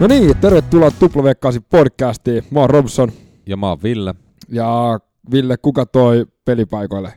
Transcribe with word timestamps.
No 0.00 0.06
niin, 0.06 0.36
tervetuloa 0.36 0.90
Tuplavekkasi 0.90 1.60
podcastiin. 1.60 2.42
Mä 2.50 2.60
oon 2.60 2.70
Robson 2.70 3.12
Ja 3.46 3.56
mä 3.56 3.68
oon 3.68 3.82
Ville. 3.82 4.14
ja 4.48 5.00
Ville, 5.30 5.56
kuka 5.56 5.86
toi 5.86 6.26
pelipaikoille? 6.44 7.12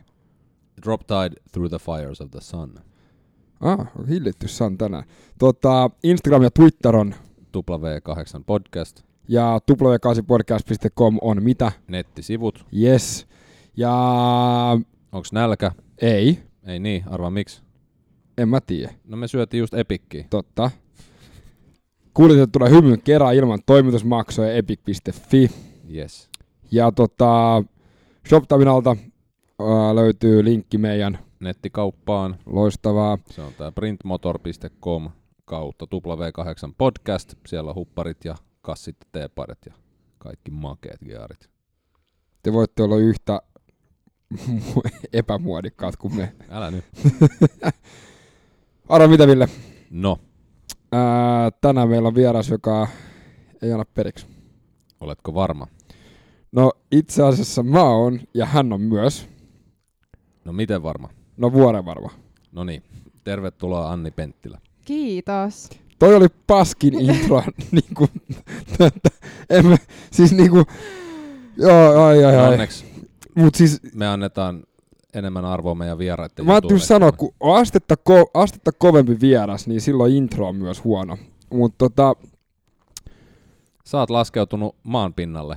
Drop 0.84 1.00
Tide 1.00 1.36
Through 1.52 1.70
the 1.70 1.78
Fires 1.78 2.20
of 2.20 2.30
the 2.30 2.40
Sun. 2.40 2.74
Ah, 3.60 3.78
on 3.98 4.06
hillitty 4.08 4.48
San 4.48 4.78
tänään. 4.78 5.04
Tota, 5.38 5.90
Instagram 6.02 6.42
ja 6.42 6.50
Twitter 6.50 6.96
on 6.96 7.14
W8 7.56 8.42
Podcast. 8.46 9.02
ja 9.28 9.58
w8podcast.com 9.72 11.18
on 11.22 11.42
mitä? 11.42 11.72
Nettisivut. 11.88 12.66
Yes. 12.82 13.26
Ja 13.76 13.92
Onks 15.12 15.32
nälkä? 15.32 15.72
ei, 16.02 16.38
Ei 16.66 16.78
niin, 16.78 17.04
arvaa 17.06 17.30
miksi. 17.30 17.62
en 18.38 18.48
mä 18.48 18.60
tiedä. 18.60 18.92
No 19.08 19.16
me 19.16 19.28
syötiin 19.28 19.58
just 19.58 19.74
Epikkiä. 19.74 20.24
Totta. 20.30 20.70
Kuulit, 22.20 22.38
että 22.38 22.58
tulee 22.58 22.70
hymyn 22.70 23.02
kerran 23.02 23.34
ilman 23.34 23.58
toimitusmaksoja 23.66 24.52
epic.fi. 24.52 25.50
Yes. 25.94 26.28
Ja 26.70 26.92
tota, 26.92 27.62
ShopTaminalta 28.28 28.96
ää, 29.58 29.94
löytyy 29.94 30.44
linkki 30.44 30.78
meidän 30.78 31.18
Nettikauppaan. 31.40 32.36
loistavaa 32.46 33.18
Se 33.30 33.42
on 33.42 33.52
tää 33.58 33.72
printmotor.com 33.72 35.10
kautta 35.44 35.86
W8 35.94 36.74
Podcast. 36.78 37.34
Siellä 37.46 37.68
on 37.70 37.74
hupparit 37.74 38.24
ja 38.24 38.36
kassit 38.62 38.96
ja 39.00 39.06
teeparit 39.12 39.66
ja 39.66 39.72
kaikki 40.18 40.50
makeet 40.50 41.00
gearit. 41.04 41.50
te 42.42 42.52
voitte 42.52 42.82
olla 42.82 42.96
yhtä 42.96 43.40
epämuodikkaat 45.12 45.96
kuin 45.96 46.16
me. 46.16 46.32
Älä 46.50 46.70
nyt. 46.70 46.84
Arva 48.88 49.08
mitä, 49.08 49.26
Ville? 49.26 49.48
No, 49.90 50.18
Ää, 50.92 51.50
tänään 51.60 51.88
meillä 51.88 52.08
on 52.08 52.14
vieras, 52.14 52.48
joka 52.48 52.88
ei 53.62 53.72
anna 53.72 53.84
periksi. 53.94 54.26
oletko 55.00 55.34
varma? 55.34 55.66
No 56.52 56.72
itse 56.92 57.22
asiassa 57.22 57.62
mä 57.62 57.82
oon, 57.82 58.20
ja 58.34 58.46
hän 58.46 58.72
on 58.72 58.80
myös. 58.80 59.28
No 60.44 60.52
miten 60.52 60.82
varma? 60.82 61.08
No 61.36 61.52
vuoren 61.52 61.84
varma. 61.84 62.10
No 62.52 62.64
niin. 62.64 62.82
Tervetuloa 63.24 63.92
Anni 63.92 64.10
Penttilä. 64.10 64.58
Kiitos. 64.84 65.70
Toi 65.98 66.14
oli 66.14 66.26
paskin 66.46 67.00
intro. 67.00 67.42
niinku, 67.70 68.08
en 69.50 69.66
mä, 69.66 69.76
siis 70.10 70.32
niinku, 70.32 70.64
joo, 71.56 72.04
ai, 72.04 72.24
ai, 72.24 72.36
ai. 72.36 72.52
Onneksi 72.52 72.90
Mut 73.34 73.54
siis 73.54 73.80
me 73.94 74.06
annetaan 74.06 74.62
enemmän 75.14 75.44
arvoa 75.44 75.74
meidän 75.74 75.98
vieraiden 75.98 76.46
Mä 76.46 76.52
ajattelin 76.52 76.80
sanoa, 76.80 77.12
kun 77.12 77.34
on 77.40 77.56
astetta, 77.56 77.94
ko- 77.94 78.30
astetta 78.34 78.72
kovempi 78.72 79.20
vieras, 79.20 79.66
niin 79.66 79.80
silloin 79.80 80.14
intro 80.14 80.48
on 80.48 80.56
myös 80.56 80.84
huono. 80.84 81.18
Mutta 81.50 81.78
tota, 81.78 82.14
Sä 83.84 83.98
oot 83.98 84.10
laskeutunut 84.10 84.76
maan 84.82 85.14
pinnalle. 85.14 85.56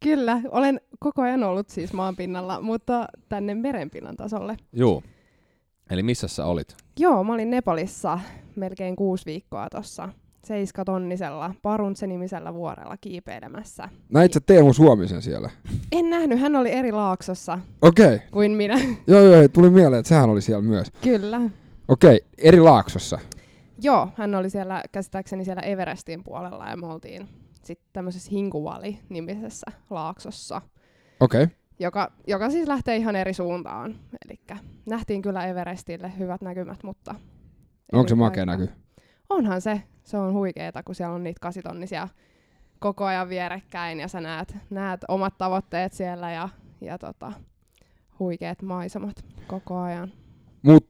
Kyllä, 0.00 0.40
olen 0.50 0.80
koko 0.98 1.22
ajan 1.22 1.44
ollut 1.44 1.68
siis 1.68 1.92
maan 1.92 2.16
pinnalla, 2.16 2.60
mutta 2.60 3.06
tänne 3.28 3.54
merenpinnan 3.54 4.16
tasolle. 4.16 4.56
Juu. 4.72 5.02
Eli 5.90 6.02
missä 6.02 6.28
sä 6.28 6.46
olit? 6.46 6.76
Joo, 6.98 7.24
mä 7.24 7.32
olin 7.34 7.50
Nepalissa 7.50 8.20
melkein 8.56 8.96
kuusi 8.96 9.26
viikkoa 9.26 9.66
tuossa 9.70 10.08
seiskatonnisella 10.50 11.54
Paruntse-nimisellä 11.62 12.54
vuorella 12.54 12.96
kiipeilemässä. 13.00 13.88
näit 14.12 14.32
sä 14.32 14.40
Teemu 14.40 14.72
Suomisen 14.72 15.22
siellä? 15.22 15.50
En 15.92 16.10
nähnyt, 16.10 16.40
hän 16.40 16.56
oli 16.56 16.72
eri 16.72 16.92
laaksossa 16.92 17.58
okay. 17.82 18.18
kuin 18.30 18.52
minä. 18.52 18.80
joo 19.06 19.20
joo, 19.20 19.48
tuli 19.48 19.70
mieleen, 19.70 20.00
että 20.00 20.08
sehän 20.08 20.30
oli 20.30 20.42
siellä 20.42 20.62
myös. 20.62 20.90
Kyllä. 21.02 21.40
Okei, 21.88 22.16
okay. 22.16 22.28
eri 22.38 22.60
laaksossa. 22.60 23.18
Joo, 23.82 24.08
hän 24.16 24.34
oli 24.34 24.50
siellä 24.50 24.82
käsittääkseni 24.92 25.44
siellä 25.44 25.62
Everestin 25.62 26.24
puolella 26.24 26.66
ja 26.68 26.76
me 26.76 26.86
oltiin 26.86 27.28
sitten 27.62 27.88
tämmöisessä 27.92 28.30
Hinguvali-nimisessä 28.30 29.66
laaksossa. 29.90 30.62
Okei, 31.20 31.42
okay. 31.42 31.56
joka, 31.78 32.12
joka 32.26 32.50
siis 32.50 32.68
lähtee 32.68 32.96
ihan 32.96 33.16
eri 33.16 33.34
suuntaan. 33.34 33.94
Eli 34.26 34.40
nähtiin 34.86 35.22
kyllä 35.22 35.46
Everestille 35.46 36.12
hyvät 36.18 36.40
näkymät, 36.40 36.82
mutta... 36.82 37.14
onko 37.92 38.08
se 38.08 38.14
makea 38.14 38.46
näky? 38.46 38.68
Onhan 39.28 39.60
se. 39.60 39.82
Se 40.04 40.16
on 40.16 40.32
huikeeta, 40.32 40.82
kun 40.82 40.94
siellä 40.94 41.14
on 41.14 41.24
niitä 41.24 41.40
kasitonnisia 41.40 42.08
koko 42.78 43.04
ajan 43.04 43.28
vierekkäin 43.28 44.00
ja 44.00 44.08
sä 44.08 44.20
näet, 44.20 44.56
näet 44.70 45.00
omat 45.08 45.38
tavoitteet 45.38 45.92
siellä 45.92 46.30
ja, 46.32 46.48
ja 46.80 46.98
tota, 46.98 47.32
huikeat 48.18 48.62
maisemat 48.62 49.24
koko 49.46 49.78
ajan. 49.78 50.12
Mut 50.62 50.88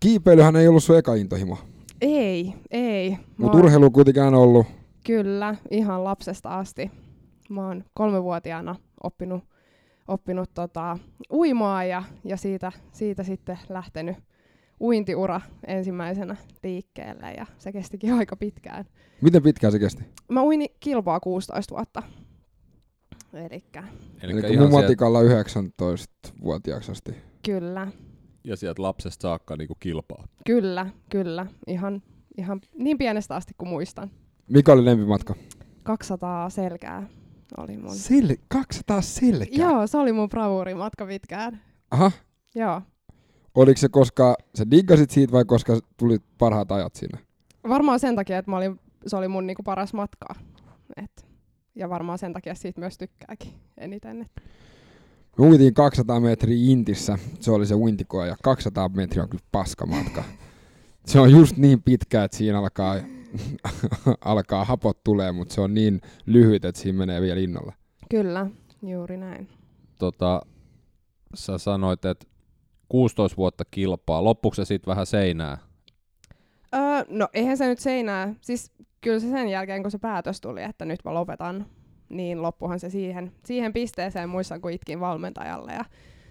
kiipeilyhän 0.00 0.56
ei 0.56 0.68
ollut 0.68 0.84
sun 0.84 0.98
eka 0.98 1.14
intohimo. 1.14 1.58
Ei, 2.00 2.54
ei. 2.70 3.10
Mä 3.10 3.16
Mut 3.38 3.54
oon- 3.54 3.64
urheilu 3.64 3.90
kuitenkin 3.90 4.22
aina 4.22 4.38
ollut. 4.38 4.66
Kyllä, 5.06 5.54
ihan 5.70 6.04
lapsesta 6.04 6.58
asti. 6.58 6.90
Mä 7.50 7.66
oon 7.66 7.84
kolmevuotiaana 7.94 8.76
oppinut, 9.02 9.44
oppinut 10.08 10.50
tota, 10.54 10.98
uimaa 11.32 11.84
ja, 11.84 12.02
ja 12.24 12.36
siitä, 12.36 12.72
siitä 12.92 13.22
sitten 13.22 13.58
lähtenyt 13.68 14.16
uintiura 14.80 15.40
ensimmäisenä 15.66 16.36
liikkeelle 16.62 17.32
ja 17.32 17.46
se 17.58 17.72
kestikin 17.72 18.12
aika 18.14 18.36
pitkään. 18.36 18.84
Miten 19.20 19.42
pitkään 19.42 19.72
se 19.72 19.78
kesti? 19.78 20.04
Mä 20.28 20.42
uin 20.42 20.66
kilpaa 20.80 21.20
16 21.20 21.74
vuotta. 21.74 22.02
Elikkä 23.32 23.84
Eli 24.22 24.32
Eli 24.32 24.52
ihan 24.52 24.70
matikalla 24.70 25.18
19-vuotiaaksi 25.22 26.92
asti. 26.92 27.14
kyllä, 27.44 27.88
ja 28.44 28.56
sieltä 28.56 28.82
lapsesta 28.82 29.22
saakka 29.22 29.56
niinku 29.56 29.74
kilpaa. 29.80 30.24
kyllä, 30.46 30.86
kyllä. 31.10 31.46
Ihan, 31.66 32.02
ihan 32.38 32.60
niin 32.78 32.98
pienestä 32.98 33.34
asti 33.36 33.54
kuin 33.58 33.68
muistan. 33.68 34.10
Mikä 34.48 34.72
oli 34.72 34.84
lempimatka? 34.84 35.34
200 35.82 36.50
selkää 36.50 37.08
oli 37.56 37.76
mun. 37.76 37.90
Sel- 37.94 38.36
200 38.48 39.02
selkää. 39.02 39.70
Joo, 39.70 39.86
se 39.86 39.98
oli 39.98 40.12
mun 40.12 40.28
bravuurimatka 40.28 41.06
pitkään. 41.06 41.60
Aha. 41.90 42.12
Joo. 42.54 42.82
Oliko 43.58 43.78
se 43.78 43.88
koska 43.88 44.36
sä 44.54 44.70
diggasit 44.70 45.10
siitä 45.10 45.32
vai 45.32 45.44
koska 45.44 45.80
tuli 45.96 46.18
parhaat 46.38 46.72
ajat 46.72 46.94
siinä? 46.94 47.18
Varmaan 47.68 48.00
sen 48.00 48.16
takia, 48.16 48.38
että 48.38 48.50
mä 48.50 48.56
olin, 48.56 48.80
se 49.06 49.16
oli 49.16 49.28
mun 49.28 49.46
niinku 49.46 49.62
paras 49.62 49.94
matka. 49.94 50.34
Et, 50.96 51.26
ja 51.74 51.88
varmaan 51.88 52.18
sen 52.18 52.32
takia 52.32 52.54
siitä 52.54 52.80
myös 52.80 52.98
tykkääkin 52.98 53.52
eniten. 53.78 54.22
Et. 54.22 54.42
Me 55.38 55.46
uitiin 55.46 55.74
200 55.74 56.20
metriä 56.20 56.56
Intissä, 56.72 57.18
se 57.40 57.50
oli 57.50 57.66
se 57.66 57.74
uintikoa, 57.74 58.26
ja 58.26 58.36
200 58.42 58.88
metriä 58.88 59.22
on 59.22 59.28
kyllä 59.28 59.44
paskamatka. 59.52 60.24
Se 61.06 61.20
on 61.20 61.30
just 61.30 61.56
niin 61.56 61.82
pitkä, 61.82 62.24
että 62.24 62.36
siinä 62.36 62.58
alkaa, 62.58 62.96
alkaa 64.24 64.64
hapot 64.64 65.04
tulee, 65.04 65.32
mutta 65.32 65.54
se 65.54 65.60
on 65.60 65.74
niin 65.74 66.00
lyhyt, 66.26 66.64
että 66.64 66.80
siinä 66.80 66.98
menee 66.98 67.20
vielä 67.20 67.40
innolla. 67.40 67.72
Kyllä, 68.10 68.46
juuri 68.82 69.16
näin. 69.16 69.48
Tota, 69.98 70.42
sä 71.34 71.58
sanoit, 71.58 72.04
että 72.04 72.26
16 72.88 73.36
vuotta 73.36 73.64
kilpaa. 73.70 74.24
Loppuuko 74.24 74.54
se 74.54 74.64
sitten 74.64 74.90
vähän 74.90 75.06
seinää? 75.06 75.58
Öö, 76.74 77.04
no 77.08 77.28
eihän 77.32 77.56
se 77.56 77.66
nyt 77.66 77.78
seinää. 77.78 78.34
Siis 78.40 78.72
kyllä 79.00 79.20
se 79.20 79.30
sen 79.30 79.48
jälkeen, 79.48 79.82
kun 79.82 79.90
se 79.90 79.98
päätös 79.98 80.40
tuli, 80.40 80.62
että 80.62 80.84
nyt 80.84 81.00
mä 81.04 81.14
lopetan, 81.14 81.66
niin 82.08 82.42
loppuhan 82.42 82.80
se 82.80 82.90
siihen, 82.90 83.32
siihen 83.44 83.72
pisteeseen 83.72 84.28
muistan, 84.28 84.60
kun 84.60 84.70
itkin 84.70 85.00
valmentajalle. 85.00 85.72
Ja 85.72 85.84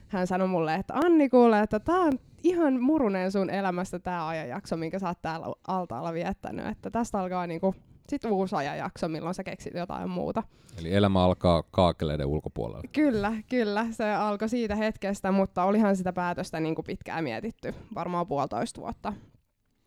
hän 0.07 0.27
sanoi 0.27 0.47
mulle, 0.47 0.75
että 0.75 0.93
Anni 0.93 1.29
kuule, 1.29 1.59
että 1.59 1.79
tää 1.79 1.99
on 1.99 2.19
ihan 2.43 2.81
murunen 2.81 3.31
sun 3.31 3.49
elämästä 3.49 3.99
tää 3.99 4.27
ajanjakso, 4.27 4.77
minkä 4.77 4.99
sä 4.99 5.07
oot 5.07 5.21
täällä 5.21 5.47
altaalla 5.67 6.13
viettänyt. 6.13 6.67
Että 6.67 6.91
tästä 6.91 7.19
alkaa 7.19 7.47
niinku 7.47 7.75
sit 8.09 8.25
uusi 8.25 8.55
ajanjakso, 8.55 9.07
milloin 9.07 9.35
sä 9.35 9.43
keksit 9.43 9.73
jotain 9.73 10.09
muuta. 10.09 10.43
Eli 10.79 10.93
elämä 10.93 11.23
alkaa 11.23 11.63
kaakeleiden 11.71 12.27
ulkopuolella. 12.27 12.83
Kyllä, 12.93 13.33
kyllä. 13.49 13.87
Se 13.91 14.13
alkoi 14.13 14.49
siitä 14.49 14.75
hetkestä, 14.75 15.31
mutta 15.31 15.63
olihan 15.63 15.95
sitä 15.95 16.13
päätöstä 16.13 16.59
niin 16.59 16.75
kuin 16.75 16.85
pitkään 16.85 17.23
mietitty. 17.23 17.73
Varmaan 17.95 18.27
puolitoista 18.27 18.81
vuotta. 18.81 19.13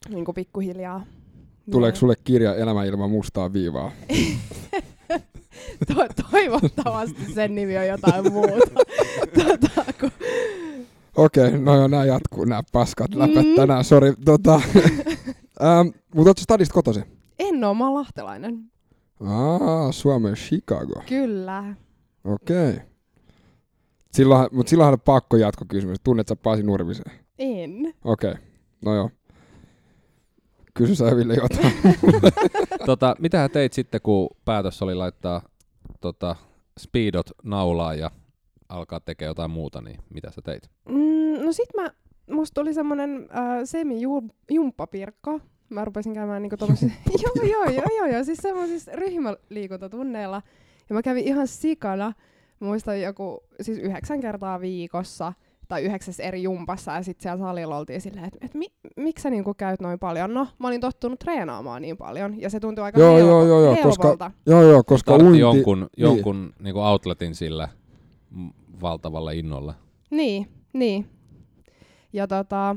Niin 0.09 0.25
kuin 0.25 0.35
pikkuhiljaa. 0.35 1.05
Tuleeko 1.71 1.97
sulle 1.97 2.15
kirja 2.25 2.55
Elämä 2.55 2.85
ilman 2.85 3.11
mustaa 3.11 3.53
viivaa? 3.53 3.93
To- 5.95 6.23
toivottavasti 6.31 7.33
sen 7.35 7.55
nimi 7.55 7.79
on 7.79 7.87
jotain 7.87 8.33
muuta. 8.33 8.71
tota, 9.45 9.93
kun... 10.01 10.11
Okei, 11.17 11.47
okay, 11.47 11.59
no 11.59 11.77
joo, 11.77 11.89
nää 11.89 12.05
jatkuu, 12.05 12.45
nämä 12.45 12.63
paskat 12.73 13.15
läpät 13.15 13.47
Mm. 13.47 13.55
tänään, 13.57 13.85
sori. 13.85 14.13
Tota, 14.25 14.55
ähm, 15.65 15.89
mutta 16.15 16.31
ootko 16.31 16.43
stadista 16.43 16.75
kotosi? 16.75 17.01
En 17.41 17.65
oo, 17.65 17.75
mä 17.75 17.85
oon 17.85 17.95
lahtelainen. 17.95 18.71
Aa, 19.27 19.93
Suomen 19.93 20.35
Chicago. 20.35 21.03
Kyllä. 21.09 21.75
Okei. 22.25 22.71
Okay. 22.71 22.81
Silloin, 24.13 24.49
mutta 24.53 24.71
silloinhan 24.71 24.93
on 24.93 25.01
pakko 25.01 25.37
jatkokysymys. 25.37 25.99
Tunnet 26.05 26.29
sä 26.29 26.37
Pasi 26.37 26.63
Nurmisen? 26.63 27.05
En. 27.39 27.95
Okei, 28.05 28.31
okay. 28.31 28.43
no 28.85 28.95
joo. 28.95 29.11
Kysy 30.75 30.95
sä 30.95 31.17
Ville 31.17 31.35
jotain. 31.35 31.73
tota, 32.87 33.17
mitä 33.19 33.49
teit 33.49 33.73
sitten, 33.73 34.01
kun 34.03 34.29
päätös 34.45 34.83
oli 34.83 34.95
laittaa 34.95 35.43
tota, 36.01 36.37
speedot 36.79 37.31
naulaan 37.43 37.99
ja 37.99 38.11
alkaa 38.69 39.01
tekemään 39.01 39.31
jotain 39.31 39.51
muuta, 39.51 39.81
niin 39.81 39.99
mitä 40.15 40.31
sä 40.31 40.43
teit? 40.43 40.71
Mm, 40.89 41.45
no 41.45 41.53
sit 41.53 41.69
mä, 41.77 41.91
musta 42.31 42.61
tuli 42.61 42.75
semmonen 42.75 43.29
äh, 43.37 43.59
semi-jumppapirkka. 43.65 45.41
Mä 45.71 45.85
rupesin 45.85 46.15
käymään 46.15 46.43
niinku 46.43 46.57
tommosissa, 46.57 46.97
joo, 47.23 47.47
joo, 47.47 47.65
joo, 47.65 47.87
joo, 47.99 48.07
joo, 48.07 48.25
siis 48.25 48.39
semmoisissa 48.39 48.93
ryhmäliikuntatunneilla. 48.95 50.43
Ja 50.89 50.95
mä 50.95 51.03
kävin 51.03 51.25
ihan 51.25 51.47
sikana, 51.47 52.13
mä 52.61 52.67
muistan 52.67 53.01
joku, 53.01 53.45
siis 53.61 53.79
yhdeksän 53.79 54.21
kertaa 54.21 54.61
viikossa, 54.61 55.33
tai 55.69 55.83
yhdeksäs 55.83 56.21
eri 56.21 56.43
jumpassa, 56.43 56.93
ja 56.93 57.03
sitten 57.03 57.23
siellä 57.23 57.39
salilla 57.39 57.77
oltiin 57.77 58.01
silleen, 58.01 58.25
että 58.25 58.39
et 58.41 58.55
mi, 58.55 58.67
miksi 58.97 59.23
sä 59.23 59.31
niinku 59.31 59.55
käyt 59.55 59.81
noin 59.81 59.99
paljon? 59.99 60.35
No, 60.35 60.47
mä 60.59 60.69
olin 60.69 60.81
tottunut 60.81 61.19
treenaamaan 61.19 61.83
niin 61.83 61.97
paljon, 61.97 62.41
ja 62.41 62.51
se 62.51 62.61
tuntui 62.61 62.85
aika 62.85 63.01
Joo, 63.01 63.17
helpo, 63.17 63.31
joo, 63.31 63.45
joo, 63.45 63.63
joo, 63.63 63.77
koska-. 63.83 64.31
Joo, 64.47 64.63
joo, 64.63 64.83
koska 64.85 65.11
Tartti 65.11 65.25
uinti... 65.25 65.39
jonkun, 65.39 65.91
jonkun 65.97 66.53
niin. 66.61 66.77
outletin 66.77 67.35
sillä 67.35 67.69
valtavalla 68.83 69.31
innolla. 69.31 69.75
Niin, 70.11 70.47
niin. 70.73 71.07
Ja 72.13 72.27
tota, 72.27 72.77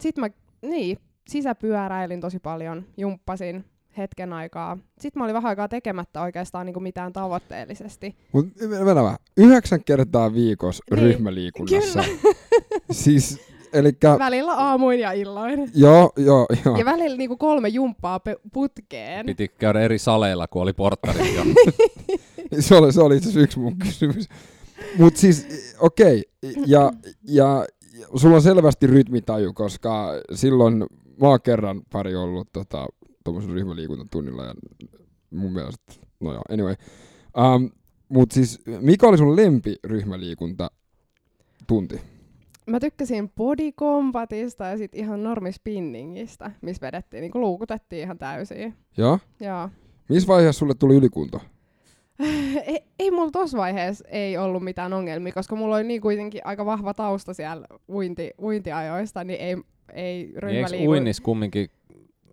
sit 0.00 0.18
mä, 0.18 0.28
niin, 0.62 0.98
sisäpyöräilin 1.30 2.20
tosi 2.20 2.38
paljon, 2.38 2.84
jumppasin 2.96 3.64
hetken 3.98 4.32
aikaa. 4.32 4.78
Sitten 4.98 5.20
mä 5.20 5.24
olin 5.24 5.34
vähän 5.34 5.48
aikaa 5.48 5.68
tekemättä 5.68 6.22
oikeastaan 6.22 6.66
niinku 6.66 6.80
mitään 6.80 7.12
tavoitteellisesti. 7.12 8.16
Mut 8.32 8.46
venä 8.70 9.02
vähän. 9.02 9.18
Yhdeksän 9.36 9.84
kertaa 9.84 10.34
viikossa 10.34 10.84
Niin, 10.90 11.02
ryhmäliikunnassa. 11.02 12.04
siis, 12.90 13.40
elikkä... 13.72 14.18
Välillä 14.18 14.52
aamuin 14.52 15.00
ja 15.00 15.12
illoin. 15.12 15.70
Joo, 15.74 16.12
joo, 16.16 16.46
joo. 16.64 16.78
Ja 16.78 16.84
välillä 16.84 17.16
niinku 17.16 17.36
kolme 17.36 17.68
jumppaa 17.68 18.20
pe- 18.20 18.40
putkeen. 18.52 19.26
Piti 19.26 19.48
käydä 19.48 19.80
eri 19.80 19.98
saleilla, 19.98 20.48
kun 20.48 20.62
oli 20.62 20.72
porttarit 20.72 21.34
jo. 21.34 21.42
Se 22.60 22.74
oli, 22.74 22.92
se 22.92 23.00
oli 23.00 23.16
itse 23.16 23.28
asiassa 23.28 23.44
yksi 23.44 23.58
mun 23.58 23.78
kysymys. 23.78 24.28
Mut 24.98 25.16
siis, 25.16 25.46
okei, 25.78 26.24
okay. 26.42 26.64
ja, 26.66 26.92
ja, 27.26 27.66
ja 27.98 28.06
sulla 28.16 28.36
on 28.36 28.42
selvästi 28.42 28.86
rytmitaju, 28.86 29.52
koska 29.52 30.08
silloin 30.34 30.86
mä 31.20 31.28
oon 31.28 31.42
kerran 31.42 31.82
pari 31.92 32.16
ollut 32.16 32.48
tota, 32.52 32.86
tuommoisella 33.24 33.54
ryhmäliikuntatunnilla 33.54 34.44
ja 34.44 34.54
mun 35.30 35.52
mielestä, 35.52 35.92
no 36.20 36.32
joo, 36.32 36.42
anyway. 36.50 36.74
Um, 37.38 37.70
mut 38.08 38.30
siis, 38.30 38.60
mikä 38.80 39.08
oli 39.08 39.18
sun 39.18 39.36
lempi 39.36 39.76
ryhmäliikunta 39.84 40.70
tunti? 41.66 42.00
Mä 42.66 42.80
tykkäsin 42.80 43.30
body 43.30 43.72
combatista 43.72 44.64
ja 44.64 44.78
sit 44.78 44.94
ihan 44.94 45.22
normispinningistä, 45.22 46.50
missä 46.60 46.86
vedettiin, 46.86 47.20
niinku 47.20 47.40
luukutettiin 47.40 48.02
ihan 48.02 48.18
täysin. 48.18 48.74
Joo? 48.96 49.18
Joo. 49.40 49.68
Missä 50.08 50.28
vaiheessa 50.28 50.58
sulle 50.58 50.74
tuli 50.74 50.96
ylikunto? 50.96 51.40
ei, 52.66 52.84
ei 52.98 53.10
mulla 53.10 53.30
tossa 53.30 53.58
vaiheessa 53.58 54.08
ei 54.08 54.38
ollut 54.38 54.64
mitään 54.64 54.92
ongelmia, 54.92 55.32
koska 55.32 55.56
mulla 55.56 55.76
oli 55.76 55.84
niin 55.84 56.00
kuitenkin 56.00 56.40
aika 56.44 56.66
vahva 56.66 56.94
tausta 56.94 57.34
siellä 57.34 57.66
uinti, 57.88 58.30
uintiajoista, 58.38 59.24
niin 59.24 59.40
ei, 59.40 59.56
ei 59.94 60.16
niin 60.16 60.26
eikö 60.28 60.40
ryhmäliiku... 60.40 60.90
uinnis 60.90 61.20
kumminkin, 61.20 61.70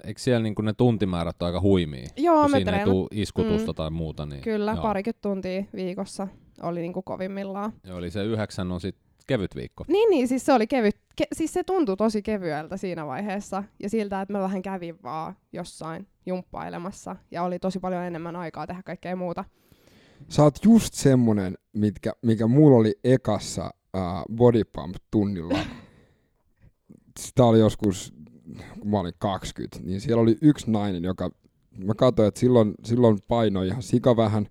eikö 0.04 0.20
siellä 0.22 0.44
niinku 0.44 0.62
ne 0.62 0.74
tuntimäärät 0.74 1.42
ole 1.42 1.48
aika 1.48 1.62
huimia? 1.62 2.08
Joo, 2.18 2.42
kun 2.42 2.52
me 2.52 2.58
siinä 2.58 2.72
ei 2.72 2.76
treenat... 2.76 2.94
tule 2.94 3.08
iskutusta 3.12 3.72
Mm. 3.72 3.76
tai 3.76 3.90
muuta. 3.92 4.26
Niin, 4.26 4.42
Kyllä, 4.42 4.72
joo. 4.72 4.82
parikymmentä 4.82 5.22
tuntia 5.22 5.64
viikossa 5.76 6.28
oli 6.62 6.82
niinku 6.82 7.02
kovimmillaan. 7.02 7.74
Joo, 7.84 7.98
eli 7.98 8.12
se 8.12 8.24
yhdeksän 8.24 8.72
on 8.72 8.82
sitten 8.82 9.08
kevyt 9.28 9.56
viikko. 9.56 9.86
Niin, 9.88 10.10
niin, 10.10 10.28
siis 10.28 10.46
se 10.46 10.54
oli 10.54 10.68
kevyt. 10.68 10.96
Ke- 11.22 11.28
siis 11.34 11.54
se 11.54 11.64
tuntui 11.64 11.98
tosi 11.98 12.22
kevyeltä 12.22 12.78
siinä 12.78 13.06
vaiheessa. 13.08 13.64
Ja 13.84 13.90
siltä, 13.90 14.22
että 14.22 14.34
mä 14.34 14.40
vähän 14.40 14.62
kävin 14.62 15.04
vaan 15.04 15.36
jossain 15.54 16.08
jumppailemassa. 16.26 17.16
Ja 17.32 17.44
oli 17.44 17.60
tosi 17.60 17.80
paljon 17.80 18.04
enemmän 18.04 18.36
aikaa 18.36 18.68
tehdä 18.68 18.84
kaikkea 18.84 19.16
muuta. 19.16 19.44
Sä 20.30 20.44
oot 20.44 20.60
just 20.66 20.94
semmonen, 20.94 21.58
mitkä, 21.74 22.14
mikä 22.22 22.48
mulla 22.48 22.78
oli 22.78 22.96
ekassa 23.04 23.72
uh, 23.98 24.36
body 24.36 24.64
pump 24.64 24.96
tunnilla. 25.12 25.58
Sitä 27.20 27.46
oli 27.46 27.60
joskus, 27.60 28.14
kun 28.80 28.92
mä 28.92 29.00
olin 29.00 29.14
20, 29.20 29.80
niin 29.84 30.02
siellä 30.02 30.22
oli 30.22 30.38
yksi 30.42 30.72
nainen, 30.72 31.04
joka, 31.04 31.30
mä 31.78 31.94
katsoin, 31.94 32.28
että 32.28 32.40
silloin, 32.40 32.74
silloin 32.84 33.18
painoi 33.28 33.68
ihan 33.68 33.84
sika 33.84 34.18
vähän, 34.18 34.48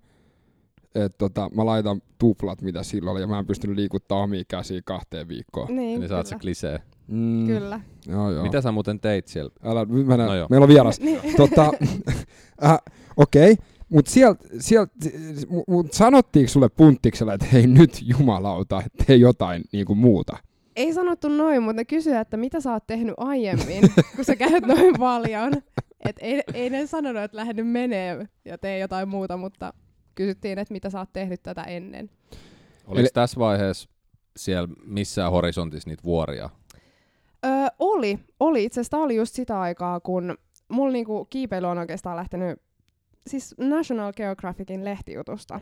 että 0.95 1.19
tota, 1.19 1.51
mä 1.55 1.67
laitan 1.67 2.03
tuplat, 2.19 2.63
mitä 2.63 2.83
silloin 2.83 3.13
oli, 3.13 3.21
ja 3.21 3.27
mä 3.27 3.39
en 3.39 3.47
pystynyt 3.47 3.77
liikuttaa 3.77 4.19
omia 4.19 4.45
käsiä 4.49 4.81
kahteen 4.85 5.29
viikkoon. 5.29 5.77
Niin, 5.77 5.99
Eli 5.99 6.09
sä 6.09 6.17
oot 6.17 6.27
se 6.27 6.35
kyllä. 6.35 6.41
klisee. 6.41 6.81
Mm, 7.09 7.47
kyllä. 7.47 7.81
Joo, 8.09 8.31
joo. 8.31 8.43
Mitä 8.43 8.61
sä 8.61 8.73
muuten 8.73 9.01
teit 9.01 9.29
siellä? 9.29 9.51
Älä, 9.65 9.85
mennä, 9.85 10.27
No 10.27 10.35
joo. 10.35 10.47
meillä 10.51 10.65
on 10.65 10.69
vieras. 10.69 11.01
Niin. 11.07 11.21
tota, 11.37 11.73
äh, 12.65 12.79
Okei, 13.17 13.53
okay. 13.53 13.65
mutta 13.89 14.11
sieltä, 14.11 14.49
sielt, 14.59 14.91
mut 15.69 15.93
sanottiinko 15.93 16.49
sulle 16.49 16.69
punttiksella, 16.69 17.35
että 17.35 17.47
hei 17.53 17.67
nyt 17.67 18.01
jumalauta, 18.03 18.83
tee 19.07 19.17
jotain 19.17 19.65
niinku 19.73 19.95
muuta? 19.95 20.37
Ei 20.76 20.94
sanottu 20.94 21.28
noin, 21.28 21.62
mutta 21.62 21.76
ne 21.76 21.84
kysyivät, 21.84 22.20
että 22.20 22.37
mitä 22.37 22.61
sä 22.61 22.73
oot 22.73 22.87
tehnyt 22.87 23.14
aiemmin, 23.19 23.82
kun 24.17 24.25
sä 24.25 24.37
käyt 24.37 24.67
noin 24.67 24.94
paljon. 24.99 25.52
Et 26.08 26.17
ei, 26.20 26.43
ei 26.55 26.70
ne 26.70 26.87
sanonut, 26.87 27.23
että 27.23 27.37
lähde 27.37 27.62
menee 27.62 28.26
ja 28.44 28.58
tee 28.58 28.78
jotain 28.78 29.08
muuta, 29.08 29.37
mutta 29.37 29.73
kysyttiin, 30.14 30.58
että 30.58 30.73
mitä 30.73 30.90
sä 30.90 30.99
oot 30.99 31.12
tehnyt 31.12 31.43
tätä 31.43 31.62
ennen. 31.62 32.11
Oliko 32.87 33.00
Eli- 33.00 33.08
tässä 33.14 33.40
vaiheessa 33.40 33.88
siellä 34.37 34.69
missään 34.84 35.32
horisontissa 35.32 35.90
niitä 35.90 36.02
vuoria? 36.02 36.50
Öö, 37.46 37.52
oli, 37.79 38.19
oli. 38.40 38.64
Itse 38.64 38.81
asiassa 38.81 38.99
oli 38.99 39.17
just 39.17 39.34
sitä 39.34 39.61
aikaa, 39.61 40.00
kun 40.00 40.38
mulla 40.69 40.93
niinku 40.93 41.25
kiipeily 41.25 41.67
on 41.67 41.79
oikeastaan 41.79 42.17
lähtenyt 42.17 42.62
siis 43.26 43.55
National 43.58 44.12
Geographicin 44.12 44.84
lehtijutusta 44.84 45.61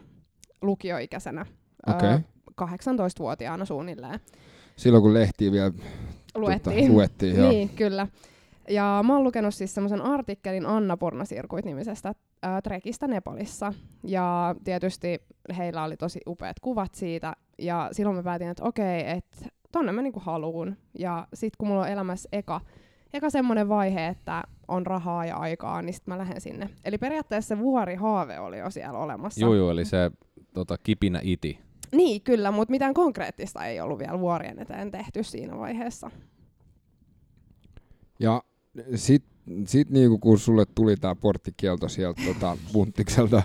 lukioikäisenä. 0.62 1.46
Okei. 1.86 2.08
Öö, 2.08 2.18
18-vuotiaana 2.62 3.64
suunnilleen. 3.64 4.20
Silloin 4.76 5.02
kun 5.02 5.14
lehtiä 5.14 5.52
vielä 5.52 5.72
Luettiin. 6.34 6.76
Tota, 6.76 6.92
luettiin 6.92 7.36
joo. 7.36 7.50
Niin, 7.50 7.68
kyllä. 7.68 8.06
Ja 8.68 9.00
mä 9.06 9.12
oon 9.12 9.24
lukenut 9.24 9.54
siis 9.54 9.74
semmoisen 9.74 10.02
artikkelin 10.02 10.66
Anna 10.66 10.96
Purna-sirkuit-nimisestä 10.96 12.14
ää, 12.42 12.62
trekistä 12.62 13.06
Nepalissa. 13.06 13.72
Ja 14.04 14.54
tietysti 14.64 15.22
heillä 15.56 15.84
oli 15.84 15.96
tosi 15.96 16.20
upeat 16.26 16.60
kuvat 16.60 16.94
siitä. 16.94 17.32
Ja 17.58 17.88
silloin 17.92 18.16
mä 18.16 18.22
päätin, 18.22 18.48
että 18.48 18.64
okei, 18.64 19.10
että 19.10 19.36
tonne 19.72 19.92
mä 19.92 20.02
niinku 20.02 20.20
haluun. 20.20 20.76
Ja 20.98 21.26
sit 21.34 21.56
kun 21.56 21.68
mulla 21.68 21.82
on 21.82 21.88
elämässä 21.88 22.28
eka, 22.32 22.60
eka 23.12 23.30
semmoinen 23.30 23.68
vaihe, 23.68 24.06
että 24.06 24.42
on 24.68 24.86
rahaa 24.86 25.26
ja 25.26 25.36
aikaa, 25.36 25.82
niin 25.82 25.94
sit 25.94 26.06
mä 26.06 26.18
lähden 26.18 26.40
sinne. 26.40 26.70
Eli 26.84 26.98
periaatteessa 26.98 27.48
se 27.48 27.58
vuorihaave 27.58 28.38
oli 28.38 28.58
jo 28.58 28.70
siellä 28.70 28.98
olemassa. 28.98 29.40
Juu, 29.40 29.54
juu, 29.54 29.70
eli 29.70 29.84
se 29.84 30.10
tota, 30.54 30.78
kipinä 30.78 31.20
iti. 31.22 31.63
Niin, 31.96 32.22
kyllä, 32.22 32.50
mutta 32.50 32.72
mitään 32.72 32.94
konkreettista 32.94 33.66
ei 33.66 33.80
ollut 33.80 33.98
vielä 33.98 34.20
vuorien 34.20 34.58
eteen 34.58 34.90
tehty 34.90 35.22
siinä 35.22 35.58
vaiheessa. 35.58 36.10
Ja 38.18 38.42
sit, 38.94 39.24
sit 39.66 39.90
niinku 39.90 40.18
kun 40.18 40.38
sulle 40.38 40.64
tuli 40.74 40.96
tää 40.96 41.14
porttikielto 41.14 41.88
sieltä 41.88 42.22
tota, 42.26 42.56
punttikselta, 42.72 43.42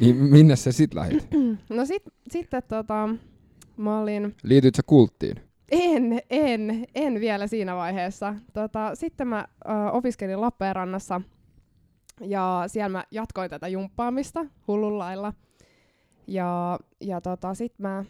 niin 0.00 0.16
minne 0.16 0.56
sä 0.56 0.72
sit 0.72 0.94
lähit? 0.94 1.28
No 1.68 1.84
sit, 1.86 2.02
sitten 2.30 2.62
tota, 2.68 3.08
mä 3.76 4.00
olin 4.00 4.34
Liityit 4.42 4.74
sä 4.74 4.82
kulttiin? 4.86 5.36
En, 5.70 6.20
en, 6.30 6.86
en 6.94 7.20
vielä 7.20 7.46
siinä 7.46 7.76
vaiheessa. 7.76 8.34
Tota, 8.52 8.94
sitten 8.94 9.28
mä 9.28 9.44
ö, 9.64 9.90
opiskelin 9.92 10.40
Lappeenrannassa 10.40 11.20
ja 12.20 12.64
siellä 12.66 12.88
mä 12.88 13.04
jatkoin 13.10 13.50
tätä 13.50 13.68
jumppaamista 13.68 14.46
hullun 14.68 14.98
lailla. 14.98 15.32
Ja, 16.32 16.78
ja 17.00 17.20
tota, 17.20 17.54
sitten 17.54 17.86
mä 17.86 18.04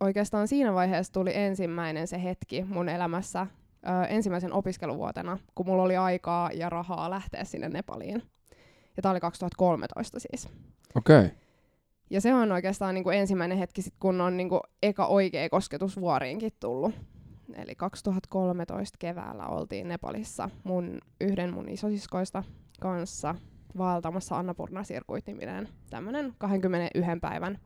oikeastaan 0.00 0.48
siinä 0.48 0.74
vaiheessa 0.74 1.12
tuli 1.12 1.30
ensimmäinen 1.34 2.06
se 2.06 2.22
hetki 2.22 2.64
mun 2.64 2.88
elämässä 2.88 3.46
ö, 3.86 4.06
ensimmäisen 4.08 4.52
opiskeluvuotena, 4.52 5.38
kun 5.54 5.66
mulla 5.66 5.82
oli 5.82 5.96
aikaa 5.96 6.50
ja 6.52 6.70
rahaa 6.70 7.10
lähteä 7.10 7.44
sinne 7.44 7.68
Nepaliin. 7.68 8.22
Ja 8.96 9.02
tää 9.02 9.10
oli 9.10 9.20
2013 9.20 10.18
siis. 10.20 10.48
Okei. 10.94 11.18
Okay. 11.18 11.30
Ja 12.10 12.20
se 12.20 12.34
on 12.34 12.52
oikeastaan 12.52 12.94
niin 12.94 13.04
kuin 13.04 13.18
ensimmäinen 13.18 13.58
hetki, 13.58 13.82
sit, 13.82 13.94
kun 14.00 14.20
on 14.20 14.36
niin 14.36 14.48
kuin 14.48 14.60
eka 14.82 15.06
oikea 15.06 15.48
kosketus 15.48 16.00
vuoriinkin 16.00 16.52
tullut. 16.60 16.94
Eli 17.54 17.74
2013 17.74 18.96
keväällä 18.98 19.46
oltiin 19.46 19.88
Nepalissa 19.88 20.50
mun, 20.64 20.98
yhden 21.20 21.54
mun 21.54 21.68
isosiskoista 21.68 22.44
kanssa 22.80 23.34
vaeltamassa 23.78 24.38
Annapurna 24.38 24.84
Sirkuit-niminen 24.84 25.68
tämmönen 25.90 26.34
21 26.38 27.10
päivän. 27.20 27.58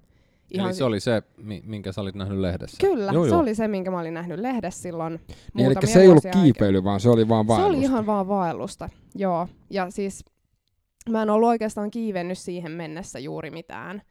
Ihan 0.50 0.66
Eli 0.68 0.74
se 0.74 0.84
oli 0.84 1.00
se, 1.00 1.22
mi- 1.36 1.62
minkä 1.66 1.92
sä 1.92 2.00
olit 2.00 2.14
nähnyt 2.14 2.38
lehdessä. 2.38 2.76
Kyllä, 2.80 3.12
Joo, 3.12 3.24
se 3.24 3.30
joo. 3.30 3.38
oli 3.40 3.54
se, 3.54 3.68
minkä 3.68 3.90
mä 3.90 4.00
olin 4.00 4.14
nähnyt 4.14 4.38
lehdessä 4.38 4.82
silloin 4.82 5.20
Niin, 5.54 5.66
eli 5.66 5.86
se 5.86 6.00
ei 6.00 6.08
ollut 6.08 6.24
kiipeily, 6.32 6.84
vaan 6.84 7.00
se 7.00 7.10
oli 7.10 7.28
vaan 7.28 7.44
Se 7.44 7.48
vaellusta. 7.48 7.68
oli 7.76 7.82
ihan 7.82 8.06
vaan 8.06 8.28
vaellusta, 8.28 8.88
joo. 9.14 9.48
Ja 9.70 9.90
siis 9.90 10.24
mä 11.10 11.22
en 11.22 11.30
ollut 11.30 11.48
oikeastaan 11.48 11.90
kiivennyt 11.90 12.38
siihen 12.38 12.72
mennessä 12.72 13.18
juuri 13.18 13.50
mitään. 13.50 14.02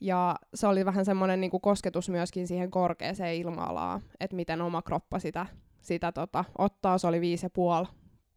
Ja 0.00 0.36
se 0.54 0.66
oli 0.66 0.84
vähän 0.84 1.04
semmoinen 1.04 1.40
niinku 1.40 1.60
kosketus 1.60 2.08
myöskin 2.08 2.46
siihen 2.46 2.70
korkeaseen 2.70 3.34
ilma-alaan, 3.36 4.00
että 4.20 4.36
miten 4.36 4.62
oma 4.62 4.82
kroppa 4.82 5.18
sitä, 5.18 5.46
sitä 5.80 6.12
tota, 6.12 6.44
ottaa. 6.58 6.98
Se 6.98 7.06
oli 7.06 7.20
viisi 7.20 7.46
ja 7.46 7.50
puoli, 7.50 7.86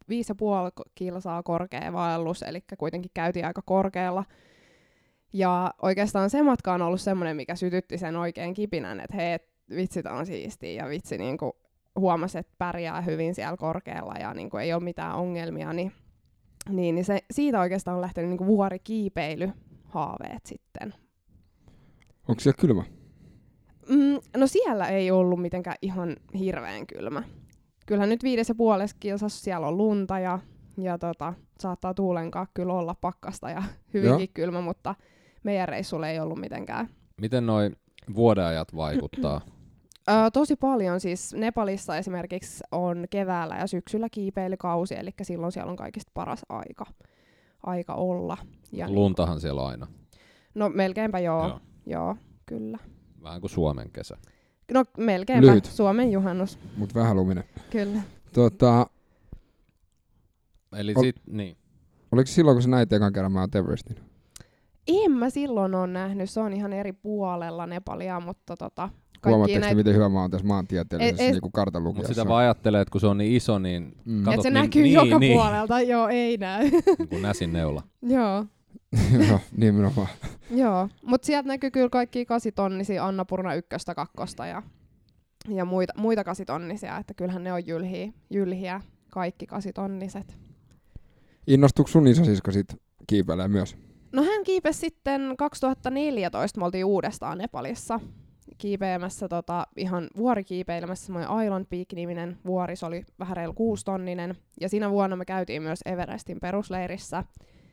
viisi 0.08 0.30
ja 0.30 0.34
puoli 0.34 0.70
kilsaa 0.94 1.42
korkea 1.42 1.92
vaellus, 1.92 2.42
eli 2.42 2.64
kuitenkin 2.78 3.10
käytiin 3.14 3.46
aika 3.46 3.62
korkealla. 3.64 4.24
Ja 5.32 5.74
oikeastaan 5.82 6.30
se 6.30 6.42
matka 6.42 6.74
on 6.74 6.82
ollut 6.82 7.00
semmoinen, 7.00 7.36
mikä 7.36 7.56
sytytti 7.56 7.98
sen 7.98 8.16
oikein 8.16 8.54
kipinän, 8.54 9.00
että 9.00 9.16
hei, 9.16 9.38
vitsi, 9.76 10.02
tää 10.02 10.12
on 10.12 10.26
siistiä 10.26 10.84
ja 10.84 10.88
vitsi 10.88 11.18
niinku 11.18 11.56
huomasi, 11.98 12.38
että 12.38 12.52
pärjää 12.58 13.00
hyvin 13.00 13.34
siellä 13.34 13.56
korkealla 13.56 14.14
ja 14.20 14.34
niin 14.34 14.50
kuin 14.50 14.62
ei 14.62 14.72
ole 14.72 14.82
mitään 14.82 15.14
ongelmia, 15.14 15.72
niin 15.72 15.92
Niin, 16.68 16.94
niin 16.94 17.04
se, 17.04 17.18
siitä 17.30 17.60
oikeastaan 17.60 17.94
on 17.94 18.00
lähtenyt 18.00 18.30
niinku 18.30 18.46
vuorikiipeilyhaaveet 18.46 20.46
sitten. 20.46 20.94
Onko 22.28 22.40
siellä 22.40 22.60
kylmä? 22.60 22.84
Mm, 23.88 24.18
no 24.36 24.46
siellä 24.46 24.88
ei 24.88 25.10
ollut 25.10 25.42
mitenkään 25.42 25.76
ihan 25.82 26.16
hirveän 26.38 26.86
kylmä. 26.86 27.22
Kyllähän 27.86 28.08
nyt 28.08 28.22
viides 28.22 28.48
ja 28.48 28.54
puolessa 28.54 28.96
kilsassa 29.00 29.44
siellä 29.44 29.66
on 29.66 29.76
lunta 29.76 30.18
ja, 30.18 30.38
ja 30.78 30.98
tota, 30.98 31.34
saattaa 31.60 31.94
tuulenkaan 31.94 32.46
kyllä 32.54 32.72
olla 32.72 32.94
pakkasta 33.00 33.50
ja 33.50 33.62
hyvinkin 33.94 34.18
Joo. 34.20 34.28
kylmä, 34.34 34.60
mutta 34.60 34.94
meidän 35.42 35.68
reissulla 35.68 36.08
ei 36.08 36.20
ollut 36.20 36.38
mitenkään. 36.40 36.88
Miten 37.20 37.46
noi 37.46 37.70
vuodeajat 38.14 38.76
vaikuttaa? 38.76 39.40
Öö, 40.10 40.30
tosi 40.32 40.56
paljon 40.56 41.00
siis 41.00 41.34
Nepalissa 41.34 41.96
esimerkiksi 41.96 42.64
on 42.72 43.04
keväällä 43.10 43.56
ja 43.56 43.66
syksyllä 43.66 44.08
kiipeilykausi, 44.08 44.94
eli 44.98 45.10
silloin 45.22 45.52
siellä 45.52 45.70
on 45.70 45.76
kaikista 45.76 46.10
paras 46.14 46.42
aika, 46.48 46.86
aika 47.62 47.94
olla. 47.94 48.36
Ja 48.72 48.86
niin- 48.86 48.94
Luntahan 48.94 49.40
siellä 49.40 49.62
on 49.62 49.68
aina. 49.68 49.86
no 50.54 50.68
melkeinpä 50.68 51.18
Joo. 51.18 51.48
joo. 51.48 51.60
joo, 51.86 52.16
kyllä. 52.46 52.78
Vähän 53.22 53.40
kuin 53.40 53.50
Suomen 53.50 53.90
kesä. 53.90 54.16
No 54.72 54.84
melkeinpä 54.98 55.46
Lyhyt. 55.46 55.64
Suomen 55.64 56.12
juhannus, 56.12 56.58
Mutta 56.76 57.00
vähän 57.00 57.16
luminen. 57.16 57.44
kyllä. 57.70 58.00
Tota, 58.32 58.86
Eli 60.76 60.92
Ol- 60.96 61.02
sit, 61.02 61.16
niin. 61.26 61.56
oliko 62.12 62.26
silloin, 62.26 62.54
kun 62.54 62.62
sä 62.62 62.68
näit 62.68 62.92
ekan 62.92 63.12
kerran 63.12 63.32
Mount 63.32 63.54
Everestin? 63.54 63.96
En 64.88 65.12
mä 65.12 65.30
silloin 65.30 65.74
ole 65.74 65.86
nähnyt, 65.86 66.30
se 66.30 66.40
on 66.40 66.52
ihan 66.52 66.72
eri 66.72 66.92
puolella 66.92 67.66
Nepalia, 67.66 68.20
mutta 68.20 68.56
tota, 68.56 68.88
Huomaatteko 69.26 69.60
näitä... 69.60 69.74
miten 69.76 69.94
hyvä 69.94 70.08
mä 70.08 70.20
oon 70.20 70.30
tässä 70.30 70.46
maantieteellisessä 70.46 71.22
Ei- 71.22 71.26
ei- 71.26 71.32
niinku 71.32 71.50
kartan 71.50 71.82
Mutta 71.82 72.08
sitä 72.08 72.28
vaan 72.28 72.40
ajattelee, 72.44 72.80
että 72.80 72.92
kun 72.92 73.00
se 73.00 73.06
on 73.06 73.18
niin 73.18 73.32
iso, 73.36 73.58
niin 73.58 73.96
Mm. 74.04 74.22
katot 74.24 74.34
Et 74.38 74.42
se 74.42 74.50
niin, 74.50 74.62
näkyy 74.62 74.82
niin, 74.82 74.94
joka 74.94 75.18
niin, 75.18 75.32
puolelta, 75.38 75.80
joo, 75.80 76.08
ei 76.08 76.36
näy. 76.36 76.70
niin 76.98 77.08
kuin 77.08 77.22
näsin 77.22 77.52
neula. 77.52 77.82
joo, 78.02 78.44
Joo, 79.28 79.40
nimenomaan. 79.56 80.08
joo. 80.50 80.88
Mutta 81.02 81.26
sieltä 81.26 81.48
näkyy 81.48 81.70
kyllä 81.70 81.88
kaikki 81.88 82.26
kasitonnisia 82.26 83.06
Annapurna 83.06 83.54
ykköstä, 83.54 83.94
kakkosta 83.94 84.46
ja, 84.46 84.62
ja 85.48 85.64
muita, 85.64 85.92
muita 85.96 86.24
kasitonnisia, 86.24 86.98
että 86.98 87.14
kyllähän 87.14 87.44
ne 87.44 87.52
on 87.52 87.66
jylhiä, 87.66 88.12
jylhiä 88.30 88.80
kaikki 89.10 89.46
kasitonniset. 89.46 90.38
Innostuiko 91.46 91.88
sun 91.88 92.06
isosisko 92.06 92.52
sit 92.52 92.74
kiipeilee 93.06 93.48
myös? 93.48 93.76
No 94.12 94.22
hän 94.22 94.44
kiipesi 94.44 94.78
sitten 94.78 95.34
2014, 95.38 96.60
me 96.60 96.64
oltiin 96.64 96.84
uudestaan 96.84 97.38
Nepalissa 97.38 98.00
kiipeämässä 98.58 99.28
tota, 99.28 99.66
ihan 99.76 100.08
vuorikiipeilemässä, 100.16 101.06
semmoinen 101.06 101.44
Island 101.44 101.66
Peak-niminen 101.70 102.38
vuori, 102.46 102.76
se 102.76 102.86
oli 102.86 103.04
vähän 103.18 103.36
reilu 103.36 103.52
kuustonninen. 103.52 104.34
Ja 104.60 104.68
siinä 104.68 104.90
vuonna 104.90 105.16
me 105.16 105.24
käytiin 105.24 105.62
myös 105.62 105.80
Everestin 105.86 106.40
perusleirissä 106.40 107.24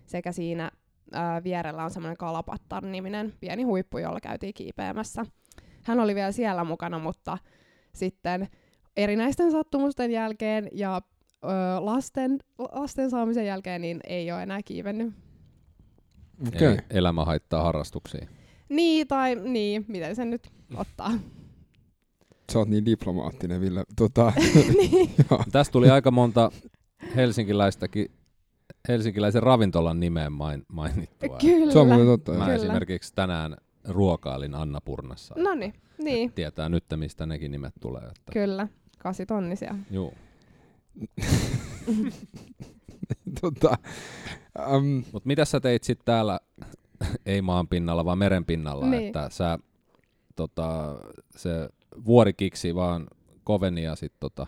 sekä 0.05 0.31
siinä 0.31 0.71
ää, 1.11 1.43
vierellä 1.43 1.83
on 1.83 1.91
semmoinen 1.91 2.17
Kalapattar-niminen 2.17 3.33
pieni 3.39 3.63
huippu, 3.63 3.97
jolla 3.97 4.19
käytiin 4.19 4.53
kiipeämässä. 4.53 5.25
Hän 5.83 5.99
oli 5.99 6.15
vielä 6.15 6.31
siellä 6.31 6.63
mukana, 6.63 6.99
mutta 6.99 7.37
sitten 7.93 8.47
erinäisten 8.97 9.51
sattumusten 9.51 10.11
jälkeen 10.11 10.69
ja 10.71 11.01
ö, 11.43 11.47
lasten, 11.79 12.39
lasten 12.71 13.09
saamisen 13.09 13.45
jälkeen 13.45 13.81
niin 13.81 13.99
ei 14.07 14.31
ole 14.31 14.43
enää 14.43 14.59
kiivennyt. 14.65 15.13
Okei. 16.47 16.67
Eli 16.67 16.77
elämä 16.89 17.25
haittaa 17.25 17.63
harrastuksia. 17.63 18.27
Niin, 18.69 19.07
tai 19.07 19.35
niin, 19.35 19.85
miten 19.87 20.15
sen 20.15 20.29
nyt 20.29 20.51
ottaa. 20.75 21.11
Sä 22.51 22.59
oot 22.59 22.69
niin 22.69 22.85
diplomaattinen, 22.85 23.61
Ville. 23.61 23.83
Tota, 23.95 24.33
niin. 24.79 25.11
Tästä 25.51 25.71
tuli 25.71 25.89
aika 25.89 26.11
monta 26.11 26.51
helsinkiläistäkin, 27.15 28.11
helsinkiläisen 28.87 29.43
ravintolan 29.43 29.99
nimeen 29.99 30.31
main, 30.31 30.65
mainittua. 30.67 31.37
Kyllä. 31.37 31.71
Se 31.73 31.79
on 31.79 31.87
muuten 31.87 32.05
totta. 32.05 32.31
Mä 32.31 32.37
joo. 32.37 32.45
Kyllä. 32.45 32.55
esimerkiksi 32.55 33.13
tänään 33.15 33.55
ruokailin 33.87 34.55
Annapurnassa. 34.55 35.35
No 35.37 35.53
niin, 35.55 35.73
niin, 35.97 36.33
Tietää 36.33 36.69
nyt, 36.69 36.83
mistä 36.95 37.25
nekin 37.25 37.51
nimet 37.51 37.73
tulee. 37.79 38.01
Että, 38.03 38.31
kyllä. 38.31 38.67
Kasitonnisia. 38.97 39.75
juu. 39.91 40.13
tota, 43.41 43.77
um, 44.75 45.03
Mut 45.13 45.25
mitä 45.25 45.45
sä 45.45 45.59
teit 45.59 45.83
sitten 45.83 46.05
täällä, 46.05 46.39
ei 47.25 47.41
maan 47.41 47.67
pinnalla, 47.67 48.05
vaan 48.05 48.17
meren 48.17 48.45
pinnalla, 48.45 48.85
Niin. 48.85 49.07
että 49.07 49.29
sä, 49.29 49.59
tota, 50.35 50.95
se 51.35 51.69
vuorikiksi 52.05 52.75
vaan 52.75 53.07
koveni 53.43 53.83
ja 53.83 53.95
sit 53.95 54.13
tota, 54.19 54.47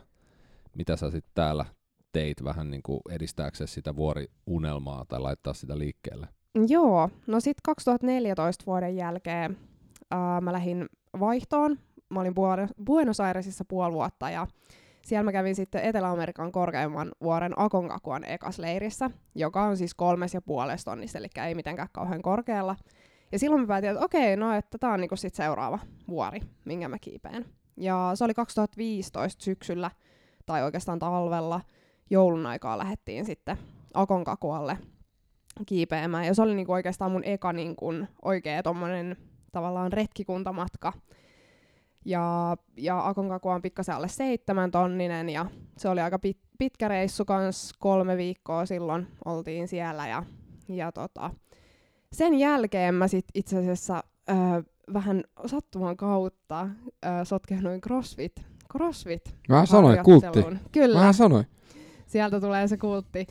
mitä 0.76 0.96
sä 0.96 1.12
sitten 1.12 1.32
täällä 1.36 1.66
teit 2.14 2.44
vähän 2.44 2.72
niin 2.72 2.84
kuin 2.84 3.00
edistääksesi 3.10 3.74
sitä 3.74 3.96
vuoriunelmaa 3.96 5.06
tai 5.06 5.20
laittaa 5.20 5.54
sitä 5.54 5.78
liikkeelle? 5.78 6.28
Joo, 6.68 7.10
no 7.28 7.40
sitten 7.40 7.62
2014 7.66 8.66
vuoden 8.66 8.96
jälkeen 8.96 9.58
ää, 10.12 10.42
mä 10.42 10.54
lähdin 10.54 10.86
vaihtoon. 11.20 11.80
Mä 12.10 12.20
olin 12.20 12.34
Buenos 12.86 13.20
Airesissa 13.20 13.66
puoli 13.66 13.94
vuotta 13.94 14.30
ja 14.30 14.48
siellä 15.06 15.24
mä 15.24 15.32
kävin 15.32 15.56
sitten 15.56 15.84
Etelä-Amerikan 15.84 16.52
korkeimman 16.52 17.12
vuoren 17.24 17.54
Akonkakuan 17.58 18.24
ekas 18.24 18.60
leirissä, 18.60 19.10
joka 19.36 19.64
on 19.64 19.78
siis 19.78 19.94
kolmes 19.94 20.34
ja 20.34 20.42
puolesta 20.42 20.92
tonnista, 20.92 21.18
eli 21.18 21.28
ei 21.48 21.56
mitenkään 21.56 21.88
kauhean 21.92 22.22
korkealla. 22.22 22.76
Ja 23.32 23.40
silloin 23.40 23.62
mä 23.62 23.68
päätin, 23.68 23.90
että 23.90 24.06
okei, 24.06 24.38
no 24.38 24.54
että 24.54 24.78
tää 24.78 24.92
on 24.94 25.00
niinku 25.00 25.16
sit 25.16 25.36
seuraava 25.36 25.80
vuori, 26.08 26.40
minkä 26.66 26.88
mä 26.88 27.00
kiipeen. 27.00 27.46
Ja 27.78 28.12
se 28.16 28.24
oli 28.24 28.34
2015 28.34 29.44
syksyllä, 29.44 29.92
tai 30.46 30.64
oikeastaan 30.64 31.00
talvella, 31.00 31.62
joulun 32.10 32.46
aikaa 32.46 32.78
lähdettiin 32.78 33.26
sitten 33.26 33.58
Akonkakualle 33.94 34.78
kiipeämään. 35.66 36.26
Ja 36.26 36.34
se 36.34 36.42
oli 36.42 36.56
niinku 36.56 36.72
oikeastaan 36.72 37.12
mun 37.12 37.24
eka 37.24 37.54
niinku 37.54 37.94
oikea 38.22 38.64
tommonen 38.64 39.18
tavallaan 39.52 39.94
retkikuntamatka. 39.94 40.94
Ja, 42.06 42.58
ja 42.78 43.08
Aconcagua 43.08 43.56
on 43.56 43.62
pikkasen 43.62 43.96
alle 43.96 44.08
seitsemän 44.08 44.72
tonninen 44.72 45.30
ja 45.30 45.46
se 45.78 45.90
oli 45.90 46.02
aika 46.02 46.20
pit, 46.20 46.38
pitkä 46.58 46.88
reissu 46.88 47.26
kans 47.26 47.74
kolme 47.80 48.18
viikkoa 48.18 48.66
silloin 48.66 49.08
oltiin 49.26 49.68
siellä 49.68 50.08
ja, 50.08 50.24
ja 50.68 50.92
tota, 50.92 51.32
sen 52.12 52.34
jälkeen 52.34 52.96
mä 52.96 53.08
sit 53.08 53.26
itse 53.34 53.58
asiassa 53.58 54.04
ö, 54.30 54.34
vähän 54.94 55.24
sattuman 55.46 55.98
kautta 55.98 56.70
ö, 57.06 57.26
sotkehduin 57.26 57.82
CrossFit, 57.82 58.46
CrossFit 58.72 59.36
mä 59.50 59.66
sanoin, 59.66 60.04
kultti. 60.04 60.40
Kyllä 60.72 61.00
Mä 61.00 61.14
sanoin. 61.14 61.46
Sieltä 62.14 62.40
tulee 62.40 62.68
se 62.68 62.78
kultti. 62.78 63.28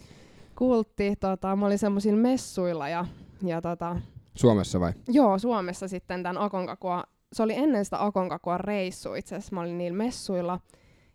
kultti 0.58 1.16
tota, 1.20 1.56
mä 1.56 1.66
olin 1.66 1.78
semmoisilla 1.78 2.20
messuilla 2.20 2.88
ja, 2.88 3.06
ja 3.42 3.62
tota, 3.62 3.96
Suomessa 4.34 4.80
vai? 4.80 4.92
joo, 5.08 5.38
Suomessa 5.38 5.88
sitten 5.88 6.22
tämän 6.22 6.42
Akonkakua, 6.42 7.04
se 7.32 7.42
oli 7.42 7.54
ennen 7.56 7.84
sitä 7.84 8.04
Akonkakua 8.04 8.58
reissu 8.58 9.14
itse 9.14 9.36
asiassa, 9.36 9.54
mä 9.54 9.60
olin 9.60 9.78
niillä 9.78 9.98
messuilla 9.98 10.60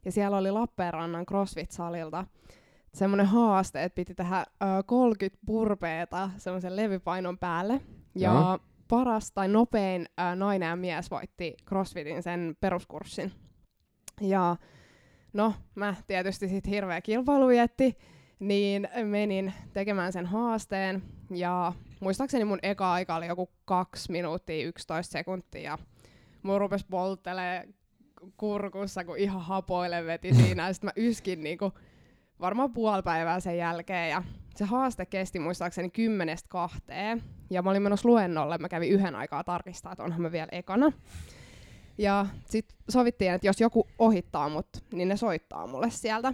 ja 0.05 0.11
siellä 0.11 0.37
oli 0.37 0.51
Lappeenrannan 0.51 1.25
CrossFit-salilta 1.25 2.25
semmoinen 2.93 3.25
haaste, 3.25 3.83
että 3.83 3.95
piti 3.95 4.15
tehdä 4.15 4.39
ö, 4.39 4.83
30 4.85 5.39
purpeeta 5.45 6.29
semmoisen 6.37 6.75
levypainon 6.75 7.37
päälle 7.37 7.81
ja 8.15 8.33
Joo. 8.33 8.59
paras 8.87 9.31
tai 9.31 9.47
nopein 9.47 10.05
ö, 10.19 10.35
nainen 10.35 10.69
ja 10.69 10.75
mies 10.75 11.11
voitti 11.11 11.55
CrossFitin 11.65 12.23
sen 12.23 12.55
peruskurssin. 12.59 13.31
Ja 14.21 14.55
no, 15.37 15.53
mä 15.75 15.95
tietysti 16.07 16.47
sit 16.47 16.67
hirveä 16.67 17.01
kilpailuvietti, 17.01 17.97
niin 18.39 18.87
menin 19.03 19.53
tekemään 19.73 20.13
sen 20.13 20.25
haasteen. 20.25 21.03
Ja 21.31 21.73
muistaakseni 21.99 22.45
mun 22.45 22.59
eka 22.63 22.93
aika 22.93 23.15
oli 23.15 23.27
joku 23.27 23.49
2 23.65 24.11
minuuttia 24.11 24.67
11 24.67 25.11
sekuntia. 25.11 25.61
Ja 25.61 25.77
mun 26.43 26.59
rupes 26.59 26.83
polttelee 26.83 27.67
kurkussa, 28.37 29.03
kun 29.03 29.17
ihan 29.17 29.41
hapoille 29.41 30.05
veti 30.05 30.33
siinä. 30.33 30.67
Ja 30.67 30.73
sit 30.73 30.83
mä 30.83 30.91
yskin 30.97 31.43
niinku 31.43 31.73
varmaan 32.39 32.73
puoli 32.73 33.03
päivää 33.03 33.39
sen 33.39 33.57
jälkeen. 33.57 34.09
Ja 34.09 34.23
se 34.55 34.65
haaste 34.65 35.05
kesti 35.05 35.39
muistaakseni 35.39 35.89
kymmenestä 35.89 36.49
kahteen. 36.49 37.23
Ja 37.49 37.61
mä 37.61 37.69
olin 37.69 37.81
menossa 37.81 38.09
luennolle. 38.09 38.57
Mä 38.57 38.69
kävin 38.69 38.89
yhden 38.89 39.15
aikaa 39.15 39.43
tarkistaa, 39.43 39.91
että 39.91 40.03
onhan 40.03 40.21
mä 40.21 40.31
vielä 40.31 40.49
ekana. 40.51 40.91
Ja 41.97 42.25
sitten 42.45 42.77
sovittiin, 42.89 43.31
että 43.31 43.47
jos 43.47 43.61
joku 43.61 43.87
ohittaa 43.99 44.49
mut, 44.49 44.67
niin 44.93 45.07
ne 45.07 45.17
soittaa 45.17 45.67
mulle 45.67 45.89
sieltä. 45.89 46.33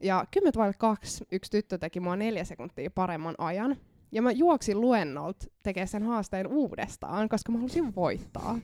Ja 0.00 0.24
10 0.30 0.52
vaille 0.56 0.74
kaksi 0.78 1.24
yksi 1.32 1.50
tyttö 1.50 1.78
teki 1.78 2.00
mua 2.00 2.16
neljä 2.16 2.44
sekuntia 2.44 2.90
paremman 2.90 3.34
ajan. 3.38 3.76
Ja 4.12 4.22
mä 4.22 4.30
juoksin 4.30 4.80
luennolta 4.80 5.46
tekemään 5.62 5.88
sen 5.88 6.02
haasteen 6.02 6.46
uudestaan, 6.46 7.28
koska 7.28 7.52
mä 7.52 7.58
halusin 7.58 7.94
voittaa. 7.94 8.58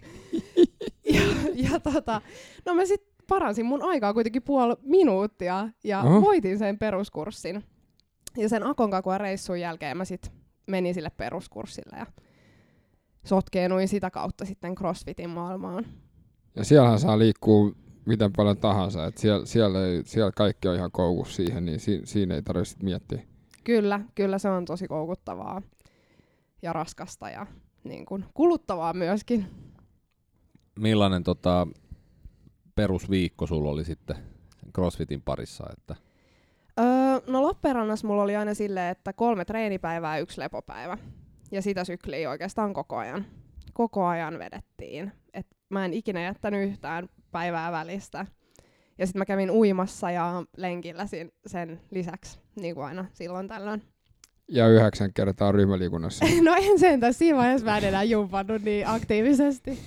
ja, 1.15 1.23
ja 1.55 1.81
tota, 1.81 2.21
no 2.67 2.75
mä 2.75 2.85
sit 2.87 3.11
paransin 3.29 3.67
mun 3.67 3.83
aikaa 3.83 4.15
kuitenkin 4.15 4.43
puoli 4.43 4.75
minuuttia 4.83 5.69
ja 5.85 6.01
Oho. 6.01 6.21
voitin 6.21 6.59
sen 6.59 6.79
peruskurssin. 6.79 7.65
Ja 8.37 8.49
sen 8.49 8.67
Akonkakua 8.67 9.19
reissun 9.19 9.61
jälkeen 9.61 9.97
mä 9.97 10.05
sit 10.05 10.33
menin 10.67 10.95
sille 10.95 11.11
peruskurssille 11.11 11.97
ja 11.99 12.07
sotkeenuin 13.25 13.89
sitä 13.89 14.11
kautta 14.11 14.45
sitten 14.45 14.75
CrossFitin 14.75 15.31
maailmaan. 15.31 15.87
Ja 16.57 16.65
siellähän 16.65 16.99
saa 16.99 17.19
liikkua 17.19 17.73
miten 18.07 18.33
paljon 18.33 18.57
tahansa. 18.57 19.07
Et 19.07 19.19
siellä, 19.19 19.47
siellä, 19.47 19.87
ei, 19.87 20.03
siellä 20.05 20.33
kaikki 20.33 20.69
on 20.69 20.75
ihan 20.77 20.91
koukussa 20.91 21.37
siihen, 21.37 21.65
niin 21.65 21.81
si, 21.81 22.01
siinä 22.05 22.35
ei 22.35 22.43
tarvitse 22.43 22.71
sit 22.71 22.83
miettiä. 22.83 23.23
Kyllä, 23.65 24.01
kyllä 24.15 24.39
se 24.39 24.49
on 24.49 24.65
tosi 24.65 24.89
koukuttavaa 24.89 25.63
ja 26.63 26.73
raskasta 26.73 27.31
ja 27.31 27.47
niin 27.85 28.07
kuin 28.07 28.25
kuluttavaa 28.35 28.93
myöskin. 28.93 29.47
Millainen 30.79 31.25
tota, 31.25 31.67
perusviikko 32.75 33.47
sulla 33.47 33.71
oli 33.71 33.85
sitten 33.85 34.17
CrossFitin 34.75 35.23
parissa? 35.23 35.65
Että 35.79 35.97
Öö, 36.81 37.21
no 37.27 37.43
Lappeenrannassa 37.43 38.07
mulla 38.07 38.23
oli 38.23 38.37
aina 38.37 38.55
silleen, 38.55 38.91
että 38.91 39.13
kolme 39.13 39.45
treenipäivää 39.45 40.17
ja 40.17 40.23
yksi 40.23 40.41
lepopäivä. 40.41 40.99
Ja 41.51 41.63
sitä 41.63 41.85
sykliä 41.85 42.31
oikeastaan 42.31 42.73
koko 42.73 42.97
ajan. 42.97 43.27
Koko 43.73 44.07
ajan 44.07 44.39
vedettiin. 44.39 45.13
Mä 45.71 45.85
en 45.85 45.95
ikinä 45.95 46.23
jättänyt 46.23 46.69
yhtään 46.69 47.09
päivää 47.31 47.73
välistä. 47.73 48.27
Ja 48.99 49.07
sitten 49.07 49.21
mä 49.21 49.25
kävin 49.25 49.51
uimassa 49.51 50.11
ja 50.11 50.45
lenkillä 50.57 51.07
sin- 51.07 51.33
sen 51.47 51.81
lisäksi, 51.91 52.39
niin 52.61 52.75
kuin 52.75 52.85
aina 52.85 53.05
silloin 53.13 53.49
tällöin. 53.49 53.83
Ja 54.49 54.69
yhdeksän 54.69 55.13
kertaa 55.13 55.53
ryhmäliikunnassa. 55.53 56.25
no 56.43 56.55
en 56.63 56.79
sentään, 56.79 57.15
siinä 57.15 57.39
vaiheessa 57.39 57.67
mä 57.67 57.79
en 57.79 57.85
enää 57.85 58.03
jumpannut 58.03 58.63
niin 58.63 58.89
aktiivisesti. 58.89 59.79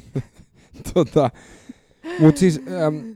tota, 0.94 1.30
mut 2.20 2.38
siis, 2.38 2.62
äm, 2.88 3.16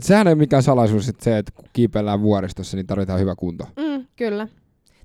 sehän 0.00 0.26
ei 0.26 0.32
ole 0.32 0.38
mikään 0.38 0.62
salaisuus 0.62 1.08
että 1.08 1.24
se, 1.24 1.38
että 1.38 1.52
kun 1.54 1.64
kiipeillään 1.72 2.22
vuoristossa, 2.22 2.76
niin 2.76 2.86
tarvitaan 2.86 3.20
hyvä 3.20 3.34
kunto. 3.34 3.68
Mm, 3.76 4.06
kyllä. 4.16 4.48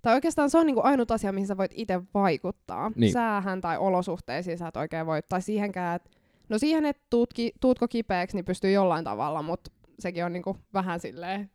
Tai 0.08 0.14
oikeastaan 0.14 0.50
se 0.50 0.58
on 0.58 0.66
niinku 0.66 0.82
ainut 0.84 1.12
asia, 1.12 1.32
mihin 1.32 1.48
sä 1.48 1.58
voit 1.58 1.72
itse 1.76 2.02
vaikuttaa. 2.14 2.92
Niin. 2.96 3.14
Säähän 3.14 3.62
tai 3.62 3.78
olosuhteisiin 3.78 4.58
sä 4.58 4.68
et 4.68 4.78
oikein 4.78 5.06
voi. 5.06 5.20
Tai 5.30 5.42
siihenkään, 5.42 5.96
että 5.96 6.10
no 6.50 6.58
siihen, 6.58 6.86
että 6.86 7.04
tuut 7.10 7.34
ki- 7.34 7.54
tuutko 7.62 7.88
kipeäksi, 7.88 8.38
niin 8.38 8.46
pystyy 8.46 8.72
jollain 8.72 9.04
tavalla, 9.04 9.42
mutta 9.42 9.72
sekin 10.00 10.26
on 10.26 10.34
niinku 10.34 10.58
vähän 10.74 11.00
silleen 11.00 11.50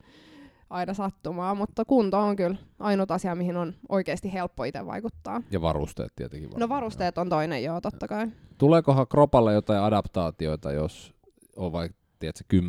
aina 0.71 0.95
sattumaa. 0.95 1.55
Mutta 1.55 1.85
kunto 1.85 2.19
on 2.19 2.37
kyllä 2.37 2.57
ainut 2.79 3.11
asia, 3.11 3.35
mihin 3.35 3.57
on 3.57 3.75
oikeasti 3.89 4.33
helppo 4.33 4.65
itse 4.65 4.87
vaikuttaa. 4.87 5.43
ja 5.51 5.61
varusteet 5.61 6.13
tietenkin. 6.17 6.49
No 6.49 6.53
varmaan. 6.53 6.69
varusteet 6.69 7.19
on 7.19 7.29
toinen, 7.29 7.65
joo, 7.65 7.81
totta 7.81 8.09
kai. 8.09 8.27
Tuleekohan 8.59 9.09
kropalle 9.09 9.53
jotain 9.53 9.83
adaptaatioita, 9.83 10.73
jos 10.73 11.15
on 11.57 11.73
vaikka 11.73 11.99
tiedätkö, 12.19 12.45
10-20 12.57 12.63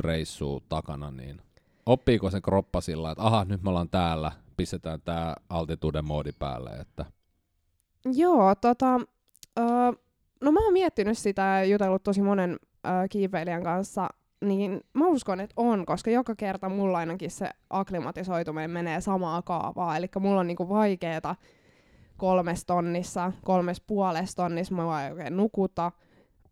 reissua 0.00 0.60
takana, 0.68 1.10
niin 1.10 1.40
oppiiko 1.86 2.30
sen 2.30 2.42
kroppa 2.42 2.80
sillä, 2.80 3.10
että 3.10 3.24
aha, 3.24 3.44
nyt 3.44 3.62
me 3.62 3.68
ollaan 3.70 3.90
täällä, 3.90 4.32
pistetään 4.56 5.00
tää 5.04 5.34
altitude 5.48 6.02
moodi 6.02 6.32
päälle, 6.38 6.70
että 6.70 7.04
Joo, 8.14 8.54
tota, 8.54 9.00
öö, 9.58 9.66
no 10.40 10.52
mä 10.52 10.64
oon 10.64 10.72
miettinyt 10.72 11.18
sitä 11.18 11.42
ja 11.42 11.64
jutellut 11.64 12.02
tosi 12.02 12.22
monen 12.22 12.56
öö, 12.86 12.92
kiipeilijän 13.10 13.62
kanssa, 13.62 14.08
niin 14.44 14.80
mä 14.92 15.06
uskon, 15.06 15.40
että 15.40 15.54
on, 15.56 15.86
koska 15.86 16.10
joka 16.10 16.34
kerta 16.34 16.68
mulla 16.68 16.98
ainakin 16.98 17.30
se 17.30 17.50
akklimatisoituminen 17.70 18.70
menee 18.70 19.00
samaa 19.00 19.42
kaavaa, 19.42 19.96
eli 19.96 20.06
mulla 20.20 20.40
on 20.40 20.46
niinku 20.46 20.68
vaikeeta 20.68 21.34
kolmes 22.16 22.64
tonnissa, 22.64 23.32
kolmes 23.44 23.80
puolessa 23.80 24.36
tonnissa, 24.36 24.74
mä 24.74 25.04
ei 25.04 25.12
oikein 25.12 25.36
nukuta, 25.36 25.92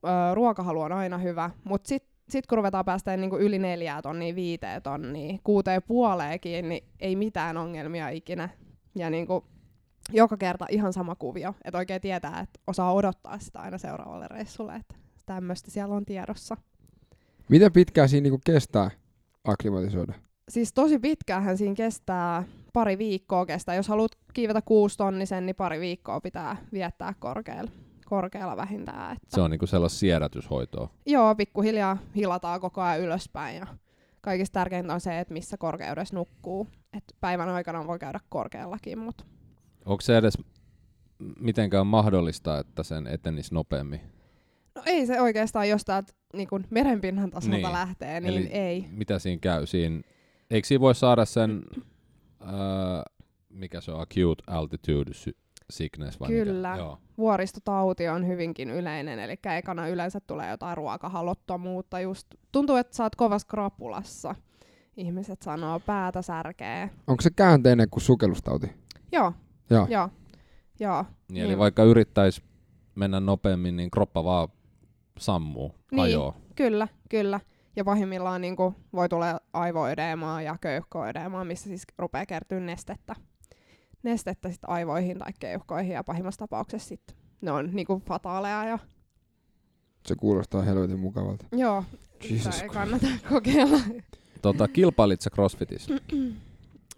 öö, 0.05 0.35
ruokahalu 0.35 0.81
on 0.81 0.93
aina 0.93 1.19
hyvä, 1.19 1.51
mutta 1.65 1.89
sitten 1.89 2.12
sit 2.29 2.47
kun 2.47 2.59
ruvetaan 2.59 2.85
päästä 2.85 3.17
niinku 3.17 3.39
yli 3.39 3.59
neljää 3.59 4.03
tonnia, 4.03 4.35
viiteen 4.35 4.83
tonnia, 4.83 5.39
kuuteen 5.45 5.83
puoleenkin, 5.87 6.69
niin 6.69 6.85
ei 7.01 7.17
mitään 7.17 7.57
ongelmia 7.57 8.09
ikinä. 8.09 8.49
Ja 8.95 9.11
niinku, 9.11 9.45
joka 10.13 10.37
kerta 10.37 10.67
ihan 10.71 10.93
sama 10.93 11.15
kuvio, 11.15 11.55
että 11.65 11.79
oikein 11.79 12.01
tietää, 12.01 12.41
että 12.41 12.61
osaa 12.67 12.93
odottaa 12.93 13.39
sitä 13.39 13.59
aina 13.59 13.79
seuraavalle 13.79 14.29
reissulle, 14.29 14.77
että 14.77 14.95
tämmöistä 15.27 15.71
siellä 15.71 15.95
on 15.95 16.05
tiedossa. 16.05 16.57
Miten 17.49 17.73
pitkään 17.73 18.09
siinä 18.09 18.23
niinku 18.23 18.41
kestää 18.45 18.91
akklimatisoida? 19.45 20.13
Siis 20.49 20.73
tosi 20.73 20.99
pitkäänhän 20.99 21.59
siinä 21.59 21.75
kestää 21.75 22.45
pari 22.73 22.99
viikkoa 22.99 23.47
kestää. 23.47 23.75
Jos 23.75 23.89
haluat 23.89 24.13
kiivetä 24.35 24.63
kuusi 24.63 24.97
tonnisen, 24.97 25.47
niin 25.47 25.57
pari 25.57 25.81
viikkoa 25.81 26.21
pitää 26.21 26.57
viettää 26.73 27.15
korkealla, 27.19 27.71
korkealla 28.17 28.57
vähintään. 28.57 29.13
Että 29.17 29.29
se 29.35 29.41
on 29.41 29.51
niinku 29.51 29.67
sellaista 29.67 29.99
siedätyshoitoa. 29.99 30.89
Joo, 31.07 31.35
pikkuhiljaa 31.35 31.97
hilataan 32.17 32.61
koko 32.61 32.81
ajan 32.83 33.01
ylöspäin 33.01 33.57
ja 33.57 33.67
kaikista 34.21 34.53
tärkeintä 34.61 34.95
on 34.95 35.01
se, 35.01 35.19
että 35.21 35.35
missä 35.35 35.57
korkeudessa 35.57 36.17
nukkuu. 36.17 36.69
Et 36.97 37.05
päivän 37.21 37.49
aikana 37.49 37.87
voi 37.87 37.99
käydä 37.99 38.21
korkeallakin, 38.29 38.99
mutta 38.99 39.25
Onko 39.85 40.01
se 40.01 40.17
edes 40.17 40.39
mitenkään 41.41 41.87
mahdollista, 41.87 42.59
että 42.59 42.83
sen 42.83 43.07
etenisi 43.07 43.55
nopeammin? 43.55 44.01
no 44.75 44.83
ei 44.87 45.07
se 45.07 45.21
oikeastaan 45.21 45.69
jostain 45.69 46.05
niin 46.35 46.49
kun 46.49 46.65
merenpinnan 46.71 47.31
tasolta 47.31 47.57
Niin. 47.57 47.73
lähtee, 47.73 48.21
niin 48.21 48.35
Eli 48.35 48.47
ei. 48.47 48.87
Mitä 48.91 49.19
siinä 49.19 49.41
käy? 49.41 49.67
Siinä, 49.67 50.01
eikö 50.51 50.69
siinä 50.69 50.81
voi 50.81 50.95
saada 50.95 51.25
sen, 51.25 51.63
ää, 52.41 53.03
mikä 53.49 53.81
se 53.81 53.91
on, 53.93 54.01
acute 54.01 54.43
altitude 54.47 55.15
sy- 55.15 55.37
sickness 55.71 56.21
vai 56.21 56.29
Kyllä. 56.29 56.71
Mikä? 56.71 56.83
Joo. 56.83 56.99
Vuoristotauti 57.19 58.09
on 58.09 58.27
hyvinkin 58.27 58.71
yleinen, 58.71 59.19
eli 59.19 59.37
ekana 59.57 59.89
yleensä 59.89 60.21
tulee 60.21 60.51
jotain 60.51 60.77
ruokahalottomuutta. 60.77 62.01
Just 62.01 62.27
tuntuu, 62.53 62.77
että 62.77 62.97
sä 62.97 63.03
oot 63.03 63.17
kovassa 63.17 63.49
krapulassa. 63.49 64.35
Ihmiset 64.97 65.43
sanoo 65.43 65.81
päätä 65.81 66.23
särkee. 66.23 66.91
Onko 67.07 67.21
se 67.23 67.31
käänteinen 67.31 67.91
kuin 67.91 68.03
sukellustauti? 68.03 68.73
Joo, 69.13 69.33
Joo. 69.71 69.87
joo, 69.91 70.09
joo. 70.81 71.05
Niin, 71.31 71.41
eli 71.43 71.49
Niin. 71.49 71.59
vaikka 71.59 71.85
yrittäisi 71.85 72.43
mennä 72.95 73.21
nopeammin, 73.21 73.77
niin 73.77 73.91
kroppa 73.91 74.25
vaan 74.25 74.49
sammuu, 75.19 75.75
Niin. 75.91 76.01
hajoaa. 76.01 76.37
Kyllä, 76.57 76.89
kyllä. 77.09 77.41
Ja 77.77 77.85
pahimmillaan 77.85 78.41
niin 78.41 78.57
kuin, 78.57 78.75
voi 78.93 79.09
tulla 79.09 79.41
aivoedeemaa 79.53 80.43
ja 80.43 80.57
keuhkoedeemaa, 80.61 81.45
missä 81.45 81.69
siis 81.69 81.83
rupeaa 81.99 82.27
kertyä 82.27 82.61
nestettä. 82.61 83.17
Nestettä 84.03 84.51
sit 84.51 84.61
aivoihin 84.67 85.19
tai 85.19 85.33
keuhkoihin 85.41 85.93
ja 85.93 86.05
pahimmassa 86.05 86.39
tapauksessa 86.39 86.89
sit 86.89 87.17
ne 87.41 87.51
on 87.53 87.71
niin 87.73 87.87
kuin 87.87 88.01
fataaleja. 88.01 88.65
Ja, 88.65 88.79
Se 90.07 90.15
kuulostaa 90.17 90.63
helvetin 90.63 90.99
mukavalta. 90.99 91.47
joo, 91.53 91.85
Jesus 92.31 92.55
sitä 92.55 92.63
ei 92.65 92.69
kannata 92.71 93.07
kokeilla. 93.29 93.79
Tota, 94.43 94.69
kilpailit 94.69 95.21
sä 95.21 95.31
CrossFitissa? 95.31 95.95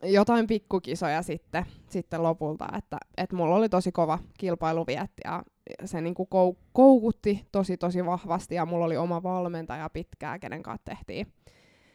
Jotain 0.02 0.46
pikkukisoja 0.46 1.22
sitten, 1.22 1.66
sitten 1.88 2.22
lopulta, 2.22 2.68
että, 2.78 2.98
että 3.16 3.36
mulla 3.36 3.54
oli 3.54 3.68
tosi 3.68 3.92
kova 3.92 4.18
kilpailuvietti 4.38 5.22
ja 5.24 5.42
se 5.84 6.00
niin 6.00 6.14
kuin 6.14 6.28
kou- 6.34 6.56
koukutti 6.72 7.46
tosi 7.52 7.76
tosi 7.76 8.06
vahvasti 8.06 8.54
ja 8.54 8.66
mulla 8.66 8.84
oli 8.84 8.96
oma 8.96 9.22
valmentaja 9.22 9.90
pitkään, 9.90 10.40
kenen 10.40 10.62
kanssa 10.62 10.84
tehtiin, 10.84 11.26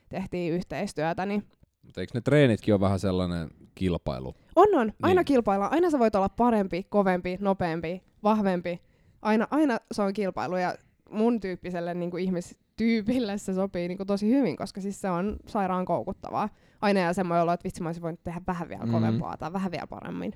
tehtiin 0.09 0.53
yhteistyötä, 0.53 1.25
niin 1.25 1.43
Mutta 1.89 2.01
eikö 2.01 2.11
ne 2.13 2.21
treenitkin 2.21 2.73
ole 2.73 2.79
vähän 2.81 2.99
sellainen 2.99 3.49
kilpailu? 3.75 4.35
On, 4.55 4.67
on. 4.75 4.93
Aina 5.01 5.19
Niin. 5.19 5.25
kilpaillaan. 5.25 5.71
Aina 5.71 5.89
sä 5.89 5.99
voit 5.99 6.15
olla 6.15 6.29
parempi, 6.29 6.83
kovempi, 6.89 7.37
nopeampi, 7.41 8.01
vahvempi. 8.23 8.81
Aina, 9.21 9.47
aina 9.51 9.77
se 9.91 10.01
on 10.01 10.13
kilpailu 10.13 10.57
ja 10.57 10.75
mun 11.09 11.39
tyyppiselle 11.39 11.93
niin 11.93 12.11
kuin 12.11 12.23
ihmistyypille 12.23 13.37
se 13.37 13.53
sopii 13.53 13.87
niin 13.87 13.97
kuin 13.97 14.07
tosi 14.07 14.29
hyvin, 14.29 14.55
koska 14.57 14.81
siis 14.81 15.01
se 15.01 15.09
on 15.09 15.37
sairaan 15.47 15.85
koukuttavaa. 15.85 16.49
Aina 16.81 16.99
ja 16.99 17.13
semmoinen 17.13 17.43
olo, 17.43 17.51
että 17.53 17.63
vitsi 17.63 17.81
mä 17.83 17.89
olisin 17.89 18.03
voinut 18.03 18.23
tehdä 18.23 18.41
vähän 18.47 18.69
vielä 18.69 18.83
Mhm. 18.85 18.91
kovempaa 18.93 19.37
tai 19.37 19.53
vähän 19.53 19.71
vielä 19.71 19.87
paremmin. 19.87 20.33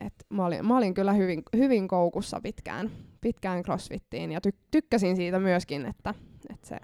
Et 0.00 0.14
mä, 0.30 0.46
olin, 0.46 0.66
mä 0.66 0.76
olin 0.78 0.94
kyllä 0.94 1.12
hyvin, 1.12 1.42
hyvin 1.56 1.88
koukussa 1.88 2.40
pitkään, 2.42 2.90
pitkään 3.20 3.62
crossfittiin 3.62 4.32
ja 4.32 4.40
ty, 4.40 4.50
tykkäsin 4.70 5.16
siitä 5.16 5.38
myöskin, 5.38 5.86
että, 5.86 6.14
että 6.50 6.68
se... 6.68 6.76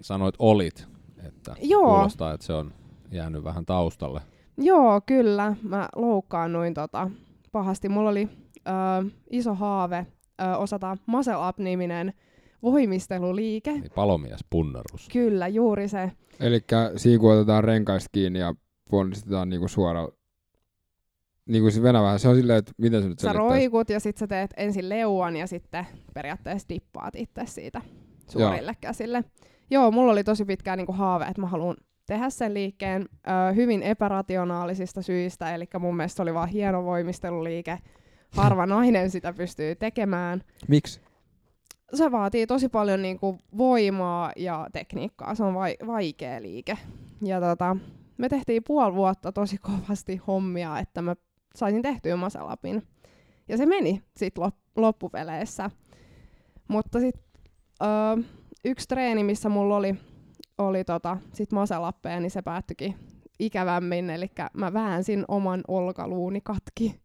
Sanoit 0.00 0.34
olit, 0.38 0.88
että 1.28 1.56
Joo. 1.62 1.94
kuulostaa, 1.94 2.32
että 2.34 2.46
se 2.46 2.52
on 2.52 2.72
jäänyt 3.10 3.44
vähän 3.44 3.66
taustalle. 3.66 4.20
Joo, 4.58 5.00
kyllä. 5.06 5.56
Mä 5.62 5.88
loukkaannuin 5.96 6.74
tota, 6.74 7.10
pahasti. 7.52 7.88
Mulla 7.88 8.10
oli 8.10 8.28
ö, 8.56 9.10
iso 9.30 9.54
haave 9.54 10.06
ö, 10.42 10.56
osata 10.56 10.96
Muscle 11.06 11.48
Up-niminen 11.48 12.12
voimisteluliike. 12.62 13.72
Niin 13.72 13.92
palomies 13.94 14.44
punnerus. 14.50 15.08
Kyllä, 15.12 15.48
juuri 15.48 15.88
se. 15.88 16.12
Eli 16.40 16.60
siinä 16.96 17.20
kun 17.20 17.32
otetaan 17.32 17.64
renkaista 17.64 18.08
kiinni 18.12 18.38
ja 18.38 18.54
ponnistetaan 18.90 19.48
niinku 19.48 19.68
suoraan. 19.68 20.08
Niin 21.46 21.62
kuin 21.62 21.72
se 21.72 21.82
venä 21.82 22.02
vähän. 22.02 22.18
Se 22.18 22.28
on 22.28 22.36
silleen, 22.36 22.58
että 22.58 22.72
miten 22.78 23.02
se 23.02 23.08
nyt 23.08 23.18
Sä 23.18 23.32
roikut 23.32 23.90
ja 23.90 24.00
sit 24.00 24.16
sä 24.16 24.26
teet 24.26 24.54
ensin 24.56 24.88
leuan 24.88 25.36
ja 25.36 25.46
sitten 25.46 25.86
periaatteessa 26.14 26.68
dippaat 26.68 27.16
itse 27.16 27.42
siitä 27.46 27.80
suorille 28.28 28.74
käsille. 28.80 29.24
Joo, 29.70 29.90
mulla 29.90 30.12
oli 30.12 30.24
tosi 30.24 30.44
pitkään 30.44 30.78
niinku 30.78 30.92
haave, 30.92 31.24
että 31.24 31.40
mä 31.40 31.46
haluan 31.46 31.76
tehdä 32.06 32.30
sen 32.30 32.54
liikkeen 32.54 33.08
ö, 33.12 33.52
hyvin 33.52 33.82
epärationaalisista 33.82 35.02
syistä, 35.02 35.54
eli 35.54 35.64
mun 35.80 35.96
mielestä 35.96 36.16
se 36.16 36.22
oli 36.22 36.34
vaan 36.34 36.48
hieno 36.48 36.84
voimisteluliike. 36.84 37.78
Harva 38.30 38.66
nainen 38.76 39.10
sitä 39.10 39.32
pystyy 39.32 39.74
tekemään. 39.74 40.42
Miksi? 40.68 41.00
se 41.94 42.12
vaatii 42.12 42.46
tosi 42.46 42.68
paljon 42.68 43.02
niinku 43.02 43.38
voimaa 43.56 44.32
ja 44.36 44.66
tekniikkaa. 44.72 45.34
Se 45.34 45.44
on 45.44 45.54
vai- 45.54 45.76
vaikea 45.86 46.42
liike. 46.42 46.78
Ja 47.22 47.40
tota, 47.40 47.76
me 48.18 48.28
tehtiin 48.28 48.62
puoli 48.66 48.94
vuotta 48.94 49.32
tosi 49.32 49.58
kovasti 49.58 50.16
hommia, 50.16 50.78
että 50.78 51.02
mä 51.02 51.16
saisin 51.56 51.82
tehtyä 51.82 52.16
maselapin. 52.16 52.82
Ja 53.48 53.56
se 53.56 53.66
meni 53.66 54.02
sitten 54.16 54.44
lop- 54.44 54.70
loppupeleissä. 54.76 55.70
Mutta 56.68 57.00
sitten 57.00 57.24
yksi 58.64 58.88
treeni, 58.88 59.24
missä 59.24 59.48
mulla 59.48 59.76
oli, 59.76 59.94
oli 60.58 60.84
tota, 60.84 61.16
sit 61.32 61.52
maselappeja, 61.52 62.20
niin 62.20 62.30
se 62.30 62.42
päättyikin 62.42 62.94
ikävämmin, 63.38 64.10
eli 64.10 64.30
mä 64.54 64.72
väänsin 64.72 65.24
oman 65.28 65.60
olkaluuni 65.68 66.40
katki 66.40 67.00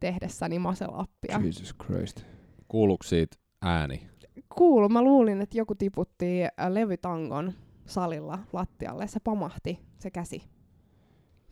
tehdessäni 0.00 0.58
maselappia. 0.58 1.40
Jesus 1.44 1.74
Christ. 1.84 2.24
Kuuluuko 2.68 3.02
siitä 3.02 3.36
ääni? 3.62 4.08
Kuulu, 4.56 4.88
mä 4.88 5.02
luulin, 5.02 5.40
että 5.40 5.58
joku 5.58 5.74
tiputti 5.74 6.44
äh, 6.44 6.50
levytangon 6.68 7.52
salilla 7.86 8.38
lattialle, 8.52 9.06
se 9.06 9.20
pamahti, 9.20 9.78
se 9.98 10.10
käsi. 10.10 10.42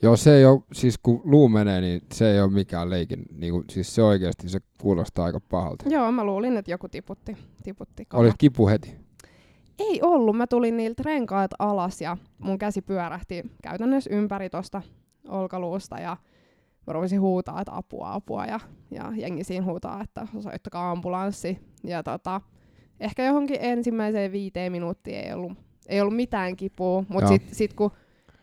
Joo, 0.02 0.16
se 0.16 0.36
ei 0.36 0.44
ole, 0.44 0.62
siis 0.72 0.98
kun 0.98 1.20
luu 1.24 1.48
menee, 1.48 1.80
niin 1.80 2.02
se 2.12 2.32
ei 2.32 2.40
ole 2.40 2.52
mikään 2.52 2.90
leikin, 2.90 3.24
niin 3.32 3.52
kuin, 3.52 3.64
siis 3.70 3.94
se 3.94 4.02
oikeasti 4.02 4.48
se 4.48 4.58
kuulostaa 4.80 5.24
aika 5.24 5.40
pahalta. 5.40 5.88
Joo, 5.88 6.12
mä 6.12 6.24
luulin, 6.24 6.56
että 6.56 6.70
joku 6.70 6.88
tiputti. 6.88 7.36
tiputti 7.62 8.06
Olis 8.12 8.34
kipu 8.38 8.68
heti. 8.68 9.05
Ei 9.78 10.02
ollut, 10.02 10.36
mä 10.36 10.46
tulin 10.46 10.76
niiltä 10.76 11.02
renkaat 11.06 11.50
alas 11.58 12.00
ja 12.00 12.16
mun 12.38 12.58
käsi 12.58 12.82
pyörähti 12.82 13.42
käytännössä 13.62 14.10
ympäri 14.12 14.50
tosta 14.50 14.82
olkaluusta 15.28 15.98
ja 15.98 16.16
mä 16.86 16.92
rupesin 16.92 17.20
huutaa, 17.20 17.60
että 17.60 17.76
apua, 17.76 18.12
apua 18.14 18.46
ja, 18.46 18.60
ja 18.90 19.12
jengi 19.16 19.44
siinä 19.44 19.66
huutaa, 19.66 20.02
että 20.02 20.26
soittakaa 20.40 20.90
ambulanssi. 20.90 21.58
Ja 21.84 22.02
tota, 22.02 22.40
ehkä 23.00 23.24
johonkin 23.24 23.58
ensimmäiseen 23.60 24.32
viiteen 24.32 24.72
minuuttiin 24.72 25.16
ei 25.16 25.32
ollut, 25.32 25.52
ei 25.88 26.00
ollut 26.00 26.16
mitään 26.16 26.56
kipua, 26.56 27.04
mutta 27.08 27.28
sitten 27.28 27.54
sit 27.54 27.72
kun 27.72 27.90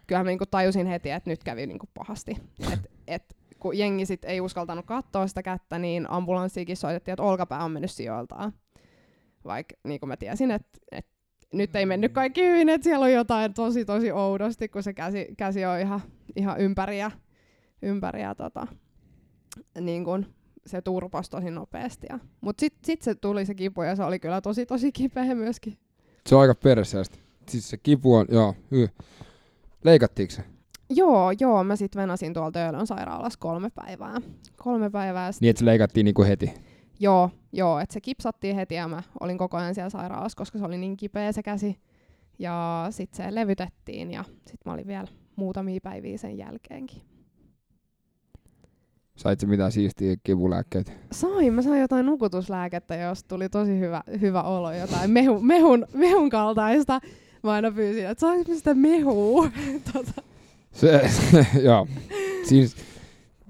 kyllähän 0.07 0.25
mä 0.25 0.29
niinku 0.29 0.45
tajusin 0.45 0.87
heti, 0.87 1.09
että 1.09 1.29
nyt 1.29 1.43
kävi 1.43 1.67
niinku 1.67 1.89
pahasti. 1.93 2.37
Et, 2.73 2.91
et, 3.07 3.35
kun 3.59 3.77
jengi 3.77 4.05
sit 4.05 4.25
ei 4.25 4.41
uskaltanut 4.41 4.85
katsoa 4.85 5.27
sitä 5.27 5.43
kättä, 5.43 5.79
niin 5.79 6.09
ambulanssiikin 6.09 6.77
soitettiin, 6.77 7.13
että 7.13 7.23
olkapää 7.23 7.63
on 7.63 7.71
mennyt 7.71 7.91
sijoiltaan. 7.91 8.53
Vaikka 9.45 9.75
niin 9.83 9.99
mä 10.05 10.17
tiesin, 10.17 10.51
että 10.51 10.79
et, 10.91 11.07
nyt 11.53 11.75
ei 11.75 11.85
mennyt 11.85 12.13
kaikki 12.13 12.41
hyvin, 12.41 12.69
että 12.69 12.83
siellä 12.83 13.03
on 13.03 13.11
jotain 13.11 13.53
tosi 13.53 13.85
tosi 13.85 14.11
oudosti, 14.11 14.69
kun 14.69 14.83
se 14.83 14.93
käsi, 14.93 15.27
käsi 15.37 15.65
on 15.65 15.79
ihan, 15.79 16.01
ihan 16.35 16.59
ympäriä, 16.59 17.11
ympäriä 17.81 18.35
tota, 18.35 18.67
niin 19.81 20.05
kun 20.05 20.25
se 20.65 20.81
turpos 20.81 21.29
tosi 21.29 21.51
nopeasti. 21.51 22.07
Ja, 22.09 22.19
mut 22.41 22.59
sitten 22.59 22.85
sit 22.85 23.01
se 23.01 23.15
tuli 23.15 23.45
se 23.45 23.55
kipu 23.55 23.81
ja 23.81 23.95
se 23.95 24.03
oli 24.03 24.19
kyllä 24.19 24.41
tosi 24.41 24.65
tosi 24.65 24.91
kipeä 24.91 25.35
myöskin. 25.35 25.77
Se 26.27 26.35
on 26.35 26.41
aika 26.41 26.55
perseestä. 26.55 27.17
Siis 27.49 27.69
se 27.69 27.77
kipu 27.77 28.15
on, 28.15 28.25
joo, 28.31 28.55
hy. 28.71 28.89
Leikattiinko 29.83 30.33
se? 30.33 30.43
Joo, 30.89 31.31
joo, 31.39 31.63
mä 31.63 31.75
sitten 31.75 32.01
venasin 32.01 32.33
tuolta 32.33 32.59
Töölön 32.59 32.87
sairaalassa 32.87 33.39
kolme 33.39 33.69
päivää. 33.69 34.21
Kolme 34.57 34.89
päivää. 34.89 35.31
Niin, 35.41 35.49
että 35.49 35.59
se 35.59 35.65
leikattiin 35.65 36.05
niinku 36.05 36.23
heti? 36.23 36.53
Joo, 37.03 37.29
joo, 37.51 37.79
että 37.79 37.93
se 37.93 38.01
kipsattiin 38.01 38.55
heti 38.55 38.75
ja 38.75 38.87
mä 38.87 39.03
olin 39.19 39.37
koko 39.37 39.57
ajan 39.57 39.75
siellä 39.75 39.89
sairaalassa, 39.89 40.37
koska 40.37 40.59
se 40.59 40.65
oli 40.65 40.77
niin 40.77 40.97
kipeä 40.97 41.31
se 41.31 41.43
käsi. 41.43 41.77
Ja 42.39 42.87
sitten 42.89 43.25
se 43.25 43.35
levytettiin 43.35 44.11
ja 44.11 44.23
sitten 44.23 44.57
mä 44.65 44.73
olin 44.73 44.87
vielä 44.87 45.07
muutamia 45.35 45.79
päiviä 45.83 46.17
sen 46.17 46.37
jälkeenkin. 46.37 47.01
Sait 49.15 49.39
se 49.39 49.47
mitään 49.47 49.71
siistiä 49.71 50.15
kivulääkkeitä? 50.23 50.91
Sain, 51.11 51.53
mä 51.53 51.61
sain 51.61 51.81
jotain 51.81 52.05
nukutuslääkettä, 52.05 52.95
jos 52.95 53.23
tuli 53.23 53.49
tosi 53.49 53.79
hyvä, 53.79 54.03
hyvä 54.21 54.43
olo, 54.43 54.73
jotain 54.73 55.11
mehu, 55.11 55.39
mehun, 55.41 55.85
mehun 55.93 56.29
kaltaista. 56.29 56.99
Mä 57.43 57.51
aina 57.51 57.71
pyysin, 57.71 58.07
että 58.07 58.21
saanko 58.21 58.55
sitä 58.55 58.73
mehua? 58.73 59.49
tota. 59.93 60.21
Se, 60.71 61.09
joo. 61.67 61.87
Siis, 62.43 62.75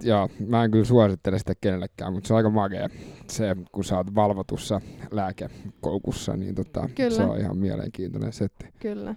joo, 0.02 0.30
mä 0.48 0.64
en 0.64 0.72
kyllä 0.72 0.86
suosittele 0.86 1.40
sitä 1.40 1.54
kenellekään, 1.62 2.14
mutta 2.14 2.28
se 2.28 2.34
on 2.34 2.38
aika 2.38 2.50
magea. 2.50 2.90
Se, 3.28 3.56
kun 3.72 3.84
sä 3.84 3.98
oot 3.98 4.16
valvotussa 4.16 4.82
lääkekoukussa, 5.12 6.38
niin 6.38 6.56
tota, 6.56 6.90
Kyllä. 6.96 7.18
se 7.18 7.24
on 7.24 7.40
ihan 7.40 7.58
mielenkiintoinen 7.58 8.34
setti. 8.34 8.66
Kyllä. 8.80 9.16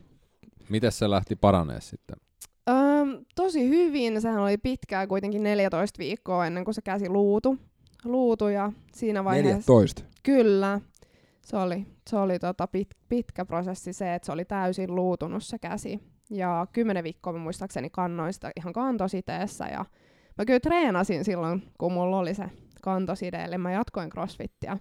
Miten 0.68 0.92
se 0.92 1.10
lähti 1.10 1.36
paranee 1.36 1.80
sitten? 1.80 2.16
Öm, 2.68 3.24
tosi 3.34 3.68
hyvin. 3.68 4.20
Sehän 4.20 4.42
oli 4.42 4.58
pitkää 4.58 5.06
kuitenkin 5.06 5.42
14 5.42 5.98
viikkoa 5.98 6.46
ennen 6.46 6.64
kuin 6.64 6.74
se 6.74 6.82
käsi 6.82 7.08
luutu. 7.08 7.58
Luutu 8.04 8.48
ja 8.48 8.72
siinä 8.94 9.24
vaiheessa... 9.24 9.72
14. 9.72 10.02
Kyllä. 10.22 10.80
Se 11.42 11.56
oli, 11.56 11.86
se 12.10 12.16
oli 12.16 12.38
tota 12.38 12.66
pit, 12.66 12.88
pitkä 13.08 13.44
prosessi 13.44 13.92
se, 13.92 14.14
että 14.14 14.26
se 14.26 14.32
oli 14.32 14.44
täysin 14.44 14.94
luutunut 14.94 15.44
se 15.44 15.58
käsi. 15.58 16.00
Ja 16.30 16.66
kymmenen 16.72 17.04
viikkoa 17.04 17.32
mä 17.32 17.38
muistaakseni 17.38 17.90
kannoin 17.90 18.32
sitä 18.32 18.50
ihan 18.56 18.72
kantositeessä. 18.72 19.66
Ja 19.66 19.84
mä 20.38 20.44
kyllä 20.44 20.60
treenasin 20.60 21.24
silloin, 21.24 21.62
kun 21.78 21.92
mulla 21.92 22.18
oli 22.18 22.34
se 22.34 22.44
kantoside, 22.82 23.44
eli 23.44 23.58
mä 23.58 23.72
jatkoin 23.72 24.10
crossfittiä. 24.10 24.78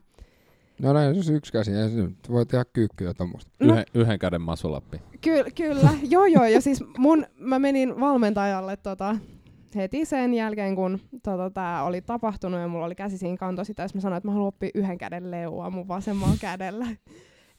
No 0.81 0.93
näin, 0.93 1.09
on 1.09 1.35
yksi 1.35 1.51
käsi. 1.51 1.71
Nyt 1.71 2.29
voi 2.29 2.45
tehdä 2.45 2.65
kyykkyä 2.73 3.13
tuommoista. 3.13 3.51
No. 3.59 3.73
Yhden, 3.73 3.85
yhden 3.93 4.19
käden 4.19 4.41
masulappi. 4.41 5.01
Ky- 5.21 5.51
kyllä, 5.55 5.89
joo 6.13 6.25
joo, 6.25 6.45
ja 6.45 6.61
siis 6.61 6.83
mun, 6.97 7.25
mä 7.39 7.59
menin 7.59 7.99
valmentajalle 7.99 8.77
tota, 8.77 9.15
heti 9.75 10.05
sen 10.05 10.33
jälkeen, 10.33 10.75
kun 10.75 10.99
tota, 11.23 11.49
tämä 11.49 11.83
oli 11.83 12.01
tapahtunut 12.01 12.59
ja 12.59 12.67
mulla 12.67 12.85
oli 12.85 12.95
käsi 12.95 13.17
siinä 13.17 13.37
kantositeessä, 13.37 13.97
mä 13.97 14.01
sanoin, 14.01 14.17
että 14.17 14.27
mä 14.27 14.31
haluan 14.31 14.47
oppia 14.47 14.69
yhden 14.75 14.97
käden 14.97 15.31
leua 15.31 15.69
mun 15.69 15.87
vasemmalla 15.87 16.35
kädellä. 16.41 16.87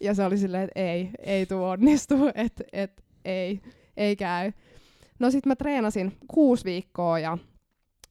Ja 0.01 0.15
se 0.15 0.25
oli 0.25 0.39
silleen, 0.39 0.65
että 0.65 0.81
ei, 0.81 1.11
ei 1.19 1.47
tuu 1.47 1.65
onnistu, 1.65 2.15
että 2.35 2.65
et, 2.73 3.05
ei, 3.25 3.61
ei 3.97 4.17
käy. 4.17 4.53
No 5.19 5.31
sit 5.31 5.47
mä 5.47 5.57
treenasin 5.57 6.17
kuusi 6.29 6.65
viikkoa 6.65 7.19
ja 7.19 7.39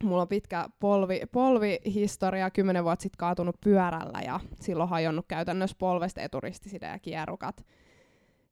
mulla 0.03 0.21
on 0.21 0.27
pitkä 0.27 0.69
polvi, 0.79 1.21
polvihistoria, 1.31 2.51
kymmenen 2.51 2.84
vuotta 2.84 3.03
sitten 3.03 3.17
kaatunut 3.17 3.55
pyörällä 3.62 4.21
ja 4.25 4.39
silloin 4.62 4.89
hajonnut 4.89 5.25
käytännössä 5.27 5.75
polvesta 5.79 6.21
eturistiside 6.21 6.88
ja 6.88 6.99
kierrukat. 6.99 7.65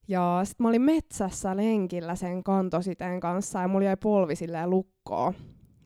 Ja 0.07 0.41
sitten 0.43 0.63
mä 0.63 0.69
olin 0.69 0.81
metsässä 0.81 1.57
lenkillä 1.57 2.15
sen 2.15 2.43
kantositeen 2.43 3.19
kanssa 3.19 3.61
ja 3.61 3.67
mulla 3.67 3.85
jäi 3.85 3.97
polvi 3.97 4.35
silleen 4.35 4.69
lukkoon. 4.69 5.33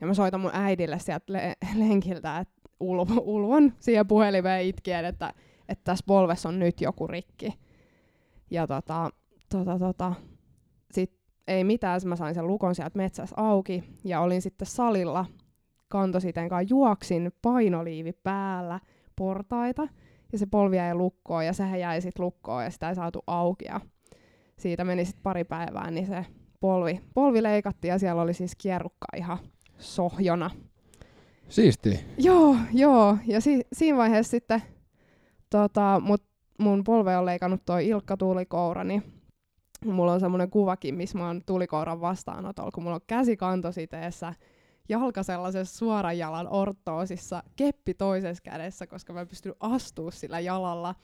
Ja 0.01 0.07
mä 0.07 0.13
soitan 0.13 0.39
mun 0.39 0.51
äidille 0.53 0.99
sieltä 0.99 1.33
le- 1.33 1.55
lenkiltä, 1.75 2.39
että 2.39 2.61
ulv- 2.83 3.21
ulvon 3.21 3.73
siihen 3.79 4.07
puhelimeen 4.07 4.65
itkien, 4.65 5.05
että, 5.05 5.33
että 5.69 5.83
tässä 5.83 6.03
polvessa 6.07 6.49
on 6.49 6.59
nyt 6.59 6.81
joku 6.81 7.07
rikki. 7.07 7.53
Ja 8.51 8.67
tota, 8.67 9.09
tota, 9.49 9.79
tota, 9.79 10.13
sit 10.91 11.17
ei 11.47 11.63
mitään, 11.63 12.01
mä 12.05 12.15
sain 12.15 12.35
sen 12.35 12.47
lukon 12.47 12.75
sieltä 12.75 12.97
metsässä 12.97 13.35
auki 13.37 13.83
ja 14.03 14.21
olin 14.21 14.41
sitten 14.41 14.67
salilla 14.67 15.25
kantositeen 15.87 16.49
kanssa, 16.49 16.75
juoksin 16.75 17.31
painoliivi 17.41 18.13
päällä 18.13 18.79
portaita 19.15 19.87
ja 20.31 20.37
se 20.37 20.45
polvi 20.45 20.75
jäi 20.75 20.95
lukkoon 20.95 21.45
ja 21.45 21.53
sehän 21.53 21.79
jäi 21.79 22.01
sitten 22.01 22.25
lukkoon 22.25 22.63
ja 22.63 22.69
sitä 22.69 22.89
ei 22.89 22.95
saatu 22.95 23.23
auki 23.27 23.65
ja 23.65 23.81
siitä 24.57 24.83
meni 24.83 25.05
sitten 25.05 25.23
pari 25.23 25.43
päivää, 25.43 25.91
niin 25.91 26.07
se 26.07 26.25
polvi, 26.59 27.01
polvi 27.13 27.43
leikattiin 27.43 27.89
ja 27.89 27.99
siellä 27.99 28.21
oli 28.21 28.33
siis 28.33 28.55
kierrukka 28.55 29.07
ihan 29.17 29.37
sohjona. 29.77 30.49
Siisti. 31.49 31.99
Joo, 32.17 32.55
joo. 32.73 33.17
Ja 33.25 33.41
si- 33.41 33.67
siinä 33.73 33.97
vaiheessa 33.97 34.31
sitten 34.31 34.61
tota, 35.49 36.01
mut, 36.03 36.23
mun 36.59 36.83
polve 36.83 37.17
on 37.17 37.25
leikannut 37.25 37.61
toi 37.65 37.87
Ilkka 37.87 38.17
Tulikoura, 38.17 38.83
niin 38.83 39.03
mulla 39.85 40.13
on 40.13 40.19
semmoinen 40.19 40.49
kuvakin, 40.49 40.95
missä 40.95 41.17
mä 41.17 41.27
oon 41.27 41.41
Tulikouran 41.45 42.01
vastaanotolla, 42.01 42.71
kun 42.71 42.83
mulla 42.83 42.95
on 42.95 43.01
käsi 43.07 43.37
kantositeessä, 43.37 44.33
jalka 44.89 45.23
sellaisessa 45.23 45.77
suoran 45.77 46.17
jalan 46.17 46.47
ortoosissa, 46.49 47.43
keppi 47.55 47.93
toisessa 47.93 48.43
kädessä, 48.43 48.87
koska 48.87 49.13
mä 49.13 49.21
en 49.21 49.27
pystynyt 49.27 49.57
astua 49.59 50.11
sillä 50.11 50.39
jalalla. 50.39 50.95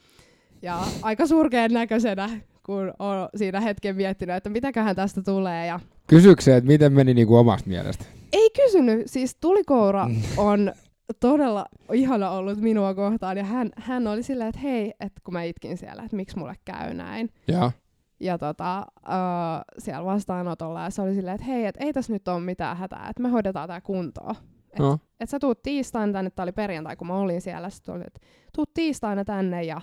Ja 0.62 0.80
aika 1.02 1.28
surkeen 1.28 1.74
näköisenä, 1.74 2.30
kun 2.66 2.94
on 3.00 3.30
siinä 3.36 3.60
hetken 3.62 3.96
miettinyt, 3.96 4.36
että 4.36 4.50
mitäköhän 4.50 4.96
tästä 4.96 5.22
tulee. 5.22 5.68
Ja 5.68 5.80
Kysyykö 6.08 6.42
se, 6.42 6.58
että 6.58 6.68
miten 6.68 6.94
meni 6.94 7.14
niinku 7.14 7.36
omasta 7.36 7.70
mielestä? 7.70 8.06
ei 8.34 8.50
kysynyt, 8.50 9.04
siis 9.06 9.38
Tulikoura 9.42 10.10
on 10.38 10.74
todella 11.20 11.66
ihana 11.94 12.30
ollut 12.30 12.58
minua 12.62 12.94
kohtaan 12.94 13.38
ja 13.38 13.44
hän, 13.44 13.70
hän 13.76 14.08
oli 14.08 14.24
silleen, 14.24 14.50
että 14.50 14.62
hei, 14.62 14.94
että 15.00 15.22
kun 15.24 15.34
mä 15.34 15.44
itkin 15.44 15.78
siellä, 15.78 16.04
että 16.04 16.16
miksi 16.16 16.38
mulle 16.38 16.56
käy 16.66 16.94
näin. 16.94 17.30
Joo. 17.48 17.72
Ja 18.20 18.38
tota, 18.38 18.86
uh, 18.98 19.64
siellä 19.78 20.06
vastaanotolla 20.06 20.84
ja 20.84 20.90
se 20.90 21.02
oli 21.02 21.16
silleen, 21.16 21.36
että 21.36 21.48
hei, 21.48 21.66
että 21.66 21.84
ei 21.84 21.94
tässä 21.94 22.14
nyt 22.14 22.28
ole 22.28 22.40
mitään 22.40 22.78
hätää, 22.78 23.08
että 23.10 23.24
me 23.24 23.30
hoidetaan 23.30 23.68
tää 23.68 23.82
kuntoon. 23.82 24.36
Että 24.70 24.84
No. 24.84 25.00
et 25.20 25.30
sä 25.30 25.40
tuut 25.40 25.62
tiistaina 25.64 26.14
tänne, 26.14 26.30
tää 26.30 26.44
oli 26.44 26.52
perjantai, 26.52 26.96
kun 26.96 27.08
mä 27.08 27.16
olin 27.16 27.42
siellä, 27.42 27.70
sitten 27.70 27.96
oli, 27.96 28.04
että 28.08 28.20
tuut 28.56 28.74
tiistaina 28.74 29.26
tänne 29.26 29.64
ja 29.64 29.82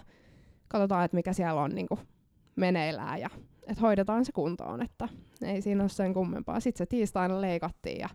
katsotaan, 0.68 1.04
että 1.04 1.14
mikä 1.16 1.32
siellä 1.32 1.60
on 1.62 1.74
niinku 1.74 1.98
meneillään 2.56 3.20
ja 3.20 3.30
että 3.66 3.80
hoidetaan 3.80 4.24
se 4.24 4.32
kuntoon, 4.32 4.82
että 4.82 5.08
ei 5.42 5.62
siinä 5.62 5.82
ole 5.82 5.88
sen 5.88 6.14
kummempaa. 6.14 6.60
Sitten 6.60 6.78
se 6.78 6.86
tiistaina 6.86 7.40
leikattiin 7.40 7.98
ja 8.00 8.08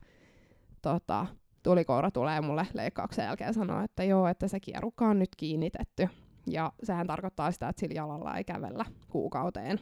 tota, 0.82 1.25
tulikoura 1.63 2.12
tulee 2.12 2.41
mulle 2.41 2.67
leikkauksen 2.73 3.25
jälkeen 3.25 3.54
sanoa, 3.54 3.84
että 3.84 4.04
joo, 4.04 4.28
että 4.28 4.47
se 4.47 4.60
kierukka 4.60 5.06
on 5.08 5.19
nyt 5.19 5.30
kiinnitetty. 5.38 6.10
Ja 6.47 6.71
sehän 6.84 7.08
tarkoittaa 7.08 7.51
sitä, 7.51 7.69
että 7.69 7.80
sillä 7.80 7.93
jalalla 7.95 8.38
ei 8.38 8.43
kävellä 8.43 8.86
kuukauteen 9.10 9.80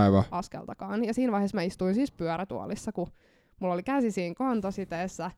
aivan. 0.00 0.24
askeltakaan. 0.30 1.04
Ja 1.04 1.14
siinä 1.14 1.32
vaiheessa 1.32 1.56
mä 1.56 1.62
istuin 1.62 1.94
siis 1.94 2.12
pyörätuolissa, 2.12 2.92
kun 2.92 3.08
mulla 3.60 3.74
oli 3.74 3.82
käsi 3.82 4.10
siinä 4.10 4.34
kantositeessä. 4.34 5.30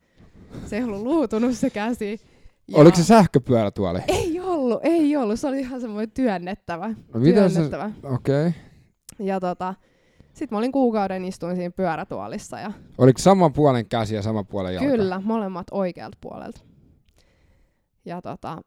Se 0.66 0.76
ei 0.76 0.84
ollut 0.84 1.02
luutunut 1.02 1.54
se 1.54 1.70
käsi. 1.70 2.20
Ja 2.68 2.78
Oliko 2.78 2.96
se 2.96 3.04
sähköpyörätuoli? 3.04 3.98
Ei 4.08 4.40
ollut, 4.40 4.80
ei 4.82 5.16
ollut. 5.16 5.40
Se 5.40 5.46
oli 5.46 5.60
ihan 5.60 5.80
semmoinen 5.80 6.10
työnnettävä. 6.10 6.88
No 6.88 7.20
mitä 7.20 7.48
se... 7.48 7.54
työnnettävä. 7.54 7.90
Okei. 8.02 8.46
Okay. 8.48 8.60
Ja 9.26 9.40
tota, 9.40 9.74
Sitten 10.32 10.56
mä 10.56 10.58
olin 10.58 10.72
kuukauden 10.72 11.24
istuin 11.24 11.56
siinä 11.56 11.70
pyörätuolissa 11.70 12.60
ja 12.60 12.72
Oliko 12.98 13.18
sama 13.18 13.50
puolen 13.50 13.86
käsi 13.86 14.14
ja 14.14 14.22
sama 14.22 14.44
puolen 14.44 14.74
jalka? 14.74 14.90
kyllä, 14.90 15.20
molemmat 15.24 15.66
oikealta 15.70 16.18
puolelta. 16.20 16.60
Ja 18.04 18.22
tota, 18.22 18.62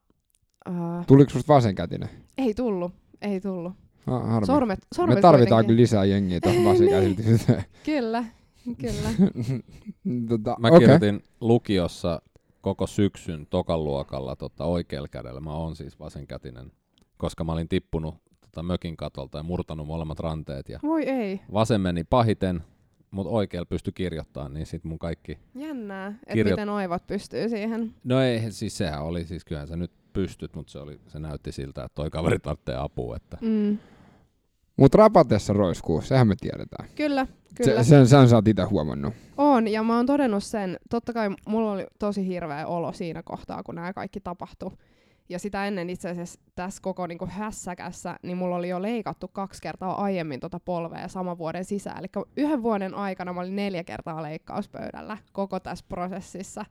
uh, 0.69 1.05
Tuliko 1.07 1.29
susta 1.29 1.53
vasenkätinen? 1.53 2.09
ei 2.37 2.53
tullut, 2.53 2.91
ei 3.21 3.41
tullut. 3.41 3.73
Ah, 4.07 4.27
harmi. 4.29 4.45
Sormet, 4.45 4.79
sormet 4.95 5.15
Me 5.15 5.21
tarvitaan 5.21 5.65
kyllä 5.65 5.77
lisää 5.79 6.05
jengiä 6.05 6.39
tuohon 6.39 6.65
vasenkätisyyteen. 6.65 7.63
Kyllä, 7.85 8.23
kyllä. 8.77 9.09
tota, 10.29 10.55
Mä 10.59 10.67
okei. 10.67 10.79
kirjoitin 10.79 11.23
lukiossa 11.41 12.21
koko 12.61 12.87
syksyn 12.87 13.47
tokan 13.49 13.83
luokalla 13.83 14.35
tota, 14.35 14.65
oikealla 14.65 15.07
kädellä. 15.07 15.39
Mä 15.39 15.53
oon 15.53 15.75
siis 15.75 15.99
vasenkätinen, 15.99 16.71
koska 17.17 17.43
mä 17.43 17.51
olin 17.51 17.67
tippunut 17.69 18.15
tota, 18.41 18.63
mökin 18.63 18.97
katolta 18.97 19.37
ja 19.37 19.43
murtanut 19.43 19.87
molemmat 19.87 20.19
ranteet. 20.19 20.69
Ja 20.69 20.79
Voi 20.83 21.03
ei, 21.03 21.41
vasen 21.53 21.81
meni 21.81 22.03
pahiten, 22.03 22.63
mutta 23.11 23.31
oikealla 23.31 23.65
pystyi 23.65 23.93
kirjoittamaan, 23.93 24.53
niin 24.53 24.65
sit 24.65 24.83
mun 24.83 24.99
kaikki... 24.99 25.39
jännää, 25.55 26.07
että 26.07 26.33
Kirjo- 26.33 26.49
miten 26.49 26.69
oivat 26.69 27.07
pystyy 27.07 27.49
siihen. 27.49 27.95
No 28.03 28.21
ei, 28.21 28.51
siis 28.51 28.77
sehän 28.77 29.03
oli, 29.03 29.23
siis 29.25 29.45
kyllähän 29.45 29.67
sä 29.67 29.75
nyt 29.75 29.91
pystyt, 30.13 30.55
mutta 30.55 30.71
se, 30.71 30.79
oli, 30.79 30.99
se 31.07 31.19
näytti 31.19 31.51
siltä, 31.51 31.83
että 31.83 31.95
toi 31.95 32.09
kaveri 32.09 32.39
tarvitsee 32.39 32.75
apua. 32.75 33.15
Että. 33.15 33.37
Mm. 33.41 33.77
Mut 34.77 34.95
rapatessa 34.95 35.53
roiskuu, 35.53 36.01
sehän 36.01 36.27
me 36.27 36.35
tiedetään. 36.39 36.89
Kyllä, 36.95 37.27
kyllä. 37.55 37.83
Se, 37.83 37.89
sen, 37.89 38.07
sen 38.07 38.29
sä 38.29 38.35
oot 38.35 38.47
itse 38.47 38.63
huomannut. 38.63 39.13
On, 39.37 39.67
ja 39.67 39.83
mä 39.83 39.95
oon 39.95 40.05
todennut 40.05 40.43
sen. 40.43 40.77
Totta 40.89 41.13
kai 41.13 41.29
mulla 41.47 41.71
oli 41.71 41.85
tosi 41.99 42.27
hirveä 42.27 42.67
olo 42.67 42.93
siinä 42.93 43.23
kohtaa, 43.23 43.63
kun 43.63 43.75
nämä 43.75 43.93
kaikki 43.93 44.19
tapahtui. 44.19 44.71
Ja 45.29 45.39
sitä 45.39 45.67
ennen 45.67 45.89
itse 45.89 46.09
asiassa 46.09 46.39
tässä 46.55 46.81
koko 46.81 47.07
niinku 47.07 47.27
hässäkässä, 47.29 48.15
niin 48.23 48.37
mulla 48.37 48.55
oli 48.55 48.69
jo 48.69 48.81
leikattu 48.81 49.27
kaksi 49.27 49.61
kertaa 49.61 50.03
aiemmin 50.03 50.39
tota 50.39 50.59
polvea 50.59 51.07
saman 51.07 51.37
vuoden 51.37 51.65
sisään. 51.65 51.99
Eli 51.99 52.25
yhden 52.37 52.63
vuoden 52.63 52.95
aikana 52.95 53.33
mä 53.33 53.41
olin 53.41 53.55
neljä 53.55 53.83
kertaa 53.83 54.23
leikkauspöydällä 54.23 55.17
koko 55.31 55.59
tässä 55.59 55.85
prosessissa. 55.89 56.65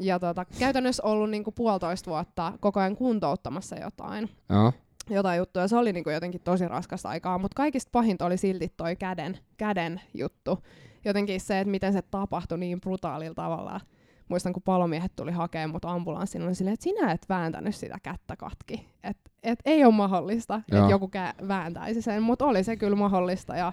Ja 0.00 0.18
tota, 0.18 0.44
käytännössä 0.58 1.02
ollut 1.02 1.30
niinku 1.30 1.52
puolitoista 1.52 2.10
vuotta 2.10 2.52
koko 2.60 2.80
ajan 2.80 2.96
kuntouttamassa 2.96 3.76
jotain 3.76 4.28
Joo. 4.48 4.72
jotain 5.10 5.38
juttuja. 5.38 5.68
Se 5.68 5.76
oli 5.76 5.92
niinku 5.92 6.10
jotenkin 6.10 6.40
tosi 6.40 6.68
raskasta 6.68 7.08
aikaa, 7.08 7.38
mutta 7.38 7.56
kaikista 7.56 7.88
pahinta 7.92 8.26
oli 8.26 8.36
silti 8.36 8.72
toi 8.76 8.96
käden, 8.96 9.38
käden 9.56 10.00
juttu. 10.14 10.58
Jotenkin 11.04 11.40
se, 11.40 11.60
että 11.60 11.70
miten 11.70 11.92
se 11.92 12.02
tapahtui 12.02 12.58
niin 12.58 12.80
brutaalilla 12.80 13.34
tavalla. 13.34 13.80
Muistan, 14.28 14.52
kun 14.52 14.62
palomiehet 14.62 15.12
tuli 15.16 15.32
hakemaan 15.32 15.70
mut 15.70 15.84
ambulanssin, 15.84 16.42
oli 16.42 16.54
silleen, 16.54 16.74
että 16.74 16.84
sinä 16.84 17.12
et 17.12 17.26
vääntänyt 17.28 17.74
sitä 17.74 17.98
kättä 18.02 18.36
katki. 18.36 18.88
Et, 19.04 19.16
et 19.42 19.58
ei 19.64 19.84
ole 19.84 19.94
mahdollista, 19.94 20.60
että 20.72 20.86
joku 20.90 21.10
kä- 21.16 21.48
vääntäisi 21.48 22.02
sen, 22.02 22.22
mutta 22.22 22.46
oli 22.46 22.64
se 22.64 22.76
kyllä 22.76 22.96
mahdollista. 22.96 23.56
Ja, 23.56 23.72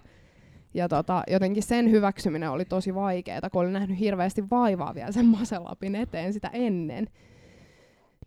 ja 0.74 0.90
tota, 0.90 1.24
jotenkin 1.32 1.64
sen 1.64 1.92
hyväksyminen 1.92 2.52
oli 2.52 2.66
tosi 2.66 2.96
vaikeaa, 2.96 3.50
kun 3.52 3.62
olin 3.62 3.74
nähnyt 3.74 4.00
hirveästi 4.00 4.50
vaivaa 4.50 4.96
vielä 4.96 5.12
sen 5.12 5.26
maselapin 5.26 5.96
eteen 5.96 6.34
sitä 6.34 6.50
ennen. 6.54 7.08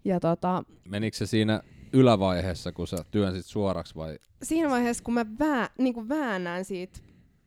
Ja 0.04 0.20
tota, 0.20 0.64
Menikö 0.88 1.16
se 1.16 1.26
siinä 1.26 1.60
ylävaiheessa, 1.92 2.72
kun 2.72 2.86
sä 2.86 2.96
työnsit 3.10 3.46
suoraksi 3.46 3.94
vai 3.94 4.18
siinä 4.42 4.70
vaiheessa, 4.70 5.04
kun 5.04 5.14
mä 5.14 5.26
vää, 5.38 5.68
niin 5.78 5.94
kuin 5.94 6.08
väännän 6.08 6.64
siitä 6.64 6.98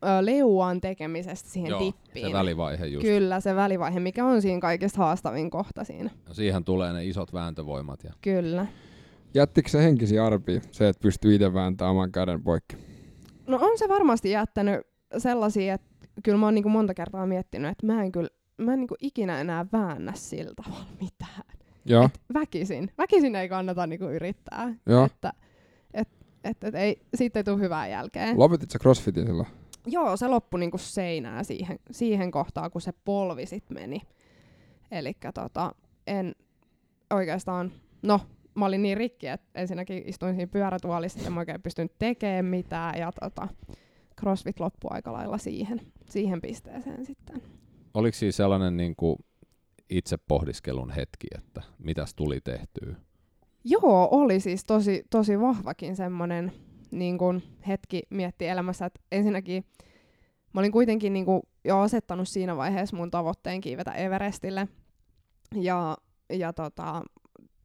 ö, 0.03 0.25
leuan 0.25 0.81
tekemisestä 0.81 1.49
siihen 1.49 1.69
Joo, 1.69 1.79
tippiin. 1.79 2.27
se 2.27 2.33
välivaihe 2.33 2.85
just? 2.85 3.05
Kyllä, 3.05 3.39
se 3.39 3.55
välivaihe, 3.55 3.99
mikä 3.99 4.25
on 4.25 4.41
siinä 4.41 4.59
kaikista 4.59 4.97
haastavin 4.97 5.49
kohta 5.49 5.83
siinä. 5.83 6.09
No 6.27 6.33
siihen 6.33 6.63
tulee 6.63 6.93
ne 6.93 7.05
isot 7.05 7.33
vääntövoimat. 7.33 8.03
Ja... 8.03 8.13
Kyllä. 8.21 8.65
Jättikö 9.33 9.69
se 9.69 9.83
henkisiä 9.83 10.25
arpia, 10.25 10.61
se, 10.71 10.87
että 10.89 11.01
pystyy 11.01 11.35
itse 11.35 11.53
vääntämään 11.53 11.91
oman 11.91 12.11
käden 12.11 12.43
poikki? 12.43 12.92
No 13.47 13.59
on 13.61 13.77
se 13.77 13.89
varmasti 13.89 14.31
jättänyt 14.31 14.81
sellaisia, 15.17 15.73
että 15.73 15.89
kyllä 16.23 16.37
mä 16.37 16.45
oon 16.45 16.55
niin 16.55 16.63
kuin 16.63 16.73
monta 16.73 16.93
kertaa 16.93 17.25
miettinyt, 17.25 17.71
että 17.71 17.85
mä 17.85 18.03
en 18.03 18.11
kyllä 18.11 18.29
mä 18.57 18.73
en 18.73 18.79
niin 18.79 18.87
kuin 18.87 18.97
ikinä 19.01 19.41
enää 19.41 19.65
väännä 19.73 20.13
sillä 20.15 20.53
tavalla 20.63 20.85
mitään. 21.01 21.43
Joo, 21.85 22.05
Et 22.05 22.21
väkisin. 22.33 22.91
Väkisin 22.97 23.35
ei 23.35 23.49
kannata 23.49 23.87
niin 23.87 23.99
kuin 23.99 24.13
yrittää. 24.13 24.73
joo. 24.85 25.05
Että 25.05 25.33
et, 25.93 26.09
et, 26.43 26.63
et 26.63 26.75
ei, 26.75 27.01
siitä 27.15 27.39
ei 27.39 27.43
tule 27.43 27.59
hyvää 27.59 27.87
jälkeen. 27.87 28.39
Lopetit 28.39 28.71
sä 28.71 28.79
crossfitin 28.79 29.25
silloin? 29.25 29.47
Joo, 29.87 30.17
se 30.17 30.27
loppui 30.27 30.59
niinku 30.59 30.77
seinään 30.77 31.45
siihen, 31.45 31.79
siihen 31.91 32.31
kohtaan, 32.31 32.71
kun 32.71 32.81
se 32.81 32.91
polvi 33.05 33.45
sit 33.45 33.69
meni. 33.69 34.01
Eli 34.91 35.13
tota, 35.33 35.75
en 36.07 36.35
oikeastaan, 37.09 37.71
no 38.01 38.19
mä 38.55 38.65
olin 38.65 38.81
niin 38.81 38.97
rikki, 38.97 39.27
että 39.27 39.61
ensinnäkin 39.61 40.03
istuin 40.05 40.35
siinä 40.35 40.51
pyörätuolissa, 40.51 41.19
ja 41.23 41.31
mä 41.31 41.39
oikein 41.39 41.61
pystynyt 41.61 41.91
tekemään 41.99 42.45
mitään, 42.45 42.99
ja 42.99 43.11
tota, 43.11 43.47
crossfit 44.19 44.59
loppui 44.59 44.89
aika 44.93 45.13
lailla 45.13 45.37
siihen, 45.37 45.81
siihen 46.05 46.41
pisteeseen 46.41 47.05
sitten. 47.05 47.41
Oliko 47.93 48.15
siis 48.15 48.37
sellainen 48.37 48.77
niin 48.77 48.95
kuin 48.95 49.15
itse 49.89 50.17
pohdiskelun 50.17 50.89
hetki, 50.89 51.27
että 51.37 51.61
mitäs 51.77 52.13
tuli 52.13 52.41
tehtyä? 52.41 52.95
Joo, 53.63 54.07
oli 54.11 54.39
siis 54.39 54.65
tosi, 54.65 55.03
tosi 55.09 55.39
vahvakin 55.39 55.95
semmoinen 55.95 56.51
niin 56.91 57.17
kun 57.17 57.41
hetki 57.67 58.03
miettiä 58.09 58.51
elämässä, 58.51 58.85
että 58.85 59.01
ensinnäkin 59.11 59.65
mä 60.53 60.61
olin 60.61 60.71
kuitenkin 60.71 61.13
niin 61.13 61.25
kun 61.25 61.41
jo 61.63 61.79
asettanut 61.79 62.27
siinä 62.27 62.57
vaiheessa 62.57 62.97
mun 62.97 63.11
tavoitteen 63.11 63.61
kiivetä 63.61 63.91
Everestille 63.91 64.67
ja, 65.55 65.97
ja 66.29 66.53
tota, 66.53 67.03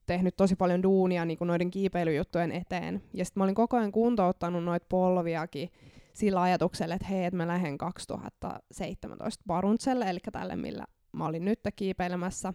tehnyt 0.09 0.37
tosi 0.37 0.57
paljon 0.57 0.83
duunia 0.83 1.25
niin 1.25 1.39
kun 1.39 1.47
noiden 1.47 1.71
kiipeilyjuttujen 1.71 2.53
eteen. 2.53 3.03
Ja 3.15 3.25
sitten 3.25 3.41
mä 3.41 3.45
olin 3.45 3.55
koko 3.55 3.77
ajan 3.77 3.93
kuntouttanut 3.93 4.65
noita 4.65 4.87
polviakin 4.89 5.71
sillä 6.15 6.43
ajatuksella, 6.43 6.95
että 6.95 7.07
hei, 7.07 7.25
että 7.25 7.37
mä 7.37 7.47
lähden 7.47 7.79
2017 7.79 9.45
Baruntselle, 9.47 10.11
eli 10.11 10.19
tälle, 10.33 10.57
millä 10.57 10.85
mä 11.13 11.27
olin 11.27 11.45
nyt 11.45 11.61
kiipeilemässä 11.77 12.53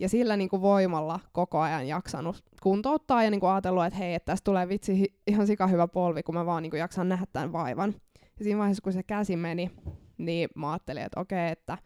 ja 0.00 0.08
sillä 0.08 0.36
niin 0.36 0.48
kuin 0.48 0.62
voimalla 0.62 1.20
koko 1.32 1.60
ajan 1.60 1.88
jaksanut 1.88 2.42
kuntouttaa 2.62 3.22
ja 3.22 3.30
niin 3.30 3.40
kuin 3.40 3.50
ajatellut, 3.50 3.84
että 3.84 3.98
hei, 3.98 4.14
että 4.14 4.32
tästä 4.32 4.44
tulee 4.44 4.68
vitsi 4.68 5.14
ihan 5.26 5.46
sika 5.46 5.66
hyvä 5.66 5.88
polvi, 5.88 6.22
kun 6.22 6.34
mä 6.34 6.46
vaan 6.46 6.62
niin 6.62 6.70
kuin 6.70 6.80
jaksan 6.80 7.08
nähdä 7.08 7.26
tämän 7.32 7.52
vaivan. 7.52 7.94
Ja 8.38 8.44
siinä 8.44 8.58
vaiheessa, 8.58 8.82
kun 8.82 8.92
se 8.92 9.02
käsi 9.02 9.36
meni, 9.36 9.70
niin 10.18 10.48
mä 10.54 10.72
ajattelin, 10.72 11.02
että 11.02 11.20
okei, 11.20 11.50
että 11.50 11.78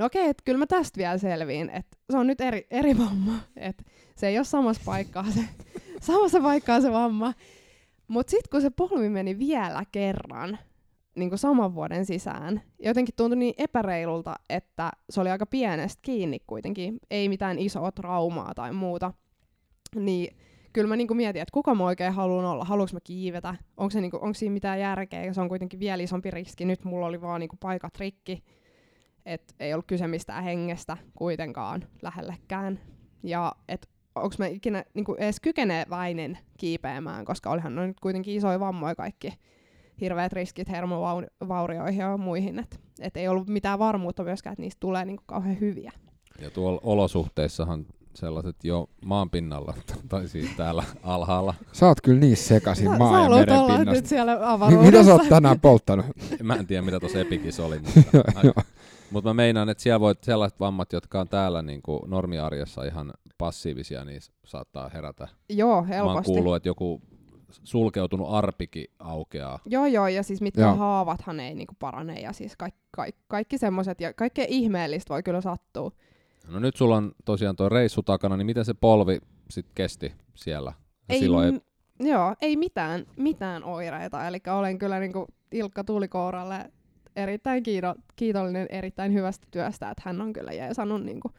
no 0.00 0.06
okei, 0.06 0.28
että 0.28 0.42
kyllä 0.44 0.58
mä 0.58 0.66
tästä 0.66 0.98
vielä 0.98 1.18
selviin, 1.18 1.70
että 1.70 1.96
se 2.10 2.18
on 2.18 2.26
nyt 2.26 2.40
eri, 2.40 2.66
eri 2.70 2.98
vamma, 2.98 3.38
että 3.56 3.84
se 4.16 4.28
ei 4.28 4.38
ole 4.38 4.44
samassa 4.44 4.82
paikkaa 4.84 5.30
se, 5.30 5.40
samassa 6.00 6.40
paikkaa 6.40 6.80
se 6.80 6.92
vamma. 6.92 7.34
Mutta 8.08 8.30
sitten 8.30 8.50
kun 8.50 8.60
se 8.60 8.70
polvi 8.70 9.08
meni 9.08 9.38
vielä 9.38 9.84
kerran, 9.92 10.58
niin 11.14 11.28
kuin 11.28 11.38
saman 11.38 11.74
vuoden 11.74 12.06
sisään. 12.06 12.62
Jotenkin 12.78 13.14
tuntui 13.16 13.38
niin 13.38 13.54
epäreilulta, 13.58 14.34
että 14.48 14.90
se 15.10 15.20
oli 15.20 15.30
aika 15.30 15.46
pienestä 15.46 16.00
kiinni 16.02 16.38
kuitenkin. 16.46 16.98
Ei 17.10 17.28
mitään 17.28 17.58
isoa 17.58 17.92
traumaa 17.92 18.54
tai 18.54 18.72
muuta. 18.72 19.12
Niin 19.96 20.36
kyllä 20.72 20.88
mä 20.88 20.96
niinku 20.96 21.14
mietin, 21.14 21.42
että 21.42 21.52
kuka 21.52 21.74
mä 21.74 21.84
oikein 21.84 22.12
haluan 22.12 22.44
olla. 22.44 22.64
Haluanko 22.64 22.92
mä 22.92 23.00
kiivetä? 23.04 23.54
Onko, 23.76 23.90
se 23.90 24.00
niinku, 24.00 24.16
onko 24.16 24.34
siinä 24.34 24.52
mitään 24.52 24.80
järkeä? 24.80 25.32
Se 25.32 25.40
on 25.40 25.48
kuitenkin 25.48 25.80
vielä 25.80 26.02
isompi 26.02 26.30
riski. 26.30 26.64
Nyt 26.64 26.84
mulla 26.84 27.06
oli 27.06 27.20
vaan 27.20 27.40
niinku 27.40 27.56
paikat 27.60 27.98
rikki. 27.98 28.42
Et 29.26 29.54
ei 29.60 29.72
ollut 29.74 29.86
kyse 29.86 30.06
mistään 30.06 30.44
hengestä 30.44 30.96
kuitenkaan 31.14 31.84
lähellekään. 32.02 32.80
Ja 33.22 33.52
et 33.68 33.88
onko 34.14 34.34
mä 34.38 34.46
ikinä 34.46 34.84
niinku 34.94 35.14
edes 35.14 35.40
kykeneväinen 35.40 36.38
kiipeämään, 36.58 37.24
koska 37.24 37.50
olihan 37.50 37.74
ne 37.74 37.86
nyt 37.86 38.00
kuitenkin 38.00 38.36
isoja 38.36 38.60
vammoja 38.60 38.94
kaikki 38.94 39.32
hirveät 40.00 40.32
riskit 40.32 40.68
hermovaurioihin 40.68 42.00
ja 42.00 42.16
muihin. 42.16 42.58
Että 42.58 42.76
et 43.00 43.16
ei 43.16 43.28
ollut 43.28 43.48
mitään 43.48 43.78
varmuutta 43.78 44.24
myöskään, 44.24 44.52
että 44.52 44.62
niistä 44.62 44.80
tulee 44.80 45.04
niinku 45.04 45.22
kauhean 45.26 45.60
hyviä. 45.60 45.92
Ja 46.40 46.50
tuolla 46.50 46.80
olosuhteissahan 46.82 47.86
sellaiset 48.14 48.56
jo 48.64 48.90
maan 49.04 49.30
pinnalla, 49.30 49.74
tai 50.08 50.28
siis 50.28 50.50
täällä 50.56 50.84
alhaalla. 51.02 51.54
Sä 51.72 51.86
oot 51.86 52.00
kyllä 52.00 52.20
niin 52.20 52.36
sä 52.36 52.60
maa 52.98 53.22
ja 53.22 53.30
meren 53.30 53.58
olla 53.58 53.68
pinnasta. 53.68 53.92
nyt 53.92 54.06
siellä 54.06 54.52
avaruudessa. 54.52 54.90
mitä 54.90 55.04
sä 55.04 55.12
oot 55.12 55.28
tänään 55.28 55.60
polttanut? 55.60 56.06
Mä 56.42 56.54
en 56.54 56.66
tiedä, 56.66 56.82
mitä 56.82 57.00
tuossa 57.00 57.20
Epikissa 57.20 57.64
oli, 57.64 57.78
mutta, 57.78 58.62
mutta 59.10 59.30
mä 59.30 59.34
meinaan, 59.34 59.68
että 59.68 59.82
siellä 59.82 60.00
voit 60.00 60.24
sellaiset 60.24 60.60
vammat, 60.60 60.92
jotka 60.92 61.20
on 61.20 61.28
täällä 61.28 61.62
niin 61.62 61.82
kuin 61.82 62.00
normiarjessa 62.06 62.84
ihan 62.84 63.12
passiivisia, 63.38 64.04
niin 64.04 64.20
saattaa 64.44 64.88
herätä. 64.88 65.28
Joo, 65.48 65.68
Mä 65.70 65.76
oon 65.76 65.86
helposti. 65.86 66.32
kuullut, 66.32 66.56
että 66.56 66.68
joku 66.68 67.02
sulkeutunut 67.50 68.28
arpikin 68.30 68.84
aukeaa. 68.98 69.58
Joo, 69.66 69.86
joo, 69.86 70.08
ja 70.08 70.22
siis 70.22 70.40
mitkä 70.40 70.60
Joo. 70.60 70.74
haavathan 70.76 71.40
ei 71.40 71.54
niinku 71.54 71.74
parane, 71.78 72.20
ja 72.20 72.32
siis 72.32 72.56
kaikki, 72.56 72.80
kaikki, 72.90 73.22
kaikki 73.28 73.58
semmoiset, 73.58 74.00
ja 74.00 74.12
kaikkea 74.14 74.44
ihmeellistä 74.48 75.14
voi 75.14 75.22
kyllä 75.22 75.40
sattua. 75.40 75.90
No 76.48 76.58
nyt 76.58 76.76
sulla 76.76 76.96
on 76.96 77.12
tosiaan 77.24 77.56
tuo 77.56 77.68
reissu 77.68 78.02
takana, 78.02 78.36
niin 78.36 78.46
miten 78.46 78.64
se 78.64 78.74
polvi 78.74 79.18
sitten 79.50 79.74
kesti 79.74 80.12
siellä? 80.34 80.72
Ja 81.08 81.14
Ei, 81.14 81.18
silloin 81.20 81.54
m- 81.54 81.60
Joo, 82.06 82.34
ei 82.40 82.56
mitään, 82.56 83.06
mitään 83.16 83.64
oireita, 83.64 84.26
eli 84.28 84.38
olen 84.56 84.78
kyllä 84.78 85.00
niinku 85.00 85.26
Ilkka 85.52 85.84
Tulikouralle 85.84 86.70
erittäin 87.22 87.62
kiito, 87.62 87.94
kiitollinen 88.16 88.66
erittäin 88.70 89.14
hyvästä 89.14 89.46
työstä, 89.50 89.90
että 89.90 90.02
hän 90.04 90.20
on 90.20 90.32
kyllä 90.32 90.52
jeesannut 90.52 91.04
niinku 91.04 91.30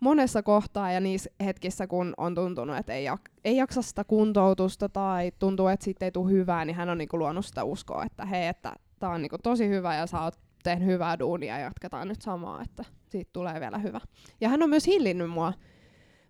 monessa 0.00 0.42
kohtaa 0.42 0.92
ja 0.92 1.00
niissä 1.00 1.30
hetkissä, 1.44 1.86
kun 1.86 2.14
on 2.16 2.34
tuntunut, 2.34 2.76
että 2.76 2.92
ei, 2.92 3.06
jak- 3.10 3.32
ei 3.44 3.56
jaksa 3.56 3.82
sitä 3.82 4.04
kuntoutusta 4.04 4.88
tai 4.88 5.32
tuntuu, 5.38 5.68
että 5.68 5.84
siitä 5.84 6.04
ei 6.04 6.12
tule 6.12 6.30
hyvää, 6.30 6.64
niin 6.64 6.76
hän 6.76 6.88
on 6.88 6.98
niinku 6.98 7.18
luonut 7.18 7.46
sitä 7.46 7.64
uskoa, 7.64 8.04
että 8.04 8.24
hei, 8.24 8.46
että 8.46 8.72
tää 8.98 9.10
on 9.10 9.22
niinku 9.22 9.38
tosi 9.42 9.68
hyvä 9.68 9.94
ja 9.94 10.06
sä 10.06 10.20
oot 10.20 10.34
tehnyt 10.62 10.88
hyvää 10.88 11.18
duunia 11.18 11.58
ja 11.58 11.64
jatketaan 11.64 12.08
nyt 12.08 12.22
samaa, 12.22 12.62
että 12.62 12.84
siitä 13.08 13.30
tulee 13.32 13.60
vielä 13.60 13.78
hyvä. 13.78 14.00
Ja 14.40 14.48
hän 14.48 14.62
on 14.62 14.70
myös 14.70 14.86
hillinnyt 14.86 15.30
mua. 15.30 15.52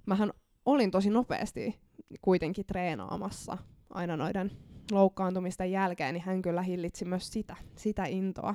Mähän 0.06 0.32
olin 0.64 0.90
tosi 0.90 1.10
nopeasti 1.10 1.78
kuitenkin 2.20 2.66
treenaamassa 2.66 3.58
aina 3.90 4.16
noiden 4.16 4.50
loukkaantumisten 4.90 5.70
jälkeen, 5.72 6.14
niin 6.14 6.22
hän 6.26 6.42
kyllä 6.42 6.62
hillitsi 6.62 7.04
myös 7.04 7.32
sitä, 7.32 7.56
sitä 7.76 8.04
intoa. 8.04 8.54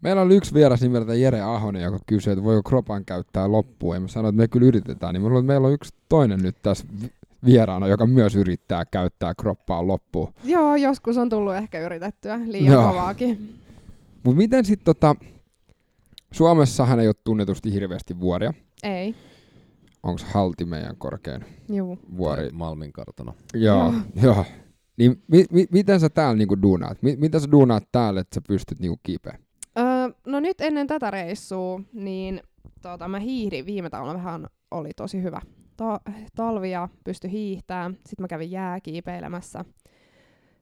Meillä 0.00 0.22
oli 0.22 0.36
yksi 0.36 0.54
vieras 0.54 0.80
nimeltä 0.82 1.14
Jere 1.14 1.40
Ahonen, 1.40 1.82
joka 1.82 1.98
kysyi, 2.06 2.32
että 2.32 2.44
voiko 2.44 2.62
kropan 2.68 3.04
käyttää 3.04 3.52
loppuun. 3.52 3.96
Ja 3.96 4.00
mä 4.00 4.08
sanoin, 4.08 4.34
että 4.34 4.42
me 4.42 4.48
kyllä 4.48 4.66
yritetään. 4.66 5.14
Niin 5.14 5.22
mä 5.22 5.28
luulen, 5.28 5.42
että 5.44 5.52
meillä 5.52 5.66
on 5.66 5.74
yksi 5.74 5.94
toinen 6.08 6.40
nyt 6.42 6.56
tässä 6.62 6.84
vi- 7.02 7.12
vieraana, 7.44 7.88
joka 7.88 8.06
myös 8.06 8.36
yrittää 8.36 8.84
käyttää 8.84 9.34
kroppaa 9.34 9.86
loppuun. 9.86 10.32
Joo, 10.44 10.76
joskus 10.76 11.16
on 11.16 11.28
tullut 11.28 11.54
ehkä 11.54 11.80
yritettyä 11.80 12.40
liian 12.46 12.72
Joo. 12.72 12.88
kovaakin. 12.88 13.54
Mutta 14.24 14.36
miten 14.36 14.64
sitten 14.64 14.84
tota, 14.84 15.16
Suomessahan 16.32 17.00
ei 17.00 17.06
ole 17.08 17.14
tunnetusti 17.24 17.72
hirveästi 17.72 18.20
vuoria. 18.20 18.54
Ei, 18.82 19.14
Onko 20.02 20.20
Halti 20.32 20.64
meidän 20.64 20.96
korkein 20.96 21.44
juu. 21.68 21.98
vuori? 22.16 22.42
Tai 22.42 22.50
Malmin 22.52 22.92
kartano. 22.92 23.34
Joo, 23.54 23.94
joo. 24.22 24.44
Niin 24.96 25.22
mi- 25.28 25.44
mi- 25.50 25.66
miten 25.72 26.00
sä 26.00 26.08
täällä 26.08 26.34
niinku 26.38 26.62
duunaat? 26.62 27.02
Mi- 27.02 27.16
mitä 27.16 27.40
sä 27.40 27.50
duunaat 27.50 27.84
täällä, 27.92 28.20
että 28.20 28.34
sä 28.34 28.40
pystyt 28.48 28.80
niinku 28.80 29.00
kiipeä? 29.02 29.38
Öö, 29.78 29.84
no 30.26 30.40
nyt 30.40 30.60
ennen 30.60 30.86
tätä 30.86 31.10
reissua, 31.10 31.80
niin 31.92 32.40
tota, 32.82 33.08
mä 33.08 33.18
hiihdin 33.18 33.66
viime 33.66 33.90
talvena 33.90 34.14
vähän 34.18 34.46
oli 34.70 34.90
tosi 34.96 35.22
hyvä 35.22 35.40
ta- 35.76 36.00
talvi 36.36 36.70
ja 36.70 36.88
pysty 37.04 37.30
hiihtämään. 37.30 37.92
Sitten 37.94 38.22
mä 38.22 38.28
kävin 38.28 38.50
jääkiipeilemässä. 38.50 39.64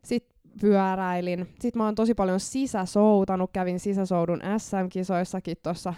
Sitten 0.05 0.39
pyöräilin. 0.61 1.49
Sitten 1.61 1.81
mä 1.81 1.85
oon 1.85 1.95
tosi 1.95 2.15
paljon 2.15 2.41
sisäsoutanut. 2.41 3.51
Kävin 3.53 3.81
sisäsoudun 3.81 4.41
SM-kisoissakin 4.59 5.57
tuossa 5.63 5.95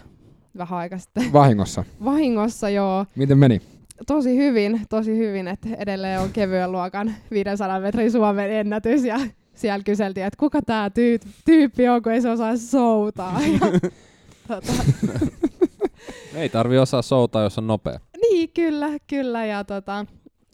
vähän 0.57 0.79
aika 0.79 0.97
sitten 0.97 1.33
Vahingossa. 1.33 1.83
vahingossa 2.05 2.69
joo. 2.69 3.05
Miten 3.15 3.37
meni? 3.37 3.61
Tosi 4.07 4.37
hyvin, 4.37 4.81
tosi 4.89 5.17
hyvin, 5.17 5.47
että 5.47 5.69
edelleen 5.77 6.19
on 6.19 6.29
kevyen 6.33 6.71
luokan 6.71 7.13
500 7.31 7.79
metrin 7.79 8.11
Suomen 8.11 8.51
ennätys 8.51 9.03
ja 9.05 9.19
siellä 9.53 9.83
kyseltiin, 9.83 10.25
että 10.25 10.37
kuka 10.39 10.61
tämä 10.61 10.89
tyy- 10.89 11.19
tyyppi 11.45 11.87
on, 11.89 12.01
kun 12.01 12.11
ei 12.11 12.21
se 12.21 12.29
osaa 12.29 12.57
soutaa. 12.57 13.39
Ja, 13.41 13.59
tota, 14.47 14.73
Ei 16.35 16.49
tarvi 16.49 16.77
osaa 16.77 17.01
soutaa, 17.01 17.43
jos 17.43 17.57
on 17.57 17.67
nopea. 17.67 17.99
niin, 18.21 18.49
kyllä, 18.53 18.89
kyllä. 19.07 19.45
Ja 19.45 19.63
tota, 19.63 20.05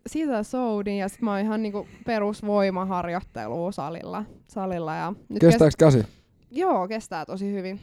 sitä 0.07 0.43
soudin 0.43 0.97
ja 0.97 1.07
sitten 1.09 1.25
mä 1.25 1.31
oon 1.31 1.39
ihan 1.39 1.61
niinku 1.63 1.87
perusvoimaharjoittelua 2.05 3.71
salilla. 3.71 4.25
salilla 4.47 4.95
ja 4.95 5.13
nyt 5.29 5.39
Kestääks 5.39 5.75
käsi? 5.75 6.03
Joo, 6.51 6.87
kestää 6.87 7.25
tosi 7.25 7.51
hyvin 7.51 7.79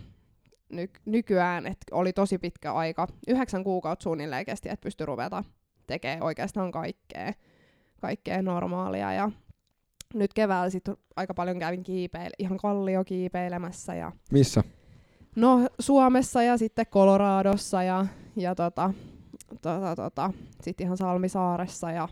Ny- 0.72 0.90
nykyään, 1.04 1.66
että 1.66 1.84
oli 1.92 2.12
tosi 2.12 2.38
pitkä 2.38 2.72
aika. 2.72 3.06
Yhdeksän 3.28 3.64
kuukautta 3.64 4.02
suunnilleen 4.02 4.46
kesti, 4.46 4.68
että 4.68 4.82
pystyi 4.82 5.06
ruveta 5.06 5.44
tekemään 5.86 6.22
oikeastaan 6.22 6.72
kaikkea, 6.72 7.32
kaikkea 8.00 8.42
normaalia. 8.42 9.12
Ja 9.12 9.30
nyt 10.14 10.34
keväällä 10.34 10.70
sitten 10.70 10.96
aika 11.16 11.34
paljon 11.34 11.58
kävin 11.58 11.82
kiipeile, 11.82 12.30
ihan 12.38 12.58
kallio 12.58 13.04
kiipeilemässä 13.04 13.94
ja 13.94 14.12
Missä? 14.32 14.62
no 15.36 15.68
Suomessa 15.80 16.42
ja 16.42 16.58
sitten 16.58 16.86
Coloradossa 16.86 17.82
ja, 17.82 18.06
ja 18.36 18.54
tota, 18.54 18.92
tota, 19.62 19.96
tota, 19.96 20.30
sitten 20.62 20.84
ihan 20.84 20.96
Salmisaaressa 20.96 21.90
ja, 21.90 22.08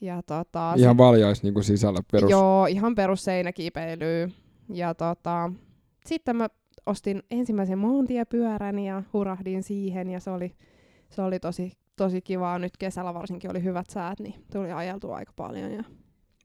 ja 0.00 0.22
tota, 0.22 0.74
Ihan 0.76 0.98
valjais 0.98 1.42
niinku 1.42 1.62
sisällä 1.62 2.00
perus. 2.12 2.30
Joo, 2.30 2.66
ihan 2.66 2.94
perus 2.94 3.24
seinäkiipeilyä. 3.24 4.28
Ja 4.68 4.94
tota, 4.94 5.52
sitten 6.06 6.36
mä 6.36 6.48
ostin 6.86 7.22
ensimmäisen 7.30 7.78
maantiepyörän 7.78 8.78
ja 8.78 9.02
hurahdin 9.12 9.62
siihen 9.62 10.10
ja 10.10 10.20
se 10.20 10.30
oli, 10.30 10.52
se 11.10 11.22
oli 11.22 11.40
tosi, 11.40 11.72
tosi 11.96 12.22
kivaa. 12.22 12.58
Nyt 12.58 12.76
kesällä 12.76 13.14
varsinkin 13.14 13.50
oli 13.50 13.62
hyvät 13.62 13.90
säät, 13.90 14.20
niin 14.20 14.34
tuli 14.52 14.72
ajeltua 14.72 15.16
aika 15.16 15.32
paljon. 15.36 15.72
Ja... 15.72 15.84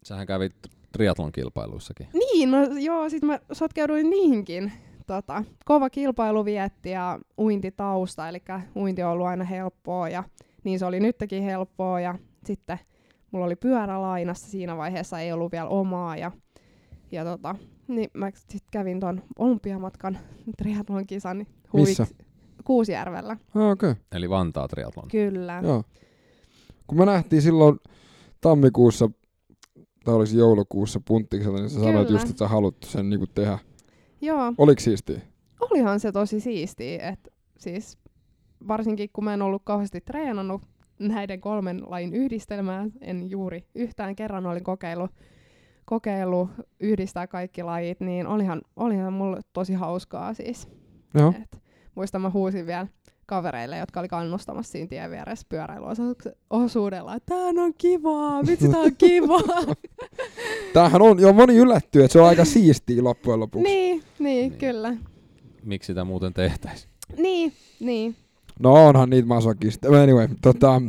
Sähän 0.04 0.27
kävit 0.27 0.56
triatlon 0.91 1.32
kilpailuissakin. 1.32 2.08
Niin, 2.13 2.51
no 2.51 2.58
joo, 2.80 3.10
sit 3.10 3.23
mä 3.23 3.39
sotkeuduin 3.51 4.10
niihinkin. 4.10 4.71
Tota, 5.08 5.43
kova 5.65 5.89
kilpailu 5.89 6.45
vietti 6.45 6.89
ja 6.89 7.19
uintitausta, 7.38 8.30
eli 8.30 8.41
uinti 8.75 9.04
on 9.04 9.12
ollut 9.12 9.27
aina 9.27 9.43
helppoa 9.43 10.10
ja 10.10 10.23
niin 10.63 10.80
se 10.80 10.86
oli 10.86 10.99
nytkin 10.99 11.43
helppoa 11.43 11.99
ja 11.99 12.15
sitten 12.45 12.80
mulla 13.32 13.45
oli 13.45 13.56
pyörä 13.56 14.01
lainassa 14.01 14.47
siinä 14.47 14.77
vaiheessa, 14.77 15.19
ei 15.19 15.32
ollut 15.32 15.51
vielä 15.51 15.69
omaa 15.69 16.17
ja, 16.17 16.32
ja 17.12 17.23
tota, 17.23 17.56
niin 17.95 18.10
mä 18.13 18.32
sit 18.36 18.63
kävin 18.71 18.99
ton 18.99 19.23
olympiamatkan 19.39 20.17
triathlon 20.58 21.08
kisan 21.08 21.38
niin 21.38 21.47
Missä? 21.73 22.08
Kuusijärvellä. 22.63 23.38
Ah, 23.56 23.71
okei. 23.71 23.91
Okay. 23.91 24.04
Eli 24.12 24.30
Vantaa 24.30 24.67
triatlon. 24.67 25.08
Kyllä. 25.08 25.62
Joo. 25.63 25.84
Kun 26.88 26.97
me 26.97 27.06
nähtiin 27.06 27.41
silloin 27.41 27.80
tammikuussa, 28.41 29.10
tai 30.04 30.15
olisi 30.15 30.38
joulukuussa 30.38 31.01
punttiksella, 31.08 31.58
niin 31.58 31.69
sä 31.69 31.80
sanoit 31.80 32.08
Kyllä. 32.08 32.19
just, 32.19 32.30
että 32.30 32.39
sä 32.39 32.47
haluat 32.47 32.75
sen 32.86 33.10
niinku 33.10 33.27
tehdä. 33.27 33.60
Joo, 34.21 34.54
Oliko 34.58 34.80
siistiä? 34.82 35.21
olihan 35.60 35.99
se 35.99 36.12
tosi 36.12 36.39
siistiä, 36.39 37.10
että 37.10 37.32
siis 37.58 37.97
varsinkin 38.67 39.10
kun 39.13 39.23
mä 39.23 39.34
en 39.34 39.41
ollut 39.41 39.62
kauheasti 39.65 40.01
treenannut 40.01 40.62
näiden 40.99 41.41
kolmen 41.41 41.82
lajin 41.86 42.13
yhdistelmää, 42.13 42.88
en 43.01 43.30
juuri 43.30 43.65
yhtään 43.75 44.15
kerran 44.15 44.45
olin 44.45 44.63
kokeillut, 44.63 45.12
kokeillut 45.91 46.49
yhdistää 46.80 47.27
kaikki 47.27 47.63
lajit, 47.63 47.99
niin 47.99 48.27
olihan, 48.27 48.62
olihan 48.75 49.13
mulle 49.13 49.39
tosi 49.54 49.73
hauskaa 49.73 50.34
siis. 50.34 50.67
Joo. 51.13 51.34
Et, 51.43 51.62
muistan 51.95 52.21
mä 52.21 52.30
huusin 52.30 52.67
vielä 52.67 52.88
kavereille, 53.25 53.77
jotka 53.77 53.99
oli 53.99 54.08
kannustamassa 54.08 54.71
siinä 54.71 54.88
tien 54.88 55.12
vieressä 55.12 55.45
pyöräilyosuudella, 55.49 57.15
että 57.15 57.36
tää 57.36 57.63
on 57.63 57.73
kivaa, 57.77 58.45
vitsi 58.47 58.69
tää 58.69 58.80
on 58.80 58.95
kivaa. 58.95 59.75
Tämähän 60.73 61.01
on, 61.01 61.19
jo 61.19 61.34
moni 61.34 61.56
yllättyy, 61.56 62.04
että 62.04 62.13
se 62.13 62.21
on 62.21 62.27
aika 62.27 62.45
siistiä 62.45 63.04
loppujen 63.04 63.39
lopuksi. 63.39 63.63
niin, 63.63 64.04
niin, 64.19 64.49
Niin. 64.49 64.60
kyllä. 64.60 64.95
Miksi 65.63 65.88
sitä 65.88 66.04
muuten 66.04 66.34
tehtäisiin? 66.34 66.91
Niin, 67.17 67.54
niin. 67.80 68.15
No 68.60 68.88
onhan 68.88 69.10
niitä 69.10 69.27
masokista. 69.27 69.88
Anyway, 69.88 70.27
tota, 70.41 70.82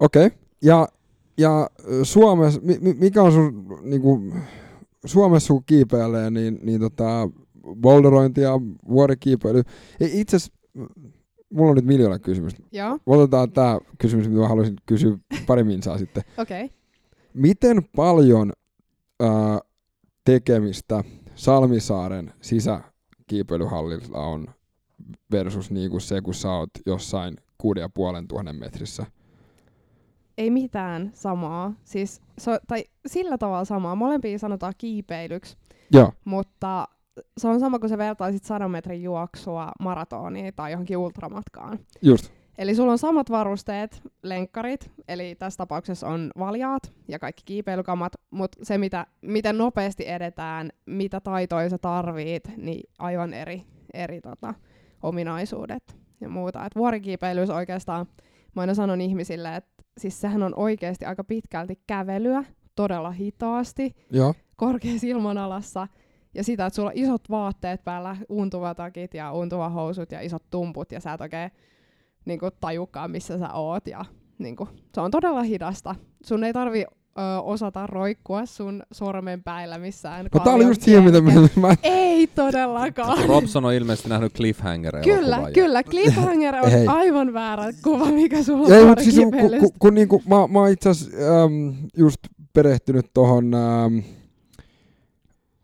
okei. 0.00 0.26
Okay. 0.26 0.38
Ja, 0.62 0.88
ja 1.38 1.70
Suomessa, 2.02 2.60
mi, 2.62 2.78
mi- 2.80 2.94
mikä 2.98 3.22
on 3.22 3.32
sun, 3.32 3.78
niinku, 3.82 4.32
Suomessa 5.04 5.46
sun 5.46 5.64
kiipeilee, 5.66 6.30
niin, 6.30 6.58
niin 6.62 6.80
tota, 6.80 7.28
boulderointi 7.80 8.40
ja 8.40 8.52
vuorikiipeily. 8.88 9.62
Ei, 10.00 10.20
Itse 10.20 10.36
asiassa, 10.36 10.52
mulla 11.50 11.70
on 11.70 11.76
nyt 11.76 11.84
miljoona 11.84 12.18
kysymystä. 12.18 12.62
Joo, 12.72 12.98
Otetaan 13.06 13.52
tämä 13.52 13.78
kysymys, 13.98 14.28
mitä 14.28 14.48
haluaisin 14.48 14.76
kysyä 14.86 15.18
pari 15.46 15.64
minsaa 15.64 15.98
sitten. 15.98 16.22
okei. 16.38 16.64
Okay. 16.64 16.76
Miten 17.34 17.84
paljon 17.96 18.52
ää, 19.20 19.58
tekemistä 20.24 21.04
Salmisaaren 21.34 22.32
sisäkiipeilyhallilla 22.40 24.18
on 24.18 24.46
versus 25.32 25.70
niinku 25.70 26.00
se, 26.00 26.20
kun 26.20 26.34
sä 26.34 26.52
oot 26.52 26.70
jossain 26.86 27.36
kuuden 27.58 27.80
ja 27.80 27.88
puolen 27.88 28.28
tuhannen 28.28 28.56
metrissä? 28.56 29.06
Ei 30.38 30.50
mitään 30.50 31.10
samaa. 31.14 31.72
Siis, 31.84 32.22
so, 32.38 32.58
tai 32.66 32.84
sillä 33.06 33.38
tavalla 33.38 33.64
samaa. 33.64 33.94
Molempia 33.94 34.38
sanotaan 34.38 34.74
kiipeilyksi, 34.78 35.56
Joo, 35.92 36.12
mutta 36.24 36.88
se 37.38 37.48
on 37.48 37.60
sama 37.60 37.78
kuin 37.78 37.90
sä 37.90 37.98
vertaisit 37.98 38.44
100 38.44 38.68
metrin 38.68 39.02
juoksua 39.02 39.72
maratoniin 39.80 40.54
tai 40.56 40.70
johonkin 40.70 40.96
ultramatkaan. 40.96 41.78
just. 42.02 42.32
Eli 42.58 42.74
sulla 42.74 42.92
on 42.92 42.98
samat 42.98 43.30
varusteet, 43.30 44.02
lenkkarit, 44.22 44.90
eli 45.08 45.34
tässä 45.34 45.58
tapauksessa 45.58 46.08
on 46.08 46.30
valjaat 46.38 46.92
ja 47.08 47.18
kaikki 47.18 47.42
kiipeilykamat, 47.44 48.12
mutta 48.30 48.58
se, 48.62 48.78
mitä, 48.78 49.06
miten 49.22 49.58
nopeasti 49.58 50.08
edetään, 50.08 50.70
mitä 50.86 51.20
taitoja 51.20 51.70
sä 51.70 51.78
tarvit, 51.78 52.48
niin 52.56 52.90
aivan 52.98 53.34
eri, 53.34 53.64
eri 53.94 54.20
tota, 54.20 54.54
ominaisuudet 55.02 55.96
ja 56.20 56.28
muuta. 56.28 56.66
Et 56.66 56.76
vuorikiipeilyys 56.76 57.50
oikeastaan, 57.50 58.06
mä 58.54 58.60
aina 58.60 58.74
sanon 58.74 59.00
ihmisille, 59.00 59.56
että 59.56 59.73
siis 59.98 60.20
sehän 60.20 60.42
on 60.42 60.52
oikeasti 60.56 61.04
aika 61.04 61.24
pitkälti 61.24 61.82
kävelyä, 61.86 62.44
todella 62.74 63.10
hitaasti, 63.10 63.96
Joo, 64.10 64.34
korkeassa 64.56 65.06
ilmanalassa, 65.06 65.88
ja 66.34 66.44
sitä, 66.44 66.66
että 66.66 66.74
sulla 66.76 66.88
on 66.88 66.96
isot 66.96 67.30
vaatteet 67.30 67.84
päällä, 67.84 68.16
untuvatakit 68.28 69.14
ja 69.14 69.32
untuvahousut 69.32 70.12
ja 70.12 70.20
isot 70.20 70.50
tumput, 70.50 70.92
ja 70.92 71.00
sä 71.00 71.12
et 71.12 71.20
oikein 71.20 71.50
niin 72.24 72.38
kuin, 72.38 72.52
tajukaan, 72.60 73.10
missä 73.10 73.38
sä 73.38 73.52
oot. 73.52 73.86
Ja, 73.86 74.04
niin 74.38 74.56
kuin, 74.56 74.68
se 74.94 75.00
on 75.00 75.10
todella 75.10 75.42
hidasta. 75.42 75.94
Sun 76.24 76.44
ei 76.44 76.52
tarvi 76.52 76.84
ö, 77.18 77.40
osata 77.42 77.86
roikkua 77.86 78.46
sun 78.46 78.82
sormenpäillä 78.92 79.78
missään. 79.78 80.26
no 80.34 80.40
tää 80.44 80.54
oli 80.54 80.64
just 80.64 80.82
siihen, 80.82 81.04
mitä 81.04 81.20
mä, 81.20 81.30
mä 81.68 81.74
Ei 81.82 82.26
todellakaan. 82.26 83.18
Robson 83.28 83.64
on 83.64 83.72
ilmeisesti 83.74 84.08
nähnyt 84.08 84.32
Cliffhanger 84.34 85.00
Kyllä, 85.04 85.50
kyllä. 85.54 85.82
Cliffhanger 85.82 86.54
on 86.54 86.70
Hei. 86.78 86.86
aivan 86.86 87.32
väärä 87.32 87.72
kuva, 87.84 88.06
mikä 88.06 88.42
sulla 88.42 88.74
Ei, 88.74 88.82
on 88.82 88.88
mutta 88.88 89.04
siis 89.04 89.16
kun, 89.16 89.60
kun, 89.60 89.70
kun, 89.78 89.94
niinku, 89.94 90.22
mä, 90.28 90.46
mä 90.48 90.58
oon 90.58 90.70
itse 90.70 90.88
asiassa 90.88 91.16
ähm, 91.44 91.70
just 91.96 92.20
perehtynyt 92.52 93.06
tohon 93.14 93.54
ähm, 93.54 93.98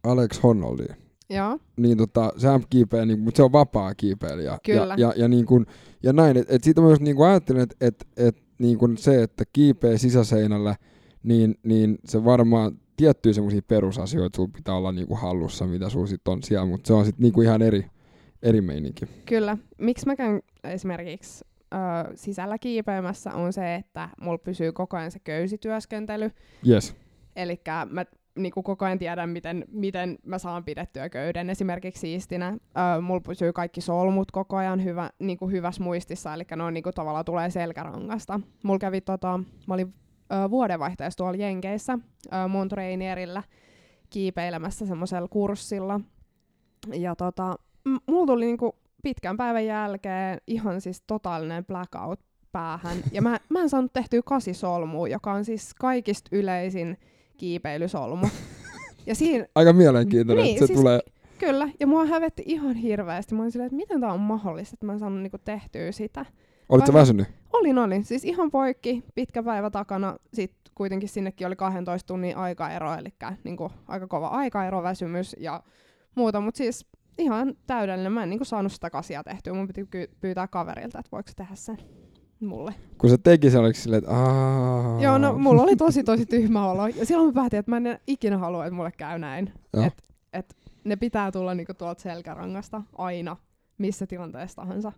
Alex 0.05 0.43
Honnoldin. 0.43 0.97
Joo, 1.31 1.59
Niin 1.77 1.99
tota, 1.99 2.33
sehän 2.37 2.65
kiipeää, 2.71 3.07
niin, 3.07 3.21
mutta 3.21 3.37
se 3.37 3.43
on 3.43 3.53
vapaa 3.53 3.95
kiipeilijä. 3.95 4.59
Kyllä. 4.67 4.95
Ja, 4.99 5.07
ja, 5.09 5.13
ja, 5.17 5.29
niin 5.29 5.47
kun, 5.47 5.67
ja 6.03 6.13
näin, 6.13 6.37
että 6.37 6.55
et 6.55 6.65
siitä 6.65 6.81
mä 6.81 6.87
myös 6.87 7.01
niin 7.01 7.23
ajattelin, 7.23 7.63
että 7.63 7.77
et, 7.81 8.07
et, 8.17 8.37
niin 8.59 8.79
kun 8.79 8.99
se, 8.99 9.23
että 9.23 9.45
kiipeä 9.53 9.99
sisäseinällä, 9.99 10.77
niin, 11.23 11.55
niin 11.63 11.99
se 12.05 12.25
varmaan 12.25 12.73
tiettyjä 12.97 13.33
semmoisia 13.33 13.63
perusasioita 13.69 14.37
sulla 14.37 14.51
pitää 14.57 14.75
olla 14.75 14.93
niin 14.93 15.07
kuin 15.07 15.21
hallussa, 15.21 15.67
mitä 15.67 15.89
sulla 15.89 16.07
sit 16.07 16.29
on 16.29 16.43
siellä, 16.43 16.67
mutta 16.67 16.87
se 16.87 16.93
on 16.93 17.05
sitten 17.05 17.23
niin 17.23 17.33
kuin 17.33 17.47
ihan 17.47 17.63
eri, 17.63 17.87
eri 18.43 18.61
meininki. 18.61 19.07
kyllä. 19.27 19.57
Miksi 19.79 20.07
mä 20.07 20.17
käyn 20.17 20.43
esimerkiksi 20.65 21.45
ö, 21.75 21.77
sisällä 22.15 22.59
kiipeämässä 22.59 23.35
on 23.35 23.53
se, 23.53 23.75
että 23.75 24.09
mulla 24.21 24.39
pysyy 24.39 24.73
koko 24.73 24.97
ajan 24.97 25.11
se 25.11 25.19
köysityöskentely. 25.19 26.31
Yes. 26.69 26.97
Eli 27.37 27.61
mä 27.91 28.05
niin 28.39 28.53
kuin 28.53 28.65
koko 28.65 28.85
ajan 28.85 28.99
tiedän, 28.99 29.31
miten, 29.31 29.65
miten 29.69 30.19
mä 30.27 30.39
saan 30.39 30.65
pidettyä 30.65 31.09
köyden 31.09 31.51
esimerkiksi 31.51 32.01
siistinä. 32.01 32.49
Öö, 32.49 33.01
mulla 33.01 33.21
pysyy 33.21 33.53
kaikki 33.53 33.81
solmut 33.81 34.31
koko 34.31 34.57
ajan 34.57 34.85
hyvä, 34.85 35.11
niin 35.19 35.39
kuin 35.39 35.53
hyvässä 35.53 35.83
muistissa, 35.83 36.35
eli 36.35 36.45
ne 36.57 36.63
on 36.63 36.75
niin 36.75 36.83
kuin 36.83 36.95
tavallaan 36.95 37.25
tulee 37.25 37.51
selkärangasta. 37.51 38.41
Mulla 38.63 38.79
kävi 38.79 39.01
tota, 39.01 39.41
mä 39.67 39.75
olin 39.75 39.95
öö, 40.33 40.51
vuodenvaihteessa 40.51 41.17
tuolla 41.17 41.37
Jenkeissä 41.37 41.99
Montreinierillä 42.49 43.43
kiipeilemässä 44.11 44.87
semmoisella 44.87 45.29
kurssilla. 45.29 46.01
Ja 46.95 47.17
tota, 47.17 47.55
m- 47.85 47.97
mulla 48.07 48.27
tuli 48.27 48.45
niinku 48.47 48.75
pitkän 49.03 49.37
päivän 49.37 49.67
jälkeen 49.67 50.41
ihan 50.47 50.81
siis 50.81 51.03
totaalinen 51.07 51.65
blackout 51.65 52.21
päähän. 52.53 52.97
Ja 53.13 53.23
mä, 53.23 53.39
mä 53.49 53.61
en 53.61 53.69
saanut 53.69 53.93
tehtyä 53.93 54.21
kasisolmua, 54.25 55.09
joka 55.09 55.33
on 55.33 55.45
siis 55.45 55.75
kaikista 55.75 56.29
yleisin 56.33 56.97
kiipeilysolmu. 57.37 58.27
Ja 59.07 59.15
siinä, 59.15 59.47
Aika 59.55 59.73
mielenkiintoinen, 59.73 60.45
Niin, 60.45 60.55
että 60.55 60.63
se 60.63 60.67
siis- 60.67 60.79
tulee... 60.79 61.01
kyllä, 61.39 61.69
ja 61.81 61.87
mua 61.87 62.05
hävetti 62.07 62.43
ihan 62.47 62.75
hirveästi. 62.75 63.35
Mä 63.35 63.41
olin 63.43 63.53
silleen, 63.53 63.67
että 63.67 63.77
miten 63.77 64.01
tää 64.01 64.13
on 64.13 64.21
mahdollista, 64.21 64.75
että 64.75 64.87
mä 64.87 64.93
en 64.93 64.99
saanut 64.99 65.21
niinku 65.23 65.39
tehtyä 65.45 65.93
sitä. 65.93 66.27
Olit 66.71 66.87
sä 66.87 66.93
Aivan. 66.93 67.01
väsynyt? 67.01 67.29
Olin, 67.53 67.79
olin. 67.79 68.05
Siis 68.05 68.25
ihan 68.25 68.51
poikki, 68.51 69.05
pitkä 69.15 69.43
päivä 69.43 69.71
takana. 69.71 70.17
Sitten 70.35 70.73
kuitenkin 70.75 71.09
sinnekin 71.09 71.47
oli 71.47 71.57
12 71.57 72.07
tunnin 72.07 72.37
aikaero, 72.37 72.95
eli 72.95 73.09
niinku 73.45 73.73
aika 73.89 74.07
kova 74.07 74.27
aikaero, 74.29 74.83
väsymys 74.83 75.37
ja 75.39 75.63
muuta. 76.15 76.41
Mutta 76.41 76.59
siis 76.59 76.87
ihan 77.19 77.55
täydellinen. 77.67 78.13
Mä 78.13 78.23
en 78.23 78.31
niinku 78.31 78.45
saanut 78.45 78.73
sitä 78.73 78.91
kasia 78.91 79.25
tehtyä. 79.25 79.53
Mun 79.53 79.67
piti 79.67 79.89
pyytää 80.21 80.49
kaverilta, 80.49 80.99
että 80.99 81.09
voiko 81.13 81.31
tehdä 81.37 81.55
sen 81.55 81.79
mulle. 82.41 82.75
Kun 82.99 83.11
se 83.11 83.19
teki, 83.19 83.51
se 83.51 83.59
oliko 83.59 83.79
silleen, 83.79 83.99
että 83.99 84.11
aah. 84.11 85.03
Joo, 85.03 85.19
no 85.19 85.39
mulla 85.39 85.63
oli 85.63 85.77
tosi 85.77 86.05
tosi 86.05 86.27
tyhmä 86.27 86.71
olo. 86.71 86.87
Ja 86.87 87.07
silloin 87.07 87.29
mä 87.29 87.33
päätin, 87.33 87.59
että 87.59 87.71
mä 87.71 87.77
en 87.77 87.99
ikinä 88.07 88.39
halua, 88.39 88.67
että 88.67 88.75
mulle 88.75 88.93
käy 88.93 89.19
näin. 89.19 89.53
Joo. 89.75 89.85
Et, 89.85 90.03
et 90.33 90.57
ne 90.85 90.97
pitää 90.97 91.33
tulla 91.33 91.55
niinku 91.55 91.75
tuolta 91.75 92.03
selkärangasta 92.03 92.83
aina, 92.99 93.37
missä 93.79 94.07
tilanteessa 94.07 94.57
tahansa. 94.57 94.93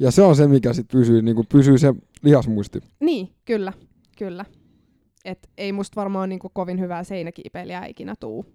Ja 0.00 0.10
se 0.10 0.22
on 0.22 0.36
se, 0.36 0.48
mikä 0.48 0.72
sit 0.72 0.88
pysyy, 0.88 1.22
niin 1.22 1.34
kuin 1.34 1.46
pysyy 1.52 1.78
se 1.78 1.94
lihasmuisti. 2.22 2.80
Niin, 3.00 3.28
kyllä, 3.44 3.72
kyllä. 4.18 4.44
Et 5.24 5.50
ei 5.58 5.72
musta 5.72 6.00
varmaan 6.00 6.28
niinku 6.28 6.50
kovin 6.52 6.80
hyvää 6.80 7.04
seinäkiipeilijää 7.04 7.86
ikinä 7.86 8.14
tuu, 8.20 8.46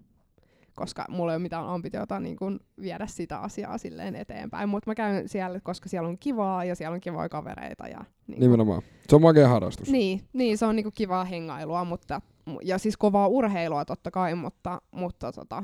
koska 0.74 1.04
mulla 1.08 1.32
ei 1.32 1.36
ole 1.36 1.42
mitään 1.42 1.68
ambitiota 1.68 2.20
niinku 2.20 2.44
viedä 2.82 3.06
sitä 3.06 3.38
asiaa 3.38 3.78
silleen 3.78 4.16
eteenpäin. 4.16 4.68
Mutta 4.68 4.90
mä 4.90 4.94
käyn 4.94 5.28
siellä, 5.28 5.60
koska 5.60 5.88
siellä 5.88 6.08
on 6.08 6.18
kivaa 6.18 6.64
ja 6.64 6.74
siellä 6.74 6.94
on 6.94 7.00
kivoja 7.00 7.28
kavereita. 7.28 7.88
Ja, 7.88 8.04
niinku, 8.26 8.40
Nimenomaan. 8.44 8.82
Se 9.08 9.16
on 9.16 9.22
makea 9.22 9.48
harrastus. 9.48 9.90
Niin, 9.90 10.20
niin, 10.32 10.58
se 10.58 10.66
on 10.66 10.76
niinku 10.76 10.90
kivaa 10.94 11.24
hengailua, 11.24 11.84
mutta, 11.84 12.20
mu- 12.50 12.60
ja 12.62 12.78
siis 12.78 12.96
kovaa 12.96 13.28
urheilua 13.28 13.84
totta 13.84 14.10
kai, 14.10 14.34
mutta, 14.34 14.82
mutta 14.90 15.32
tota, 15.32 15.62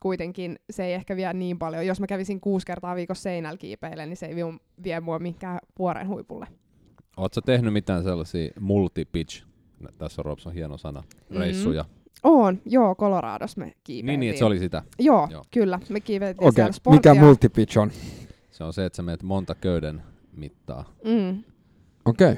kuitenkin 0.00 0.58
se 0.70 0.84
ei 0.84 0.92
ehkä 0.92 1.16
vie 1.16 1.32
niin 1.32 1.58
paljon. 1.58 1.86
Jos 1.86 2.00
mä 2.00 2.06
kävisin 2.06 2.40
kuusi 2.40 2.66
kertaa 2.66 2.96
viikossa 2.96 3.22
seinällä 3.22 3.58
kiipeille, 3.58 4.06
niin 4.06 4.16
se 4.16 4.26
ei 4.26 4.34
vie, 4.36 4.44
vie 4.84 5.00
mua 5.00 5.18
mihinkään 5.18 5.58
vuoren 5.78 6.08
huipulle. 6.08 6.46
Oletko 7.16 7.40
tehnyt 7.40 7.72
mitään 7.72 8.02
sellaisia 8.02 8.50
multi-pitch, 8.60 9.44
tässä 9.98 10.22
on 10.22 10.24
Robson 10.26 10.52
hieno 10.52 10.76
sana, 10.76 11.02
Mhm. 11.30 11.40
reissuja? 11.40 11.84
On, 12.22 12.60
joo, 12.64 12.94
Colorados 12.94 13.56
me 13.56 13.64
kiipeiltiin. 13.64 14.06
Niin, 14.06 14.20
niin, 14.20 14.30
että 14.30 14.38
se 14.38 14.44
oli 14.44 14.58
sitä. 14.58 14.82
Joo, 14.98 15.28
Joo. 15.30 15.44
kyllä. 15.50 15.80
Me 15.88 16.00
kiiveiltiin 16.00 16.48
Okei, 16.48 16.62
okay. 16.64 16.72
siellä 16.72 16.96
mikä 16.96 17.14
multipitch 17.14 17.78
on? 17.78 17.90
Se 18.50 18.64
on 18.64 18.72
se, 18.72 18.84
että 18.84 18.96
sä 18.96 19.02
menet 19.02 19.22
monta 19.22 19.54
köyden 19.54 20.02
mittaa. 20.36 20.84
Mm. 21.04 21.42
Okei. 22.04 22.32
Okay. 22.32 22.36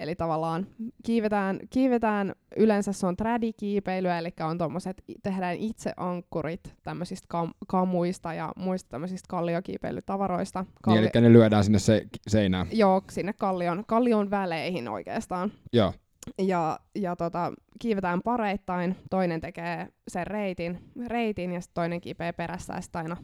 Eli 0.00 0.14
tavallaan 0.14 0.66
kiivetään, 1.04 1.58
kiivetään, 1.70 2.32
yleensä 2.56 2.92
se 2.92 3.06
on 3.06 3.16
trädikiipeilyä, 3.16 4.18
eli 4.18 4.30
on 4.40 4.58
tommoset, 4.58 5.04
tehdään 5.22 5.56
itse 5.56 5.92
ankkurit 5.96 6.74
tämmöisistä 6.82 7.26
kam- 7.34 7.54
kamuista 7.68 8.34
ja 8.34 8.52
muista 8.56 8.88
tämmöisistä 8.88 9.26
kalliokiipeilytavaroista. 9.28 10.64
Niin, 10.86 10.98
eli 10.98 11.10
ne 11.14 11.32
lyödään 11.32 11.64
sinne 11.64 11.78
se, 11.78 12.06
seinään. 12.28 12.66
Joo, 12.72 13.02
sinne 13.10 13.32
kallion, 13.32 13.84
kallion 13.86 14.30
väleihin 14.30 14.88
oikeastaan. 14.88 15.52
Joo. 15.72 15.92
Ja, 16.38 16.80
ja 16.94 17.16
tota, 17.16 17.52
kiivetään 17.78 18.22
pareittain, 18.22 18.96
toinen 19.10 19.40
tekee 19.40 19.88
sen 20.08 20.26
reitin, 20.26 20.78
reitin 21.06 21.52
ja 21.52 21.60
sit 21.60 21.74
toinen 21.74 22.00
kiipeää 22.00 22.32
perässä 22.32 22.74
ja 22.74 22.80
sit 22.80 22.96
aina 22.96 23.16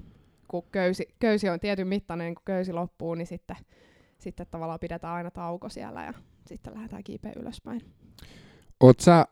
kun 0.49 0.65
köysi, 0.73 1.09
köysi 1.19 1.49
on 1.49 1.61
tietyn 1.61 1.89
mittainen, 1.89 2.25
niin 2.25 2.35
kun 2.35 2.43
köysi 2.45 2.73
loppuu, 2.73 3.15
niin 3.15 3.27
sitten, 3.27 3.57
sitten 4.19 4.47
tavallaan 4.51 4.81
pidetään 4.81 5.15
aina 5.15 5.31
tauko 5.31 5.69
siellä 5.69 6.05
ja 6.05 6.13
sitten 6.47 6.75
lähdetään 6.75 7.05
kiipeä 7.05 7.33
ylöspäin. 7.37 7.81
Oot 8.81 9.01
sä 9.01 9.19
äh, 9.21 9.27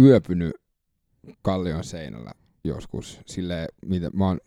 yöpynyt 0.00 0.52
kallion 1.42 1.84
seinällä 1.84 2.32
joskus? 2.64 3.20
Silleen, 3.26 3.68
mitä 3.86 4.10
mä 4.12 4.26
oon, 4.26 4.38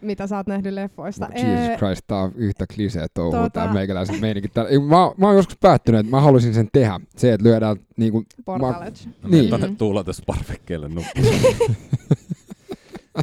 Mitä 0.00 0.26
sä 0.26 0.36
oot 0.36 0.46
nähnyt 0.46 0.72
leffoista? 0.74 1.28
Jesus 1.34 1.78
Christ, 1.78 2.02
tää 2.06 2.18
on 2.18 2.32
yhtä 2.36 2.66
klisee 2.74 3.06
touhua 3.14 3.46
tota- 3.46 3.50
tää 3.50 3.72
meikäläisen 3.72 4.20
meininki. 4.20 4.48
Tää, 4.48 4.64
mä, 4.64 4.96
mä 5.16 5.26
oon 5.26 5.36
joskus 5.36 5.56
päättynyt, 5.60 6.00
että 6.00 6.10
mä 6.10 6.20
haluaisin 6.20 6.54
sen 6.54 6.68
tehdä. 6.72 7.00
Se, 7.16 7.32
että 7.32 7.48
lyödään 7.48 7.76
niinku, 7.96 8.24
Portaledge. 8.44 9.00
No 9.22 9.28
Niin. 9.28 9.30
niin. 9.30 9.50
tonne 9.50 9.74
tuuletus 9.78 10.22
parvekkeelle. 10.26 10.90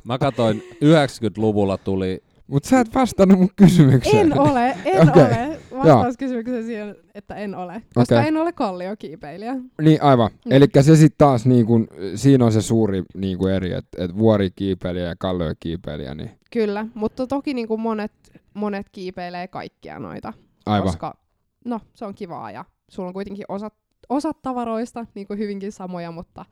Mä 0.05 0.17
katsoin, 0.17 0.63
90-luvulla 0.73 1.77
tuli, 1.77 2.23
mut 2.47 2.63
sä 2.63 2.79
et 2.79 2.95
vastannut 2.95 3.39
mun 3.39 3.49
kysymykseen. 3.55 4.17
En 4.31 4.39
ole, 4.39 4.77
en 4.85 5.09
okay. 5.09 5.23
ole. 5.23 5.59
Vastaus 5.83 6.17
kysymykseen 6.17 6.65
siihen, 6.65 6.95
että 7.15 7.35
en 7.35 7.55
ole. 7.55 7.81
Koska 7.93 8.15
Okei. 8.15 8.27
en 8.27 8.37
ole 8.37 8.51
kalliokiipeilijä. 8.51 9.55
Niin 9.81 10.01
aivan. 10.03 10.29
Mm. 10.45 10.51
Eli 10.51 10.65
se 10.81 10.95
sitten 10.95 11.17
taas, 11.17 11.45
niin 11.45 11.65
kun, 11.65 11.87
siinä 12.15 12.45
on 12.45 12.51
se 12.51 12.61
suuri 12.61 13.03
niin 13.15 13.37
kun 13.37 13.51
eri, 13.51 13.73
että 13.73 14.03
et 14.03 14.17
vuorikiipeilijä 14.17 15.05
ja 15.05 15.15
kalliokiipeilijä, 15.19 16.15
niin 16.15 16.31
Kyllä, 16.51 16.85
mutta 16.93 17.27
toki 17.27 17.53
niin 17.53 17.67
kuin 17.67 17.81
monet, 17.81 18.11
monet 18.53 18.89
kiipeilee 18.91 19.47
kaikkia 19.47 19.99
noita. 19.99 20.33
aivan. 20.65 20.87
Koska 20.87 21.17
no, 21.65 21.81
se 21.93 22.05
on 22.05 22.15
kivaa 22.15 22.51
ja 22.51 22.65
sulla 22.89 23.07
on 23.07 23.13
kuitenkin 23.13 23.45
osat, 23.47 23.73
osat 24.09 24.41
tavaroista 24.41 25.05
niin 25.15 25.27
kuin 25.27 25.39
hyvinkin 25.39 25.71
samoja, 25.71 26.11
mutta 26.11 26.45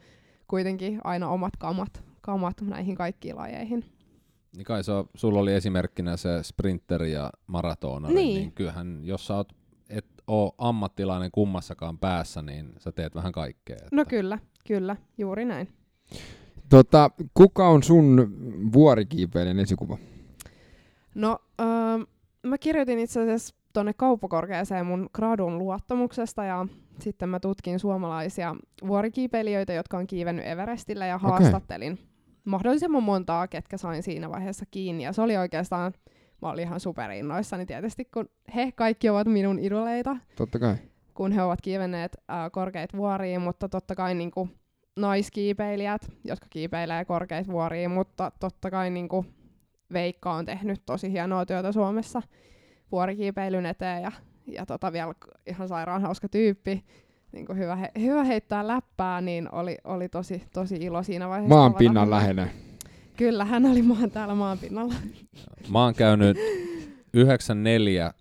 kuitenkin 0.47 1.01
aina 1.03 1.29
omat 1.29 1.53
kamat, 1.59 2.03
kamat 2.21 2.61
näihin 2.61 2.95
kaikkiin 2.95 3.35
lajeihin. 3.35 3.85
Niin 4.55 4.65
kai 4.65 4.83
se 4.83 4.91
on, 4.91 5.05
sulla 5.15 5.39
oli 5.39 5.53
esimerkkinä 5.53 6.17
se 6.17 6.43
sprinteri 6.43 7.11
ja 7.11 7.29
maratonari, 7.47 8.13
Niin. 8.15 8.35
niin. 8.35 8.51
kyllähän 8.51 8.99
jos 9.03 9.27
sä 9.27 9.35
oot, 9.35 9.53
et 9.89 10.05
oo 10.27 10.55
ammattilainen 10.57 11.31
kummassakaan 11.31 11.97
päässä, 11.97 12.41
niin 12.41 12.73
sä 12.77 12.91
teet 12.91 13.15
vähän 13.15 13.31
kaikkea. 13.31 13.75
Että 13.75 13.95
No 13.95 14.05
kyllä, 14.05 14.39
kyllä, 14.67 14.95
juuri 15.17 15.45
näin. 15.45 15.67
Tota, 16.69 17.11
kuka 17.33 17.69
on 17.69 17.83
sun 17.83 18.33
vuorikiipeilijän 18.73 19.59
esikuva? 19.59 19.97
No, 21.15 21.39
öö, 21.61 21.67
mä 22.47 22.57
kirjoitin 22.57 22.99
itse 22.99 23.21
asiassa 23.21 23.55
tuonne 23.73 23.93
kauppakorkeaseen 23.93 24.85
mun 24.85 25.09
gradun 25.13 25.57
luottamuksesta 25.57 26.43
ja 26.43 26.67
sitten 26.99 27.29
mä 27.29 27.39
tutkin 27.39 27.79
suomalaisia 27.79 28.55
vuorikiipeilijöitä, 28.87 29.73
jotka 29.73 29.97
on 29.97 30.07
kiivennyt 30.07 30.45
Everestillä 30.45 31.05
ja 31.05 31.17
haastattelin 31.17 31.99
mahdollisimman 32.45 33.03
montaa, 33.03 33.47
ketkä 33.47 33.77
sain 33.77 34.03
siinä 34.03 34.29
vaiheessa 34.29 34.65
kiinni. 34.71 35.03
Ja 35.03 35.13
se 35.13 35.21
oli 35.21 35.37
oikeastaan, 35.37 35.93
mä 36.41 36.49
olin 36.49 36.63
ihan 36.63 36.79
superinnoissani 36.79 37.65
tietysti, 37.65 38.05
kun 38.05 38.29
he 38.55 38.71
kaikki 38.71 39.09
ovat 39.09 39.27
minun 39.27 39.59
idoleita, 39.59 40.17
Totta 40.35 40.59
kai. 40.59 40.75
kun 41.13 41.31
he 41.31 41.41
ovat 41.43 41.61
kiivenneet 41.61 42.17
äh, 42.29 42.51
korkeita 42.51 42.97
vuoria, 42.97 43.39
mutta 43.39 43.69
totta 43.69 43.95
kai 43.95 44.15
niin 44.15 44.31
kuin, 44.31 44.55
naiskiipeilijät, 44.95 46.01
jotka 46.23 46.47
kiipeilee 46.49 47.05
korkeita 47.05 47.51
vuoria, 47.51 47.89
mutta 47.89 48.31
totta 48.39 48.71
kai 48.71 48.89
niin 48.89 49.09
kuin, 49.09 49.33
Veikka 49.93 50.33
on 50.33 50.45
tehnyt 50.45 50.81
tosi 50.85 51.11
hienoa 51.11 51.45
työtä 51.45 51.71
Suomessa 51.71 52.21
vuorikiipeilyn 52.91 53.65
eteen 53.65 54.03
ja, 54.03 54.11
ja 54.47 54.65
tota 54.65 54.93
vielä 54.93 55.13
ihan 55.45 55.67
sairaan 55.67 56.01
hauska 56.01 56.29
tyyppi. 56.29 56.85
Niin 57.31 57.45
kuin 57.45 57.57
hyvä, 57.57 57.75
he, 57.75 57.91
hyvä 57.99 58.23
heittää 58.23 58.67
läppää, 58.67 59.21
niin 59.21 59.53
oli, 59.53 59.77
oli 59.83 60.09
tosi, 60.09 60.43
tosi 60.53 60.75
ilo 60.75 61.03
siinä 61.03 61.29
vaiheessa. 61.29 61.55
Maan 61.55 61.73
pinnan 61.73 62.09
läheinen. 62.09 62.51
Kyllä, 63.17 63.45
hän 63.45 63.65
oli 63.65 63.81
maan 63.81 64.11
täällä 64.11 64.35
maan 64.35 64.57
pinnalla. 64.57 64.93
Mä 65.71 65.83
oon 65.83 65.95
käynyt 65.95 66.37
94 67.13 68.13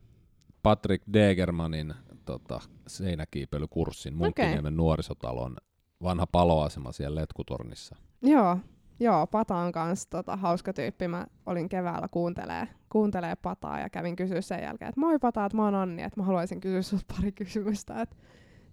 Patrick 0.62 1.04
Degermanin 1.12 1.94
tota, 2.24 2.60
seinäkiipeilykurssin 2.86 4.16
Munkkiniemen 4.16 4.76
nuorisotalon 4.76 5.56
vanha 6.02 6.26
paloasema 6.26 6.92
siellä 6.92 7.20
Letkutornissa. 7.20 7.96
Joo, 8.22 8.58
joo, 9.00 9.26
Pata 9.26 9.56
on 9.56 9.72
kans 9.72 10.06
tota, 10.06 10.36
hauska 10.36 10.72
tyyppi. 10.72 11.08
Mä 11.08 11.26
olin 11.46 11.68
keväällä 11.68 12.08
kuuntelee, 12.10 12.68
kuuntelee 12.88 13.36
Pataa 13.36 13.80
ja 13.80 13.90
kävin 13.90 14.16
kysyä 14.16 14.40
sen 14.40 14.62
jälkeen, 14.62 14.88
että 14.88 15.00
moi 15.00 15.18
Pata, 15.18 15.44
että 15.44 15.56
mä 15.56 15.64
oon 15.64 15.74
Anni, 15.74 16.02
että 16.02 16.20
mä 16.20 16.26
haluaisin 16.26 16.60
kysyä 16.60 16.82
sulta 16.82 17.14
pari 17.16 17.32
kysymystä. 17.32 18.02
Että 18.02 18.16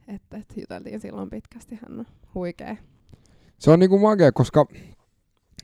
et, 0.07 0.21
et, 0.33 0.57
juteltiin 0.57 0.99
silloin 0.99 1.29
pitkästi, 1.29 1.75
hän 1.75 1.99
on 1.99 2.05
huikea. 2.35 2.75
Se 3.57 3.71
on 3.71 3.79
niinku 3.79 3.99
makea, 3.99 4.31
koska 4.31 4.65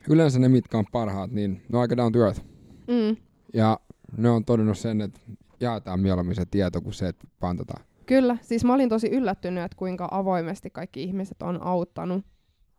yleensä 0.08 0.38
ne, 0.38 0.48
mitkä 0.48 0.78
on 0.78 0.84
parhaat, 0.92 1.30
niin 1.30 1.52
ne 1.52 1.78
on 1.78 1.82
aika 1.82 1.96
down 1.96 2.12
to 2.12 2.24
earth. 2.24 2.44
Mm. 2.88 3.16
Ja 3.54 3.80
ne 4.16 4.30
on 4.30 4.44
todennut 4.44 4.78
sen, 4.78 5.00
että 5.00 5.20
jaetaan 5.60 6.00
mieluummin 6.00 6.36
se 6.36 6.44
tieto 6.50 6.80
kuin 6.80 6.94
se, 6.94 7.08
että 7.08 7.26
pantataan. 7.40 7.84
Kyllä, 8.06 8.36
siis 8.42 8.64
mä 8.64 8.74
olin 8.74 8.88
tosi 8.88 9.08
yllättynyt, 9.08 9.64
että 9.64 9.76
kuinka 9.76 10.08
avoimesti 10.10 10.70
kaikki 10.70 11.02
ihmiset 11.02 11.42
on 11.42 11.62
auttanut 11.62 12.24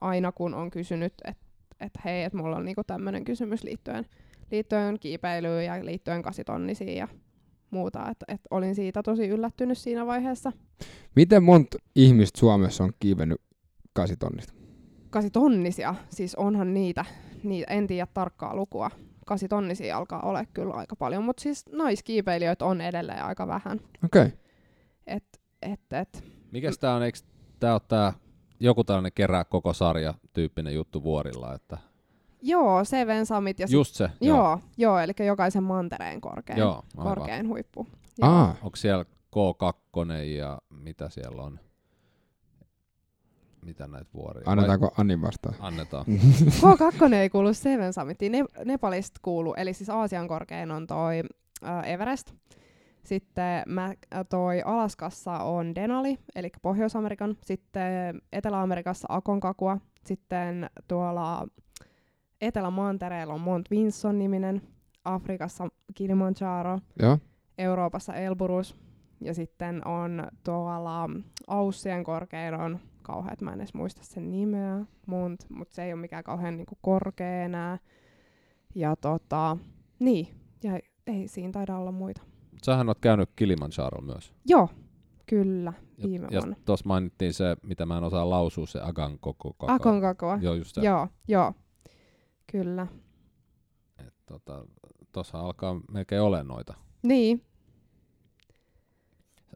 aina 0.01 0.32
kun 0.32 0.53
on 0.53 0.72
kysynyt, 0.72 1.14
että 1.26 1.43
et 1.80 1.93
hei, 2.05 2.24
että 2.24 2.38
mulla 2.38 2.55
on 2.55 2.66
niinku 2.66 2.84
tämmöinen 2.84 3.26
kysymys 3.26 3.64
liittyen, 3.64 4.05
liittyen 4.51 4.99
kiipeilyyn 4.99 5.66
ja 5.66 5.86
liittyen 5.86 6.22
kasitonnisiin 6.22 6.97
ja 6.97 7.07
muuta. 7.74 8.09
Että 8.11 8.26
et 8.28 8.41
olin 8.51 8.76
siitä 8.76 9.03
tosi 9.03 9.28
yllättynyt 9.28 9.78
siinä 9.78 10.05
vaiheessa. 10.05 10.51
Miten 11.15 11.43
monta 11.43 11.78
ihmistä 11.95 12.39
Suomessa 12.39 12.84
on 12.84 12.91
kiivennyt 12.99 13.41
kasitonnista? 13.93 14.53
Kasitonnisia, 15.09 15.95
siis 16.09 16.36
onhan 16.36 16.74
niitä, 16.74 17.05
niitä 17.43 17.74
en 17.74 17.88
tiedä 17.88 18.07
tarkkaa 18.13 18.55
lukua. 18.55 18.91
Kasitonnisia 19.26 19.97
alkaa 19.97 20.21
olla 20.21 20.45
kyllä 20.45 20.74
aika 20.74 20.95
paljon, 20.95 21.24
mutta 21.24 21.43
siis 21.43 21.65
naiskiipeilijöitä 21.71 22.65
on 22.65 22.82
edelleen 22.82 23.24
aika 23.24 23.47
vähän. 23.47 23.80
Okei. 24.05 24.26
Okay. 24.26 24.38
Et, 25.07 25.41
et, 25.61 25.93
et. 25.93 26.24
Mikäs 26.51 26.80
tää 26.80 26.95
on, 26.95 27.03
eikö 27.03 27.17
tää 27.59 27.74
on 27.74 27.80
tää 27.88 28.13
joku 28.59 28.84
tällainen 28.84 29.11
kerää 29.15 29.43
koko 29.43 29.74
sarja 29.74 30.13
tyyppinen 30.34 30.74
juttu 30.76 31.03
vuorilla, 31.03 31.53
että 31.53 31.78
Joo, 32.45 32.83
Seven 32.83 33.25
Summit 33.25 33.59
ja 33.59 33.67
sit, 33.67 33.73
just 33.73 33.95
se. 33.95 34.09
joo, 34.21 34.37
joo, 34.37 34.59
joo 34.77 34.99
eli 34.99 35.13
jokaisen 35.25 35.63
mantereen 35.63 36.21
korkein, 36.21 36.59
Joo, 36.59 36.83
aivan. 36.97 37.15
korkein 37.15 37.47
huippu. 37.47 37.87
Joo. 38.17 38.29
Aa, 38.31 38.55
Onko 38.63 38.75
siellä 38.75 39.03
K2 39.35 40.13
ja 40.37 40.61
mitä 40.69 41.09
siellä 41.09 41.41
on? 41.41 41.59
Mitä 43.65 43.87
näitä 43.87 44.09
vuoria? 44.13 44.43
Vai- 44.45 44.51
annetaanko 44.51 44.91
Annin 44.97 45.21
vastaan? 45.21 45.55
Annetaan. 45.59 46.05
K2 47.09 47.13
ei 47.13 47.29
kuulu 47.29 47.53
Seven 47.53 47.93
Summitiin, 47.93 48.31
ne, 48.31 48.45
Nepalista 48.65 49.19
kuuluu, 49.23 49.53
eli 49.53 49.73
siis 49.73 49.89
Aasian 49.89 50.27
korkein 50.27 50.71
on 50.71 50.87
toi 50.87 51.23
äh, 51.65 51.89
Everest. 51.91 52.33
Sitten 53.03 53.63
mä, 53.67 53.85
äh, 53.85 53.95
toi 54.29 54.61
Alaskassa 54.65 55.31
on 55.37 55.75
Denali, 55.75 56.17
eli 56.35 56.49
Pohjois-Amerikan. 56.61 57.35
Sitten 57.45 58.21
Etelä-Amerikassa 58.33 59.05
Aconcagua. 59.09 59.77
Sitten 60.05 60.69
tuolla 60.87 61.47
Etelä-Mantereella 62.47 63.33
on 63.33 63.41
Mount 63.41 63.71
Vinson-niminen. 63.71 64.61
Afrikassa 65.05 65.67
Kilimanjaro. 65.95 66.79
Joo. 67.01 67.17
Euroopassa 67.57 68.13
Elburus. 68.13 68.75
Ja 69.21 69.33
sitten 69.33 69.87
on 69.87 70.27
tuolla 70.43 71.09
Aussien 71.47 72.03
korkein 72.03 72.53
on 72.53 72.79
kauheat, 73.01 73.41
mä 73.41 73.51
en 73.53 73.59
edes 73.61 73.73
muista 73.73 74.01
sen 74.03 74.31
nimeä, 74.31 74.85
Mount, 75.05 75.45
mutta 75.49 75.75
se 75.75 75.83
ei 75.83 75.93
ole 75.93 76.01
mikään 76.01 76.23
kauhean 76.23 76.57
niinku 76.57 76.77
korkea 76.81 77.43
enää. 77.43 77.77
Ja 78.75 78.95
tota, 78.95 79.57
niin, 79.99 80.27
ja 80.63 80.79
ei 81.07 81.27
siinä 81.27 81.51
taida 81.51 81.77
olla 81.77 81.91
muita. 81.91 82.21
Sähän 82.65 82.89
oot 82.89 82.99
käynyt 82.99 83.29
Kilimanjaro 83.35 84.01
myös. 84.01 84.33
Joo, 84.45 84.69
kyllä, 85.25 85.73
Ja, 85.97 86.09
viime 86.09 86.27
ja 86.31 86.39
vuonna. 86.39 86.55
tuossa 86.65 86.87
mainittiin 86.87 87.33
se, 87.33 87.55
mitä 87.63 87.85
mä 87.85 87.97
en 87.97 88.03
osaa 88.03 88.29
lausua, 88.29 88.65
se 88.65 88.79
Agan 88.81 89.19
koko 89.19 89.53
koko. 89.57 89.71
Akonkakoa. 89.73 90.39
Joo, 90.41 90.53
just 90.53 90.75
se. 90.75 90.81
Joo, 90.81 91.07
joo, 91.27 91.53
kyllä. 92.51 92.87
Et, 94.07 94.13
tota, 94.25 94.65
tuossa 95.11 95.39
alkaa 95.39 95.81
melkein 95.91 96.21
ole 96.21 96.43
noita. 96.43 96.73
Niin, 97.03 97.41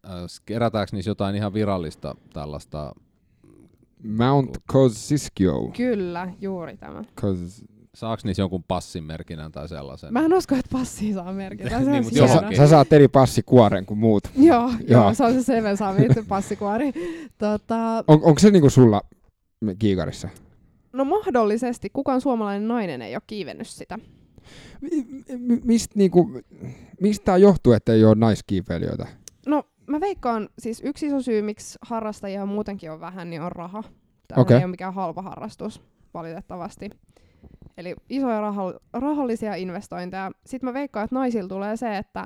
Äh, 0.06 0.14
kerätäänkö 0.46 0.96
niissä 0.96 1.12
jotain 1.12 1.36
ihan 1.36 1.54
virallista 1.54 2.16
tällaista? 2.34 2.96
Mount 4.04 4.58
Kosciuszko. 4.68 5.72
kyllä, 5.78 6.34
juuri 6.42 6.78
tämä. 6.78 7.04
Kos... 7.22 7.66
Saaks 7.96 8.26
niissä 8.26 8.42
jonkun 8.42 8.64
passinmerkinnän 8.64 9.52
tai 9.52 9.70
sellaisen? 9.70 10.14
Mä 10.14 10.26
en 10.26 10.34
usko, 10.34 10.56
että 10.56 10.70
passia 10.72 11.14
saa 11.16 11.34
merkitä. 11.34 11.70
Se 11.80 11.80
Niin, 11.80 11.90
on 11.90 12.04
mut 12.04 12.14
siis 12.14 12.32
Sä, 12.32 12.42
sä 12.58 12.68
saat 12.68 12.94
eri 12.94 13.08
passikuoren 13.08 13.86
kuin 13.86 13.98
muut. 13.98 14.24
Joo, 14.36 14.70
Joo. 14.70 14.72
joo, 14.88 15.14
se 15.14 15.24
on 15.24 15.34
se 15.34 15.44
Seven 15.44 15.78
Summit 15.78 16.28
passikuori. 16.28 16.92
Tota, 17.38 18.04
On, 18.08 18.20
onko 18.24 18.40
se 18.40 18.52
niinku 18.52 18.70
sulla 18.70 19.02
kiikarissa? 19.80 20.30
No 20.94 21.06
mahdollisesti, 21.06 21.90
kukaan 21.90 22.22
suomalainen 22.22 22.68
nainen 22.68 23.02
ei 23.02 23.16
ole 23.16 23.22
kiivennyt 23.28 23.68
sitä. 23.68 24.00
Mi- 24.82 25.24
mi- 25.38 25.62
Mistä 25.64 25.94
niinku, 25.98 26.32
mistä 27.02 27.26
tää 27.26 27.38
johtuu, 27.38 27.74
että 27.74 27.94
ei 27.94 28.06
ole 28.06 28.16
naiskiipeilijöitä? 28.16 29.08
No 29.46 29.64
mä 29.88 30.00
veikkaan, 30.00 30.50
siis 30.60 30.82
yksi 30.86 31.08
iso 31.08 31.22
syy, 31.22 31.42
miksi 31.42 31.78
harrastajia 31.82 32.46
muutenkin 32.46 32.92
on 32.92 33.00
vähän, 33.00 33.30
niin 33.30 33.42
on 33.42 33.52
raha. 33.52 33.84
Tämä 34.28 34.42
Okei. 34.42 34.58
ei 34.58 34.64
ole 34.64 34.72
mikään 34.72 34.94
halpa 34.94 35.22
harrastus, 35.22 35.82
valitettavasti. 36.14 36.90
Eli 37.78 37.96
isoja 38.10 38.42
raho- 38.42 38.80
rahallisia 38.94 39.56
investointeja. 39.56 40.32
Sitten 40.46 40.70
mä 40.70 40.74
veikkaan, 40.74 41.04
että 41.04 41.16
naisilla 41.16 41.48
tulee 41.50 41.78
se, 41.78 41.98
että 41.98 42.26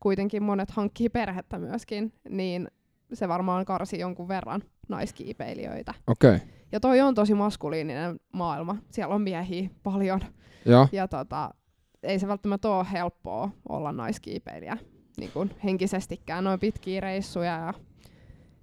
kuitenkin 0.00 0.42
monet 0.42 0.70
hankkii 0.70 1.08
perhettä 1.08 1.58
myöskin, 1.58 2.12
niin 2.28 2.68
se 3.12 3.28
varmaan 3.28 3.64
karsi 3.64 3.98
jonkun 3.98 4.28
verran 4.28 4.62
naiskiipeilijöitä. 4.88 5.94
Okei, 6.06 6.34
okay. 6.34 6.48
Ja 6.72 6.80
toi 6.80 7.00
on 7.00 7.14
tosi 7.14 7.34
maskuliininen 7.34 8.20
maailma. 8.32 8.76
Siellä 8.90 9.14
on 9.14 9.22
miehiä 9.22 9.70
paljon. 9.82 10.20
joo. 10.64 10.88
Ja 10.92 11.08
tota, 11.08 11.54
ei 12.02 12.18
se 12.18 12.28
välttämättä 12.28 12.68
ole 12.68 12.86
helppoa 12.92 13.50
olla 13.68 13.92
naiskiipeilijä 13.92 14.76
niin 15.18 15.30
kuin 15.32 15.50
henkisestikään. 15.64 16.44
Noin 16.44 16.60
pitkiä 16.60 17.00
reissuja 17.00 17.58
ja 17.58 17.74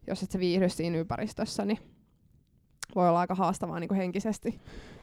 jos 0.07 0.23
et 0.23 0.31
sä 0.31 0.39
viihdy 0.39 0.69
siinä 0.69 0.97
ympäristössä, 0.97 1.65
niin 1.65 1.79
voi 2.95 3.09
olla 3.09 3.19
aika 3.19 3.35
haastavaa 3.35 3.79
niin 3.79 3.87
kuin 3.87 3.97
henkisesti. 3.97 4.59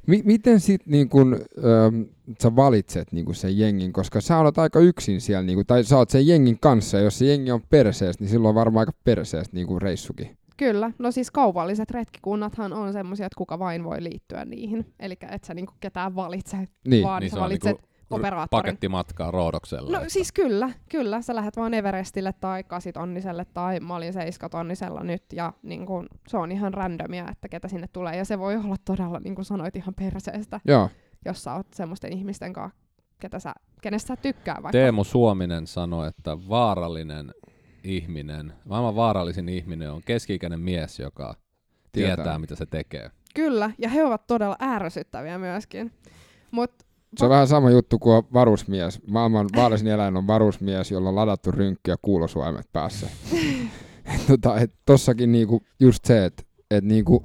Mi- 0.07 0.23
miten 0.25 0.61
sit 0.61 0.87
niin 0.87 1.09
kun, 1.09 1.41
öm, 1.65 2.07
sä 2.43 2.57
valitset 2.57 3.13
niin 3.13 3.25
kun 3.25 3.35
sen 3.35 3.59
jengin, 3.59 3.93
koska 3.93 4.21
sä 4.21 4.39
olet 4.39 4.59
aika 4.59 4.79
yksin 4.81 5.21
siellä, 5.21 5.43
niin 5.43 5.57
kun, 5.57 5.67
tai 5.67 5.85
sä 5.85 5.97
oot 5.97 6.11
sen 6.11 6.27
jengin 6.27 6.59
kanssa, 6.61 6.97
ja 6.97 7.03
jos 7.05 7.19
se 7.19 7.25
jengi 7.25 7.51
on 7.51 7.63
perseestä, 7.71 8.25
niin 8.25 8.31
silloin 8.31 8.49
on 8.49 8.55
varmaan 8.55 8.83
aika 8.83 8.99
perseestä 9.05 9.57
niin 9.57 9.67
kun 9.67 9.83
reissukin. 9.83 10.37
Kyllä, 10.57 10.91
no 10.99 11.11
siis 11.11 11.31
kaupalliset 11.31 11.91
retkikunnathan 11.91 12.73
on 12.73 12.93
semmoisia, 12.93 13.27
että 13.27 13.39
kuka 13.39 13.59
vain 13.59 13.85
voi 13.85 14.03
liittyä 14.03 14.45
niihin. 14.45 14.95
Eli 15.01 15.17
et 15.31 15.45
sä 15.45 15.55
niinku 15.55 15.73
ketään 15.81 16.15
valitse, 16.17 16.57
Niin, 16.89 17.05
vaan 17.05 17.21
niin 17.21 17.31
sä 17.31 17.41
valitset 17.41 17.65
niinku 17.65 17.89
operaattorin. 18.11 18.63
pakettimatkaa 18.63 19.31
Roodokselle. 19.31 19.93
No 19.93 19.99
että- 19.99 20.13
siis 20.13 20.33
kyllä, 20.33 20.71
kyllä. 20.91 21.23
Sä 21.23 21.35
lähdet 21.35 21.57
vaan 21.57 21.75
Everestille 21.75 22.33
tai 22.41 22.65
kasitonniselle 22.65 23.45
tai 23.55 23.81
mä 23.81 23.97
olin 23.97 24.13
seiskatonnisella 24.13 25.01
nyt 25.03 25.25
ja 25.33 25.53
niin 25.63 25.87
kun, 25.87 26.07
se 26.29 26.37
on 26.37 26.53
ihan 26.53 26.75
randomia, 26.75 27.29
että 27.33 27.49
ketä 27.49 27.69
sinne 27.69 27.87
tulee. 27.93 28.17
Ja 28.17 28.25
se 28.25 28.39
voi 28.39 28.57
olla 28.57 28.77
todella, 28.85 29.21
niin 29.21 29.35
kuin 29.35 29.45
sanoit, 29.45 29.77
ihan 29.77 29.95
perseestä, 29.95 30.61
Joo, 30.65 30.89
jos 31.25 31.45
sä 31.45 31.55
oot 31.55 31.67
semmoisten 31.75 32.13
ihmisten 32.13 32.53
kanssa, 32.53 32.79
ketä 33.21 33.39
sä, 33.39 33.55
kenestä 33.83 34.09
sä 34.09 34.17
tykkää 34.17 34.55
vaikka. 34.55 34.73
Teemu 34.73 35.05
Suominen 35.05 35.67
sanoi, 35.67 36.09
että 36.09 36.49
vaarallinen 36.49 37.31
ihminen, 37.85 38.53
maailman 38.65 38.97
vaarallisin 38.97 39.49
ihminen 39.49 39.91
on 39.93 40.01
keski-ikäinen 40.07 40.61
mies, 40.61 40.99
joka 40.99 41.35
tietää, 41.93 42.17
Tietää. 42.17 42.39
mitä 42.39 42.55
se 42.57 42.67
tekee. 42.67 43.11
Kyllä, 43.35 43.71
ja 43.79 43.89
he 43.89 44.05
ovat 44.05 44.27
todella 44.27 44.57
ärsyttäviä 44.63 45.39
myöskin. 45.39 45.93
Mut 46.51 46.71
se 47.19 47.25
on 47.25 47.31
vähän 47.31 47.49
sama 47.49 47.71
juttu 47.71 47.99
kuin 47.99 48.17
on 48.17 48.23
varusmies. 48.33 49.01
Maailman 49.07 49.49
vaarallisin 49.57 49.89
eläin 49.89 50.17
on 50.17 50.27
varusmies, 50.27 50.91
jolla 50.91 51.09
on 51.09 51.15
ladattu 51.17 51.51
rynkki 51.51 51.91
ja 51.91 51.97
kuulosuoimet 52.03 52.67
päässä. 52.73 53.07
Tota, 54.27 54.59
et 54.59 54.73
tossakin 54.87 55.33
niinku 55.33 55.63
just 55.81 56.05
se, 56.05 56.25
että 56.25 56.43
et 56.71 56.85
niinku, 56.85 57.25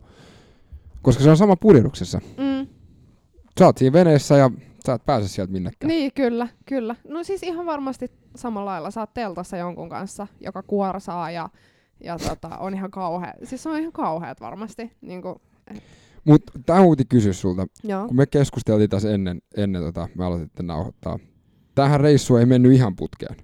koska 1.01 1.23
se 1.23 1.29
on 1.29 1.37
sama 1.37 1.55
purjehduksessa. 1.55 2.21
mm, 2.37 2.67
Sä 3.59 3.65
oot 3.65 3.77
siinä 3.77 3.93
veneessä 3.93 4.37
ja 4.37 4.51
sä 4.89 4.93
et 4.93 5.05
pääse 5.05 5.27
sieltä 5.27 5.53
minnekään. 5.53 5.87
Niin, 5.87 6.11
kyllä, 6.15 6.47
kyllä. 6.65 6.95
No 7.07 7.23
siis 7.23 7.43
ihan 7.43 7.65
varmasti 7.65 8.11
samalla 8.35 8.71
lailla. 8.71 8.91
Sä 8.91 8.99
oot 8.99 9.13
teltassa 9.13 9.57
jonkun 9.57 9.89
kanssa, 9.89 10.27
joka 10.41 10.63
kuorsaa 10.63 11.31
ja, 11.31 11.49
ja 12.03 12.17
tota, 12.17 12.57
on 12.57 12.73
ihan 12.73 12.91
kauhea. 12.91 13.33
Siis 13.43 13.67
on 13.67 13.79
ihan 13.79 13.91
kauheat 13.91 14.41
varmasti. 14.41 14.91
Niin 15.01 15.21
kuin, 15.21 15.35
Mut 16.25 16.41
tää 16.65 16.81
huuti 16.81 17.05
kysyä 17.05 17.33
sulta, 17.33 17.67
joo. 17.83 18.07
kun 18.07 18.15
me 18.15 18.25
keskusteltiin 18.25 18.89
tässä 18.89 19.13
ennen, 19.13 19.41
ennen 19.57 19.81
tota, 19.81 20.07
me 20.15 20.25
aloititte 20.25 20.63
nauhoittaa. 20.63 21.19
Tähän 21.75 21.99
reissu 21.99 22.35
ei 22.35 22.45
mennyt 22.45 22.73
ihan 22.73 22.95
putkeen. 22.95 23.35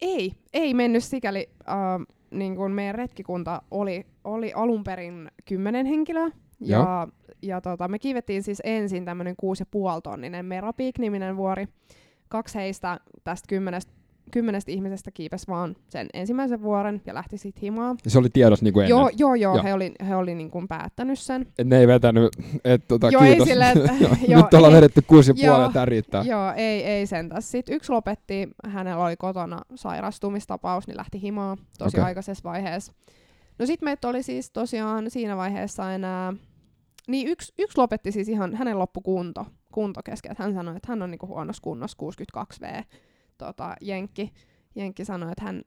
Ei, 0.00 0.32
ei 0.52 0.74
mennyt 0.74 1.04
sikäli. 1.04 1.50
Äh, 1.68 2.06
niin 2.30 2.56
kuin 2.56 2.72
meidän 2.72 2.94
retkikunta 2.94 3.62
oli, 3.70 4.06
oli 4.24 4.52
alun 4.52 4.84
perin 4.84 5.30
kymmenen 5.44 5.86
henkilöä. 5.86 6.30
Ja, 6.60 6.78
ja 6.78 7.08
tota, 7.62 7.88
me 7.88 7.98
kiivettiin 7.98 8.42
siis 8.42 8.62
ensin 8.64 9.04
tämmöinen 9.04 9.34
kuusi 9.36 9.62
ja 9.62 9.66
puoli 9.70 10.00
tonninen 10.02 10.46
Merapeak-niminen 10.46 11.36
vuori. 11.36 11.68
Kaksi 12.28 12.54
heistä 12.54 13.00
tästä 13.24 13.46
kymmenestä 13.48 13.92
kymmenestä 14.30 14.72
ihmisestä 14.72 15.10
kiipesi 15.10 15.46
vaan 15.48 15.76
sen 15.88 16.06
ensimmäisen 16.14 16.62
vuoren 16.62 17.02
ja 17.06 17.14
lähti 17.14 17.38
sitten 17.38 17.60
himaan. 17.62 17.96
Se 18.06 18.18
oli 18.18 18.28
tiedossa 18.30 18.64
niin 18.64 18.72
kuin 18.74 18.84
ennen. 18.84 18.98
Joo, 18.98 19.10
joo, 19.16 19.34
joo, 19.34 19.54
Joo. 19.54 19.64
he 19.64 19.74
oli, 19.74 19.92
he 20.08 20.16
oli 20.16 20.34
niin 20.34 20.50
kuin 20.50 20.68
päättänyt 20.68 21.18
sen. 21.18 21.46
Et 21.58 21.66
ne 21.66 21.78
ei 21.78 21.86
vetänyt, 21.86 22.28
että 22.64 22.88
tota, 22.88 23.08
Joo, 23.10 23.22
ei 23.22 23.28
kiitos. 23.28 23.48
silleen, 23.48 23.78
että- 23.78 23.92
Joo, 24.04 24.16
joo, 24.28 24.42
Nyt 24.42 24.54
ollaan 24.54 24.72
ei. 24.72 24.76
vedetty 24.76 25.02
kuusi 25.06 25.32
ja 25.36 25.46
Joo, 25.46 25.62
ja 25.62 25.70
tää 25.72 25.84
riittää. 25.84 26.22
Joo, 26.22 26.52
ei, 26.56 26.84
ei 26.84 27.06
sentäs. 27.06 27.50
Sitten 27.50 27.76
yksi 27.76 27.92
lopetti, 27.92 28.48
hänellä 28.66 29.04
oli 29.04 29.16
kotona 29.16 29.60
sairastumistapaus, 29.74 30.86
niin 30.86 30.96
lähti 30.96 31.22
himaan 31.22 31.58
tosi 31.78 31.96
okay. 31.96 32.04
aikaisessa 32.08 32.44
vaiheessa. 32.50 32.92
No 33.58 33.66
sitten 33.66 33.86
meitä 33.86 34.08
oli 34.08 34.22
siis 34.22 34.50
tosiaan 34.50 35.10
siinä 35.10 35.36
vaiheessa 35.36 35.92
enää, 35.92 36.32
niin 37.08 37.28
yksi, 37.28 37.52
yksi 37.58 37.78
lopetti 37.78 38.12
siis 38.12 38.28
ihan, 38.28 38.54
hänen 38.54 38.78
loppu 38.78 39.00
kunto, 39.72 40.00
kesken. 40.04 40.36
Hän 40.38 40.54
sanoi, 40.54 40.76
että 40.76 40.92
hän 40.92 41.02
on 41.02 41.10
niinku 41.10 41.26
huonossa 41.26 41.62
kunnossa 41.62 41.98
62V. 42.02 42.84
Tota, 43.38 43.74
Jenkki, 43.80 44.32
Jenkki 44.74 45.04
sanoi, 45.04 45.32
että 45.32 45.44
hän 45.44 45.62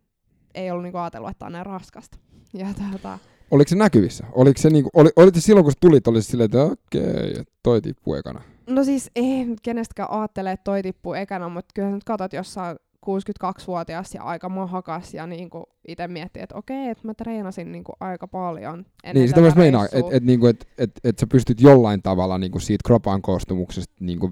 ei 0.56 0.72
ollut 0.72 0.84
niinku 0.84 0.98
ajatellut, 0.98 1.30
että 1.30 1.46
on 1.46 1.52
näin 1.52 1.66
raskasta. 1.66 2.18
Ja 2.54 2.68
tota, 2.92 3.20
Oliko 3.52 3.70
se 3.70 3.76
näkyvissä? 3.76 4.26
Oliko 4.32 4.62
se 4.62 4.70
niinku, 4.70 4.90
oli, 4.94 5.10
olit 5.16 5.36
se 5.36 5.42
silloin, 5.42 5.64
kun 5.64 5.74
tulit, 5.80 6.08
oli 6.08 6.22
silleen, 6.22 6.46
että 6.46 6.64
okei, 6.64 7.32
okay, 7.32 7.44
toi 7.64 7.82
tippuu 7.82 8.16
ekana. 8.16 8.42
No 8.70 8.84
siis 8.84 9.12
ei 9.16 9.48
kenestäkään 9.64 10.12
ajattele, 10.12 10.52
että 10.52 10.64
toi 10.64 10.84
tippuu 10.84 11.14
ekana, 11.14 11.50
mutta 11.50 11.72
kyllä 11.76 11.90
sä 11.90 11.96
nyt 11.96 12.04
katsot 12.04 12.34
jossain 12.34 12.78
62-vuotias 13.04 14.14
ja 14.14 14.24
aika 14.24 14.50
mahakas 14.50 15.14
ja 15.14 15.28
niinku 15.28 15.64
itse 15.88 16.08
miettii, 16.08 16.44
että 16.44 16.56
okei, 16.56 16.90
että 16.90 17.08
mä 17.08 17.14
treenasin 17.14 17.72
niinku 17.72 17.94
aika 18.00 18.28
paljon 18.28 18.86
ennen 19.04 19.22
Niin, 19.22 19.28
sitä 19.28 19.42
myös 19.42 19.56
meinaa, 19.56 19.86
että 19.86 20.16
et, 20.18 20.24
niinku, 20.24 20.48
et, 20.48 20.68
et, 20.78 20.92
et 21.04 21.20
sä 21.20 21.28
pystyt 21.28 21.62
jollain 21.62 22.02
tavalla 22.02 22.38
niinku 22.38 22.60
siitä 22.60 22.84
kropan 22.86 23.22
koostumuksesta 23.22 23.94
niinku 24.00 24.32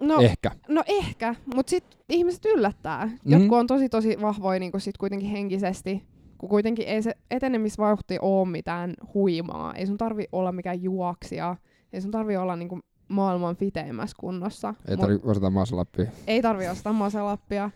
no, 0.00 0.20
ehkä. 0.20 0.50
no 0.68 0.82
ehkä, 0.86 1.34
mutta 1.54 1.70
sitten 1.70 2.00
ihmiset 2.08 2.44
yllättää. 2.44 3.06
Mhm. 3.06 3.16
Jotkut 3.24 3.58
on 3.58 3.66
tosi 3.66 3.88
tosi 3.88 4.16
vahvoja 4.20 4.60
niinku 4.60 4.78
sit 4.78 4.98
kuitenkin 4.98 5.30
henkisesti, 5.30 6.02
kun 6.38 6.48
kuitenkin 6.48 6.86
ei 6.86 7.02
se 7.02 7.14
etenemisvauhti 7.30 8.18
ole 8.22 8.48
mitään 8.48 8.94
huimaa. 9.14 9.74
Ei 9.74 9.86
sun 9.86 9.98
tarvi 9.98 10.24
olla 10.32 10.52
mikään 10.52 10.82
juoksija, 10.82 11.56
ei 11.92 12.00
sun 12.00 12.10
tarvi 12.10 12.36
olla 12.36 12.56
niinku 12.56 12.80
maailman 13.08 13.56
fiteimmässä 13.56 14.16
kunnossa. 14.20 14.74
Ei 14.88 14.96
Mut- 14.96 15.00
tarvitse 15.00 15.28
osata 15.28 15.50
maasalappia. 15.50 16.06
ei 16.26 16.42
tarvi 16.42 16.68
ostaa 16.68 16.92
masalappia. 16.92 17.70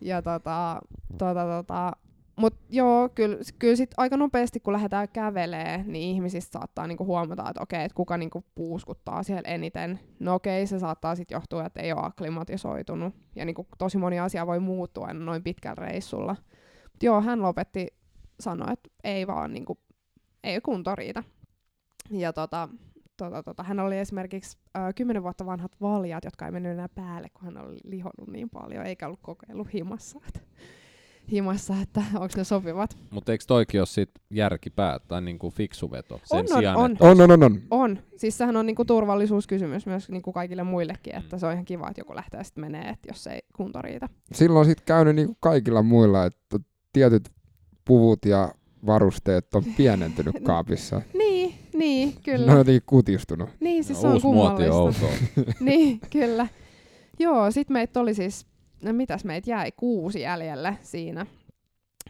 Ja 0.00 0.22
tota, 0.22 0.80
tota, 1.18 1.44
tota, 1.44 1.92
mut 2.36 2.54
joo, 2.70 3.08
kyllä, 3.08 3.36
kyllä 3.58 3.76
sit 3.76 3.90
aika 3.96 4.16
nopeasti 4.16 4.60
kun 4.60 4.72
lähdetään 4.72 5.08
kävelee, 5.08 5.84
niin 5.86 6.14
ihmisistä 6.14 6.58
saattaa 6.58 6.86
niinku 6.86 7.04
huomata, 7.04 7.48
että 7.50 7.62
okei, 7.62 7.84
että 7.84 7.94
kuka 7.94 8.16
niinku 8.16 8.44
puuskuttaa 8.54 9.22
siellä 9.22 9.48
eniten. 9.48 10.00
No 10.20 10.34
okei, 10.34 10.66
se 10.66 10.78
saattaa 10.78 11.14
sitten 11.16 11.36
johtua, 11.36 11.64
että 11.66 11.80
ei 11.80 11.92
ole 11.92 12.00
akklimatisoitunut. 12.04 13.14
Ja 13.36 13.44
niinku 13.44 13.66
tosi 13.78 13.98
moni 13.98 14.20
asia 14.20 14.46
voi 14.46 14.60
muuttua 14.60 15.12
noin 15.12 15.42
pitkällä 15.42 15.86
reissulla. 15.86 16.36
Mut 16.92 17.02
joo, 17.02 17.20
hän 17.20 17.42
lopetti, 17.42 17.86
sanoi, 18.40 18.72
että 18.72 18.90
ei 19.04 19.26
vaan 19.26 19.52
niinku, 19.52 19.78
ei 20.44 20.60
kunto 20.60 20.94
riitä. 20.94 21.22
Ja 22.10 22.32
tota, 22.32 22.68
tota, 23.16 23.42
tota, 23.42 23.62
hän 23.62 23.80
oli 23.80 23.98
esimerkiksi 23.98 24.58
10 24.94 25.22
vuotta 25.22 25.46
vanhat 25.46 25.72
valjat, 25.80 26.24
jotka 26.24 26.46
ei 26.46 26.52
mennyt 26.52 26.72
enää 26.72 26.88
päälle, 26.88 27.28
kun 27.34 27.44
hän 27.44 27.58
oli 27.66 27.76
lihonnut 27.84 28.28
niin 28.28 28.50
paljon, 28.50 28.86
eikä 28.86 29.06
ollut 29.06 29.20
kokeillut 29.22 29.74
himassa, 29.74 30.18
että, 30.28 30.40
himassa, 31.30 31.74
että 31.82 32.02
onko 32.14 32.34
ne 32.36 32.44
sopivat. 32.44 32.96
Mutta 33.10 33.32
eikö 33.32 33.44
toikin 33.46 33.80
ole 33.80 33.86
sit 33.86 34.10
järkipää 34.30 34.98
tai 35.08 35.22
niinku 35.22 35.50
fiksu 35.50 35.90
veto 35.90 36.20
sen 36.24 36.38
On, 36.38 36.46
on, 36.50 36.58
sijaan, 36.58 36.76
on. 36.76 36.92
että 36.92 37.04
On, 37.04 37.20
on, 37.20 37.30
on, 37.30 37.42
on. 37.42 37.62
On. 37.70 37.98
Siis 38.16 38.38
sehän 38.38 38.56
on 38.56 38.66
niinku 38.66 38.84
turvallisuuskysymys 38.84 39.86
myös 39.86 40.08
niinku 40.08 40.32
kaikille 40.32 40.62
muillekin, 40.62 41.14
että 41.16 41.38
se 41.38 41.46
on 41.46 41.52
ihan 41.52 41.64
kiva, 41.64 41.88
että 41.88 42.00
joku 42.00 42.14
lähtee 42.14 42.44
sitten 42.44 42.64
menee, 42.64 42.88
että 42.88 43.08
jos 43.08 43.26
ei 43.26 43.40
kunto 43.56 43.82
riitä. 43.82 44.08
Silloin 44.32 44.60
on 44.60 44.66
sitten 44.66 44.86
käynyt 44.86 45.16
niinku 45.16 45.36
kaikilla 45.40 45.82
muilla, 45.82 46.24
että 46.24 46.58
tietyt 46.92 47.28
puvut 47.84 48.24
ja 48.24 48.52
varusteet 48.86 49.54
on 49.54 49.62
pienentynyt 49.76 50.36
kaapissa. 50.46 51.02
Niin, 51.18 51.54
niin, 51.78 52.08
Ne 52.14 52.20
kyllä. 52.24 52.52
on 52.52 52.58
jotenkin 52.58 52.82
kutistunut. 52.86 53.48
Niin, 53.60 53.84
siis 53.84 54.00
se 54.00 54.06
on 54.06 54.12
uusi 54.12 54.26
muoti 54.26 54.68
on 54.68 54.94
kummallista. 54.94 55.06
niin, 55.64 56.00
kyllä. 56.10 56.48
Joo, 57.18 57.50
sit 57.50 57.70
meitä 57.70 58.00
oli 58.00 58.14
siis, 58.14 58.46
no 58.82 58.92
mitäs 58.92 59.24
meitä 59.24 59.50
jäi, 59.50 59.72
kuusi 59.72 60.20
jäljelle 60.20 60.78
siinä. 60.82 61.26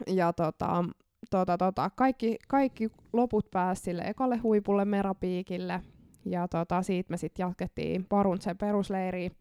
Ja 0.07 0.33
tota, 0.33 0.85
tota, 1.31 1.59
tota, 1.59 1.91
kaikki, 1.97 2.37
kaikki 2.49 2.91
loput 3.13 3.51
pääsi 3.51 3.83
sille 3.83 4.03
ekalle 4.03 4.37
huipulle 4.37 4.85
Merapiikille. 4.85 5.81
Ja 6.25 6.49
tota, 6.49 6.83
siitä 6.83 7.11
me 7.11 7.17
sitten 7.17 7.45
jatkettiin 7.45 8.07
Paruntsen 8.09 8.59
perusleiriin. 8.59 9.33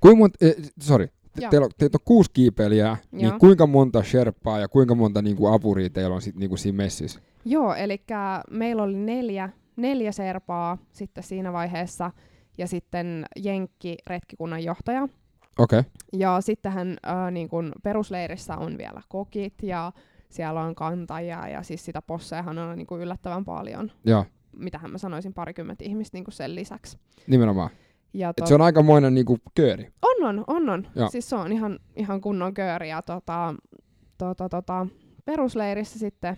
Kuinka 0.00 0.18
monta, 0.18 0.46
eh, 0.46 0.54
sorry, 0.80 1.08
teillä 1.50 1.64
on, 1.64 1.70
teitä 1.78 1.96
on 1.96 2.04
kuusi 2.04 2.30
kiipeilijää, 2.32 2.96
niin 3.12 3.38
kuinka 3.38 3.66
monta 3.66 4.02
sherpaa 4.02 4.58
ja 4.58 4.68
kuinka 4.68 4.94
monta 4.94 5.22
niinku 5.22 5.46
apuria 5.46 5.90
teillä 5.90 6.14
on 6.14 6.22
sit 6.22 6.36
niinku 6.36 6.56
siinä 6.56 6.76
messissä? 6.76 7.20
Joo, 7.50 7.74
eli 7.74 8.02
meillä 8.50 8.82
oli 8.82 8.96
neljä, 8.96 9.50
neljä 9.76 10.12
serpaa 10.12 10.78
sitten 10.92 11.24
siinä 11.24 11.52
vaiheessa. 11.52 12.10
Ja 12.58 12.66
sitten 12.66 13.24
Jenkki, 13.36 13.96
retkikunnan 14.06 14.64
johtaja. 14.64 15.02
Okei, 15.58 15.78
okay. 15.78 15.90
Ja 16.12 16.40
sittenhän 16.40 16.96
äh, 17.06 17.30
niin 17.32 17.48
kun 17.48 17.72
perusleirissä 17.82 18.56
on 18.56 18.78
vielä 18.78 19.02
kokit 19.08 19.54
ja 19.62 19.92
siellä 20.28 20.60
on 20.60 20.74
kantajia 20.74 21.48
ja 21.48 21.62
siis 21.62 21.84
sitä 21.84 22.02
posseahan 22.02 22.58
on 22.58 22.76
niin 22.76 22.86
kuin 22.86 23.00
yllättävän 23.00 23.44
paljon. 23.44 23.92
joo, 24.04 24.24
Mitähän 24.56 24.90
mä 24.90 24.98
sanoisin, 24.98 25.34
parikymmentä 25.34 25.84
ihmistä 25.84 26.16
niin 26.16 26.24
kuin 26.24 26.34
sen 26.34 26.54
lisäksi. 26.54 26.98
nimenomaan. 27.26 27.70
Ja 28.12 28.28
Et 28.28 28.36
to- 28.36 28.46
se 28.46 28.54
on 28.54 28.60
aikamoinen 28.62 29.14
niinku 29.14 29.38
kööri. 29.54 29.92
on, 30.02 30.28
on, 30.28 30.44
on, 30.46 30.68
on. 30.70 30.86
Joo. 30.94 31.08
Siis 31.10 31.28
se 31.30 31.36
on 31.36 31.52
ihan, 31.52 31.78
ihan 31.96 32.20
kunnon 32.20 32.54
kööri. 32.54 32.88
Ja 32.88 33.02
tota, 33.02 33.54
tota, 34.18 34.48
tota, 34.48 34.86
perusleirissä 35.24 35.98
sitten, 35.98 36.36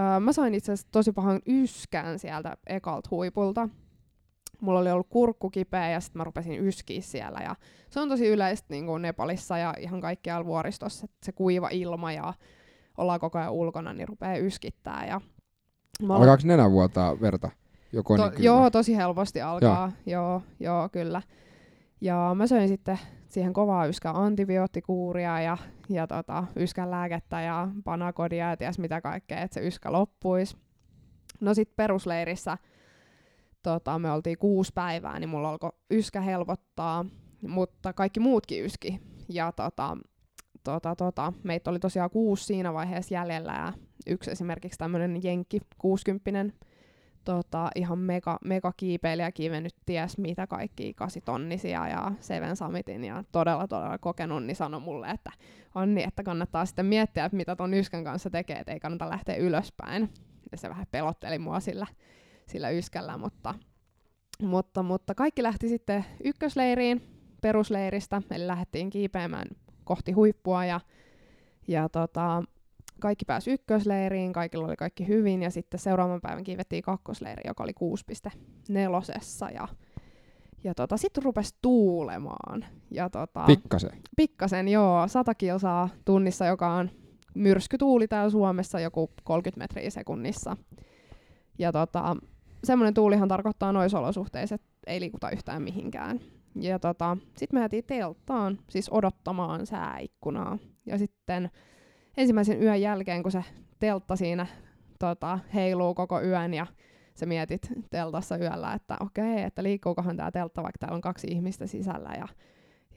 öö, 0.00 0.20
mä 0.20 0.32
sain 0.32 0.54
itse 0.54 0.72
asiassa 0.72 0.88
tosi 0.92 1.12
pahan 1.12 1.40
yskän 1.46 2.18
sieltä 2.18 2.56
ekalta 2.66 3.08
huipulta. 3.10 3.68
Mulla 4.60 4.78
oli 4.78 4.90
ollut 4.90 5.06
kurkku 5.10 5.50
kipeä 5.50 5.90
ja 5.90 6.00
sitten 6.00 6.20
mä 6.20 6.24
rupesin 6.24 6.66
yskiä 6.66 7.00
siellä. 7.00 7.38
Ja 7.40 7.56
se 7.90 8.00
on 8.00 8.08
tosi 8.08 8.28
yleistä 8.28 8.66
niin 8.70 8.86
kuin 8.86 9.02
Nepalissa 9.02 9.58
ja 9.58 9.74
ihan 9.78 10.00
kaikkialla 10.00 10.46
vuoristossa, 10.46 11.04
että 11.04 11.26
se 11.26 11.32
kuiva 11.32 11.68
ilma 11.68 12.12
ja 12.12 12.34
ollaan 12.98 13.20
koko 13.20 13.38
ajan 13.38 13.52
ulkona, 13.52 13.92
niin 13.92 14.08
rupeaa 14.08 14.36
yskittää. 14.36 15.06
Ja 15.06 15.20
mä 16.02 16.14
Alkaako 16.14 16.42
nenä 16.44 16.70
vuotaa 16.70 17.20
verta? 17.20 17.50
Joko 17.92 18.16
To, 18.16 18.30
niin 18.30 18.42
joo, 18.42 18.70
tosi 18.70 18.96
helposti 18.96 19.40
alkaa. 19.40 19.92
Joo. 20.06 20.22
joo, 20.22 20.42
joo, 20.60 20.88
kyllä. 20.88 21.22
Ja 22.00 22.32
mä 22.34 22.46
söin 22.46 22.68
sitten 22.68 22.98
siihen 23.36 23.52
kovaa 23.52 23.86
yskän 23.86 24.16
antibioottikuuria 24.16 25.40
ja, 25.40 25.58
ja 25.88 26.06
tota, 26.06 26.44
yskän 26.56 26.90
lääkettä 26.90 27.40
ja 27.40 27.68
panakodia 27.84 28.50
ja 28.50 28.56
ties 28.56 28.78
mitä 28.78 29.00
kaikkea, 29.00 29.40
että 29.40 29.54
se 29.54 29.66
yskä 29.66 29.92
loppuisi. 29.92 30.56
No 31.40 31.54
sit 31.54 31.76
perusleirissä 31.76 32.58
tota, 33.62 33.98
me 33.98 34.10
oltiin 34.10 34.38
kuusi 34.38 34.72
päivää, 34.74 35.18
niin 35.18 35.28
mulla 35.28 35.48
alkoi 35.48 35.72
yskä 35.90 36.20
helpottaa, 36.20 37.04
mutta 37.48 37.92
kaikki 37.92 38.20
muutkin 38.20 38.64
yski. 38.64 39.00
Ja 39.28 39.52
tota, 39.52 39.96
tota, 40.64 40.96
tota, 40.96 41.32
meitä 41.42 41.70
oli 41.70 41.78
tosiaan 41.78 42.10
kuusi 42.10 42.44
siinä 42.44 42.72
vaiheessa 42.72 43.14
jäljellä 43.14 43.52
ja 43.52 43.72
yksi 44.06 44.30
esimerkiksi 44.30 44.78
tämmöinen 44.78 45.22
jenkki, 45.22 45.60
60 45.78 46.65
tota, 47.26 47.70
ihan 47.74 47.98
mega, 47.98 48.38
mega 48.44 48.72
kiipeilijä 48.76 49.32
kiivennyt 49.32 49.74
ties 49.86 50.18
mitä 50.18 50.46
kaikki 50.46 50.94
kasitonnisia 50.94 51.88
ja 51.88 52.12
Seven 52.20 52.56
Summitin 52.56 53.04
ja 53.04 53.24
todella 53.32 53.68
todella 53.68 53.98
kokenut, 53.98 54.44
niin 54.44 54.56
sanoi 54.56 54.80
mulle, 54.80 55.10
että 55.10 55.32
Anni, 55.74 56.02
että 56.02 56.22
kannattaa 56.22 56.66
sitten 56.66 56.86
miettiä, 56.86 57.24
että 57.24 57.36
mitä 57.36 57.56
ton 57.56 57.74
yskän 57.74 58.04
kanssa 58.04 58.30
tekee, 58.30 58.58
että 58.58 58.72
ei 58.72 58.80
kannata 58.80 59.10
lähteä 59.10 59.36
ylöspäin. 59.36 60.12
Ja 60.52 60.58
se 60.58 60.68
vähän 60.68 60.86
pelotteli 60.90 61.38
mua 61.38 61.60
sillä, 61.60 61.86
sillä 62.46 62.70
yskällä, 62.70 63.18
mutta, 63.18 63.54
mutta, 64.42 64.82
mutta 64.82 65.14
kaikki 65.14 65.42
lähti 65.42 65.68
sitten 65.68 66.04
ykkösleiriin 66.24 67.02
perusleiristä, 67.42 68.22
eli 68.30 68.46
lähdettiin 68.46 68.90
kiipeämään 68.90 69.48
kohti 69.84 70.12
huippua 70.12 70.64
ja, 70.64 70.80
ja 71.68 71.88
tota, 71.88 72.42
kaikki 73.00 73.24
pääsi 73.24 73.50
ykkösleiriin, 73.50 74.32
kaikilla 74.32 74.66
oli 74.66 74.76
kaikki 74.76 75.08
hyvin, 75.08 75.42
ja 75.42 75.50
sitten 75.50 75.80
seuraavan 75.80 76.20
päivän 76.20 76.44
kiivettiin 76.44 76.82
kakkosleiri, 76.82 77.42
joka 77.46 77.64
oli 77.64 77.72
6.4. 78.70 79.54
Ja, 79.54 79.68
ja 80.64 80.74
tota, 80.74 80.96
sitten 80.96 81.24
rupesi 81.24 81.54
tuulemaan. 81.62 82.64
Ja 82.90 83.10
tota, 83.10 83.44
Pikkasen. 83.46 84.02
pikkasen, 84.16 84.68
joo, 84.68 85.08
100 85.08 85.34
kilsaa 85.34 85.88
tunnissa, 86.04 86.46
joka 86.46 86.74
on 86.74 86.90
myrskytuuli 87.34 88.08
täällä 88.08 88.30
Suomessa, 88.30 88.80
joku 88.80 89.10
30 89.24 89.58
metriä 89.64 89.90
sekunnissa. 89.90 90.56
Ja 91.58 91.72
tota, 91.72 92.16
semmoinen 92.64 92.94
tuulihan 92.94 93.28
tarkoittaa 93.28 93.72
noissa 93.72 93.98
olosuhteissa, 93.98 94.54
että 94.54 94.68
ei 94.86 95.00
liikuta 95.00 95.30
yhtään 95.30 95.62
mihinkään. 95.62 96.20
Ja 96.60 96.78
tota, 96.78 97.16
sitten 97.36 97.56
me 97.56 97.60
jäätiin 97.60 97.84
telttaan, 97.84 98.58
siis 98.70 98.88
odottamaan 98.90 99.66
sääikkunaa. 99.66 100.58
Ja 100.86 100.98
sitten 100.98 101.50
ensimmäisen 102.16 102.62
yön 102.62 102.80
jälkeen, 102.80 103.22
kun 103.22 103.32
se 103.32 103.44
teltta 103.78 104.16
siinä 104.16 104.46
tota, 104.98 105.38
heiluu 105.54 105.94
koko 105.94 106.22
yön 106.22 106.54
ja 106.54 106.66
sä 107.14 107.26
mietit 107.26 107.68
teltassa 107.90 108.38
yöllä, 108.38 108.72
että 108.72 108.96
okei, 109.00 109.42
että 109.42 109.62
liikkuukohan 109.62 110.16
tämä 110.16 110.30
teltta, 110.30 110.62
vaikka 110.62 110.78
täällä 110.78 110.94
on 110.94 111.00
kaksi 111.00 111.26
ihmistä 111.30 111.66
sisällä 111.66 112.10
ja, 112.18 112.28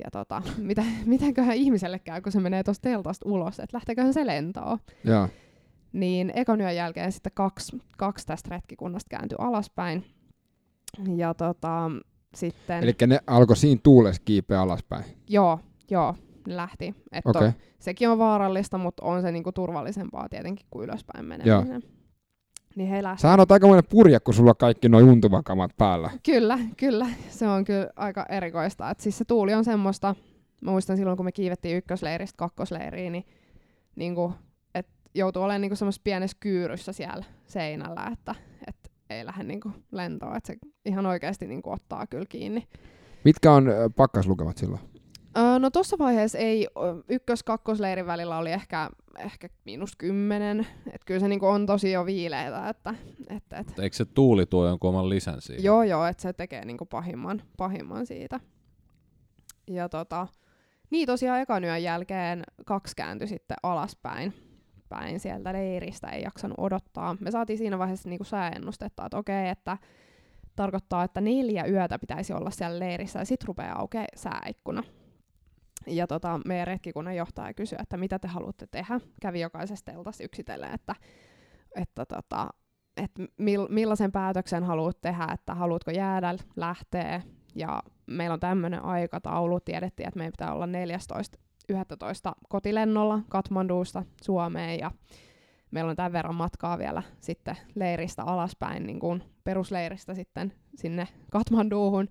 ja 0.04 0.12
tota, 0.12 0.42
mitä, 0.58 0.84
mitenköhän 1.06 1.56
ihmiselle 1.56 2.00
käy, 2.00 2.22
kun 2.22 2.32
se 2.32 2.40
menee 2.40 2.64
tuosta 2.64 2.90
teltasta 2.90 3.30
ulos, 3.30 3.60
että 3.60 3.78
lähteeköhän 3.78 4.14
se 4.14 4.26
lentoon. 4.26 4.78
Joo. 5.04 5.28
Niin 5.94 6.32
ekan 6.36 6.62
yön 6.62 6.76
jälkeen 6.76 7.12
sitten 7.12 7.32
kaksi, 7.36 7.78
kaksi 7.98 8.28
tästä 8.28 8.50
retkikunnasta 8.50 9.10
kääntyi 9.10 9.36
alaspäin. 9.40 10.06
Ja 11.16 11.34
tota, 11.34 11.92
sitten... 12.36 12.84
Eli 12.84 12.96
ne 13.08 13.20
alkoi 13.28 13.58
siinä 13.58 13.80
tuulessa 13.84 14.22
kiipeä 14.26 14.62
alaspäin. 14.62 15.06
Joo, 15.30 15.60
joo, 15.92 16.16
lähti. 16.58 16.96
Että 17.12 17.30
okay. 17.30 17.52
sekin 17.80 18.10
on 18.10 18.18
vaarallista, 18.18 18.78
mutta 18.78 19.06
on 19.06 19.22
se 19.22 19.32
niinku 19.32 19.52
turvallisempaa 19.52 20.30
tietenkin 20.30 20.66
kuin 20.70 20.84
ylöspäin 20.84 21.26
meneminen. 21.26 21.84
Niin 22.76 22.90
he 22.90 23.04
lähti. 23.04 23.22
Sähän 23.22 23.40
on 23.40 23.46
aikamoinen 23.50 23.90
purja, 23.90 24.20
kun 24.20 24.34
sulla 24.34 24.50
on 24.50 24.58
kaikki 24.58 24.90
nuo 24.90 25.02
untuvakamat 25.02 25.72
päällä. 25.78 26.12
Kyllä, 26.24 26.60
kyllä. 26.78 27.08
Se 27.30 27.48
on 27.48 27.66
kyllä 27.66 27.90
aika 27.96 28.26
erikoista. 28.30 28.90
Et 28.90 29.00
siis 29.00 29.18
se 29.18 29.26
tuuli 29.26 29.54
on 29.54 29.66
semmoista, 29.66 30.16
mä 30.62 30.72
muistan 30.72 30.98
silloin 30.98 31.18
kun 31.18 31.26
me 31.26 31.32
kiivettiin 31.32 31.78
ykkösleiristä 31.78 32.38
kakkosleiriin, 32.38 33.12
niin, 33.12 33.26
niin 33.96 34.16
kuin, 34.16 34.34
et 34.76 34.88
joutui 35.16 35.44
olemaan 35.44 35.62
niin 35.62 35.78
semmoisessa 35.78 36.02
pienessä 36.04 36.38
kyyryssä 36.40 36.94
siellä 36.94 37.26
seinällä, 37.46 38.10
että 38.14 38.36
et 38.68 38.92
ei 39.10 39.26
lähde 39.26 39.44
niin 39.44 39.62
kuin 39.62 39.74
lentoon. 39.92 40.38
Et 40.38 40.46
se 40.46 40.58
ihan 40.86 41.06
oikeasti 41.06 41.48
niin 41.48 41.62
kuin 41.62 41.74
ottaa 41.74 42.08
kyllä 42.08 42.26
kiinni. 42.30 42.68
Mitkä 43.24 43.52
on 43.52 43.66
pakkaslukemat 43.96 44.58
silloin? 44.58 44.82
Öö, 45.38 45.60
no 45.60 45.70
tuossa 45.70 45.98
vaiheessa 45.98 46.38
ei, 46.38 46.68
ykkös-kakkosleirin 47.10 48.06
välillä 48.06 48.38
oli 48.38 48.52
ehkä, 48.52 48.90
ehkä 49.18 49.50
miinus 49.66 49.96
kymmenen. 49.96 50.68
Et 50.94 51.06
kyllä 51.06 51.20
se 51.20 51.28
niinku 51.28 51.48
on 51.48 51.66
tosi 51.66 51.92
jo 51.92 52.06
viileitä. 52.06 52.70
Että, 52.70 52.94
et, 53.30 53.44
et. 53.60 53.80
Eikö 53.80 53.96
se 53.96 54.06
tuuli 54.06 54.46
tuo 54.46 54.68
jonkun 54.68 54.90
oman 54.90 55.10
lisän 55.10 55.42
siihen? 55.42 55.64
Joo, 55.64 55.84
joo, 55.84 56.06
että 56.06 56.22
se 56.22 56.34
tekee 56.34 56.66
niinku 56.66 56.86
pahimman, 56.86 57.42
pahimman 57.58 58.06
siitä. 58.06 58.40
Ja 59.68 59.90
tota, 59.90 60.28
niin 60.90 61.08
tosiaan 61.08 61.42
ekan 61.42 61.64
yön 61.64 61.84
jälkeen 61.84 62.44
kaksi 62.66 62.96
kääntyi 62.96 63.28
sitten 63.28 63.58
alaspäin 63.64 64.34
päin 64.90 65.20
sieltä 65.20 65.54
leiristä, 65.54 66.10
ei 66.10 66.24
jaksanut 66.24 66.58
odottaa. 66.60 67.18
Me 67.20 67.32
saatiin 67.32 67.58
siinä 67.58 67.80
vaiheessa 67.80 68.10
niinku 68.10 68.24
sääennustetta, 68.24 69.06
että 69.06 69.18
okei, 69.18 69.50
että 69.50 69.78
tarkoittaa, 70.56 71.04
että 71.04 71.22
neljä 71.22 71.66
yötä 71.66 72.00
pitäisi 72.00 72.34
olla 72.34 72.50
siellä 72.50 72.80
leirissä 72.80 73.20
ja 73.20 73.26
sitten 73.26 73.48
rupeaa 73.48 73.80
aukeaa 73.80 74.06
sääikkuna. 74.16 74.84
Ja 75.90 76.08
tota, 76.08 76.40
meidän 76.46 76.68
retkikunnan 76.68 77.16
johtaja 77.16 77.54
kysyi, 77.54 77.78
että 77.82 77.98
mitä 77.98 78.20
te 78.20 78.28
haluatte 78.28 78.68
tehdä. 78.68 79.00
Kävi 79.22 79.40
jokaisesta 79.40 79.92
teltasta 79.92 80.24
yksitellen, 80.24 80.74
että, 80.74 80.96
että 81.76 82.06
tota, 82.06 82.50
että 82.98 83.24
mil, 83.38 83.68
millaisen 83.70 84.12
päätöksen 84.12 84.64
haluat 84.64 85.02
tehdä, 85.02 85.28
että 85.34 85.56
haluatko 85.56 85.92
jäädä, 85.92 86.36
lähteä. 86.56 87.22
Ja 87.56 87.84
meillä 88.08 88.34
on 88.34 88.40
tämmöinen 88.40 88.86
aikataulu. 88.86 89.60
Tiedettiin, 89.60 90.08
että 90.08 90.18
meidän 90.18 90.32
pitää 90.32 90.54
olla 90.54 90.66
14.11. 90.66 90.72
kotilennolla 92.50 93.20
Katmandusta 93.30 94.04
Suomeen 94.22 94.80
ja 94.80 94.92
meillä 95.72 95.90
on 95.90 95.96
tämän 95.96 96.14
verran 96.14 96.36
matkaa 96.36 96.78
vielä 96.78 97.04
sitten 97.22 97.58
leiristä 97.76 98.24
alaspäin, 98.24 98.86
niin 98.86 99.00
kuin 99.00 99.24
perusleiristä 99.44 100.14
sitten 100.14 100.54
sinne 100.76 101.08
Katmanduuhun. 101.32 102.08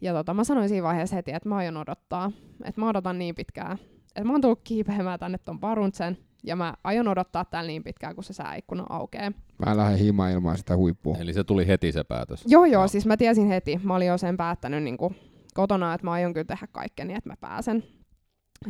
Ja 0.00 0.12
tota, 0.12 0.34
mä 0.34 0.44
sanoin 0.44 0.68
siinä 0.68 0.82
vaiheessa 0.82 1.16
heti, 1.16 1.32
että 1.32 1.48
mä 1.48 1.56
aion 1.56 1.76
odottaa. 1.76 2.32
Että 2.64 2.80
mä 2.80 2.88
odotan 2.88 3.18
niin 3.18 3.34
pitkään. 3.34 3.78
Että 4.08 4.24
mä 4.24 4.32
oon 4.32 4.40
tullut 4.40 4.60
kiipeämään 4.64 5.18
tänne 5.18 5.38
ton 5.38 5.60
Paruntsen. 5.60 6.18
Ja 6.44 6.56
mä 6.56 6.74
aion 6.84 7.08
odottaa 7.08 7.44
täällä 7.44 7.68
niin 7.68 7.84
pitkään, 7.84 8.14
kun 8.14 8.24
se 8.24 8.32
sääikkuna 8.32 8.86
aukeaa. 8.88 9.32
Mä 9.66 9.76
lähden 9.76 9.98
himaan 9.98 10.32
ilman 10.32 10.58
sitä 10.58 10.76
huippua. 10.76 11.16
Eli 11.16 11.32
se 11.32 11.44
tuli 11.44 11.66
heti 11.66 11.92
se 11.92 12.04
päätös. 12.04 12.44
Joo, 12.46 12.64
joo, 12.64 12.88
siis 12.88 13.06
mä 13.06 13.16
tiesin 13.16 13.48
heti. 13.48 13.80
Mä 13.82 13.96
olin 13.96 14.08
jo 14.08 14.18
sen 14.18 14.36
päättänyt 14.36 14.82
niin 14.82 14.96
kuin 14.96 15.16
kotona, 15.54 15.94
että 15.94 16.06
mä 16.06 16.12
aion 16.12 16.34
kyllä 16.34 16.44
tehdä 16.44 16.66
kaikkeni, 16.72 17.14
että 17.14 17.30
mä 17.30 17.36
pääsen. 17.40 17.84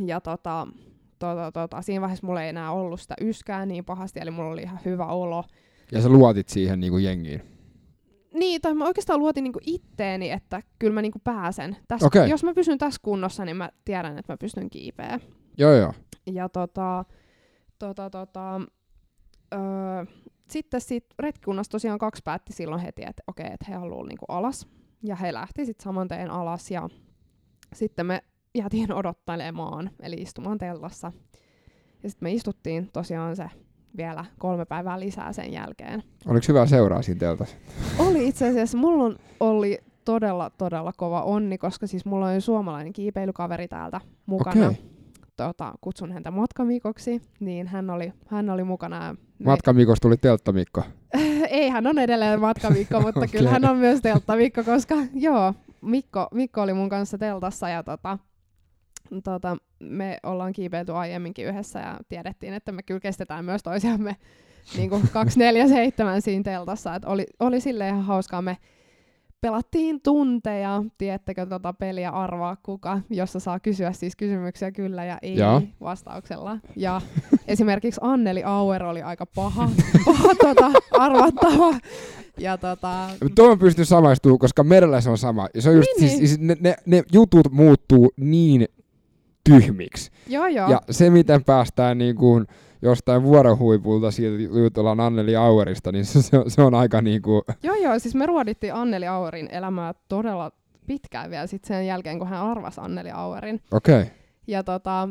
Ja 0.06 0.20
tota, 0.20 0.66
tota, 1.18 1.52
tota, 1.52 1.82
siinä 1.82 2.00
vaiheessa 2.00 2.26
mulla 2.26 2.42
ei 2.42 2.48
enää 2.48 2.72
ollut 2.72 3.00
sitä 3.00 3.14
yskää 3.20 3.66
niin 3.66 3.84
pahasti, 3.84 4.20
eli 4.20 4.30
mulla 4.30 4.50
oli 4.50 4.62
ihan 4.62 4.80
hyvä 4.84 5.06
olo. 5.06 5.44
Ja 5.92 6.02
sä 6.02 6.08
luotit 6.08 6.48
siihen 6.48 6.80
niin 6.80 6.90
kuin 6.90 7.04
jengiin. 7.04 7.42
Niin, 8.38 8.60
tai 8.60 8.74
mä 8.74 8.86
oikeastaan 8.86 9.20
luotin 9.20 9.44
niinku 9.44 9.60
itteeni, 9.66 10.30
että 10.30 10.62
kyllä 10.78 10.94
mä 10.94 11.02
niinku 11.02 11.18
pääsen. 11.24 11.76
Täs, 11.88 12.02
Okei. 12.02 12.30
Jos 12.30 12.44
mä 12.44 12.54
pysyn 12.54 12.78
tässä 12.78 13.00
kunnossa, 13.02 13.44
niin 13.44 13.56
mä 13.56 13.70
tiedän, 13.84 14.18
että 14.18 14.32
mä 14.32 14.36
pystyn 14.36 14.70
kiipeä. 14.70 15.20
Joo, 15.58 15.72
joo. 15.74 15.92
Ja 16.26 16.48
tota, 16.48 17.04
tota, 17.78 18.10
tota, 18.10 18.60
öö, 19.54 20.04
sitten 20.50 20.80
siitä 20.80 21.14
retkikunnasta 21.18 21.72
tosiaan 21.72 21.98
kaksi 21.98 22.22
päätti 22.24 22.52
silloin 22.52 22.80
heti, 22.80 23.02
että 23.02 23.22
okei, 23.26 23.46
että 23.46 23.66
he 23.68 23.74
haluaa 23.74 24.06
niinku 24.06 24.24
alas. 24.28 24.68
Ja 25.02 25.16
he 25.16 25.32
lähti 25.32 25.66
sitten 25.66 25.84
saman 25.84 26.08
tien 26.08 26.30
alas 26.30 26.70
ja 26.70 26.88
sitten 27.74 28.06
me 28.06 28.24
jäätiin 28.54 28.92
odottelemaan, 29.00 29.90
eli 30.00 30.16
istumaan 30.16 30.58
tellassa. 30.58 31.12
Ja 32.02 32.10
sitten 32.10 32.26
me 32.26 32.32
istuttiin 32.32 32.90
tosiaan 32.92 33.36
se 33.36 33.50
vielä 33.96 34.24
kolme 34.38 34.64
päivää 34.64 35.00
lisää 35.00 35.32
sen 35.32 35.52
jälkeen. 35.52 36.02
Oliko 36.26 36.44
hyvä 36.48 36.66
seuraa 36.66 37.02
siinä 37.02 37.18
teltassa? 37.18 37.56
Oli 37.98 38.28
itse 38.28 38.48
asiassa, 38.48 38.78
mulla 38.78 39.04
on, 39.04 39.16
oli 39.40 39.78
todella, 40.04 40.50
todella 40.58 40.92
kova 40.96 41.22
onni, 41.22 41.58
koska 41.58 41.86
siis 41.86 42.04
mulla 42.04 42.26
on 42.26 42.40
suomalainen 42.40 42.92
kiipeilykaveri 42.92 43.68
täältä 43.68 44.00
mukana. 44.26 44.66
Okei. 44.66 44.82
Tota, 45.36 45.74
kutsun 45.80 46.12
häntä 46.12 46.30
Matkamikoksi, 46.30 47.22
niin 47.40 47.66
hän 47.66 47.90
oli, 47.90 48.12
hän 48.26 48.50
oli 48.50 48.64
mukana. 48.64 49.16
Matkamikosta 49.44 50.02
tuli 50.02 50.16
telttamikko. 50.16 50.82
ei, 51.50 51.68
hän 51.68 51.86
on 51.86 51.98
edelleen 51.98 52.40
Matkamikko, 52.40 53.00
mutta 53.02 53.20
Okei. 53.20 53.28
kyllä 53.38 53.50
hän 53.50 53.64
on 53.64 53.76
myös 53.76 54.00
telttamikko, 54.00 54.64
koska 54.64 54.94
joo, 55.14 55.54
Mikko, 55.80 56.28
Mikko 56.34 56.62
oli 56.62 56.72
mun 56.72 56.88
kanssa 56.88 57.18
teltassa 57.18 57.68
ja 57.68 57.82
tota, 57.82 58.18
tota, 59.24 59.56
me 59.80 60.18
ollaan 60.22 60.52
kiipeilty 60.52 60.92
aiemminkin 60.92 61.46
yhdessä 61.46 61.78
ja 61.78 61.98
tiedettiin, 62.08 62.54
että 62.54 62.72
me 62.72 62.82
kyllä 62.82 63.00
kestetään 63.00 63.44
myös 63.44 63.62
toisiamme 63.62 64.16
niin 64.76 64.90
kuin 64.90 65.02
247 65.12 66.22
siinä 66.22 66.42
teltassa. 66.42 66.94
Et 66.94 67.04
oli, 67.04 67.26
oli 67.40 67.60
silleen 67.60 67.90
ihan 67.90 68.04
hauskaa. 68.04 68.42
Me 68.42 68.56
pelattiin 69.40 70.00
tunteja, 70.02 70.82
tiettekö 70.98 71.46
tota 71.46 71.72
peliä 71.72 72.10
arvaa 72.10 72.56
kuka, 72.62 73.00
jossa 73.10 73.40
saa 73.40 73.60
kysyä 73.60 73.92
siis 73.92 74.16
kysymyksiä 74.16 74.72
kyllä 74.72 75.04
ja 75.04 75.18
ei 75.22 75.36
Joo. 75.36 75.62
vastauksella. 75.80 76.58
Ja 76.76 77.00
esimerkiksi 77.48 78.00
Anneli 78.02 78.42
Auer 78.44 78.84
oli 78.84 79.02
aika 79.02 79.26
paha, 79.26 79.70
paha 80.06 80.34
tota, 80.34 80.70
arvattava. 80.90 81.78
Ja 82.38 82.58
tota, 82.58 83.08
Tuohon 83.34 83.58
pystyy 83.58 83.84
samaistumaan, 83.84 84.38
koska 84.38 84.64
merellä 84.64 85.00
se 85.00 85.10
on 85.10 85.18
sama. 85.18 85.48
Ja 85.54 85.62
se 85.62 85.70
on 85.70 85.76
just, 85.76 85.88
Niin, 85.98 86.08
siis, 86.08 86.18
siis 86.18 86.40
ne, 86.40 86.56
ne, 86.60 86.76
ne, 86.86 87.02
jutut 87.12 87.52
muuttuu 87.52 88.12
niin 88.16 88.68
tyhmiksi. 89.56 90.10
joo 90.26 90.46
joo. 90.46 90.70
Ja 90.70 90.80
se, 90.90 91.10
miten 91.10 91.44
päästään 91.44 91.98
niin 91.98 92.16
kuin 92.16 92.46
jostain 92.82 93.22
vuorohuipulta 93.22 94.10
siitä 94.10 94.42
jutellaan 94.58 95.00
Anneli 95.00 95.36
Auerista, 95.36 95.92
niin 95.92 96.04
se, 96.04 96.22
se, 96.48 96.62
on- 96.62 96.74
aika 96.74 97.02
niin 97.02 97.22
kuin, 97.22 97.42
Joo, 97.62 97.74
joo, 97.74 97.98
siis 97.98 98.14
me 98.14 98.26
ruodittiin 98.26 98.74
Anneli 98.74 99.06
Auerin 99.06 99.48
elämää 99.50 99.94
todella 100.08 100.52
pitkään 100.86 101.30
vielä 101.30 101.46
sit 101.46 101.64
sen 101.64 101.86
jälkeen, 101.86 102.18
kun 102.18 102.28
hän 102.28 102.42
arvasi 102.42 102.80
Anneli 102.80 103.10
Auerin. 103.10 103.60
okei. 103.72 104.02
Okay. 104.02 104.14
Ja, 104.46 104.64
tota, 104.64 105.08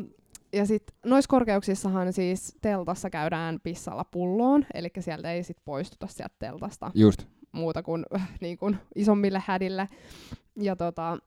ja 0.54 0.66
sitten 0.66 0.96
noissa 1.06 1.30
korkeuksissahan 1.30 2.14
siis 2.14 2.56
teltassa 2.62 3.10
käydään 3.10 3.60
pissalla 3.64 4.04
pulloon, 4.04 4.66
eli 4.74 4.90
sieltä 5.00 5.32
ei 5.32 5.44
sit 5.44 5.58
poistuta 5.66 6.08
sieltä 6.08 6.36
teltasta 6.40 6.92
Just. 6.96 7.26
muuta 7.52 7.84
kuin, 7.84 8.06
äh, 8.16 8.30
niin 8.42 8.58
kuin 8.58 8.78
isommille 8.96 9.44
hädille. 9.46 9.90
Ja 10.56 10.76
tota, 10.76 11.18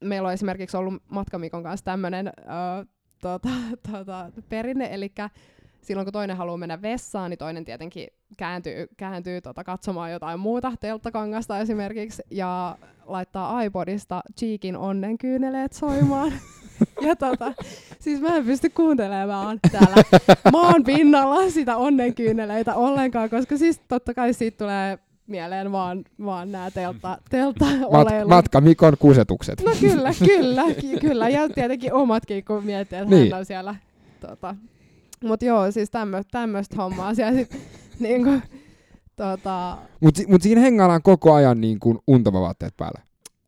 meillä 0.00 0.26
on 0.26 0.32
esimerkiksi 0.32 0.76
ollut 0.76 1.02
Matkamikon 1.08 1.62
kanssa 1.62 1.84
tämmöinen 1.84 2.26
äh, 2.26 2.86
tota, 3.20 3.48
tota, 3.92 4.30
perinne, 4.48 4.88
eli 4.92 5.12
silloin 5.82 6.06
kun 6.06 6.12
toinen 6.12 6.36
haluaa 6.36 6.56
mennä 6.56 6.82
vessaan, 6.82 7.30
niin 7.30 7.38
toinen 7.38 7.64
tietenkin 7.64 8.08
kääntyy, 8.36 8.86
kääntyy 8.96 9.40
tota, 9.40 9.64
katsomaan 9.64 10.12
jotain 10.12 10.40
muuta, 10.40 10.72
telttakangasta 10.80 11.58
esimerkiksi, 11.58 12.22
ja 12.30 12.78
laittaa 13.06 13.62
iPodista 13.62 14.22
Cheekin 14.38 14.76
onnenkyyneleet 14.76 15.72
soimaan. 15.72 16.32
Ja 17.02 17.16
tota, 17.16 17.52
siis 18.00 18.20
mä 18.20 18.36
en 18.36 18.44
pysty 18.44 18.70
kuuntelemaan 18.70 19.60
täällä 19.72 19.96
maan 20.52 20.84
pinnalla 20.84 21.50
sitä 21.50 21.76
onnenkyyneleitä 21.76 22.74
ollenkaan, 22.74 23.30
koska 23.30 23.56
siis 23.56 23.80
totta 23.88 24.14
kai 24.14 24.32
siitä 24.32 24.58
tulee 24.58 24.98
mieleen 25.26 25.72
vaan, 25.72 26.04
vaan 26.24 26.52
nämä 26.52 26.70
teltta, 26.70 27.18
teltta 27.30 27.64
Mat, 27.92 28.08
matka 28.28 28.60
Mikon 28.60 28.96
kusetukset. 28.98 29.62
No 29.64 29.70
kyllä, 29.80 30.10
kyllä, 30.34 30.62
ky- 30.80 30.98
kyllä. 31.00 31.28
Ja 31.28 31.48
tietenkin 31.48 31.92
omatkin, 31.92 32.44
kun 32.44 32.64
miettii, 32.64 32.98
että 32.98 33.14
Niin. 33.14 33.30
hän 33.32 33.38
on 33.40 33.46
siellä. 33.46 33.74
Tota. 34.20 34.54
Mut 35.24 35.42
joo, 35.42 35.70
siis 35.70 35.90
tämmöistä 36.30 36.76
hommaa 36.76 37.14
siellä 37.14 37.32
sit, 37.38 37.56
niinku, 38.00 38.30
tota, 39.16 39.78
Mutta 40.00 40.22
mut 40.28 40.42
siinä 40.42 40.60
hengaillaan 40.60 41.02
koko 41.02 41.32
ajan 41.34 41.60
niin 41.60 41.80
kuin 41.80 41.98
untavavaatteet 42.06 42.74
päällä. 42.76 43.00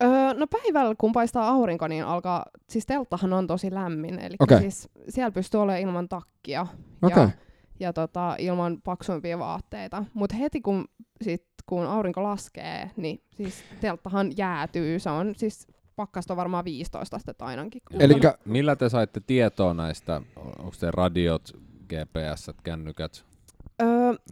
öö, 0.03 0.35
no 0.35 0.47
päivällä 0.47 0.95
kun 0.99 1.13
paistaa 1.13 1.49
aurinko, 1.49 1.89
niin 1.89 2.05
alkaa, 2.05 2.45
siis 2.71 2.87
telttahan 2.87 3.33
on 3.33 3.47
tosi 3.47 3.75
lämmin, 3.75 4.19
eli 4.19 4.37
Okei. 4.39 4.61
siis 4.61 4.89
siellä 5.09 5.31
pystyy 5.31 5.61
olemaan 5.61 5.81
ilman 5.83 6.09
takkia 6.09 6.67
Okei. 7.03 7.23
ja, 7.23 7.31
ja 7.81 7.93
tota, 7.93 8.37
ilman 8.39 8.83
paksuimpia 8.85 9.39
vaatteita. 9.39 10.05
Mutta 10.15 10.37
heti 10.37 10.61
kun, 10.61 10.85
sit, 11.23 11.46
kun 11.67 11.87
aurinko 11.87 12.23
laskee, 12.23 12.91
niin 12.97 13.21
siis 13.37 13.65
telttahan 13.81 14.33
jäätyy, 14.37 14.99
se 14.99 15.11
on 15.11 15.35
siis 15.37 15.67
pakkasta 15.97 16.33
on 16.33 16.37
varmaan 16.37 16.65
15 16.65 17.17
astetta 17.17 17.45
ainakin. 17.45 17.83
Elikkä- 18.01 18.39
Millä 18.45 18.77
te 18.77 18.89
saitte 18.89 19.21
tietoa 19.21 19.75
näistä? 19.75 20.21
Onko 20.37 20.75
te 20.81 20.91
radiot, 20.91 21.51
GPS, 21.89 22.51
kännykät? 22.65 23.25
Öö, 23.83 23.89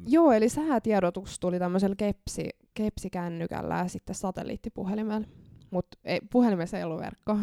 joo, 0.06 0.32
eli 0.32 0.48
säätiedotus 0.48 1.38
tuli 1.40 1.58
tämmöisellä 1.58 1.96
kepsi, 1.96 2.48
kepsikännykällä 2.74 3.78
ja 3.78 3.88
sitten 3.88 4.14
satelliittipuhelimella. 4.14 5.26
Mutta 5.70 5.98
puhelimessa 6.32 6.78
ei 6.78 6.84
ollut 6.84 7.00
verkkoa. 7.00 7.38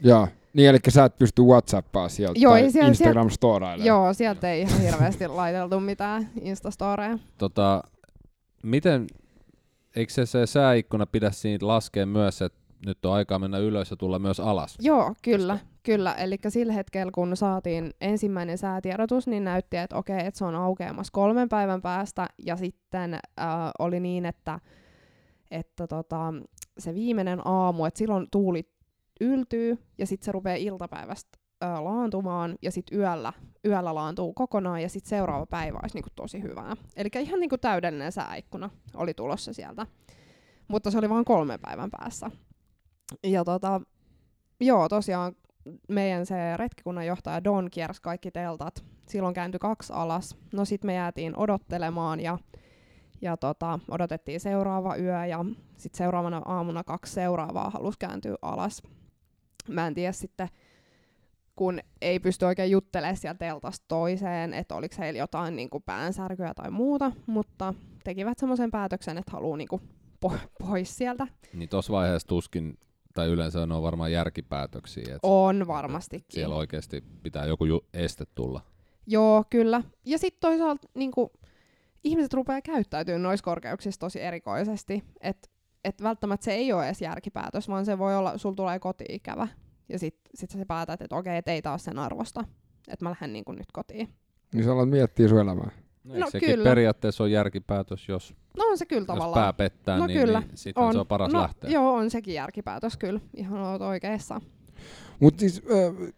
Joo. 0.00 0.28
Niin, 0.54 0.68
eli 0.68 0.78
sä 0.88 1.04
et 1.04 1.18
pysty 1.18 1.42
Whatsappaa 1.42 2.08
sieltä 2.08 2.40
Joo, 2.40 2.52
tai 2.52 2.60
ei 2.62 2.70
siellä- 2.70 2.88
Instagram 2.88 3.30
storailemaan. 3.30 3.86
Joo, 3.86 4.12
sieltä 4.14 4.52
ei 4.52 4.60
ihan 4.60 4.80
hirveästi 4.80 5.28
laiteltu 5.28 5.80
mitään 5.80 6.28
Instastoreja. 6.40 7.18
Tota, 7.38 7.82
miten, 8.62 9.06
eikö 9.96 10.12
se, 10.12 10.26
se 10.26 10.46
sääikkuna 10.46 11.06
pidä 11.06 11.30
siinä 11.30 11.66
laskea 11.66 12.06
myös, 12.06 12.42
että 12.42 12.58
nyt 12.86 13.04
on 13.04 13.12
aikaa 13.12 13.38
mennä 13.38 13.58
ylös 13.58 13.90
ja 13.90 13.96
tulla 13.96 14.18
myös 14.18 14.40
alas? 14.40 14.76
Joo, 14.80 15.14
kyllä, 15.22 15.58
kyllä. 15.82 16.14
Eli 16.14 16.38
sillä 16.48 16.72
hetkellä, 16.72 17.12
kun 17.12 17.36
saatiin 17.36 17.90
ensimmäinen 18.00 18.58
säätiedotus, 18.58 19.26
niin 19.26 19.44
näytti, 19.44 19.76
että 19.76 19.96
okei, 19.96 20.26
että 20.26 20.38
se 20.38 20.44
on 20.44 20.54
aukeamassa 20.54 21.12
kolmen 21.12 21.48
päivän 21.48 21.82
päästä. 21.82 22.26
Ja 22.46 22.56
sitten 22.56 23.14
äh, 23.14 23.20
oli 23.78 24.00
niin, 24.00 24.26
että, 24.26 24.60
että 25.50 25.86
tota, 25.86 26.34
se 26.78 26.94
viimeinen 26.94 27.40
aamu, 27.44 27.84
että 27.84 27.98
silloin 27.98 28.26
tuuli 28.30 28.70
yltyy 29.20 29.78
ja 29.98 30.06
sitten 30.06 30.24
se 30.24 30.32
rupeaa 30.32 30.56
iltapäivästä 30.56 31.37
äh, 31.62 31.82
laantumaan 31.82 32.58
ja 32.62 32.70
sitten 32.70 32.98
yöllä, 32.98 33.32
yöllä 33.64 33.94
laantuu 33.94 34.32
kokonaan 34.32 34.82
ja 34.82 34.88
sitten 34.88 35.08
seuraava 35.08 35.46
päivä 35.46 35.78
olisi 35.82 35.96
niinku 35.96 36.10
tosi 36.16 36.42
hyvää. 36.42 36.76
Eli 36.96 37.08
ihan 37.20 37.40
niinku 37.40 37.58
täydellinen 37.58 38.12
sääikkuna 38.12 38.70
oli 38.94 39.14
tulossa 39.14 39.52
sieltä. 39.52 39.86
Mutta 40.68 40.90
se 40.90 40.98
oli 40.98 41.08
vain 41.08 41.24
kolmen 41.24 41.60
päivän 41.60 41.90
päässä. 41.90 42.30
Ja 43.24 43.44
tota, 43.44 43.80
joo, 44.60 44.88
tosiaan 44.88 45.32
meidän 45.88 46.26
se 46.26 46.56
retkikunnan 46.56 47.06
johtaja 47.06 47.44
Don 47.44 47.70
kiersi 47.70 48.02
kaikki 48.02 48.30
teltat. 48.30 48.84
Silloin 49.08 49.34
kääntyi 49.34 49.58
kaksi 49.58 49.92
alas. 49.92 50.36
No 50.52 50.64
sit 50.64 50.84
me 50.84 50.94
jäätiin 50.94 51.36
odottelemaan 51.36 52.20
ja, 52.20 52.38
ja 53.22 53.36
tota, 53.36 53.78
odotettiin 53.90 54.40
seuraava 54.40 54.96
yö 54.96 55.26
ja 55.26 55.44
sit 55.76 55.94
seuraavana 55.94 56.42
aamuna 56.44 56.84
kaksi 56.84 57.12
seuraavaa 57.12 57.70
halusi 57.70 57.98
kääntyä 57.98 58.36
alas. 58.42 58.82
Mä 59.68 59.86
en 59.86 59.94
tiedä 59.94 60.12
sitten, 60.12 60.48
kun 61.58 61.80
ei 62.00 62.20
pysty 62.20 62.44
oikein 62.44 62.70
juttelemaan 62.70 63.16
sieltä 63.16 63.38
teltasta 63.38 63.84
toiseen, 63.88 64.54
että 64.54 64.74
oliko 64.74 64.94
heillä 64.98 65.18
jotain 65.18 65.56
niin 65.56 65.70
kuin 65.70 65.82
päänsärkyä 65.82 66.54
tai 66.54 66.70
muuta, 66.70 67.12
mutta 67.26 67.74
tekivät 68.04 68.38
semmoisen 68.38 68.70
päätöksen, 68.70 69.18
että 69.18 69.32
haluaa 69.32 69.56
niin 69.56 69.68
kuin 69.68 69.82
po- 70.26 70.38
pois 70.58 70.96
sieltä. 70.96 71.26
Niin 71.52 71.68
tuossa 71.68 71.92
vaiheessa 71.92 72.28
tuskin, 72.28 72.78
tai 73.14 73.28
yleensä 73.28 73.66
ne 73.66 73.74
on 73.74 73.82
varmaan 73.82 74.12
järkipäätöksiä, 74.12 75.02
että 75.02 75.18
On 75.22 75.66
varmastikin. 75.66 76.26
siellä 76.28 76.54
oikeasti 76.54 77.04
pitää 77.22 77.44
joku 77.46 77.64
ju- 77.64 77.86
este 77.94 78.24
tulla. 78.34 78.60
Joo, 79.06 79.44
kyllä. 79.50 79.82
Ja 80.04 80.18
sitten 80.18 80.40
toisaalta 80.40 80.88
niin 80.94 81.10
kuin, 81.10 81.30
ihmiset 82.04 82.32
rupeaa 82.34 82.62
käyttäytymään 82.62 83.22
noissa 83.22 83.44
korkeuksissa 83.44 84.00
tosi 84.00 84.20
erikoisesti. 84.20 85.04
Että 85.20 85.48
et 85.84 86.02
välttämättä 86.02 86.44
se 86.44 86.52
ei 86.52 86.72
ole 86.72 86.86
edes 86.86 87.02
järkipäätös, 87.02 87.68
vaan 87.68 87.84
se 87.84 87.98
voi 87.98 88.16
olla, 88.16 88.38
sulla 88.38 88.54
tulee 88.56 88.78
koti-ikävä. 88.78 89.48
Ja 89.88 89.98
sitten 89.98 90.30
sit 90.34 90.50
sä 90.50 90.66
päätät, 90.66 91.02
että 91.02 91.16
okei, 91.16 91.36
et 91.36 91.48
ei 91.48 91.62
taas 91.62 91.84
sen 91.84 91.98
arvosta. 91.98 92.44
Että 92.88 93.04
mä 93.04 93.10
lähden 93.10 93.32
niin 93.32 93.44
kuin 93.44 93.58
nyt 93.58 93.72
kotiin. 93.72 94.08
Niin 94.54 94.64
sä 94.64 94.72
alat 94.72 94.88
miettiä 94.88 95.28
sun 95.28 95.40
elämää. 95.40 95.70
No, 96.04 96.18
No 96.18 96.30
sekin 96.30 96.48
kyllä. 96.48 96.64
periaatteessa 96.64 97.24
on 97.24 97.30
järkipäätös, 97.30 98.08
jos, 98.08 98.34
No 98.56 98.64
on 98.64 98.78
se 98.78 98.86
kyllä 98.86 99.00
jos 99.00 99.06
tavallaan. 99.06 99.42
pää 99.42 99.52
pettää, 99.52 99.98
No 99.98 100.06
niin, 100.06 100.20
kyllä, 100.20 100.40
niin 100.40 100.50
sitten 100.54 100.92
se 100.92 100.98
on 100.98 101.06
paras 101.06 101.32
no, 101.32 101.42
lähteä. 101.42 101.70
Joo, 101.70 101.94
on 101.94 102.10
sekin 102.10 102.34
järkipäätös 102.34 102.96
kyllä. 102.96 103.20
Ihan 103.36 103.60
oot 103.60 103.82
oikeassa. 103.82 104.40
Mutta 105.20 105.40
siis 105.40 105.62
äh, 105.70 106.12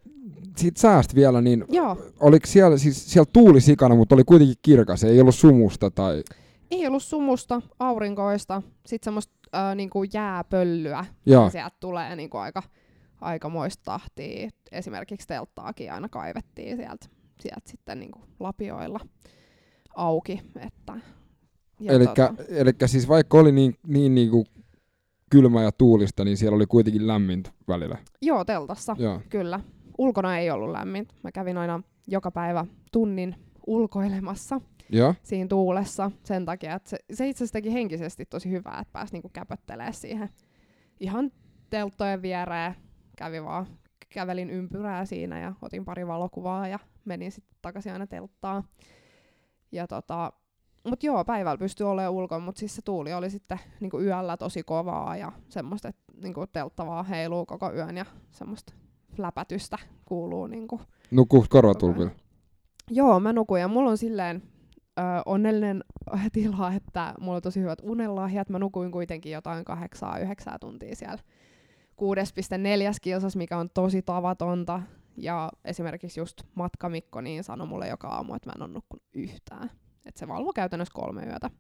siitä 0.57 0.81
säästä 0.81 1.15
vielä, 1.15 1.41
niin 1.41 1.65
Joo, 1.69 1.97
oliko 2.21 2.47
siellä, 2.47 2.79
siis 2.79 3.13
siellä 3.13 3.31
tuuli 3.33 3.61
sikana, 3.61 3.95
mutta 3.95 4.15
oli 4.15 4.25
kuitenkin 4.25 4.57
kirkas, 4.63 5.05
ei 5.05 5.21
ollut 5.21 5.35
sumusta 5.35 5.91
tai... 5.91 6.23
ei 6.71 6.87
ollut 6.87 7.03
sumusta, 7.03 7.63
aurinkoista, 7.79 8.63
sitten 8.87 9.05
semmoista 9.07 9.33
äh, 9.55 9.75
niinku 9.75 10.05
jääpöllyä, 10.13 11.05
Joo, 11.27 11.51
sieltä 11.51 11.77
tulee 11.81 12.17
niinku 12.17 12.37
aika, 12.37 12.63
aikamoista 13.21 13.83
tahtia. 13.85 14.49
Esimerkiksi 14.73 15.27
telttaakin 15.27 15.93
aina 15.93 16.09
kaivettiin 16.09 16.77
sieltä, 16.77 17.07
sieltä 17.41 17.71
sitten 17.71 18.01
niinku 18.01 18.19
lapioilla 18.41 19.01
auki. 19.95 20.43
Että, 20.57 20.93
ja 21.81 21.93
eli 21.93 22.07
tota, 22.07 22.87
siis 22.87 23.09
vaikka 23.09 23.39
oli 23.39 23.53
niin, 23.53 23.75
niin 23.87 24.15
niinku 24.15 24.45
kylmä 25.31 25.63
ja 25.63 25.73
tuulista, 25.73 26.25
niin 26.25 26.37
siellä 26.37 26.57
oli 26.57 26.67
kuitenkin 26.67 27.07
lämmintä 27.07 27.51
välillä. 27.69 27.99
joo, 28.23 28.45
teltassa, 28.45 28.97
Joo. 28.99 29.21
kyllä. 29.29 29.61
Ulkona 29.99 30.39
ei 30.39 30.51
ollut 30.51 30.71
lämmin. 30.71 31.09
Mä 31.23 31.33
kävin 31.33 31.59
aina 31.59 31.83
joka 32.07 32.31
päivä 32.31 32.67
tunnin 32.93 33.35
ulkoilemassa 33.67 34.61
Joo, 34.89 35.15
siinä 35.23 35.49
tuulessa 35.49 36.11
sen 36.25 36.45
takia, 36.45 36.75
että 36.75 36.91
se, 36.91 36.99
se 37.13 37.29
itse 37.29 37.45
asiassa 37.45 37.53
teki 37.53 37.73
henkisesti 37.73 38.27
tosi 38.27 38.51
hyvää, 38.51 38.79
että 38.81 38.93
pääsi 38.93 39.13
niinku 39.13 39.31
käpöttelemään 39.33 39.95
siihen 39.95 40.29
ihan 41.01 41.33
telttojen 41.71 42.23
viereen. 42.23 42.75
Kävi 43.21 43.45
vaan, 43.45 43.67
kävelin 44.09 44.51
ympyrää 44.51 45.05
siinä 45.05 45.41
ja 45.41 45.53
otin 45.63 45.85
pari 45.85 46.07
valokuvaa 46.07 46.69
ja 46.69 46.79
menin 47.05 47.33
sitten 47.33 47.57
takaisin 47.63 47.93
aina 47.93 48.07
telttaan. 48.07 48.65
Ja 49.73 49.87
tota, 49.87 50.33
mut 50.89 51.03
joo, 51.03 51.25
päivällä 51.25 51.59
pystyi 51.59 51.87
olemaan 51.87 52.13
ulkona, 52.13 52.45
mutta 52.45 52.59
siis 52.59 52.77
se 52.77 52.83
tuuli 52.83 53.13
oli 53.13 53.31
sitten 53.31 53.59
niinku 53.81 54.01
yöllä 54.01 54.37
tosi 54.37 54.63
kovaa 54.63 55.17
ja 55.17 55.33
semmoista, 55.49 55.89
että 55.89 56.03
niinku 56.23 56.47
teltta 56.47 56.87
vaan 56.87 57.07
heiluu 57.07 57.47
koko 57.47 57.73
yön 57.73 57.97
ja 57.97 58.07
semmoista 58.31 58.73
läpätystä 59.19 59.79
kuuluu 60.05 60.47
niinku 60.47 60.81
nukuuko 61.11 61.47
korvatulpilla? 61.51 62.11
Joo, 62.91 63.21
mä 63.21 63.33
nukuin 63.33 63.61
ja 63.61 63.69
mulla 63.69 63.91
on 63.91 63.99
silleen 63.99 64.43
ö, 64.99 65.03
onnellinen 65.27 65.85
tila, 66.33 66.73
että 66.73 67.15
mulla 67.21 67.37
on 67.37 67.43
tosi 67.43 67.61
hyvät 67.61 67.79
unenlahjat. 67.83 68.49
Mä 68.49 68.59
nukuin 68.59 68.91
kuitenkin 68.91 69.33
jotain 69.33 69.65
kahdeksaa, 69.65 70.19
yhdeksää 70.19 70.57
tuntia 70.61 70.97
siellä 70.97 71.23
6,4 72.01 72.07
kilsas, 73.03 73.37
mikä 73.37 73.59
on 73.59 73.71
tosi 73.75 74.03
tavatonta. 74.03 74.83
Ja 75.17 75.53
esimerkiksi 75.65 76.21
just 76.21 76.43
matkamikko 76.55 77.21
niin 77.21 77.45
sanoi 77.45 77.67
mulle 77.67 77.89
joka 77.89 78.09
aamu, 78.09 78.35
että 78.35 78.49
mä 78.49 78.53
en 78.57 78.63
ole 78.63 78.73
nukkunut 78.73 79.05
yhtään. 79.15 79.71
Että 80.07 80.19
se 80.19 80.29
valvoi 80.29 80.53
käytännössä 80.55 80.95
kolme 80.95 81.23
yötä. 81.23 81.51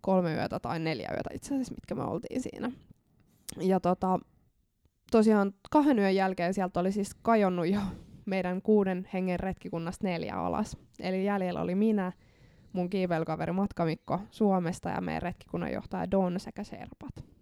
Kolme 0.00 0.34
yötä 0.34 0.60
tai 0.60 0.78
neljä 0.78 1.08
yötä 1.12 1.30
itse 1.34 1.54
asiassa, 1.54 1.74
mitkä 1.74 1.94
me 1.94 2.02
oltiin 2.02 2.42
siinä. 2.42 2.72
Ja 3.60 3.80
tota, 3.80 4.18
tosiaan 5.10 5.52
kahden 5.70 5.98
yön 5.98 6.14
jälkeen 6.14 6.54
sieltä 6.54 6.80
oli 6.80 6.92
siis 6.92 7.14
kajonnut 7.22 7.68
jo 7.68 7.80
meidän 8.26 8.62
kuuden 8.62 9.08
hengen 9.12 9.40
retkikunnasta 9.40 10.06
neljä 10.06 10.34
alas. 10.34 10.76
Eli 11.00 11.24
jäljellä 11.24 11.60
oli 11.60 11.74
minä, 11.74 12.12
mun 12.72 12.90
kiipeilykaveri 12.90 13.52
Matkamikko 13.52 14.20
Suomesta 14.30 14.88
ja 14.88 15.00
meidän 15.00 15.22
retkikunnan 15.22 15.72
johtaja 15.72 16.10
Don 16.10 16.40
sekä 16.40 16.64
Serpat. 16.64 17.35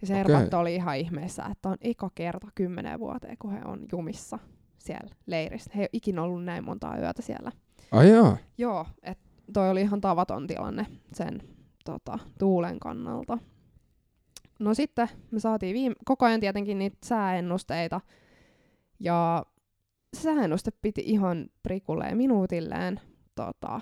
Ja 0.00 0.06
Serpat 0.06 0.46
Okei. 0.46 0.60
oli 0.60 0.74
ihan 0.74 0.96
ihmeessä, 0.96 1.44
että 1.52 1.68
on 1.68 1.76
eka 1.80 2.10
kerta 2.14 2.48
kymmenen 2.54 3.00
vuoteen, 3.00 3.36
kun 3.38 3.52
he 3.52 3.60
on 3.64 3.86
jumissa 3.92 4.38
siellä 4.78 5.14
leirissä. 5.26 5.70
He 5.74 5.80
ei 5.80 5.84
ole 5.84 5.88
ikinä 5.92 6.22
ollut 6.22 6.44
näin 6.44 6.64
montaa 6.64 6.98
yötä 6.98 7.22
siellä. 7.22 7.52
Ai 7.92 8.10
jaa. 8.10 8.36
Joo, 8.58 8.86
että 9.02 9.24
toi 9.52 9.70
oli 9.70 9.80
ihan 9.80 10.00
tavaton 10.00 10.46
tilanne 10.46 10.86
sen 11.12 11.42
tota, 11.84 12.18
tuulen 12.38 12.80
kannalta. 12.80 13.38
No 14.60 14.74
sitten 14.74 15.08
me 15.30 15.40
saatiin 15.40 15.74
viime, 15.74 15.94
koko 16.04 16.26
ajan 16.26 16.40
tietenkin 16.40 16.78
niitä 16.78 16.96
sääennusteita. 17.04 18.00
Ja 19.00 19.46
se 20.16 20.22
sääennuste 20.22 20.70
piti 20.82 21.02
ihan 21.04 21.46
prikulleen 21.62 22.16
minuutilleen 22.16 23.00
tota, 23.34 23.80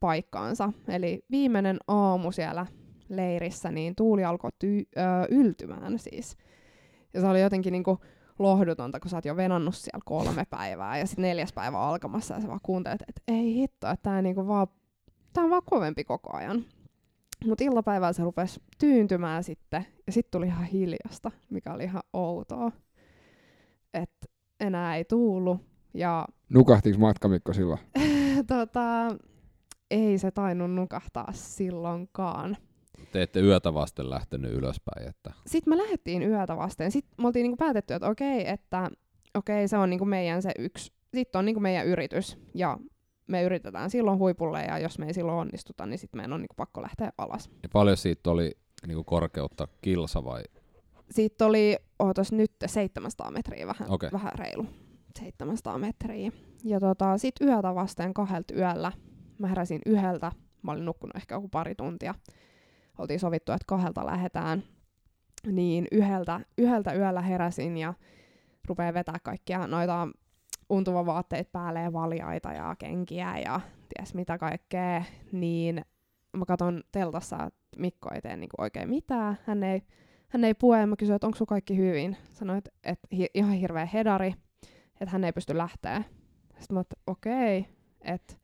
paikkaansa. 0.00 0.72
Eli 0.88 1.24
viimeinen 1.30 1.78
aamu 1.88 2.32
siellä 2.32 2.66
leirissä, 3.10 3.70
niin 3.70 3.96
tuuli 3.96 4.24
alkoi 4.24 4.50
ty- 4.64 4.88
ö, 4.96 5.26
yltymään 5.30 5.98
siis. 5.98 6.36
Ja 7.14 7.20
se 7.20 7.26
oli 7.26 7.40
jotenkin 7.40 7.72
niinku 7.72 7.98
lohdutonta, 8.38 9.00
kun 9.00 9.10
sä 9.10 9.16
oot 9.16 9.24
jo 9.24 9.36
venannut 9.36 9.74
siellä 9.74 10.02
kolme 10.04 10.44
päivää 10.50 10.98
ja 10.98 11.06
sitten 11.06 11.22
neljäs 11.22 11.52
päivä 11.52 11.78
on 11.78 11.88
alkamassa 11.88 12.34
ja 12.34 12.40
sä 12.40 12.48
vaan 12.48 12.60
kuuntelet, 12.62 13.02
että 13.08 13.22
ei 13.28 13.54
hitto, 13.54 13.90
että 13.90 14.02
tää, 14.02 14.22
niinku 14.22 14.46
vaan, 14.46 14.66
tää 15.32 15.44
on 15.44 15.50
vaan 15.50 15.62
kovempi 15.70 16.04
koko 16.04 16.36
ajan. 16.36 16.64
Mutta 17.46 17.64
iltapäivällä 17.64 18.12
se 18.12 18.22
rupesi 18.22 18.60
tyyntymään 18.78 19.44
sitten 19.44 19.86
ja 20.06 20.12
sitten 20.12 20.30
tuli 20.38 20.46
ihan 20.46 20.64
hiljasta, 20.64 21.30
mikä 21.50 21.72
oli 21.72 21.84
ihan 21.84 22.02
outoa. 22.12 22.72
Että 23.94 24.26
enää 24.60 24.96
ei 24.96 25.04
tuulu 25.04 25.60
ja 25.94 26.26
Nukahtiiko 26.54 26.98
matkamikko 26.98 27.52
silloin? 27.52 27.80
tota, 28.46 29.16
ei 29.90 30.18
se 30.18 30.30
tainnut 30.30 30.70
nukahtaa 30.74 31.28
silloinkaan. 31.32 32.56
Te 33.12 33.22
ette 33.22 33.40
yötä 33.40 33.74
vasten 33.74 34.10
lähtenyt 34.10 34.52
ylöspäin, 34.52 35.08
että 35.08 35.32
Sitten 35.46 35.72
me 35.72 35.78
lähdettiin 35.82 36.22
yötä 36.22 36.56
vasten. 36.56 36.90
Sitten 36.90 37.14
me 37.18 37.26
oltiin 37.26 37.42
niinku 37.42 37.56
päätetty, 37.56 37.94
että 37.94 38.08
okei, 38.08 38.48
että 38.48 38.90
okei, 39.34 39.68
se 39.68 39.76
on 39.76 39.90
niinku 39.90 40.04
meidän 40.04 40.42
se 40.42 40.50
yksi, 40.58 40.92
sitten 41.14 41.38
on 41.38 41.44
niinku 41.44 41.60
meidän 41.60 41.86
yritys 41.86 42.38
ja 42.54 42.78
me 43.26 43.42
yritetään 43.42 43.90
silloin 43.90 44.18
huipulle 44.18 44.62
ja 44.62 44.78
jos 44.78 44.98
me 44.98 45.06
ei 45.06 45.14
silloin 45.14 45.38
onnistuta, 45.38 45.86
niin 45.86 45.98
sitten 45.98 46.18
meidän 46.18 46.32
on 46.32 46.40
niinku 46.40 46.54
pakko 46.56 46.82
lähteä 46.82 47.12
alas. 47.18 47.50
ja 47.62 47.68
paljon 47.72 47.96
siitä 47.96 48.30
oli 48.30 48.56
niinku 48.86 49.04
korkeutta 49.04 49.68
kilsa 49.82 50.24
vai 50.24 50.42
siitä 51.10 51.46
oli, 51.46 51.76
ootas 51.98 52.32
nyt 52.32 52.52
700 52.66 53.30
metriä, 53.30 53.66
vähän, 53.66 53.90
Okei. 53.90 54.10
vähän 54.12 54.32
reilu. 54.34 54.66
700 55.18 55.78
metriä. 55.78 56.32
Ja 56.64 56.80
tota, 56.80 57.18
sit 57.18 57.34
yötä 57.40 57.74
vasten 57.74 58.14
kahdelta 58.14 58.54
yöllä, 58.54 58.92
mä 59.38 59.46
heräsin 59.46 59.80
yhdeltä, 59.86 60.32
mä 60.62 60.72
olin 60.72 60.84
nukkunut 60.84 61.16
ehkä 61.16 61.34
joku 61.34 61.48
pari 61.48 61.74
tuntia. 61.74 62.14
Oltiin 63.00 63.20
sovittu, 63.20 63.52
että 63.52 63.64
kahdelta 63.66 64.06
lähetään. 64.06 64.62
Niin 65.46 65.86
yhdeltä, 65.92 66.40
yhdeltä 66.58 66.92
yöllä 66.92 67.20
heräsin 67.20 67.76
ja 67.76 67.94
rupeaa 68.68 68.94
vetää 68.94 69.18
kaikkia 69.22 69.66
noita 69.66 70.08
untuva 70.70 71.06
vaatteet 71.06 71.52
päälle 71.52 71.80
ja 71.80 71.92
valjaita 71.92 72.52
ja 72.52 72.76
kenkiä 72.78 73.38
ja 73.38 73.60
ties 73.88 74.14
mitä 74.14 74.38
kaikkea. 74.38 75.04
Niin 75.32 75.84
mä 76.36 76.44
katon 76.44 76.82
teltassa, 76.92 77.36
että 77.36 77.80
Mikko 77.80 78.08
ei 78.14 78.20
tee 78.20 78.36
niinku 78.36 78.56
oikein 78.58 78.88
mitään. 78.88 79.38
Hän 79.46 79.62
ei, 79.62 79.82
hän 80.28 80.44
ei 80.44 80.54
pue 80.54 80.80
ja 80.80 80.86
mä 80.86 80.96
kysyin, 80.96 81.14
että 81.14 81.26
onko 81.26 81.46
kaikki 81.46 81.76
hyvin. 81.76 82.16
Sanoin, 82.32 82.58
että, 82.58 82.70
että 82.84 83.08
hi- 83.12 83.30
ihan 83.34 83.52
hirveä 83.52 83.86
hedari, 83.86 84.34
että 85.00 85.10
hän 85.10 85.24
ei 85.24 85.32
pysty 85.32 85.56
lähteä. 85.56 86.02
Sitten 86.58 86.74
mä 86.74 86.80
että 86.80 86.96
okei, 87.06 87.66
että 88.00 88.34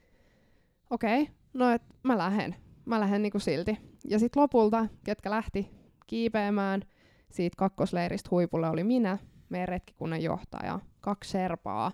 okei, 0.91 1.29
no 1.55 1.71
et 1.71 1.83
mä 2.03 2.19
lähden. 2.19 2.57
Mä 2.85 3.01
lähden 3.01 3.23
niinku 3.23 3.39
silti. 3.39 3.79
Ja 4.09 4.19
sitten 4.19 4.43
lopulta, 4.43 4.87
ketkä 5.05 5.31
lähti 5.31 5.71
kiipeämään 6.07 6.83
siitä 7.31 7.55
kakkosleiristä 7.57 8.29
huipulle 8.31 8.69
oli 8.69 8.85
minä, 8.85 9.19
meidän 9.49 9.69
retkikunnan 9.69 10.23
johtaja, 10.23 10.81
kaksi 11.01 11.31
serpaa, 11.31 11.93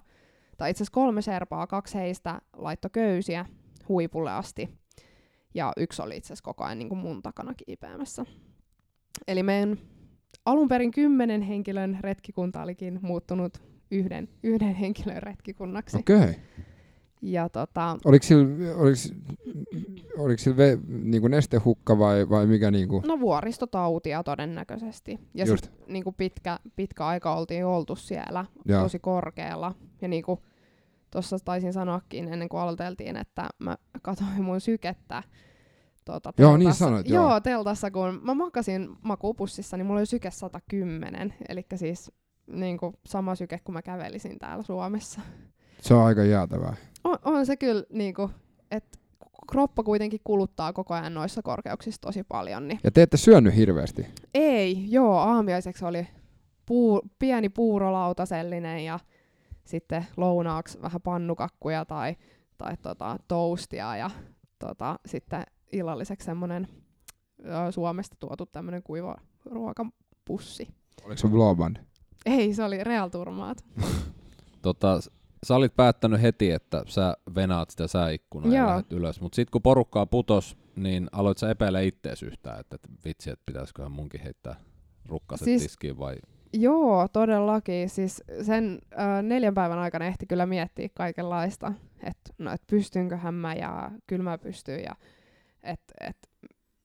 tai 0.56 0.70
itse 0.70 0.78
asiassa 0.78 0.94
kolme 0.94 1.22
serpaa, 1.22 1.66
kaksi 1.66 1.94
heistä 1.94 2.40
laittoi 2.56 2.90
köysiä 2.90 3.46
huipulle 3.88 4.32
asti. 4.32 4.68
Ja 5.54 5.72
yksi 5.76 6.02
oli 6.02 6.16
itse 6.16 6.26
asiassa 6.26 6.44
koko 6.44 6.64
ajan 6.64 6.78
niin 6.78 6.88
kuin 6.88 6.98
mun 6.98 7.22
takana 7.22 7.54
kiipeämässä. 7.66 8.26
Eli 9.28 9.42
meidän 9.42 9.78
alun 10.46 10.68
perin 10.68 10.90
kymmenen 10.90 11.42
henkilön 11.42 11.98
retkikunta 12.00 12.62
olikin 12.62 12.98
muuttunut 13.02 13.62
yhden, 13.90 14.28
yhden 14.42 14.74
henkilön 14.74 15.22
retkikunnaksi. 15.22 15.98
Okei. 15.98 16.16
Okay. 16.16 16.34
Ja 17.22 17.48
tota, 17.48 17.96
Oliko 18.04 18.26
sillä, 18.26 18.76
oliko, 18.76 18.96
oliko 20.18 20.38
sillä 20.38 20.56
ve, 20.56 20.78
niinku 20.88 21.28
nestehukka 21.28 21.98
vai, 21.98 22.28
vai 22.28 22.46
mikä 22.46 22.70
niinku? 22.70 23.02
no 23.06 23.20
vuoristotautia 23.20 24.22
todennäköisesti. 24.22 25.18
Ja 25.34 25.46
Just. 25.46 25.64
sit, 25.64 25.72
niin 25.86 26.04
kuin 26.04 26.14
pitkä, 26.14 26.58
pitkä 26.76 27.06
aika 27.06 27.34
oltiin 27.34 27.66
oltu 27.66 27.96
siellä 27.96 28.44
Joo. 28.64 28.82
tosi 28.82 28.98
korkealla. 28.98 29.74
Ja 30.00 30.08
niin 30.08 30.22
kuin 30.22 30.40
tuossa 31.10 31.36
taisin 31.44 31.72
sanoakin 31.72 32.32
ennen 32.32 32.48
kuin 32.48 32.60
aloiteltiin, 32.60 33.16
että 33.16 33.48
mä 33.58 33.76
katsoin 34.02 34.42
mun 34.42 34.60
sykettä 34.60 35.22
tuota, 36.04 36.32
Joo, 36.38 36.56
niin 36.56 36.74
sanoit, 36.74 37.08
joo. 37.08 37.28
joo. 37.28 37.40
teltassa, 37.40 37.90
kun 37.90 38.20
mä 38.22 38.34
makasin 38.34 38.88
makuupussissa, 39.02 39.76
niin 39.76 39.86
mulla 39.86 40.00
oli 40.00 40.06
syke 40.06 40.30
110, 40.30 41.34
eli 41.48 41.66
siis 41.74 42.12
niin 42.46 42.78
kuin 42.78 42.94
sama 43.06 43.34
syke 43.34 43.58
kuin 43.64 43.74
mä 43.74 43.82
kävelisin 43.82 44.38
täällä 44.38 44.62
Suomessa. 44.62 45.20
Se 45.80 45.94
on 45.94 46.04
aika 46.04 46.24
jäätävää. 46.24 46.76
On, 47.05 47.18
on 47.24 47.46
se 47.46 47.57
kyllä, 47.57 47.84
niin 47.90 48.14
kuin, 48.14 48.30
että 48.70 48.98
kroppa 49.50 49.82
kuitenkin 49.82 50.20
kuluttaa 50.24 50.72
koko 50.72 50.94
ajan 50.94 51.14
noissa 51.14 51.42
korkeuksissa 51.42 52.00
tosi 52.00 52.24
paljon, 52.24 52.68
niin 52.68 52.80
Ja 52.84 52.90
te 52.90 53.03
ette 53.03 53.16
syönyt 53.16 53.57
hirveästi. 53.57 54.07
ei, 54.34 54.86
joo, 54.90 55.18
aamiaiseksi 55.18 55.84
oli 55.84 56.07
puu, 56.66 57.03
pieni 57.18 57.48
puurolautasellinen 57.48 58.84
ja 58.84 58.98
sitten 59.64 60.07
lounaaksi 60.16 60.82
vähän 60.82 61.00
pannukakkuja 61.00 61.84
tai, 61.84 62.16
tai 62.59 62.76
tota, 62.82 63.16
toastia 63.28 63.96
ja 63.96 64.11
tota, 64.59 64.98
sitten 65.07 65.44
illalliseksi 65.72 66.24
semmoinen 66.24 66.68
Suomesta 67.70 68.16
tuotu 68.18 68.46
tämmöinen 68.46 68.82
kuiva 68.82 69.16
ruokapussi. 69.44 70.68
Oliko 71.05 71.16
se 71.18 71.28
Blåband? 71.28 71.76
Ei, 72.26 72.55
se 72.55 72.64
oli 72.64 72.84
Real 72.84 73.09
Turmaat. 73.09 73.64
Tota, 74.62 75.00
sä 75.47 75.55
olit 75.55 75.76
päättänyt 75.76 76.22
heti, 76.22 76.51
että 76.51 76.82
sä 76.86 77.16
venaat 77.34 77.70
sitä 77.70 77.86
sääikkunaa 77.86 78.53
ja 78.53 78.66
lähdet 78.66 78.93
ylös, 78.93 79.20
mutta 79.20 79.36
sitten 79.36 79.53
kun 79.53 79.62
porukkaa 79.62 80.07
putos, 80.07 80.57
niin 80.76 81.09
aloit 81.12 81.38
sä 81.38 81.51
epäillä 81.51 81.80
ittees 81.80 82.22
yhtään, 82.22 82.61
että, 82.61 82.76
vitsi, 83.05 83.30
että 83.30 83.43
pitäisiköhän 83.47 83.93
munkin 83.93 84.20
heittää 84.20 84.57
rukkaset 85.07 85.45
Siis- 85.45 85.62
tiskiin 85.62 85.99
vai 85.99 86.16
Joo, 86.55 87.09
todellakin. 87.09 87.90
Siis 87.90 88.22
sen 88.43 88.78
ö, 88.93 89.22
neljän 89.22 89.55
päivän 89.55 89.78
aikana 89.78 90.05
ehti 90.05 90.26
kyllä 90.26 90.47
miettiä 90.47 90.88
kaikenlaista, 90.95 91.72
että 92.03 92.30
no, 92.38 92.53
et 92.53 92.62
pystynköhän 92.66 93.34
mä 93.34 93.55
ja 93.55 93.90
kyllä 94.07 94.22
mä 94.22 94.38
pystyn 94.38 94.82
ja 94.82 94.97
että 95.62 95.95
et, 96.01 96.16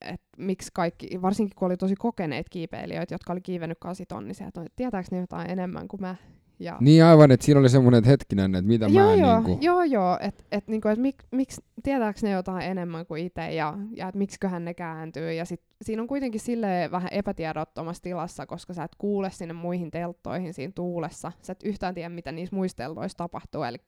et, 0.00 0.22
miksi 0.38 0.70
kaikki, 0.74 1.22
varsinkin 1.22 1.56
kun 1.56 1.66
oli 1.66 1.76
tosi 1.76 1.94
kokeneet 1.94 2.48
kiipeilijöitä, 2.48 3.14
jotka 3.14 3.32
oli 3.32 3.40
kiivennyt 3.40 3.78
kasitonnisia, 3.80 4.48
että 4.48 4.64
tietääkö 4.76 5.08
ne 5.10 5.20
jotain 5.20 5.50
enemmän 5.50 5.88
kuin 5.88 6.00
mä. 6.00 6.16
Ja, 6.60 6.76
Niin 6.80 7.04
aivan, 7.04 7.30
että 7.30 7.46
siinä 7.46 7.60
oli 7.60 7.68
semmoinen 7.68 7.98
että 7.98 8.10
hetkinen, 8.10 8.54
että 8.54 8.68
mitä 8.68 8.86
joo, 8.86 9.06
mä 9.06 9.12
en 9.12 9.18
joo, 9.18 9.40
niinku... 9.40 9.58
joo, 9.64 9.82
joo, 9.82 10.18
että 10.20 10.44
et, 10.52 10.68
niinku, 10.68 10.88
et 10.88 10.98
mik, 10.98 11.16
miksi, 11.30 11.60
tietääkö 11.82 12.20
ne 12.22 12.30
jotain 12.30 12.62
enemmän 12.62 13.06
kuin 13.06 13.26
itse 13.26 13.54
ja, 13.54 13.78
ja 13.96 14.08
että 14.08 14.18
miksiköhän 14.18 14.64
ne 14.64 14.74
kääntyy. 14.74 15.32
Ja 15.32 15.44
sit, 15.44 15.62
siinä 15.82 16.02
on 16.02 16.08
kuitenkin 16.08 16.40
sille 16.40 16.88
vähän 16.90 17.08
epätiedottomassa 17.12 18.02
tilassa, 18.02 18.46
koska 18.46 18.74
sä 18.74 18.84
et 18.84 18.94
kuule 18.98 19.30
sinne 19.30 19.54
muihin 19.54 19.90
telttoihin 19.90 20.54
siinä 20.54 20.72
tuulessa. 20.74 21.32
Sä 21.42 21.52
et 21.52 21.62
yhtään 21.62 21.94
tiedä, 21.94 22.08
mitä 22.08 22.32
niissä 22.32 22.56
muissa 22.56 22.76
teltoissa 22.76 23.18
tapahtuu. 23.18 23.62
Eli 23.62 23.78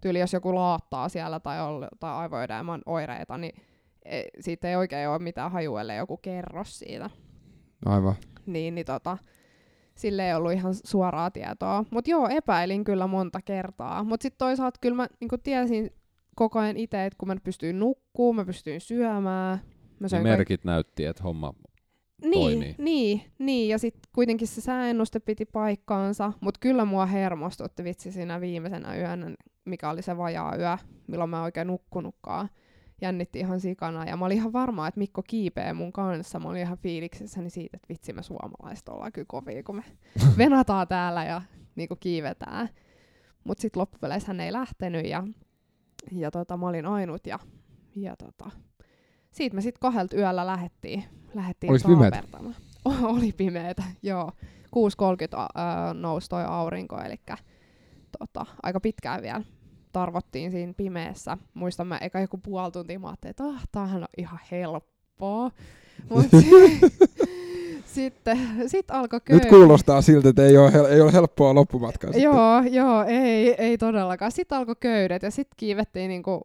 tyyli, 0.00 0.20
jos 0.20 0.32
joku 0.32 0.54
laattaa 0.54 1.08
siellä 1.08 1.40
tai 1.40 1.60
on 1.60 1.88
tai 2.00 2.14
aivoidäämän 2.14 2.82
oireita, 2.86 3.38
niin 3.38 3.54
e, 4.04 4.22
siitä 4.40 4.68
ei 4.68 4.76
oikein 4.76 5.08
ole 5.08 5.18
mitään 5.18 5.52
hajua, 5.52 5.80
ellei 5.80 5.98
joku 5.98 6.16
kerro 6.16 6.64
siitä 6.64 7.10
Aivan. 7.86 8.14
niin, 8.46 8.74
niin 8.74 8.86
tota, 8.86 9.18
sille 9.94 10.28
ei 10.28 10.34
ollut 10.34 10.52
ihan 10.52 10.74
suoraa 10.74 11.30
tietoa. 11.30 11.84
Mutta 11.90 12.10
joo, 12.10 12.28
epäilin 12.28 12.84
kyllä 12.84 13.06
monta 13.06 13.40
kertaa. 13.44 14.04
Mutta 14.04 14.22
sitten 14.22 14.38
toisaalta 14.38 14.78
kyllä 14.80 14.96
mä 14.96 15.06
niinku 15.20 15.38
tiesin 15.38 15.90
koko 16.34 16.58
ajan 16.58 16.76
itse, 16.76 17.06
että 17.06 17.16
kun 17.18 17.28
mä 17.28 17.36
pystyin 17.44 17.78
nukkuu, 17.78 18.32
mä 18.32 18.44
pystyin 18.44 18.80
syömään. 18.80 19.60
Mä 20.00 20.08
söin 20.08 20.22
merkit 20.22 20.64
näytti, 20.64 21.04
että 21.04 21.22
homma 21.22 21.54
niin, 22.24 22.58
toimii. 22.58 22.74
niin, 22.78 23.22
niin, 23.38 23.68
ja 23.68 23.78
sitten 23.78 24.10
kuitenkin 24.14 24.48
se 24.48 24.60
sääennuste 24.60 25.20
piti 25.20 25.44
paikkaansa, 25.44 26.32
mutta 26.40 26.60
kyllä 26.60 26.84
mua 26.84 27.06
hermostutti 27.06 27.84
vitsi 27.84 28.12
siinä 28.12 28.40
viimeisenä 28.40 28.96
yönä, 28.96 29.34
mikä 29.64 29.90
oli 29.90 30.02
se 30.02 30.16
vajaa 30.16 30.56
yö, 30.56 30.78
milloin 31.06 31.30
mä 31.30 31.42
oikein 31.42 31.66
nukkunutkaan. 31.66 32.48
Jännitti 33.00 33.38
ihan 33.38 33.60
sikana, 33.60 34.04
ja 34.04 34.16
mä 34.16 34.24
olin 34.24 34.36
ihan 34.36 34.52
varma, 34.52 34.88
että 34.88 34.98
Mikko 34.98 35.22
kiipee 35.22 35.72
mun 35.72 35.92
kanssa. 35.92 36.38
Mä 36.38 36.48
olin 36.48 36.60
ihan 36.60 36.78
fiiliksessäni 36.78 37.50
siitä, 37.50 37.76
että 37.76 37.88
vitsi 37.88 38.12
me 38.12 38.22
suomalaiset 38.22 38.88
ollaan 38.88 39.12
kyllä 39.12 39.26
kovia, 39.28 39.62
kun 39.62 39.76
me 39.76 39.84
venataan 40.38 40.88
täällä 40.88 41.24
ja 41.24 41.42
niinku 41.76 41.96
kiivetään. 41.96 42.68
Mutta 43.44 43.62
sitten 43.62 43.80
loppupeleissä 43.80 44.26
hän 44.28 44.40
ei 44.40 44.52
lähtenyt, 44.52 45.06
ja, 45.06 45.26
ja 46.12 46.30
tota, 46.30 46.56
mä 46.56 46.66
olin 46.66 46.86
ainut, 46.86 47.26
ja, 47.26 47.38
ja 47.96 48.16
tota, 48.16 48.50
siitä 49.30 49.56
me 49.56 49.60
sitten 49.60 49.80
kahdelta 49.80 50.16
yöllä 50.16 50.46
lähettiin, 50.46 51.04
lähettiin 51.34 51.70
Olis 51.70 51.82
pimeätä? 51.84 52.10
taapertamaan. 52.10 52.54
Oli 53.16 53.32
pimeetä, 53.32 53.82
joo. 54.02 54.32
6.30 54.76 54.80
äh, 55.40 55.94
nousi 55.94 56.28
toi 56.28 56.44
aurinko, 56.44 56.98
eli 57.00 57.16
tota, 58.18 58.46
aika 58.62 58.80
pitkään 58.80 59.22
vielä 59.22 59.42
tarvottiin 59.94 60.50
siinä 60.50 60.74
pimeässä. 60.76 61.38
Muistan 61.54 61.86
mä 61.86 61.98
eka 61.98 62.20
joku 62.20 62.38
puoli 62.38 62.70
tuntia, 62.70 62.98
mä 62.98 63.08
ajattelin, 63.08 63.30
että 63.30 63.44
ah, 63.44 63.68
tämähän 63.72 64.02
on 64.02 64.08
ihan 64.18 64.40
helppoa. 64.50 65.50
Mut 66.10 66.26
sitten 67.94 68.38
sit 68.66 68.90
alkoi 68.90 69.20
Nyt 69.28 69.42
köy- 69.42 69.48
kuulostaa 69.48 70.02
siltä, 70.02 70.28
että 70.28 70.46
ei 70.46 70.56
ole, 70.56 70.70
hel- 70.70 70.92
ei 70.92 71.00
ole 71.00 71.12
helppoa 71.12 71.54
loppumatkaa. 71.54 72.10
Joo, 72.10 72.62
joo, 72.70 73.02
ei, 73.02 73.54
ei 73.58 73.78
todellakaan. 73.78 74.32
Sitten 74.32 74.58
alkoi 74.58 74.76
köydet 74.80 75.22
ja 75.22 75.30
sitten 75.30 75.56
kiivettiin 75.56 76.08
niinku, 76.08 76.42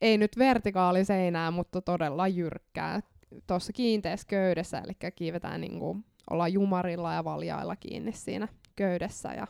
ei 0.00 0.18
nyt 0.18 0.38
vertikaaliseinää, 0.38 1.50
mutta 1.50 1.82
todella 1.82 2.28
jyrkkää. 2.28 3.00
Tuossa 3.46 3.72
kiinteässä 3.72 4.26
köydessä, 4.28 4.78
eli 4.78 5.12
kiivetään 5.16 5.60
niinku, 5.60 5.96
ollaan 6.30 6.52
jumarilla 6.52 7.12
ja 7.12 7.24
valjailla 7.24 7.76
kiinni 7.76 8.12
siinä 8.12 8.48
köydessä. 8.76 9.28
Ja, 9.34 9.46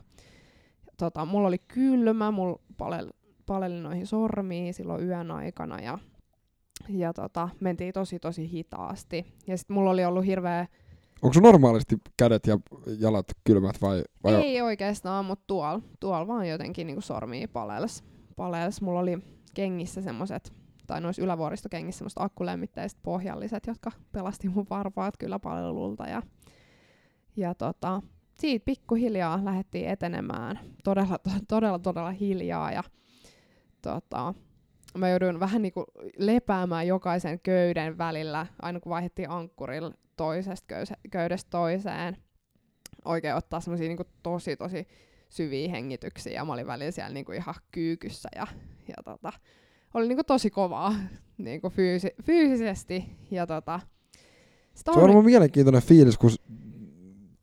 tota, 0.97 1.25
mulla 1.25 1.49
oli 1.49 1.59
kylmä, 1.59 2.31
mulla 2.31 2.59
paleli, 2.79 3.11
paleli 3.47 3.81
noihin 3.81 4.07
sormiin 4.07 4.75
silloin 4.75 5.07
yön 5.07 5.31
aikana 5.31 5.81
ja, 5.81 5.99
ja 6.89 7.13
tota, 7.13 7.49
mentiin 7.61 7.93
tosi 7.93 8.19
tosi 8.19 8.51
hitaasti. 8.51 9.25
Ja 9.47 9.59
sitten 9.59 9.75
mulla 9.75 9.91
oli 9.91 10.05
ollut 10.05 10.27
hirveä 10.27 10.67
Onko 11.23 11.41
normaalisti 11.41 11.97
kädet 12.17 12.47
ja 12.47 12.59
jalat 12.99 13.27
kylmät 13.45 13.83
vai, 13.83 14.03
vai 14.25 14.35
Ei 14.35 14.63
oikeastaan, 14.63 15.25
mutta 15.25 15.45
tuolla 15.47 15.81
tuol 16.01 16.27
vaan 16.27 16.49
jotenkin 16.49 16.87
niinku 16.87 17.01
sormia 17.01 17.49
palels. 17.49 18.05
palels. 18.37 18.83
Mulla 18.83 19.01
oli 19.01 19.19
kengissä 19.55 20.03
semmoset, 20.03 20.53
tai 20.87 21.01
noissa 21.01 21.23
ylävuoristokengissä 21.23 21.99
semmoset 21.99 22.23
akkulämmitteiset 22.23 22.99
pohjalliset, 23.03 23.67
jotka 23.67 23.91
pelasti 24.13 24.49
mun 24.49 24.67
varpaat 24.71 25.17
kyllä 25.17 25.39
palelulta. 25.39 26.07
Ja, 26.07 26.23
ja 27.37 27.55
tota, 27.55 28.03
siitä 28.41 28.65
pikkuhiljaa 28.65 29.45
lähdettiin 29.45 29.89
etenemään 29.89 30.59
todella, 30.85 31.19
to- 31.19 31.31
todella, 31.49 31.79
todella 31.79 32.11
hiljaa. 32.11 32.73
Ja, 32.73 32.83
tota, 33.83 34.35
mä 34.99 35.09
jouduin 35.09 35.41
vähän 35.41 35.63
niinku 35.63 35.85
lepäämään 36.19 36.87
jokaisen 36.87 37.41
köyden 37.41 37.99
välillä, 37.99 38.47
aina 38.63 38.81
kun 38.81 38.91
vaihdettiin 38.91 39.31
ankkurilla 39.31 39.93
toisesta 40.17 40.67
köys- 40.67 41.01
köydestä 41.11 41.51
toiseen. 41.51 42.17
oikein 43.05 43.35
ottaa 43.35 43.61
semmoisia 43.61 43.89
niinku 43.89 44.05
tosi 44.23 44.57
tosi 44.57 44.89
syviä 45.29 45.69
hengityksiä 45.69 46.33
ja 46.33 46.45
mä 46.45 46.53
olin 46.53 46.67
välillä 46.67 46.91
siellä 46.91 47.15
niinku 47.15 47.33
ihan 47.33 47.55
kyykyssä 47.71 48.29
ja, 48.37 48.47
ja 48.89 48.95
tota, 49.05 49.33
oli 49.95 50.09
niinku 50.09 50.25
tosi 50.25 50.51
kovaa 50.51 50.95
niinku 51.39 51.69
fyysi- 51.71 52.23
fyysisesti 52.25 53.05
ja 53.31 53.47
tota, 53.47 53.81
Se 54.75 54.91
on 54.91 55.03
varmaan 55.03 55.25
mielenkiintoinen 55.25 55.83
fiilis, 55.83 56.19
kun 56.19 56.31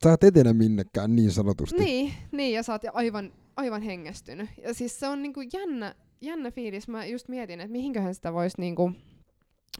sä 0.04 0.12
et 0.12 0.24
etene 0.24 0.52
minnekään 0.52 1.16
niin 1.16 1.30
sanotusti. 1.30 1.78
Niin, 1.78 2.12
niin, 2.32 2.54
ja 2.54 2.62
sä 2.62 2.72
oot 2.72 2.82
aivan, 2.92 3.32
aivan 3.56 3.82
hengästynyt. 3.82 4.50
Ja 4.62 4.74
siis 4.74 5.00
se 5.00 5.08
on 5.08 5.22
niinku 5.22 5.40
jännä, 5.52 5.94
jännä 6.20 6.50
fiilis. 6.50 6.88
Mä 6.88 7.04
just 7.06 7.28
mietin, 7.28 7.60
että 7.60 7.72
mihinköhän 7.72 8.14
sitä 8.14 8.32
voisi 8.32 8.60
niinku, 8.60 8.92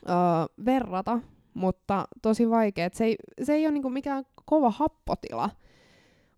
öö, 0.09 0.14
verrata, 0.64 1.20
mutta 1.55 2.09
tosi 2.22 2.51
vaikea. 2.51 2.86
Et 2.86 2.95
Se 2.95 3.05
ei, 3.05 3.16
se 3.43 3.53
ei 3.55 3.66
ole 3.66 3.72
niinku 3.72 3.91
mikään 3.91 4.24
kova 4.45 4.70
happotila, 4.70 5.51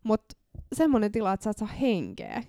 mutta 0.03 0.37
semmoinen 0.73 1.13
tila, 1.13 1.33
että 1.33 1.45
sä 1.45 1.51
et 1.51 1.59
saa 1.59 1.69
henkeä. 1.69 2.43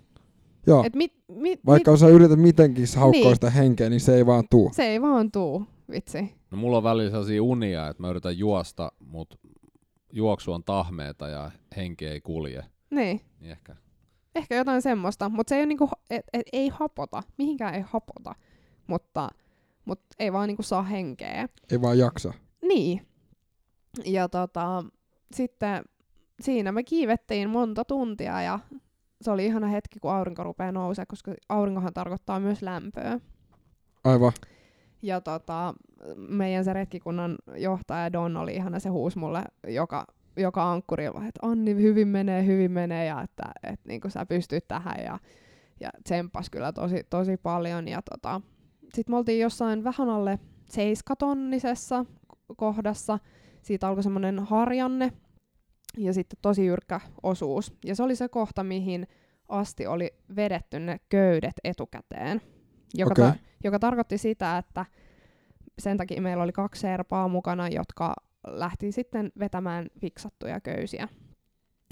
Joo, 0.68 0.84
Et 0.86 0.95
mit, 0.95 1.14
mit, 1.28 1.60
vaikka 1.66 1.97
sä 1.97 2.08
yrität 2.08 2.39
mitenkin 2.39 2.86
haukkoa 2.97 3.22
Niin. 3.24 3.36
sitä 3.36 3.49
henkeä, 3.49 3.89
niin 3.89 3.99
se 3.99 4.16
ei 4.16 4.26
vaan 4.26 4.43
tuu. 4.49 4.66
mit, 4.66 4.74
se 4.74 4.84
ei 4.84 5.01
vaan 5.01 5.32
tuu, 5.32 5.66
vitsi. 5.91 6.34
No 6.51 6.58
mulla 6.58 6.78
on 6.78 6.84
välillä 6.84 7.10
sellaisia 7.12 7.43
unia, 7.43 7.88
että 7.88 8.04
mä 8.04 8.10
yritän 8.10 8.38
juosta, 8.38 8.91
mutta 8.99 9.38
juoksu 10.12 10.51
on 10.54 10.64
tahmeeta 10.64 11.28
ja 11.28 11.51
henki 11.76 12.06
ei 12.08 12.22
kulje. 12.22 12.66
Niin, 12.89 13.22
Niin 13.39 13.51
ehkä. 13.51 13.76
Ehkä 14.36 14.55
jotain 14.55 14.81
semmoista, 14.81 15.29
mutta 15.29 15.49
se 15.49 15.55
ei, 15.55 15.61
ole 15.61 15.67
niinku, 15.67 15.89
et, 16.09 16.25
et, 16.34 16.45
ei 16.53 16.69
hapota, 16.69 17.23
mihinkään 17.38 17.75
ei 17.75 17.84
hapota, 17.86 18.36
mutta, 18.88 19.29
mutta 19.86 20.15
ei 20.19 20.34
vaan 20.34 20.47
niinku 20.47 20.63
saa 20.63 20.84
henkeä. 20.84 21.49
Ei 21.71 21.81
vaan 21.81 21.97
jaksa. 21.97 22.34
Niin. 22.61 23.07
Ja 24.05 24.29
tota, 24.29 24.84
sitten 25.34 25.84
siinä 26.41 26.71
me 26.71 26.84
kiivettiin 26.84 27.49
monta 27.49 27.86
tuntia 27.86 28.41
ja 28.41 28.59
se 29.21 29.31
oli 29.31 29.45
ihana 29.45 29.67
hetki, 29.67 29.99
kun 29.99 30.11
aurinko 30.11 30.43
rupeaa 30.43 30.71
nousemaan, 30.71 31.07
koska 31.07 31.34
aurinkohan 31.49 31.93
tarkoittaa 31.93 32.39
myös 32.39 32.61
lämpöä. 32.61 33.19
Aivan. 34.03 34.31
Ja 35.01 35.21
tota, 35.21 35.73
meidän 36.15 36.65
se 36.65 36.73
retkikunnan 36.73 37.36
johtaja 37.55 38.13
Don 38.13 38.38
oli 38.38 38.55
ihana, 38.55 38.79
se 38.79 38.89
huusi 38.89 39.19
mulle 39.19 39.43
joka, 39.67 40.07
joka 40.38 40.71
ankkurilla, 40.71 41.25
että 41.25 41.39
Anni, 41.41 41.75
hyvin 41.75 42.07
menee, 42.07 42.45
hyvin 42.45 42.71
menee, 42.71 43.05
ja 43.05 43.21
että 43.21 43.43
et, 43.63 43.79
niinku 43.86 44.09
sä 44.09 44.25
pystyt 44.25 44.67
tähän, 44.67 45.03
ja, 45.05 45.19
ja 45.79 45.89
tsemppas 46.03 46.49
kyllä 46.49 46.73
tosi, 46.73 47.03
tosi 47.09 47.38
paljon. 47.38 47.88
Ja 47.88 48.01
tota, 48.01 48.41
sitten 48.93 49.13
me 49.13 49.17
oltiin 49.17 49.39
jossain 49.39 49.84
vähän 49.84 50.09
alle 50.09 50.39
seiskatonnisessa 50.65 52.05
kohdassa, 52.57 53.19
siitä 53.61 53.88
alkoi 53.88 54.03
semmoinen 54.03 54.39
harjanne, 54.39 55.11
ja 55.97 56.13
sitten 56.13 56.39
tosi 56.41 56.65
jyrkkä 56.65 56.99
osuus. 57.23 57.73
Ja 57.86 57.95
se 57.95 58.03
oli 58.03 58.15
se 58.15 58.29
kohta, 58.29 58.63
mihin 58.63 59.07
asti 59.49 59.88
oli 59.88 60.13
vedetty 60.36 60.79
ne 60.79 60.99
köydet 61.09 61.53
etukäteen. 61.63 62.41
Joka, 62.93 63.11
Okei. 63.11 63.25
ta- 63.25 63.36
joka 63.63 63.79
tarkoitti 63.79 64.17
sitä, 64.17 64.57
että 64.57 64.86
sen 65.79 65.97
takia 65.97 66.21
meillä 66.21 66.43
oli 66.43 66.51
kaksi 66.51 66.81
serpaa 66.81 67.27
mukana, 67.27 67.67
jotka 67.67 68.13
lähti 68.48 68.91
sitten 68.91 69.32
vetämään 69.39 69.88
fiksattuja 70.00 70.60
köysiä 70.60 71.08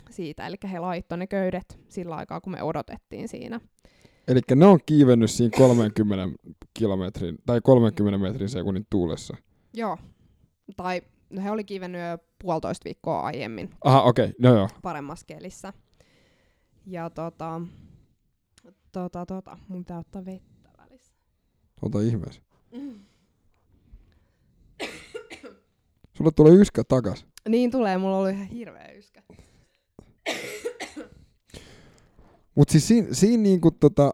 siitä. 0.10 0.48
Eli 0.48 0.56
he 0.72 0.80
laittoi 0.80 1.18
ne 1.18 1.28
köydet 1.28 1.80
sillä 1.90 2.16
aikaa, 2.16 2.42
kun 2.42 2.54
me 2.54 2.64
odotettiin 2.64 3.28
siinä. 3.28 3.62
Eli 4.28 4.40
ne 4.56 4.66
on 4.66 4.80
kiivennyt 4.86 5.32
siinä 5.32 5.58
30 5.58 6.38
kilometrin 6.74 7.38
tai 7.46 7.62
30 7.64 8.18
metrin 8.18 8.50
sekunnin 8.50 8.88
tuulessa. 8.90 9.38
Joo. 9.74 9.98
Tai 10.78 11.02
no 11.30 11.42
he 11.42 11.52
oli 11.52 11.64
kivennyt 11.64 12.02
jo 12.02 12.18
puolitoista 12.42 12.86
viikkoa 12.86 13.22
aiemmin 13.22 13.70
Aha, 13.84 14.02
okei. 14.02 14.26
Okay. 14.26 14.36
No 14.40 14.56
joo. 14.58 14.70
paremmassa 14.82 15.26
kelissä. 15.26 15.74
Ja 16.86 17.10
tota, 17.10 17.62
tota, 18.92 19.26
tota, 19.26 19.58
mun 19.68 19.80
pitää 19.80 20.00
ottaa 20.00 20.26
vettä 20.26 20.70
välissä. 20.78 21.14
Ota 21.82 22.02
ihmeessä. 22.02 22.42
Sulle 26.22 26.32
tulee 26.36 26.54
yskä 26.54 26.84
takas. 26.84 27.26
Niin 27.50 27.72
tulee, 27.72 27.98
mulla 27.98 28.18
oli 28.18 28.32
ihan 28.32 28.46
hirveä 28.48 28.92
yskä. 28.92 29.24
Mut 32.56 32.70
siis 32.70 32.88
siinä, 32.88 33.08
siinä 33.12 33.44
niinku 33.44 33.72
tota... 33.72 34.14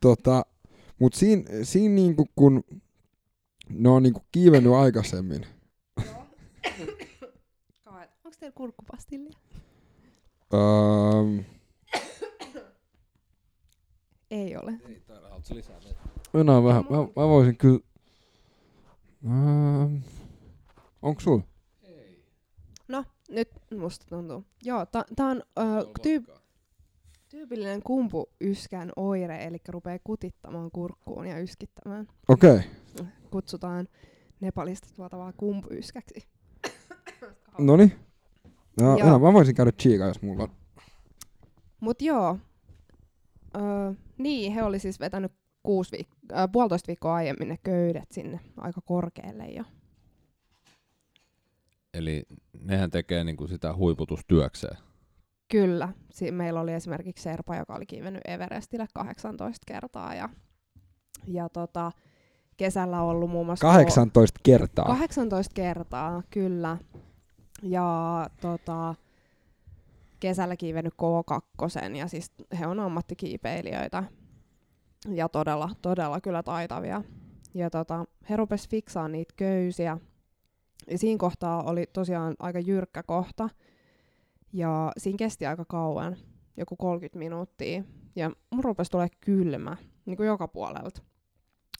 tota... 0.00 0.46
Mut 0.98 1.14
siinä, 1.14 1.44
siinä 1.62 1.94
niinku 1.94 2.26
kun 2.36 2.64
ne 3.68 3.88
on 3.88 4.02
niinku 4.02 4.24
kiivennyt 4.32 4.72
aikaisemmin. 4.72 5.46
Onks 8.24 8.38
teillä 8.38 8.54
kurkkupastillia? 8.54 9.38
Öö, 10.54 11.42
Ei 14.30 14.56
ole. 14.56 14.72
Mennään 16.34 16.62
No 16.62 16.64
vähän. 16.64 16.84
Mä, 16.90 16.96
mä 16.96 17.28
voisin 17.28 17.56
kyllä... 17.56 17.80
Öö, 19.24 19.98
onko 21.02 21.20
sul? 21.20 21.40
No, 22.88 23.04
nyt 23.30 23.48
musta 23.78 24.06
tuntuu. 24.08 24.44
Joo, 24.64 24.86
tää, 24.86 25.04
tää 25.16 25.26
on 25.26 25.42
ö, 25.58 25.62
tyyp, 26.02 26.28
tyypillinen 27.28 27.82
kumpuyskän 27.82 28.92
oire, 28.96 29.44
eli 29.44 29.56
rupeaa 29.68 29.98
kutittamaan 30.04 30.70
kurkkuun 30.70 31.26
ja 31.26 31.38
yskittämään. 31.38 32.08
Okei. 32.28 32.50
Okay. 32.50 33.06
Kutsutaan 33.30 33.88
Nepalista 34.40 34.88
tuotavaa 34.96 35.32
kumpuyyskäksi. 35.32 36.28
Noni. 37.58 37.92
No, 38.80 38.98
joo. 38.98 39.18
mä 39.18 39.32
voisin 39.32 39.54
käydä 39.54 39.72
chiikaa, 39.72 40.08
jos 40.08 40.22
mulla 40.22 40.42
on. 40.42 40.50
Mut 41.80 42.02
joo, 42.02 42.38
öö, 43.56 43.92
niin 44.18 44.52
he 44.52 44.62
oli 44.62 44.78
siis 44.78 45.00
vetänyt 45.00 45.32
kuusi 45.64 45.96
viik- 45.96 46.36
äh, 46.36 46.48
puolitoista 46.52 46.86
viikkoa 46.86 47.14
aiemmin 47.14 47.48
ne 47.48 47.58
köydet 47.62 48.12
sinne 48.12 48.40
aika 48.56 48.80
korkealle 48.84 49.46
jo. 49.46 49.64
Eli 51.94 52.22
nehän 52.60 52.90
tekee 52.90 53.24
niinku 53.24 53.46
sitä 53.46 53.74
huiputustyökseen. 53.74 54.76
Kyllä, 55.50 55.88
si- 56.10 56.30
meillä 56.30 56.60
oli 56.60 56.72
esimerkiksi 56.72 57.22
Serpa, 57.22 57.56
joka 57.56 57.74
oli 57.74 57.86
kiivennyt 57.86 58.22
Everestille 58.24 58.86
18 58.94 59.64
kertaa 59.66 60.14
ja, 60.14 60.28
ja 61.26 61.48
tota, 61.48 61.92
kesällä 62.56 63.02
ollut 63.02 63.30
muun 63.30 63.46
muassa... 63.46 63.66
18 63.66 64.40
kertaa. 64.42 64.84
18 64.84 65.54
kertaa, 65.54 66.22
kyllä. 66.30 66.78
Ja 67.62 68.26
tota, 68.40 68.94
kesällä 70.20 70.56
kiivennyt 70.56 70.94
K2 70.94 71.94
ja 71.96 72.08
siis 72.08 72.32
he 72.60 72.66
on 72.66 72.80
ammattikiipeilijöitä 72.80 74.04
ja 75.12 75.28
todella, 75.28 75.70
todella 75.82 76.20
kyllä 76.20 76.42
taitavia. 76.42 77.02
Ja 77.54 77.70
tota, 77.70 78.04
he 78.30 78.36
rupes 78.36 78.68
fiksaa 78.68 79.08
niitä 79.08 79.34
köysiä. 79.36 79.98
Ja 80.90 80.98
siinä 80.98 81.18
kohtaa 81.18 81.62
oli 81.62 81.86
tosiaan 81.92 82.34
aika 82.38 82.60
jyrkkä 82.60 83.02
kohta. 83.02 83.48
Ja 84.52 84.92
siinä 84.98 85.16
kesti 85.16 85.46
aika 85.46 85.64
kauan, 85.64 86.16
joku 86.56 86.76
30 86.76 87.18
minuuttia. 87.18 87.82
Ja 88.16 88.30
mun 88.50 88.64
rupesi 88.64 88.90
tulee 88.90 89.08
kylmä, 89.20 89.76
niin 90.06 90.16
kuin 90.16 90.26
joka 90.26 90.48
puolelta. 90.48 91.00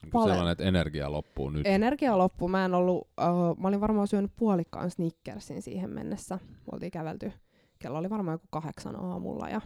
Niinku 0.03 0.19
Paljon. 0.19 0.29
sellainen, 0.37 0.53
että 0.53 0.65
energia 0.65 1.13
loppuu 1.13 1.51
nyt. 1.51 1.67
Energia 1.67 2.19
loppui. 2.19 2.49
Mä 2.49 2.65
en 2.65 2.75
ollut, 2.75 3.01
uh, 3.01 3.59
mä 3.59 3.69
olin 3.69 3.81
varmaan 3.81 4.09
syönyt 4.09 4.33
puolikkaan 4.37 4.91
Snickersin 4.91 5.63
siihen 5.63 5.91
mennessä. 5.91 6.39
Me 6.45 6.71
oltiin 6.73 6.91
kävelty, 6.91 7.33
kello 7.79 7.99
oli 7.99 8.11
varmaan 8.11 8.35
joku 8.35 8.47
kahdeksan 8.51 8.97
aamulla 8.97 9.49
ja, 9.49 9.61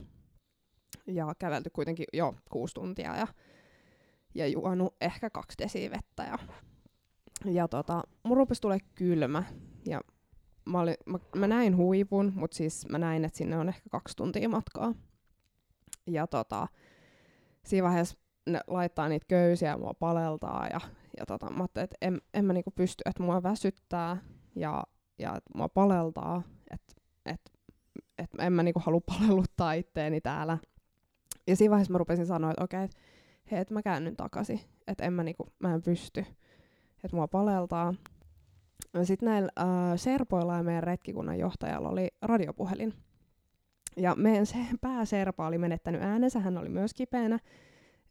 ja 1.09 1.35
kävelty 1.39 1.71
kuitenkin 1.71 2.07
jo 2.13 2.35
kuusi 2.51 2.75
tuntia 2.75 3.17
ja, 3.17 3.27
ja 4.35 4.47
juonut 4.47 4.97
ehkä 5.01 5.31
kaksi 5.31 5.59
desiä 5.59 5.91
vettä. 5.91 6.23
Ja, 6.23 6.39
ja 7.53 7.69
tota, 7.69 8.03
mun 8.23 8.37
rupesi 8.37 8.61
tulee 8.61 8.79
kylmä 8.95 9.43
ja 9.87 10.01
mä, 10.65 10.81
olin, 10.81 10.95
mä, 11.07 11.19
mä 11.37 11.47
näin 11.47 11.77
huipun, 11.77 12.33
mutta 12.37 12.57
siis 12.57 12.89
mä 12.89 12.99
näin, 12.99 13.25
että 13.25 13.39
sinne 13.39 13.59
on 13.59 13.69
ehkä 13.69 13.91
kaksi 13.91 14.17
tuntia 14.17 14.49
matkaa. 14.49 14.95
Ja 16.07 16.27
tota, 16.27 16.69
siinä 17.65 17.85
vaiheessa 17.85 18.19
ne 18.47 18.61
laittaa 18.67 19.09
niitä 19.09 19.27
köysiä 19.29 19.77
mua 19.77 19.95
paleltaa 19.95 20.67
ja, 20.73 20.81
ja 21.19 21.27
tota, 21.27 21.51
mä 21.51 21.65
että 21.65 21.97
en, 22.01 22.21
en 22.35 22.45
mä 22.45 22.53
niinku 22.53 22.71
pysty, 22.71 23.03
että 23.07 23.23
mua 23.23 23.43
väsyttää 23.43 24.17
ja, 24.57 24.85
ja 25.19 25.37
että 25.37 25.51
mua 25.55 25.69
paleltaa, 25.69 26.43
että 26.71 26.95
et, 27.27 27.41
et 28.19 28.31
en 28.39 28.53
mä 28.53 28.63
niinku 28.63 28.81
halua 28.85 29.01
palelluttaa 29.07 29.73
itteeni 29.73 30.21
täällä. 30.21 30.59
Ja 31.49 31.57
siinä 31.57 31.71
vaiheessa 31.71 31.93
mä 31.93 31.99
rupesin 31.99 32.27
sanoa, 32.27 32.51
että 32.51 32.65
okei, 32.65 32.85
okay, 32.85 33.59
että 33.59 33.75
mä 33.75 33.83
käännyn 33.83 34.17
takaisin, 34.17 34.61
että 34.87 35.05
en 35.05 35.13
mä, 35.13 35.23
niinku, 35.23 35.47
mä 35.59 35.75
en 35.75 35.83
pysty, 35.83 36.25
että 37.05 37.17
mua 37.17 37.29
paleltaa. 37.29 37.95
Sitten 39.03 39.29
näillä 39.29 39.51
äh, 39.61 39.67
serpoilla 39.97 40.57
ja 40.57 40.63
meidän 40.63 40.83
retkikunnan 40.83 41.39
johtajalla 41.39 41.89
oli 41.89 42.09
radiopuhelin. 42.23 42.95
Ja 43.97 44.15
meidän 44.15 44.47
se 44.47 44.59
pääserpa 44.81 45.47
oli 45.47 45.59
menettänyt 45.59 46.03
äänensä, 46.03 46.41
hän 46.41 46.59
oli 46.59 46.69
myös 46.69 46.95
kipeänä. 46.95 47.39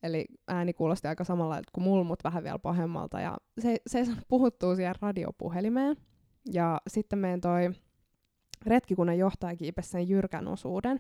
Eli 0.04 0.26
ääni 0.48 0.74
kuulosti 0.74 1.08
aika 1.08 1.24
samalla 1.24 1.62
kuin 1.74 1.84
mulla, 1.84 2.04
mutta 2.04 2.24
vähän 2.24 2.44
vielä 2.44 2.60
pahemmalta. 2.60 3.20
Ja 3.20 3.38
se, 3.60 3.78
se 3.88 3.98
ei 4.00 4.06
saanut 4.06 4.28
puhuttua 4.28 4.76
siihen 4.76 4.96
radiopuhelimeen. 5.02 5.96
Ja 6.52 6.82
sitten 6.88 7.20
meidän 7.20 7.42
toi 7.42 7.72
retkikunnan 8.66 9.18
johtaja 9.18 9.56
kiipesi 9.56 9.90
sen 9.90 10.10
jyrkän 10.10 10.48
osuuden 10.48 11.00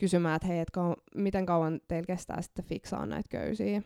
kysymään, 0.00 0.36
että 0.36 0.48
hei, 0.48 0.58
et 0.58 0.70
kau- 0.78 1.02
miten 1.14 1.46
kauan 1.46 1.80
teillä 1.88 2.06
kestää 2.06 2.42
sitten 2.42 2.64
fiksaa 2.64 3.06
näitä 3.06 3.28
köysiä. 3.28 3.82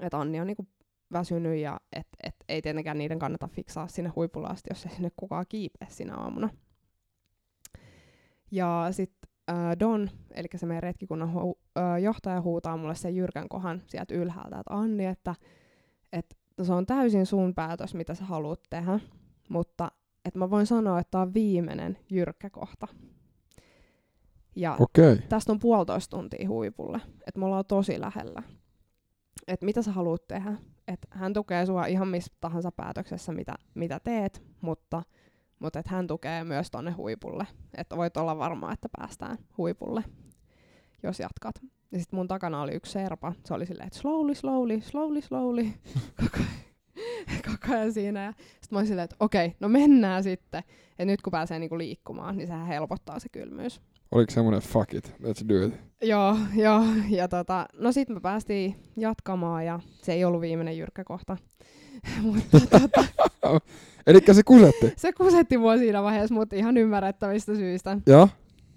Että 0.00 0.18
Anni 0.18 0.40
on 0.40 0.46
niinku 0.46 0.66
väsynyt 1.12 1.58
ja 1.58 1.80
et, 1.92 2.08
et 2.22 2.34
ei 2.48 2.62
tietenkään 2.62 2.98
niiden 2.98 3.18
kannata 3.18 3.48
fiksaa 3.48 3.88
sinne 3.88 4.10
huipulle 4.16 4.48
asti, 4.48 4.70
jos 4.70 4.86
ei 4.86 4.92
sinne 4.92 5.10
kukaan 5.16 5.46
kiipeä 5.48 5.88
sinä 5.90 6.16
aamuna. 6.16 6.48
Ja 8.50 8.88
sitten 8.90 9.30
äh, 9.50 9.78
Don, 9.80 10.10
eli 10.34 10.48
se 10.56 10.66
meidän 10.66 10.82
retkikunnan 10.82 11.34
hu- 11.34 11.58
äh, 11.78 12.02
johtaja 12.02 12.40
huutaa 12.40 12.76
mulle 12.76 12.94
sen 12.94 13.16
jyrkän 13.16 13.48
kohan 13.48 13.82
sieltä 13.86 14.14
ylhäältä, 14.14 14.60
että 14.60 14.74
Anni, 14.74 15.06
että, 15.06 15.34
että 16.12 16.36
se 16.62 16.72
on 16.72 16.86
täysin 16.86 17.26
sun 17.26 17.54
päätös, 17.54 17.94
mitä 17.94 18.14
sä 18.14 18.24
haluat 18.24 18.60
tehdä, 18.70 19.00
mutta 19.48 19.90
että 20.24 20.38
mä 20.38 20.50
voin 20.50 20.66
sanoa, 20.66 20.98
että 20.98 21.10
tämä 21.10 21.22
on 21.22 21.34
viimeinen 21.34 21.98
jyrkkä 22.10 22.50
kohta. 22.50 22.86
Ja. 24.56 24.76
Okay. 24.80 25.18
tästä 25.28 25.52
on 25.52 25.58
puolitoista 25.58 26.16
tuntia 26.16 26.48
huipulle, 26.48 27.00
että 27.26 27.38
me 27.40 27.44
ollaan 27.46 27.64
tosi 27.68 28.00
lähellä. 28.00 28.42
Että 29.46 29.66
mitä 29.66 29.82
sä 29.82 29.92
haluat 29.92 30.28
tehdä. 30.28 30.52
Että 30.88 31.08
hän 31.10 31.32
tukee 31.32 31.66
sua 31.66 31.86
ihan 31.86 32.08
missä 32.08 32.32
tahansa 32.40 32.72
päätöksessä, 32.72 33.32
mitä, 33.32 33.54
mitä 33.74 34.00
teet, 34.04 34.42
mutta, 34.60 35.02
mutta 35.58 35.78
että 35.78 35.90
hän 35.94 36.06
tukee 36.06 36.44
myös 36.44 36.70
tonne 36.70 36.90
huipulle. 36.90 37.46
Että 37.76 37.96
voit 37.96 38.16
olla 38.16 38.38
varma, 38.38 38.72
että 38.72 38.88
päästään 38.98 39.38
huipulle, 39.58 40.04
jos 41.02 41.20
jatkat. 41.20 41.54
Ja 41.92 41.98
sitten 41.98 42.16
mun 42.16 42.28
takana 42.28 42.62
oli 42.62 42.72
yksi 42.72 42.92
serpa. 42.92 43.32
Se 43.44 43.54
oli 43.54 43.66
silleen, 43.66 43.86
että 43.86 43.98
slowly, 43.98 44.34
slowly, 44.34 44.80
slowly, 44.80 45.20
slowly. 45.20 45.64
koko, 46.20 46.36
ajan- 46.36 47.42
koko 47.46 47.74
ajan 47.74 47.92
siinä. 47.92 48.24
Ja 48.24 48.32
sitten 48.32 48.68
mä 48.70 48.78
olin 48.78 48.86
silleen, 48.86 49.04
että 49.04 49.16
okei, 49.20 49.56
no 49.60 49.68
mennään 49.68 50.22
sitten. 50.22 50.62
Ja 50.98 51.04
nyt 51.04 51.22
kun 51.22 51.30
pääsee 51.30 51.58
niinku 51.58 51.78
liikkumaan, 51.78 52.36
niin 52.36 52.46
sehän 52.46 52.66
helpottaa 52.66 53.18
se 53.18 53.28
kylmyys. 53.28 53.80
Oliko 54.12 54.32
semmoinen 54.32 54.60
fuck 54.60 54.94
it, 54.94 55.14
let's 55.22 55.48
do 55.48 55.66
it? 55.66 55.74
Joo, 56.02 56.36
joo. 56.64 56.84
Ja 57.08 57.28
tota, 57.28 57.66
no 57.78 57.92
sit 57.92 58.08
me 58.08 58.20
päästiin 58.20 58.76
jatkamaan 58.96 59.66
ja 59.66 59.80
se 60.02 60.12
ei 60.12 60.24
ollut 60.24 60.40
viimeinen 60.40 60.78
jyrkkä 60.78 61.04
kohta. 61.04 61.36
mutta 62.22 62.60
tota, 62.60 63.04
Eli 64.06 64.20
se 64.32 64.42
kusetti. 64.42 64.92
se 64.96 65.12
kusetti 65.12 65.58
mua 65.58 65.76
siinä 65.76 66.02
vaiheessa, 66.02 66.34
mutta 66.34 66.56
ihan 66.56 66.76
ymmärrettävistä 66.76 67.54
syistä. 67.54 67.98
Joo. 68.06 68.28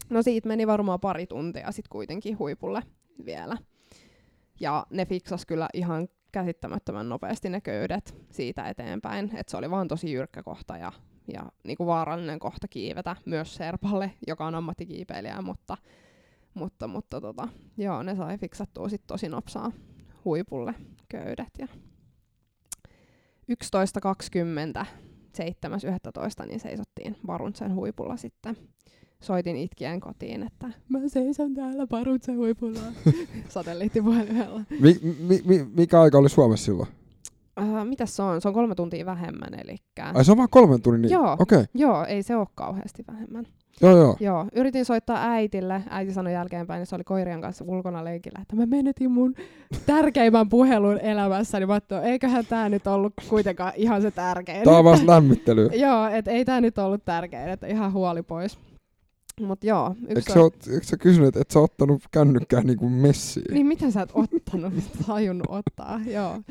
No 0.10 0.22
siitä 0.22 0.48
meni 0.48 0.68
varmaan 0.68 1.00
pari 1.00 1.28
tuntia 1.28 1.72
sit 1.72 1.88
kuitenkin 1.88 2.40
huipulle 2.40 2.82
vielä. 3.26 3.58
Ja 4.60 4.86
ne 4.90 5.06
fiksas 5.06 5.46
kyllä 5.46 5.70
ihan 5.74 6.08
käsittämättömän 6.32 7.10
nopeasti 7.10 7.50
ne 7.50 7.62
köydet 7.62 8.16
siitä 8.32 8.70
eteenpäin. 8.70 9.32
Et 9.36 9.50
se 9.50 9.58
oli 9.58 9.72
vaan 9.72 9.88
tosi 9.88 10.12
jyrkkä 10.12 10.44
kohta 10.44 10.78
ja, 10.78 10.92
ja 11.34 11.52
niinku 11.64 11.86
vaarallinen 11.86 12.40
kohta 12.40 12.68
kiivetä 12.68 13.16
myös 13.26 13.56
Serpalle, 13.56 14.12
joka 14.28 14.46
on 14.46 14.56
ammattikiipeilijä, 14.56 15.42
mutta, 15.42 15.78
mutta, 16.54 16.88
mutta 16.88 17.22
tota, 17.22 17.48
joo, 17.78 18.04
ne 18.04 18.16
sai 18.16 18.38
fiksattua 18.38 18.90
sit 18.90 19.02
tosi 19.08 19.30
nopsaa 19.30 19.72
huipulle 20.26 20.74
köydet. 21.10 21.50
Ja 21.60 21.68
11.20 24.82 24.86
7.11. 25.38 26.48
niin 26.48 26.60
seisottiin 26.60 27.16
Varuntsen 27.28 27.76
huipulla 27.76 28.18
sitten. 28.18 28.58
Soitin 29.22 29.56
itkien 29.58 30.00
kotiin, 30.00 30.44
että 30.44 30.70
mä 30.90 31.00
seison 31.08 31.54
täällä 31.54 31.88
Varuntsen 31.92 32.38
huipulla 32.38 32.80
satelliittipuhelimella. 33.50 34.62
Mi- 34.80 35.00
mi- 35.28 35.42
mi- 35.46 35.68
mikä 35.76 36.02
aika 36.02 36.18
oli 36.18 36.30
Suomessa 36.30 36.66
silloin? 36.66 36.90
Uh, 37.62 37.86
mitäs 37.86 38.16
se 38.16 38.24
on? 38.24 38.42
Se 38.42 38.48
on 38.48 38.54
kolme 38.54 38.76
tuntia 38.76 39.06
vähemmän, 39.06 39.54
eli... 39.54 39.76
Ai 40.14 40.26
se 40.26 40.32
on 40.32 40.38
vaan 40.38 40.50
kolmen 40.52 40.82
tunnin 40.82 41.02
niin? 41.02 41.12
Joo. 41.12 41.36
Okay. 41.40 41.66
Joo, 41.74 42.06
ei 42.06 42.24
se 42.24 42.36
ole 42.36 42.48
kauheasti 42.56 43.04
vähemmän. 43.08 43.46
joo 43.82 43.98
joo. 43.98 44.18
Joo, 44.20 44.46
yritin 44.56 44.86
soittaa 44.86 45.32
äitille. 45.32 45.84
Äiti 45.90 46.14
sanoi 46.14 46.34
jälkeenpäin, 46.34 46.82
että 46.82 46.90
se 46.90 46.96
oli 46.96 47.04
koirien 47.04 47.42
kanssa 47.42 47.66
ulkona 47.68 48.04
leikillä, 48.04 48.40
että 48.42 48.56
mä 48.56 48.66
menetin 48.66 49.12
mun 49.12 49.36
tärkeimmän 49.86 50.50
puhelun 50.50 51.00
elämässäni. 51.00 51.66
Mä 51.66 51.74
ajattelin, 51.74 52.04
eiköhän 52.04 52.46
tää 52.46 52.70
nyt 52.70 52.88
ollut 52.88 53.14
kuitenkaan 53.30 53.74
ihan 53.76 54.02
se 54.02 54.12
tärkein. 54.12 54.64
Tää 54.64 54.78
on 54.78 54.86
vasta 54.86 55.08
lämmittely. 55.08 55.70
Joo, 55.86 56.08
et 56.08 56.28
ei 56.28 56.46
tää 56.46 56.62
nyt 56.62 56.78
ollut 56.78 57.06
tärkein, 57.06 57.50
että 57.50 57.68
ihan 57.68 57.94
huoli 57.94 58.24
pois. 58.24 58.58
Mut 59.42 59.64
joo, 59.64 59.96
Eikö 60.08 60.20
yksi 60.20 60.34
sä, 60.34 60.40
oot, 60.40 60.68
eikö 60.68 60.86
sä 60.86 60.98
kysynyt, 60.98 61.36
että 61.36 61.54
sä 61.54 61.60
oot 61.60 61.72
ottanut 61.72 62.04
kännykkää 62.12 62.62
niinku 62.62 62.90
messiin? 62.90 63.54
Niin 63.54 63.66
miten 63.66 63.92
sä 63.92 64.02
et 64.02 64.12
ottanut, 64.14 64.74
mistä 64.74 64.98
tajunnut 65.08 65.48
ottaa, 65.50 66.00
joo. 66.06 66.42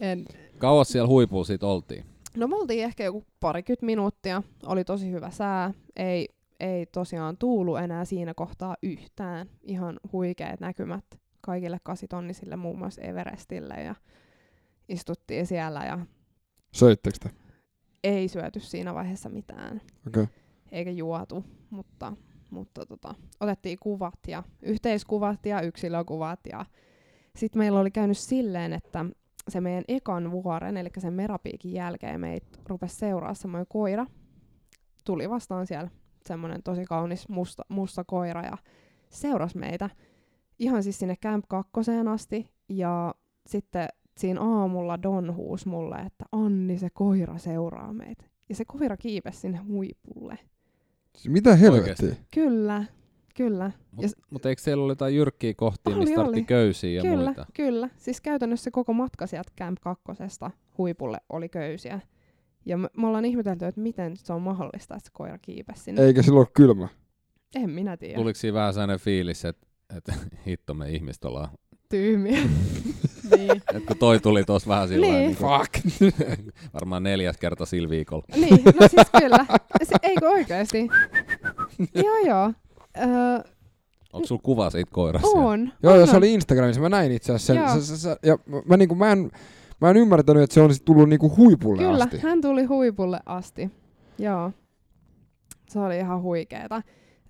En. 0.00 0.24
Kauas 0.58 0.88
siellä 0.88 1.08
huipulla 1.08 1.44
siitä 1.44 1.66
oltiin. 1.66 2.04
No 2.36 2.48
me 2.48 2.56
oltiin 2.56 2.84
ehkä 2.84 3.04
joku 3.04 3.24
parikymmentä 3.40 3.86
minuuttia, 3.86 4.42
oli 4.66 4.84
tosi 4.84 5.10
hyvä 5.10 5.30
sää, 5.30 5.74
ei, 5.96 6.28
ei 6.60 6.86
tosiaan 6.86 7.36
tuulu 7.36 7.76
enää 7.76 8.04
siinä 8.04 8.34
kohtaa 8.34 8.76
yhtään. 8.82 9.50
Ihan 9.62 10.00
huikeat 10.12 10.60
näkymät 10.60 11.04
kaikille 11.40 11.78
kasitonnisille, 11.82 12.56
muun 12.56 12.78
muassa 12.78 13.02
Everestille 13.02 13.74
ja 13.74 13.94
istuttiin 14.88 15.46
siellä 15.46 15.84
ja 15.84 15.98
Söittekö 16.72 17.18
te? 17.22 17.30
ei 18.04 18.28
syöty 18.28 18.60
siinä 18.60 18.94
vaiheessa 18.94 19.28
mitään. 19.28 19.80
Okei. 20.06 20.22
Okay. 20.22 20.26
eikä 20.72 20.90
juotu, 20.90 21.44
mutta, 21.70 22.12
mutta 22.50 22.86
tota, 22.86 23.14
otettiin 23.40 23.78
kuvat 23.82 24.18
ja 24.28 24.42
yhteiskuvat 24.62 25.46
ja 25.46 25.60
yksilökuvat 25.60 26.40
ja 26.52 26.64
sitten 27.36 27.58
meillä 27.58 27.80
oli 27.80 27.90
käynyt 27.90 28.18
silleen, 28.18 28.72
että 28.72 29.04
se 29.48 29.60
meidän 29.60 29.84
ekan 29.88 30.30
vuoren, 30.30 30.76
eli 30.76 30.88
sen 30.98 31.12
merapiikin 31.12 31.72
jälkeen 31.72 32.20
meitä 32.20 32.58
rupesi 32.68 32.96
seuraa 32.96 33.34
semmoinen 33.34 33.66
koira. 33.68 34.06
Tuli 35.04 35.30
vastaan 35.30 35.66
siellä 35.66 35.90
semmoinen 36.26 36.62
tosi 36.62 36.84
kaunis 36.84 37.28
musta, 37.28 37.62
musta 37.68 38.04
koira 38.04 38.42
ja 38.42 38.58
seurasi 39.10 39.58
meitä 39.58 39.90
ihan 40.58 40.82
siis 40.82 40.98
sinne 40.98 41.16
Camp 41.16 41.44
2 41.48 41.70
asti 42.12 42.50
ja 42.68 43.14
sitten 43.46 43.88
siinä 44.18 44.40
aamulla 44.40 45.02
Don 45.02 45.34
huusi 45.34 45.68
mulle, 45.68 45.96
että 45.96 46.24
Anni 46.32 46.78
se 46.78 46.90
koira 46.90 47.38
seuraa 47.38 47.92
meitä. 47.92 48.24
Ja 48.48 48.54
se 48.54 48.64
koira 48.64 48.96
kiipesi 48.96 49.40
sinne 49.40 49.58
huipulle. 49.58 50.38
Mitä 51.28 51.56
helvettiä? 51.56 52.16
Kyllä, 52.34 52.84
kyllä. 53.36 53.70
Mutta 53.92 54.08
s- 54.08 54.16
mut 54.30 54.46
eikö 54.46 54.62
siellä 54.62 54.82
ollut 54.82 54.92
jotain 54.92 55.14
jyrkkiä 55.16 55.54
kohtia, 55.56 55.96
Oli, 55.96 56.04
mistä 56.04 56.20
oli. 56.20 56.44
köysiä 56.44 56.90
ja 56.90 57.02
kyllä, 57.02 57.24
muita? 57.24 57.46
kyllä. 57.54 57.88
Siis 57.96 58.20
käytännössä 58.20 58.70
koko 58.70 58.92
matka 58.92 59.26
sieltä 59.26 59.52
Camp 59.58 59.78
2 59.80 60.04
huipulle 60.78 61.18
oli 61.28 61.48
köysiä. 61.48 62.00
Ja 62.66 62.78
me, 62.78 62.88
me 62.96 63.06
ollaan 63.06 63.24
ihmetelty, 63.24 63.64
että 63.64 63.80
miten 63.80 64.16
se 64.16 64.32
on 64.32 64.42
mahdollista, 64.42 64.94
että 64.96 65.06
se 65.06 65.10
koira 65.12 65.38
kiipesi 65.38 65.82
sinne. 65.82 66.02
Eikä 66.02 66.22
silloin 66.22 66.40
ole 66.46 66.52
kylmä. 66.56 66.88
En 67.54 67.70
minä 67.70 67.96
tiedä. 67.96 68.14
Tuliko 68.14 68.36
siinä 68.38 68.54
vähän 68.54 68.72
sellainen 68.74 68.98
fiilis, 68.98 69.44
että, 69.44 69.66
että 69.96 70.12
hitto 70.46 70.74
me 70.74 70.90
ihmiset 70.90 71.24
ollaan. 71.24 71.48
Tyhmiä. 71.88 72.38
niin. 73.36 73.50
Et 73.74 73.84
kun 73.86 73.96
toi 73.96 74.20
tuli 74.20 74.44
tuossa 74.44 74.68
vähän 74.68 74.88
sillä 74.88 75.06
Niin. 75.06 75.16
niin. 75.18 75.36
Fuck. 75.36 76.02
varmaan 76.74 77.02
neljäs 77.02 77.36
kerta 77.36 77.66
sillä 77.66 77.90
viikolla. 77.90 78.24
niin, 78.36 78.64
no 78.64 78.88
siis 78.88 79.06
kyllä. 79.20 79.46
Se, 79.82 79.94
eikö 80.02 80.28
oikeasti? 80.28 80.88
joo, 81.94 82.18
joo. 82.26 82.52
Öö, 82.98 83.50
Onko 84.12 84.26
sulla 84.26 84.42
kuva 84.44 84.70
siitä 84.70 84.90
koirasta? 84.92 85.28
on. 85.34 85.72
Joo, 85.82 85.92
on, 85.92 85.98
joo, 85.98 86.06
se 86.06 86.16
oli 86.16 86.34
Instagramissa. 86.34 86.80
Mä 86.82 86.88
näin 86.88 87.12
itse 87.12 87.32
asiassa 87.32 87.54
Joo. 87.54 87.68
sen. 87.68 87.82
Se, 87.82 87.86
se, 87.86 87.96
se, 87.96 88.16
ja 88.22 88.38
mä, 88.46 88.62
mä, 88.66 88.76
niinku, 88.76 88.94
mä, 88.94 89.12
en, 89.12 89.30
mä 89.80 89.90
en 89.90 89.96
ymmärtänyt, 89.96 90.42
että 90.42 90.54
se 90.54 90.60
on 90.60 90.70
tullut 90.84 91.08
niinku 91.08 91.36
huipulle 91.36 91.82
Kyllä, 91.82 92.04
asti. 92.04 92.18
hän 92.18 92.40
tuli 92.40 92.64
huipulle 92.64 93.20
asti. 93.26 93.70
Joo. 94.18 94.52
Se 95.68 95.78
oli 95.80 95.98
ihan 95.98 96.22
huikeeta. 96.22 96.82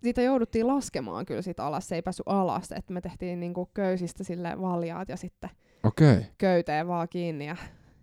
Siitä 0.03 0.23
jouduttiin 0.23 0.67
laskemaan 0.67 1.27
kyllä 1.27 1.43
sit 1.43 1.61
alas, 1.61 1.89
se 1.89 1.95
ei 1.95 2.03
päässyt 2.03 2.29
alas, 2.29 2.73
että 2.73 2.93
me 2.93 3.01
tehtiin 3.01 3.41
niinku 3.41 3.69
köysistä 3.75 4.25
sille 4.25 4.61
valjaat 4.61 5.09
ja 5.09 5.17
sitten. 5.17 5.51
Okay. 5.85 6.23
köyteen 6.39 6.89
vaan 6.89 7.09
kiinni 7.09 7.47
ja 7.47 7.57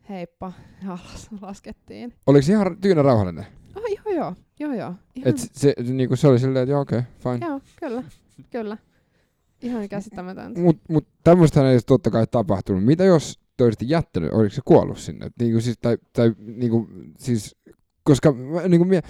heippa 0.10 0.54
ja 0.84 0.90
alas 0.90 1.30
laskettiin. 1.42 2.14
Oliko 2.28 2.42
se 2.42 2.52
ihan 2.52 2.78
tyynä 2.82 3.02
rauhallinen? 3.02 3.46
Ah, 3.76 3.84
joo 4.06 4.16
joo, 4.16 4.36
joo 4.60 4.74
joo. 4.74 4.94
Ihan, 5.16 5.30
Et 5.30 5.38
se, 5.54 5.74
niinku, 5.94 6.16
se 6.16 6.28
oli 6.28 6.40
silleen, 6.40 6.64
että 6.64 6.72
joo, 6.72 6.82
okei, 6.82 7.00
okay, 7.00 7.34
fine. 7.34 7.48
joo, 7.48 7.62
kyllä, 7.80 8.04
kyllä. 8.52 8.78
Ihan 9.62 9.90
käsittämätöntä. 9.90 10.62
Mut, 10.66 10.78
mut 10.90 11.08
tämmöistä 11.24 11.72
ei 11.72 11.80
totta 11.86 12.10
kai 12.12 12.28
tapahtunut. 12.28 12.86
Mitä 12.86 13.04
jos 13.04 13.40
te 13.58 13.64
olisitte 13.64 13.86
jättänyt, 13.86 14.32
oliko 14.32 14.56
se 14.56 14.62
kuollut 14.66 14.98
sinne? 14.98 15.32
Niinku 15.40 15.62
siis, 15.62 15.78
tai, 15.82 15.98
tai 16.14 16.36
niinku, 16.40 16.90
siis, 17.18 17.56
koska 18.04 18.34
niinku 18.68 18.86
mie, 18.86 19.02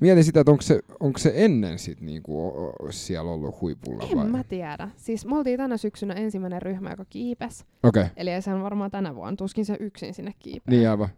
mietin 0.00 0.24
sitä, 0.24 0.40
että 0.40 0.50
onko 0.52 0.62
se, 0.62 0.80
onko 1.00 1.18
se 1.18 1.32
ennen 1.34 1.78
sit 1.78 2.00
niinku, 2.00 2.52
siellä 2.90 3.30
ollut 3.30 3.60
huipulla 3.60 4.04
En 4.10 4.16
vai? 4.16 4.26
mä 4.28 4.44
tiedä. 4.44 4.88
Siis 4.96 5.26
me 5.26 5.36
oltiin 5.38 5.58
tänä 5.58 5.76
syksynä 5.76 6.14
ensimmäinen 6.14 6.62
ryhmä, 6.62 6.90
joka 6.90 7.04
kiipesi. 7.10 7.64
Okei, 7.82 8.02
okay. 8.02 8.12
Eli 8.16 8.30
ei 8.30 8.42
se 8.42 8.54
on 8.54 8.62
varmaan 8.62 8.90
tänä 8.90 9.14
vuonna. 9.14 9.36
Tuskin 9.36 9.64
se 9.64 9.76
yksin 9.80 10.14
sinne 10.14 10.32
kiipeää. 10.38 10.76
niin 10.78 10.90
aivan. 10.90 11.08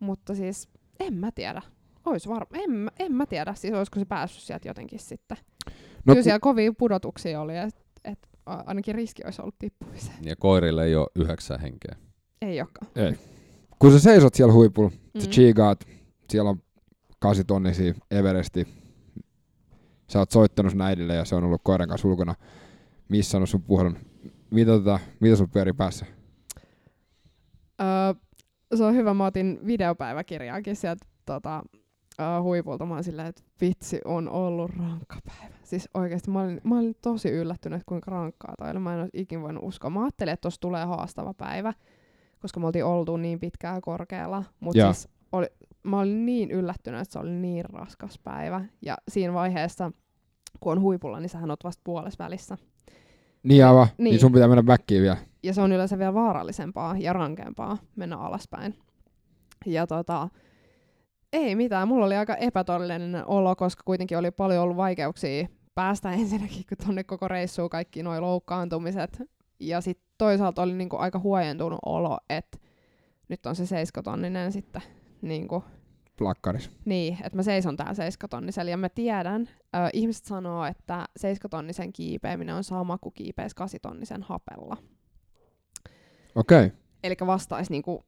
Mutta 0.00 0.34
siis 0.34 0.68
en 1.00 1.14
mä 1.14 1.30
tiedä. 1.32 1.62
Ois 2.04 2.28
varma. 2.28 2.46
En, 2.64 2.70
mä- 2.70 2.90
en 2.98 3.12
mä 3.12 3.26
tiedä, 3.26 3.54
siis 3.54 3.74
olisiko 3.74 3.98
se 3.98 4.04
päässyt 4.04 4.42
sieltä 4.42 4.68
jotenkin 4.68 4.98
sitten. 4.98 5.36
No, 5.66 5.72
Kyllä 6.04 6.16
ku, 6.18 6.22
siellä 6.22 6.40
kovia 6.40 6.72
pudotuksia 6.78 7.40
oli, 7.40 7.56
että 7.56 7.80
et, 8.04 8.18
ainakin 8.46 8.94
riski 8.94 9.22
olisi 9.24 9.42
ollut 9.42 9.54
tippumiseen. 9.58 10.16
Ja 10.24 10.36
koirille 10.36 10.84
ei 10.84 10.94
ole 10.96 11.06
yhdeksän 11.16 11.60
henkeä. 11.60 11.96
Ei 12.42 12.60
olekaan. 12.60 12.90
ei. 12.96 13.14
kun 13.78 13.92
sä 13.92 13.98
seisot 13.98 14.34
siellä 14.34 14.52
huipulla, 14.52 14.90
sä 14.90 15.26
Mm. 15.26 15.30
chigaat, 15.30 15.84
siellä 16.30 16.50
on 16.50 16.62
kasitonnisia 17.24 17.94
Everesti. 18.10 18.68
Sä 20.10 20.18
oot 20.18 20.30
soittanut 20.30 20.72
sun 20.72 20.80
äidille 20.80 21.14
ja 21.14 21.24
se 21.24 21.34
on 21.34 21.44
ollut 21.44 21.60
koiran 21.64 21.88
kanssa 21.88 22.08
ulkona. 22.08 22.34
Missä 23.08 23.38
on 23.38 23.46
sun 23.46 23.62
puhelun? 23.62 23.96
Mitä, 24.50 24.70
tota, 24.70 24.98
mitä 25.20 25.36
sun 25.36 25.50
pyörii 25.50 25.72
päässä? 25.72 26.06
Öö, 27.80 28.14
se 28.74 28.84
on 28.84 28.94
hyvä, 28.94 29.14
mä 29.14 29.26
otin 29.26 29.60
videopäiväkirjaakin 29.66 30.76
sieltä 30.76 31.06
tota, 31.26 31.62
öö, 32.20 32.42
huipulta. 32.42 32.86
Mä 32.86 33.02
silleen, 33.02 33.28
että 33.28 33.42
vitsi, 33.60 34.00
on 34.04 34.28
ollut 34.28 34.70
rankka 34.78 35.16
päivä. 35.26 35.54
Siis 35.62 35.88
oikeesti 35.94 36.30
mä 36.30 36.40
olin, 36.40 36.60
mä 36.64 36.78
olin 36.78 36.94
tosi 37.02 37.28
yllättynyt, 37.28 37.76
että 37.76 37.88
kuinka 37.88 38.10
rankkaa 38.10 38.54
toi 38.58 38.70
oli. 38.70 38.78
Mä 38.78 38.94
en 38.94 39.00
olisi 39.00 39.20
ikin 39.20 39.42
voinut 39.42 39.64
uskoa. 39.64 39.90
Mä 39.90 40.02
ajattelin, 40.02 40.32
että 40.32 40.42
tossa 40.42 40.60
tulee 40.60 40.84
haastava 40.84 41.34
päivä, 41.34 41.72
koska 42.40 42.60
me 42.60 42.66
oltiin 42.66 42.84
oltu 42.84 43.16
niin 43.16 43.40
pitkään 43.40 43.80
korkealla. 43.80 44.44
Mutta 44.60 44.92
siis 44.92 45.08
oli, 45.32 45.46
mä 45.84 46.00
olin 46.00 46.26
niin 46.26 46.50
yllättynyt, 46.50 47.00
että 47.00 47.12
se 47.12 47.18
oli 47.18 47.30
niin 47.30 47.64
raskas 47.64 48.18
päivä. 48.18 48.64
Ja 48.82 48.96
siinä 49.08 49.34
vaiheessa, 49.34 49.92
kun 50.60 50.72
on 50.72 50.80
huipulla, 50.80 51.20
niin 51.20 51.28
sähän 51.28 51.50
oot 51.50 51.64
vasta 51.64 51.80
puolessa 51.84 52.24
välissä. 52.24 52.58
Niin 53.42 53.66
aivan, 53.66 53.86
niin. 53.98 54.04
Niin. 54.04 54.20
sun 54.20 54.32
pitää 54.32 54.48
mennä 54.48 54.62
backiin 54.62 55.02
vielä. 55.02 55.16
ja 55.42 55.54
se 55.54 55.60
on 55.60 55.72
yleensä 55.72 55.98
vielä 55.98 56.14
vaarallisempaa 56.14 56.96
ja 56.98 57.12
rankempaa 57.12 57.78
mennä 57.96 58.16
alaspäin. 58.16 58.74
Ja 59.66 59.86
tota, 59.86 60.28
ei 61.32 61.54
mitään, 61.54 61.88
mulla 61.88 62.06
oli 62.06 62.16
aika 62.16 62.36
epätodellinen 62.36 63.26
olo, 63.26 63.56
koska 63.56 63.82
kuitenkin 63.84 64.18
oli 64.18 64.30
paljon 64.30 64.62
ollut 64.62 64.76
vaikeuksia 64.76 65.46
päästä 65.74 66.12
ensinnäkin, 66.20 66.64
kun 66.68 66.86
tonne 66.86 67.04
koko 67.04 67.28
reissuun 67.28 67.70
kaikki 67.70 68.02
nuo 68.02 68.20
loukkaantumiset. 68.20 69.22
Ja 69.60 69.80
sitten 69.80 70.06
toisaalta 70.18 70.62
oli 70.62 70.72
niinku 70.72 70.96
aika 70.96 71.18
huojentunut 71.18 71.78
olo, 71.86 72.18
että 72.28 72.58
nyt 73.28 73.46
on 73.46 73.56
se 73.56 73.66
seiskatonninen 73.66 74.52
sitten 74.52 74.82
niinku, 75.28 75.64
Plakkaris. 76.18 76.70
niin, 76.84 77.18
että 77.24 77.36
mä 77.36 77.42
seison 77.42 77.76
täällä 77.76 77.94
seiskatonnisella 77.94 78.70
ja 78.70 78.76
mä 78.76 78.88
tiedän, 78.88 79.48
ö, 79.50 79.78
ihmiset 79.92 80.24
sanoo, 80.24 80.64
että 80.64 81.06
seiskatonnisen 81.16 81.92
kiipeäminen 81.92 82.54
on 82.54 82.64
sama 82.64 82.98
kuin 82.98 83.12
kiipeäisi 83.12 83.56
kasitonnisen 83.56 84.22
hapella. 84.22 84.76
Okei. 86.34 86.66
Okay. 86.66 86.78
Eli 87.02 87.16
vastaisi 87.26 87.70
niinku 87.72 88.04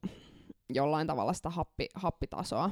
jollain 0.69 1.07
tavalla 1.07 1.33
sitä 1.33 1.49
happi, 1.49 1.87
happitasoa. 1.95 2.71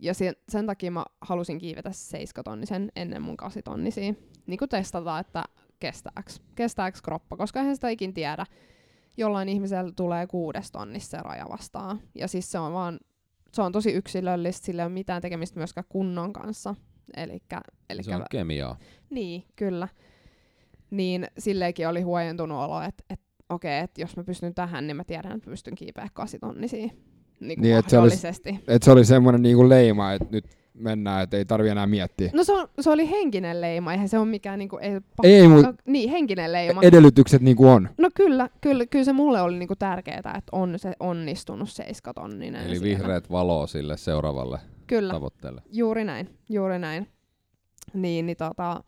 Ja 0.00 0.14
sen, 0.14 0.36
sen 0.48 0.66
takia 0.66 0.90
mä 0.90 1.04
halusin 1.20 1.58
kiivetä 1.58 1.90
seiskatonnisen 1.92 2.92
ennen 2.96 3.22
mun 3.22 3.36
kasitonnisia. 3.36 4.14
Niin 4.46 4.58
kuin 4.58 4.68
testata, 4.68 5.18
että 5.18 5.44
kestääks, 5.80 6.40
kestääks 6.54 7.02
kroppa, 7.02 7.36
koska 7.36 7.60
eihän 7.60 7.74
sitä 7.74 7.88
ikin 7.88 8.14
tiedä. 8.14 8.46
Jollain 9.16 9.48
ihmisellä 9.48 9.92
tulee 9.96 10.26
kuudes 10.26 10.70
tonnissa 10.70 11.10
se 11.18 11.22
raja 11.22 11.46
vastaan. 11.50 12.00
Ja 12.14 12.28
siis 12.28 12.52
se 12.52 12.58
on 12.58 12.72
vaan, 12.72 13.00
se 13.56 13.62
on 13.62 13.72
tosi 13.72 13.92
yksilöllistä, 13.92 14.66
sillä 14.66 14.82
ei 14.82 14.86
ole 14.86 14.92
mitään 14.92 15.22
tekemistä 15.22 15.60
myöskään 15.60 15.84
kunnon 15.88 16.32
kanssa. 16.32 16.74
Elikkä, 17.16 17.60
elikkä, 17.90 18.10
Se 18.10 18.16
on 18.16 18.24
kemiaa. 18.30 18.78
niin, 19.10 19.44
kyllä. 19.56 19.88
Niin 20.90 21.26
silleenkin 21.38 21.88
oli 21.88 22.02
huojentunut 22.02 22.58
olo, 22.58 22.82
että 22.82 23.04
et, 23.10 23.20
okei, 23.48 23.78
että 23.80 24.00
jos 24.00 24.16
mä 24.16 24.24
pystyn 24.24 24.54
tähän, 24.54 24.86
niin 24.86 24.96
mä 24.96 25.04
tiedän, 25.04 25.36
että 25.36 25.48
mä 25.48 25.52
pystyn 25.52 25.74
kiipeä 25.74 26.08
kasitonnisia. 26.12 26.88
Niin, 27.40 27.60
Niin, 27.60 27.76
et 27.76 27.88
se 27.88 27.96
mahdollisesti. 27.96 28.60
Et 28.68 28.82
se 28.82 28.90
oli 28.90 29.04
semmoinen 29.04 29.42
niinku 29.42 29.68
leima, 29.68 30.12
että 30.12 30.28
nyt 30.30 30.44
mennään, 30.78 31.22
että 31.22 31.36
ei 31.36 31.44
tarvi 31.44 31.68
enää 31.68 31.86
miettiä. 31.86 32.30
No 32.34 32.44
se, 32.44 32.52
on, 32.52 32.68
se 32.80 32.90
oli 32.90 33.10
henkinen 33.10 33.60
leima, 33.60 33.92
eihän 33.92 34.08
se 34.08 34.18
ole 34.18 34.26
mikään 34.26 34.58
niinku, 34.58 34.78
ei, 34.78 34.92
pakko, 35.00 35.22
Ei, 35.22 35.48
mut- 35.48 35.76
Niin, 35.86 36.10
henkinen 36.10 36.52
leima. 36.52 36.80
Edellytykset 36.82 37.42
niinku 37.42 37.68
on. 37.68 37.88
no 37.98 38.10
kyllä, 38.14 38.48
kyllä, 38.60 38.86
kyllä 38.86 39.04
se 39.04 39.12
mulle 39.12 39.40
oli 39.40 39.58
niinku 39.58 39.76
tärkeää, 39.76 40.18
että 40.18 40.40
on 40.52 40.78
se 40.78 40.92
onnistunut 41.00 41.70
seiskatonninen. 41.70 42.66
Eli 42.66 42.78
siellä. 42.78 42.84
vihreät 42.98 43.30
valoo 43.30 43.66
sille 43.66 43.96
seuraavalle 43.96 44.58
Kyllä. 44.86 45.12
tavoitteelle. 45.12 45.62
Juuri 45.72 46.04
näin, 46.04 46.38
juuri 46.48 46.78
näin. 46.78 47.08
Niin, 47.94 48.26
niin, 48.26 48.36
tota, 48.36 48.84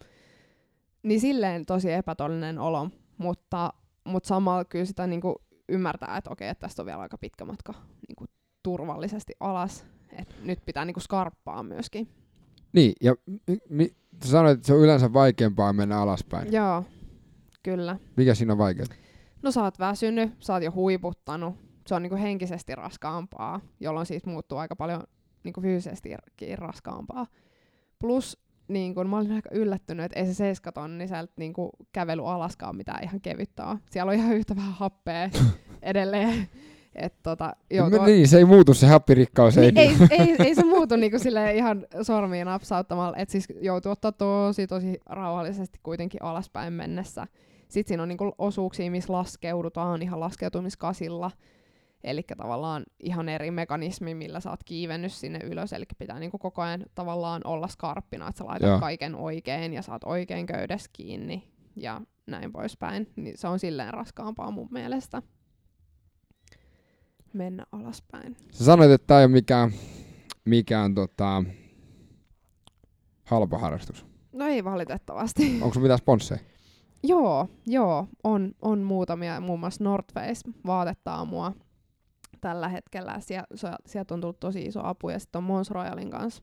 niin 1.03 1.21
silleen 1.21 1.67
tosi 1.67 1.93
epätollinen 1.93 2.59
olo, 2.59 2.91
mutta, 3.19 3.73
mutta 4.05 4.27
samalla 4.27 4.65
kyllä 4.65 4.85
sitä 4.85 5.07
niinku 5.07 5.35
ymmärtää, 5.69 6.17
että 6.17 6.31
okei, 6.31 6.49
että 6.49 6.61
tästä 6.67 6.83
on 6.83 6.87
vielä 6.87 7.01
aika 7.01 7.19
pitkä 7.19 7.45
matka 7.45 7.75
niinku 8.09 8.25
turvallisesti 8.63 9.33
alas. 9.41 9.87
Et 10.13 10.35
nyt 10.45 10.59
pitää 10.67 10.85
niinku 10.85 11.01
skarppaa 11.01 11.63
myöskin. 11.63 12.09
Niin, 12.73 12.93
ja 13.01 13.15
mi- 13.27 13.59
mi- 13.69 13.95
sanoit, 14.25 14.55
että 14.59 14.67
se 14.67 14.73
on 14.75 14.81
yleensä 14.81 15.13
vaikeampaa 15.13 15.73
mennä 15.73 16.01
alaspäin. 16.01 16.53
Joo, 16.53 16.85
kyllä. 17.63 17.97
Mikä 18.17 18.35
siinä 18.35 18.53
on 18.53 18.59
vaikeaa? 18.59 18.87
No 19.43 19.51
sä 19.51 19.63
oot 19.63 19.79
väsynyt, 19.79 20.33
sä 20.41 20.53
oot 20.53 20.63
jo 20.63 20.73
huiputtanut, 20.73 21.55
se 21.87 21.95
on 21.95 22.03
niinku 22.03 22.17
henkisesti 22.17 22.75
raskaampaa, 22.75 23.61
jolloin 23.81 24.07
siitä 24.07 24.31
muuttuu 24.31 24.59
aika 24.59 24.77
paljon 24.77 25.03
niinku 25.45 25.61
fyysisestikin 25.61 26.19
raskaampaa. 26.59 27.27
Plus 27.99 28.39
niin 28.69 28.95
kun, 28.95 29.09
mä 29.11 29.17
olin 29.19 29.33
aika 29.33 29.51
yllättynyt, 29.53 30.05
että 30.07 30.21
ei 30.21 30.27
se 30.27 30.35
seiskatonniselta 30.35 31.33
niin 31.37 31.53
kävely 31.93 32.31
alaskaan 32.31 32.77
mitään 32.77 33.05
ihan 33.05 33.21
kevyttä 33.21 33.67
ole. 33.67 33.79
Siellä 33.91 34.11
on 34.11 34.17
ihan 34.17 34.37
yhtä 34.37 34.57
vähän 34.57 34.73
happea 34.73 35.31
edelleen. 35.83 36.49
Et 36.95 37.15
tota, 37.23 37.57
joo, 37.71 37.89
No 37.89 38.07
Niin, 38.07 38.29
se 38.29 38.39
ei 38.39 38.45
muutu 38.45 38.75
se 38.75 38.87
happirikkaus. 38.87 39.59
Ei, 39.59 39.73
niin, 39.73 39.91
ei, 40.11 40.19
ei, 40.19 40.37
ei, 40.39 40.55
se 40.55 40.65
muutu 40.65 40.97
niinku 40.97 41.19
sille 41.19 41.55
ihan 41.55 41.87
sormiin 42.03 42.47
napsauttamalla, 42.47 43.17
että 43.17 43.33
siis 43.33 43.49
joutuu 43.61 43.93
ottaa 43.93 44.13
tosi 44.13 44.67
tosi 44.67 45.01
rauhallisesti 45.07 45.79
kuitenkin 45.83 46.23
alaspäin 46.23 46.73
mennessä. 46.73 47.27
Sitten 47.69 47.89
siinä 47.89 48.03
on 48.03 48.09
niinku 48.09 48.33
osuuksia, 48.39 48.91
missä 48.91 49.13
laskeudutaan 49.13 50.03
ihan 50.03 50.21
laskeutumiskasilla. 50.21 51.31
Eli 52.05 52.23
tavallaan 52.37 52.85
ihan 53.01 53.29
eri 53.29 53.51
mekanismi, 53.51 54.15
millä 54.15 54.41
sä 54.41 54.51
oot 54.51 54.65
kiivennyt 54.65 55.13
sinne 55.13 55.41
ylös. 55.45 55.73
Eli 55.73 55.85
pitää 55.99 56.19
niinku 56.19 56.39
koko 56.39 56.63
ajan 56.63 56.85
tavallaan 56.95 57.43
olla 57.45 57.69
skarppina, 57.69 58.29
että 58.29 58.39
sä 58.39 58.47
laitat 58.47 58.69
Joo. 58.69 58.81
kaiken 58.81 59.15
oikein 59.15 59.73
ja 59.73 59.83
saat 59.83 60.05
oikein 60.05 60.47
köydessä 60.47 60.91
kiinni 60.93 61.49
ja 61.77 62.01
näin 62.27 62.53
poispäin. 62.53 63.09
Niin 63.17 63.39
se 63.39 63.49
on 63.49 63.59
silleen 63.59 63.95
raskaampaa 63.95 64.51
mun 64.51 64.69
mielestä 64.71 65.23
mennä 67.33 67.65
alaspäin. 67.73 68.37
Sä 68.53 68.65
sanoit, 68.65 68.91
että 68.91 69.07
tää 69.07 69.19
ei 69.19 69.25
ole 69.25 69.33
mikään, 69.33 69.73
mikään 70.45 70.95
tota, 70.95 71.45
halpa 73.25 73.59
harrastus. 73.59 74.07
No 74.33 74.47
ei 74.47 74.65
valitettavasti. 74.65 75.53
Onko 75.63 75.75
sun 75.75 75.83
mitään 75.83 75.99
sponsseja? 75.99 76.41
joo, 77.03 77.49
joo, 77.67 78.07
on, 78.25 78.53
on 78.63 78.79
muutamia, 78.79 79.41
muun 79.41 79.61
muassa 79.61 79.85
North 79.85 80.15
Face 80.15 80.51
vaatettaa 80.67 81.25
mua 81.25 81.53
tällä 82.41 82.69
hetkellä. 82.69 83.19
Sieltä 83.87 84.15
on 84.15 84.21
tullut 84.21 84.41
tosi 84.41 84.63
iso 84.63 84.81
apu 84.85 85.09
ja 85.09 85.19
sitten 85.19 85.39
on 85.39 85.45
Mons 85.45 85.71
Royalin 85.71 86.11
kanssa. 86.11 86.43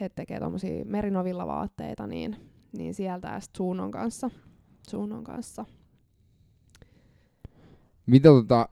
He 0.00 0.08
tekee 0.08 0.40
tommosia 0.40 0.84
merinovilla-vaatteita, 0.84 2.06
niin, 2.06 2.36
niin 2.78 2.94
sieltä 2.94 3.28
ja 3.28 3.40
sitten 3.40 3.56
Suunon 3.56 3.90
kanssa. 3.90 4.30
Suunon 4.90 5.24
kanssa. 5.24 5.64
Mitä 8.06 8.28
tota, 8.28 8.68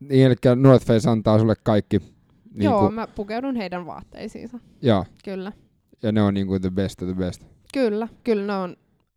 niin, 0.00 0.26
eli 0.26 0.34
North 0.56 0.86
Face 0.86 1.10
antaa 1.10 1.38
sulle 1.38 1.54
kaikki. 1.62 1.98
Niin 1.98 2.64
joo, 2.64 2.80
kuin, 2.80 2.94
mä 2.94 3.06
pukeudun 3.06 3.56
heidän 3.56 3.86
vaatteisiinsa, 3.86 4.58
joo, 4.82 5.04
kyllä. 5.24 5.52
ja 6.02 6.12
ne 6.12 6.22
on 6.22 6.34
niinku 6.34 6.58
the 6.60 6.70
best 6.70 7.02
of 7.02 7.08
the 7.08 7.16
best. 7.16 7.44
Kyllä, 7.72 8.08
kyllä 8.24 8.46
ne 8.46 8.58
on, 8.58 8.76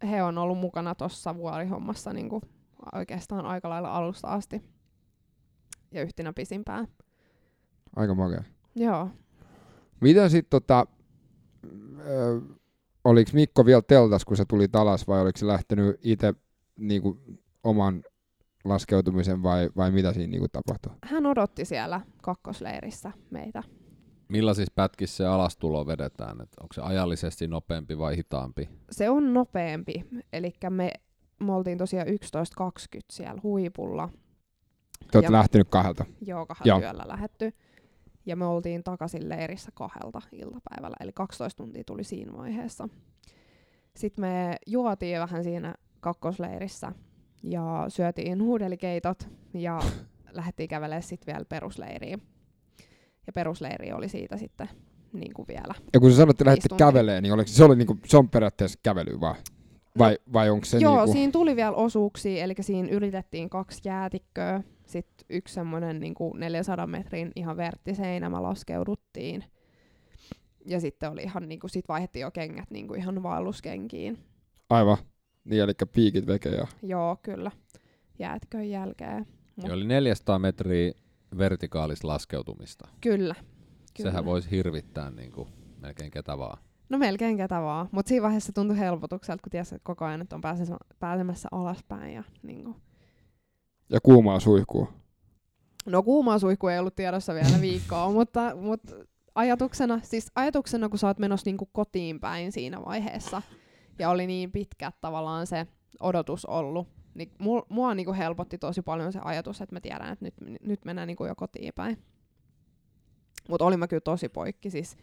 he 0.10 0.24
on 0.24 0.38
ollut 0.38 0.58
mukana 0.58 0.96
tuossa 0.96 1.36
vuorihommassa 1.36 2.14
niin 2.14 2.30
kuin 2.30 2.42
oikeastaan 2.94 3.46
aika 3.46 3.70
lailla 3.70 3.90
alusta 3.90 4.28
asti. 4.28 4.62
Ja 5.92 6.02
yhtenä 6.02 6.34
pisimpään. 6.34 6.88
Aika 7.96 8.16
makea. 8.16 8.44
Joo. 8.76 9.10
Mitä 10.02 10.30
sit 10.30 10.50
tota, 10.50 10.88
ö, 12.00 12.42
oliks 13.04 13.34
Mikko 13.34 13.66
vielä 13.66 13.82
teltas, 13.82 14.26
kun 14.26 14.38
sä 14.38 14.46
tulit 14.48 14.76
alas, 14.76 15.08
vai 15.08 15.22
oliko 15.22 15.38
se 15.38 15.48
lähtenyt 15.48 16.00
itse 16.04 16.34
niinku, 16.78 17.18
oman 17.64 18.04
laskeutumisen 18.64 19.44
vai, 19.44 19.70
vai 19.78 19.92
mitä 19.92 20.14
siinä 20.14 20.32
niinku 20.32 20.48
tapahtui? 20.48 20.92
Hän 21.04 21.26
odotti 21.26 21.66
siellä 21.66 22.02
kakkosleirissä 22.22 23.12
meitä. 23.30 23.64
Millaisissa 24.28 24.74
pätkissä 24.76 25.18
se 25.18 25.26
alastulo 25.26 25.88
vedetään? 25.88 26.42
Et 26.42 26.50
onko 26.62 26.74
se 26.74 26.82
ajallisesti 26.82 27.48
nopeampi 27.48 27.98
vai 27.98 28.18
hitaampi? 28.18 28.70
Se 28.92 29.10
on 29.10 29.34
nopeampi. 29.34 29.94
Eli 30.34 30.54
me, 30.70 30.92
me 31.40 31.54
oltiin 31.54 31.78
tosiaan 31.78 32.08
11.20 32.08 32.14
siellä 33.12 33.42
huipulla. 33.44 34.10
Te 35.12 35.18
olette 35.18 35.32
lähtenyt 35.32 35.70
kahdelta. 35.70 36.06
Joo, 36.22 36.46
kahdella 36.46 36.68
Joo. 36.70 36.80
työllä 36.80 37.04
lähetty. 37.08 37.54
Ja 38.26 38.36
me 38.36 38.46
oltiin 38.46 38.84
takaisin 38.84 39.30
leirissä 39.30 39.72
kahdelta 39.74 40.22
iltapäivällä, 40.32 40.96
eli 41.00 41.12
12 41.14 41.58
tuntia 41.58 41.84
tuli 41.86 42.04
siinä 42.04 42.38
vaiheessa. 42.38 42.90
Sitten 43.96 44.26
me 44.26 44.56
juotiin 44.68 45.20
vähän 45.20 45.44
siinä 45.44 45.76
kakkosleirissä 46.00 46.92
ja 47.44 47.86
syötiin 47.88 48.44
huudelikeitot 48.44 49.30
ja 49.54 49.80
lähdettiin 50.32 50.70
kävelemään 50.70 51.04
sitten 51.04 51.34
vielä 51.34 51.46
perusleiriin. 51.46 52.22
Ja 53.28 53.34
perusleiri 53.34 53.94
oli 53.94 54.10
siitä 54.10 54.38
sitten 54.38 54.70
niin 55.14 55.34
kuin 55.34 55.48
vielä. 55.48 55.74
Ja 55.94 56.00
kun 56.00 56.12
sä 56.12 56.18
sanoit, 56.18 56.42
että 56.42 56.56
tuntia. 56.70 56.88
käveleen, 56.88 57.24
niin 57.24 57.34
oliko 57.34 57.48
se, 57.48 57.64
oli 57.64 57.76
niinku, 57.76 57.98
se 58.06 58.18
on 58.18 58.30
periaatteessa 58.30 58.80
kävely 58.84 59.20
vaan? 59.20 59.36
Vai, 59.98 60.18
vai 60.34 60.50
onko 60.50 60.66
se 60.66 60.78
Joo, 60.78 60.96
niinku, 60.96 61.12
siinä 61.12 61.32
tuli 61.32 61.56
vielä 61.56 61.72
osuuksia, 61.72 62.44
eli 62.44 62.54
siinä 62.62 62.90
yritettiin 62.90 63.50
kaksi 63.50 63.82
jäätikköä, 63.86 64.64
sitten 64.86 65.26
yksi 65.30 65.54
semmoinen 65.54 66.00
niin 66.00 66.16
400 66.36 66.88
metrin 66.88 67.32
ihan 67.36 67.58
verttiseinä, 67.58 68.30
me 68.30 68.40
laskeuduttiin. 68.40 69.44
ja 70.66 70.80
sitten 70.80 71.12
oli 71.12 71.24
ihan 71.24 71.50
niinku, 71.50 71.68
sit 71.68 71.88
vaihdettiin 71.88 72.22
jo 72.22 72.32
kengät 72.32 72.72
niinku 72.72 72.94
ihan 72.94 73.24
vaelluskenkiin. 73.24 74.18
Aivan. 74.70 74.98
Niin, 75.46 75.62
eli 75.62 75.74
piikit 75.94 76.28
veke 76.28 76.50
ja... 76.50 76.68
Joo, 76.84 77.18
kyllä. 77.24 77.52
Jäätikön 78.20 78.70
jälkeen. 78.70 79.28
Mut- 79.56 79.68
Ja 79.68 79.74
oli 79.74 79.84
400 79.84 80.40
metriä 80.40 80.92
vertikaalista 81.38 82.08
laskeutumista. 82.08 82.88
Kyllä. 83.02 83.36
kyllä. 83.98 84.10
Sehän 84.10 84.26
voisi 84.26 84.52
hirvittää 84.52 85.12
niin 85.12 85.32
kuin 85.32 85.50
melkein 85.82 86.12
ketä 86.12 86.38
vaan. 86.38 86.58
No 86.90 86.98
melkein 86.98 87.38
ketä 87.38 87.62
vaan, 87.62 87.90
mutta 87.92 88.10
siinä 88.10 88.24
vaiheessa 88.24 88.48
se 88.48 88.54
tuntui 88.54 88.78
helpotukselta, 88.80 89.42
kun 89.44 89.50
tiesi 89.52 89.76
että 89.76 89.86
koko 89.86 90.06
ajan, 90.06 90.22
että 90.22 90.36
on 90.36 90.42
pääsemässä, 90.42 90.78
pääsemässä 91.00 91.50
alaspäin. 91.52 92.14
Ja, 92.14 92.24
niin 92.44 92.64
kuin. 92.64 92.76
Ja 93.90 94.00
kuumaa 94.02 94.40
suihkua. 94.40 94.94
No 95.86 96.04
kuumaa 96.04 96.40
suihku 96.40 96.68
ei 96.68 96.80
ollut 96.80 96.96
tiedossa 96.96 97.34
vielä 97.34 97.62
viikkoa, 97.62 98.12
mutta, 98.18 98.56
mutta 98.56 98.96
ajatuksena, 99.36 100.00
siis 100.04 100.32
ajatuksena, 100.36 100.90
kun 100.90 101.00
sä 101.00 101.08
oot 101.08 101.20
menossa 101.20 101.48
niin 101.48 101.58
kuin 101.58 101.70
kotiin 101.74 102.20
päin 102.20 102.52
siinä 102.52 102.86
vaiheessa, 102.86 103.42
ja 104.00 104.10
oli 104.10 104.28
niin 104.28 104.52
pitkä 104.52 104.92
tavallaan 105.02 105.48
se 105.48 105.68
odotus 106.00 106.46
ollut, 106.46 106.88
niin 107.14 107.32
mua, 107.40 107.66
mua 107.70 107.96
niin 107.96 108.06
kuin 108.06 108.18
helpotti 108.18 108.58
tosi 108.58 108.82
paljon 108.82 109.14
se 109.14 109.20
ajatus, 109.24 109.62
että 109.62 109.76
mä 109.76 109.82
tiedän, 109.82 110.14
että 110.14 110.26
nyt, 110.26 110.34
nyt 110.62 110.86
mennään 110.86 111.08
niin 111.08 111.18
kuin 111.18 111.28
jo 111.28 111.36
kotiin 111.36 111.74
päin. 111.76 111.98
Mutta 113.50 113.66
olin 113.66 113.80
mä 113.80 113.88
kyllä 113.88 114.02
tosi 114.02 114.30
poikki, 114.30 114.70
siis 114.70 114.98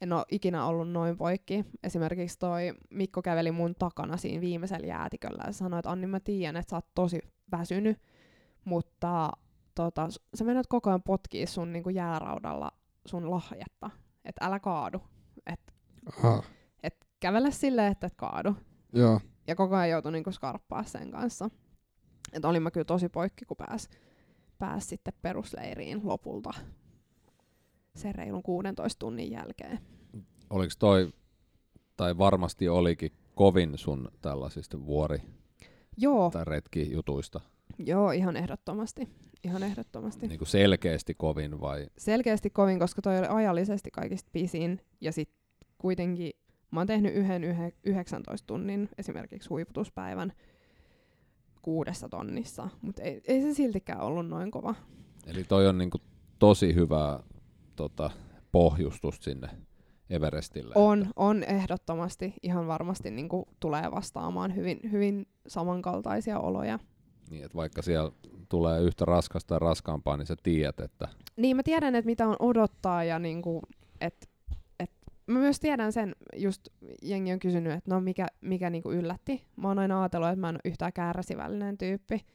en 0.00 0.12
ole 0.12 0.24
ikinä 0.30 0.66
ollut 0.66 0.90
noin 0.90 1.16
poikki. 1.16 1.64
Esimerkiksi 1.82 2.38
toi 2.38 2.74
Mikko 2.90 3.22
käveli 3.22 3.50
mun 3.50 3.74
takana 3.78 4.16
siinä 4.16 4.40
viimeisellä 4.40 4.86
jäätiköllä 4.86 5.42
ja 5.46 5.52
sanoi, 5.52 5.78
että 5.78 5.90
Anni 5.90 6.06
mä 6.06 6.20
tiedän, 6.20 6.56
että 6.56 6.70
sä 6.70 6.76
oot 6.76 6.86
tosi 6.94 7.20
väsynyt, 7.52 7.98
mutta 8.64 9.30
tota, 9.74 10.08
sä 10.34 10.44
menet 10.44 10.66
koko 10.66 10.90
ajan 10.90 11.02
potkii 11.02 11.46
sun 11.46 11.72
niinku 11.72 11.90
jääraudalla 11.90 12.70
sun 13.06 13.30
lahjetta, 13.30 13.90
että 14.24 14.46
älä 14.46 14.60
kaadu. 14.60 15.02
Et, 15.46 15.60
Aha. 16.06 16.42
Et 17.22 17.30
kävele 17.30 17.50
silleen, 17.50 17.92
että 17.92 18.06
et 18.06 18.14
kaadu. 18.16 18.56
Joo. 18.92 19.20
Ja 19.46 19.56
koko 19.56 19.76
ajan 19.76 19.90
joutui 19.90 20.12
niinku 20.12 20.32
skarppaa 20.32 20.84
sen 20.84 21.10
kanssa. 21.10 21.50
Et 22.32 22.44
olin 22.44 22.62
mä 22.62 22.70
kyllä 22.70 22.84
tosi 22.84 23.08
poikki, 23.08 23.44
kun 23.44 23.56
pääs, 23.56 23.88
pääs 24.58 24.88
sitten 24.88 25.14
perusleiriin 25.22 26.00
lopulta 26.04 26.50
sen 27.96 28.14
reilun 28.14 28.42
16 28.42 28.98
tunnin 28.98 29.30
jälkeen. 29.30 29.78
Oliko 30.50 30.72
toi, 30.78 31.12
tai 31.96 32.18
varmasti 32.18 32.68
olikin 32.68 33.12
kovin 33.34 33.78
sun 33.78 34.08
tällaisista 34.20 34.78
vuori- 34.86 35.22
Joo, 35.96 36.30
tai 36.30 36.44
retkijutuista? 36.44 37.40
joo, 37.78 38.10
ihan 38.10 38.36
ehdottomasti. 38.36 39.08
Ihan 39.44 39.62
ehdottomasti. 39.62 40.28
Niin 40.28 40.38
kuin 40.38 40.48
selkeästi 40.48 41.14
kovin 41.14 41.60
vai? 41.60 41.86
Selkeästi 41.98 42.50
kovin, 42.50 42.78
koska 42.78 43.02
toi 43.02 43.18
oli 43.18 43.26
ajallisesti 43.30 43.90
kaikista 43.90 44.30
pisin. 44.32 44.80
Ja 45.00 45.12
sit 45.12 45.30
kuitenkin 45.78 46.32
mä 46.72 46.80
oon 46.80 46.86
tehnyt 46.86 47.14
yhden 47.14 47.44
yhe, 47.44 47.72
19 47.84 48.46
tunnin 48.46 48.88
esimerkiksi 48.98 49.48
huiputuspäivän 49.48 50.32
kuudessa 51.62 52.08
tonnissa. 52.08 52.68
Mutta 52.82 53.02
ei, 53.02 53.22
ei 53.24 53.42
se 53.42 53.54
siltikään 53.54 54.00
ollut 54.00 54.28
noin 54.28 54.50
kova. 54.50 54.74
Eli 55.26 55.44
toi 55.44 55.68
on 55.68 55.78
niin 55.78 55.90
kuin 55.90 56.02
tosi 56.38 56.74
hyvä 56.74 57.20
tota, 57.76 58.10
pohjustus 58.52 59.16
sinne 59.20 59.48
Everestille. 60.10 60.72
On, 60.76 61.00
Että, 61.02 61.12
on 61.16 61.44
ehdottomasti 61.44 62.34
ihan 62.42 62.66
varmasti 62.66 63.10
niin 63.10 63.28
tulee 63.60 63.90
vastaamaan 63.90 64.56
hyvin, 64.56 64.80
hyvin 64.92 65.26
samankaltaisia 65.46 66.38
oloja. 66.38 66.78
niin, 67.30 67.44
että 67.44 67.56
vaikka 67.56 67.82
siellä 67.82 68.12
tulee 68.48 68.80
yhtä 68.80 69.04
raskasta 69.04 69.54
ja 69.54 69.58
raskaampaa, 69.58 70.16
niin 70.16 70.26
sä 70.26 70.36
tiedät, 70.42 70.80
että 70.80 71.08
Niin 71.36 71.56
mä 71.56 71.62
tiedän, 71.62 71.94
että 71.94 72.06
mitä 72.06 72.26
on 72.26 72.36
odottaa 72.38 73.04
ja 73.04 73.18
niinku, 73.18 73.62
et, 74.00 74.14
et, 74.14 74.31
mä 75.26 75.38
myös 75.38 75.60
tiedän 75.60 75.92
sen, 75.92 76.16
just 76.36 76.68
jengi 77.02 77.32
on 77.32 77.38
kysynyt, 77.38 77.72
että 77.72 77.94
no 77.94 78.00
mikä, 78.00 78.26
mikä 78.40 78.70
niinku 78.70 78.92
yllätti. 78.92 79.46
Mä 79.56 79.68
oon 79.68 79.78
aina 79.78 80.00
ajatellut, 80.00 80.28
että 80.28 80.40
mä 80.40 80.48
en 80.48 80.54
ole 80.54 80.60
yhtään 80.64 80.92
kärsivällinen 80.92 81.78
tyyppi. 81.78 82.26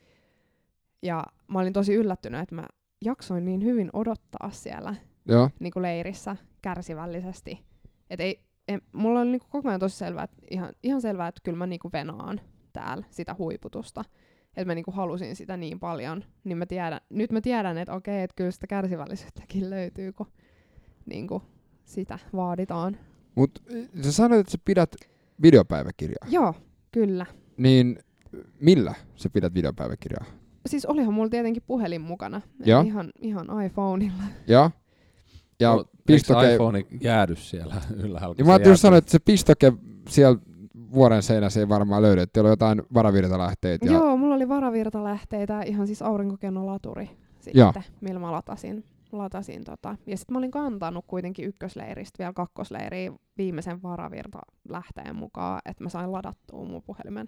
Ja 1.03 1.23
mä 1.47 1.59
olin 1.59 1.73
tosi 1.73 1.93
yllättynyt, 1.93 2.41
että 2.41 2.55
mä 2.55 2.67
jaksoin 3.05 3.45
niin 3.45 3.63
hyvin 3.63 3.89
odottaa 3.93 4.49
siellä 4.51 4.95
Joo. 5.25 5.49
niinku 5.59 5.81
leirissä 5.81 6.35
kärsivällisesti. 6.61 7.65
Et 8.09 8.19
ei, 8.19 8.43
ei, 8.67 8.77
mulla 8.91 9.19
oli 9.19 9.31
niinku 9.31 9.47
koko 9.49 9.69
ajan 9.69 9.79
tosi 9.79 9.97
selvää, 9.97 10.23
että 10.23 10.37
ihan, 10.51 10.73
ihan 10.83 11.01
selvää, 11.01 11.27
että 11.27 11.41
kyllä 11.43 11.57
mä 11.57 11.67
niinku 11.67 11.89
venaan 11.93 12.41
täällä 12.73 13.05
sitä 13.09 13.35
huiputusta. 13.37 14.03
Että 14.47 14.65
mä 14.65 14.75
niinku 14.75 14.91
halusin 14.91 15.35
sitä 15.35 15.57
niin 15.57 15.79
paljon. 15.79 16.23
Niin 16.43 16.57
mä 16.57 16.65
tiedän, 16.65 17.01
nyt 17.09 17.31
mä 17.31 17.41
tiedän, 17.41 17.77
että 17.77 17.93
okei, 17.93 18.23
että 18.23 18.35
kyllä 18.35 18.51
sitä 18.51 18.67
kärsivällisyyttäkin 18.67 19.69
löytyy, 19.69 20.13
kun 20.13 20.27
niinku 21.05 21.41
sitä 21.87 22.19
vaaditaan. 22.35 22.97
Mut 23.35 23.63
äh, 23.75 23.89
sä 24.01 24.11
sanoit, 24.11 24.39
että 24.39 24.51
sä 24.51 24.57
pidät 24.65 24.95
videopäiväkirjaa. 25.41 26.27
Joo, 26.29 26.53
kyllä. 26.91 27.25
Niin 27.57 27.99
millä 28.59 28.95
sä 29.15 29.29
pidät 29.29 29.53
videopäiväkirjaa? 29.53 30.25
Siis 30.65 30.85
olihan 30.85 31.13
mulla 31.13 31.29
tietenkin 31.29 31.63
puhelin 31.67 32.01
mukana. 32.01 32.41
Joo. 32.65 32.81
Ihan, 32.81 33.11
ihan 33.21 33.47
iPhoneilla. 33.65 34.23
Ja? 34.47 34.71
Ja 35.59 35.71
O- 35.71 35.85
pistoke... 36.07 36.39
eikö 36.41 36.53
iPhone 36.53 36.85
jäädy 37.01 37.35
siellä 37.35 37.75
ylhäällä? 38.03 38.27
kun 38.27 38.35
Niin 38.37 38.45
mä 38.45 38.49
se 38.49 38.53
ajattelin 38.53 38.77
sanoa, 38.77 38.97
että 38.97 39.11
se 39.11 39.19
pistoke 39.19 39.73
siellä 40.09 40.39
vuoren 40.93 41.23
seinässä 41.23 41.59
ei 41.59 41.69
varmaan 41.69 42.01
löydy. 42.01 42.21
että 42.21 42.33
Teillä 42.33 42.47
on 42.47 42.51
jotain 42.51 42.81
varavirtalähteitä. 42.93 43.85
Ja... 43.85 43.91
Joo, 43.91 44.17
mulla 44.17 44.35
oli 44.35 44.49
varavirtalähteitä, 44.49 45.61
ihan 45.61 45.87
siis 45.87 46.01
aurinkokennolaturi 46.01 47.09
sitten, 47.39 47.83
millä 48.01 48.19
mä 48.19 48.31
latasin. 48.31 48.83
Latasin 49.11 49.63
tota. 49.63 49.95
Ja 50.05 50.17
sitten 50.17 50.33
mä 50.33 50.37
olin 50.37 50.51
kantanut 50.51 51.05
kuitenkin 51.07 51.45
ykkösleiristä 51.45 52.19
vielä 52.19 52.33
kakkosleiriin 52.33 53.19
viimeisen 53.37 53.83
varavirtalähteen 53.83 55.15
mukaan, 55.15 55.61
että 55.65 55.83
mä 55.83 55.89
sain 55.89 56.11
ladattua 56.11 56.65
mun 56.65 56.83
puhelimen 56.83 57.27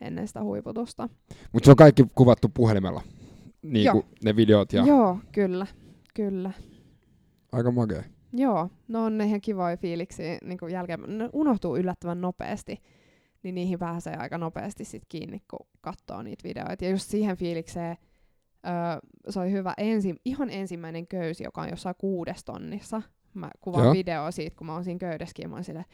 ennen 0.00 0.28
sitä 0.28 0.42
huiputusta. 0.42 1.08
Mutta 1.52 1.64
se 1.66 1.70
on 1.70 1.76
kaikki 1.76 2.04
kuvattu 2.14 2.48
puhelimella. 2.54 3.02
Niin 3.62 3.92
kuin 3.92 4.04
ne 4.24 4.36
videot 4.36 4.72
ja 4.72 4.82
Joo, 4.86 5.18
kyllä, 5.32 5.66
kyllä. 6.14 6.52
aika 7.52 7.70
makea. 7.70 8.02
Joo, 8.32 8.70
no 8.88 9.04
on 9.04 9.18
ne 9.18 9.24
ihan 9.24 9.40
kivoja 9.40 9.76
fiiliksiä 9.76 10.38
niin 10.44 10.58
kuin 10.58 10.72
jälkeen. 10.72 11.18
Ne 11.18 11.30
unohtuu 11.32 11.76
yllättävän 11.76 12.20
nopeasti, 12.20 12.82
niin 13.42 13.54
niihin 13.54 13.78
pääsee 13.78 14.16
aika 14.16 14.38
nopeasti 14.38 14.84
sit 14.84 15.02
kiinni, 15.08 15.42
kun 15.50 15.66
katsoo 15.80 16.22
niitä 16.22 16.48
videoita. 16.48 16.84
Ja 16.84 16.90
just 16.90 17.10
siihen 17.10 17.36
fiilikseen 17.36 17.96
öö, 18.66 19.10
se 19.28 19.40
oli 19.40 19.52
hyvä 19.52 19.74
ensi, 19.78 20.14
ihan 20.24 20.50
ensimmäinen 20.50 21.06
köysi, 21.06 21.44
joka 21.44 21.60
on 21.62 21.68
jossain 21.70 21.94
kuudes 21.98 22.44
tonnissa. 22.44 23.02
Mä 23.34 23.50
kuvaan 23.60 23.84
Joo. 23.84 23.92
videoa 23.92 24.30
siitä, 24.30 24.56
kun 24.56 24.66
mä 24.66 24.74
oon 24.74 24.84
siinä 24.84 24.98
köydessäkin, 24.98 25.50
mä 25.50 25.56
oon 25.56 25.64
silleen, 25.64 25.84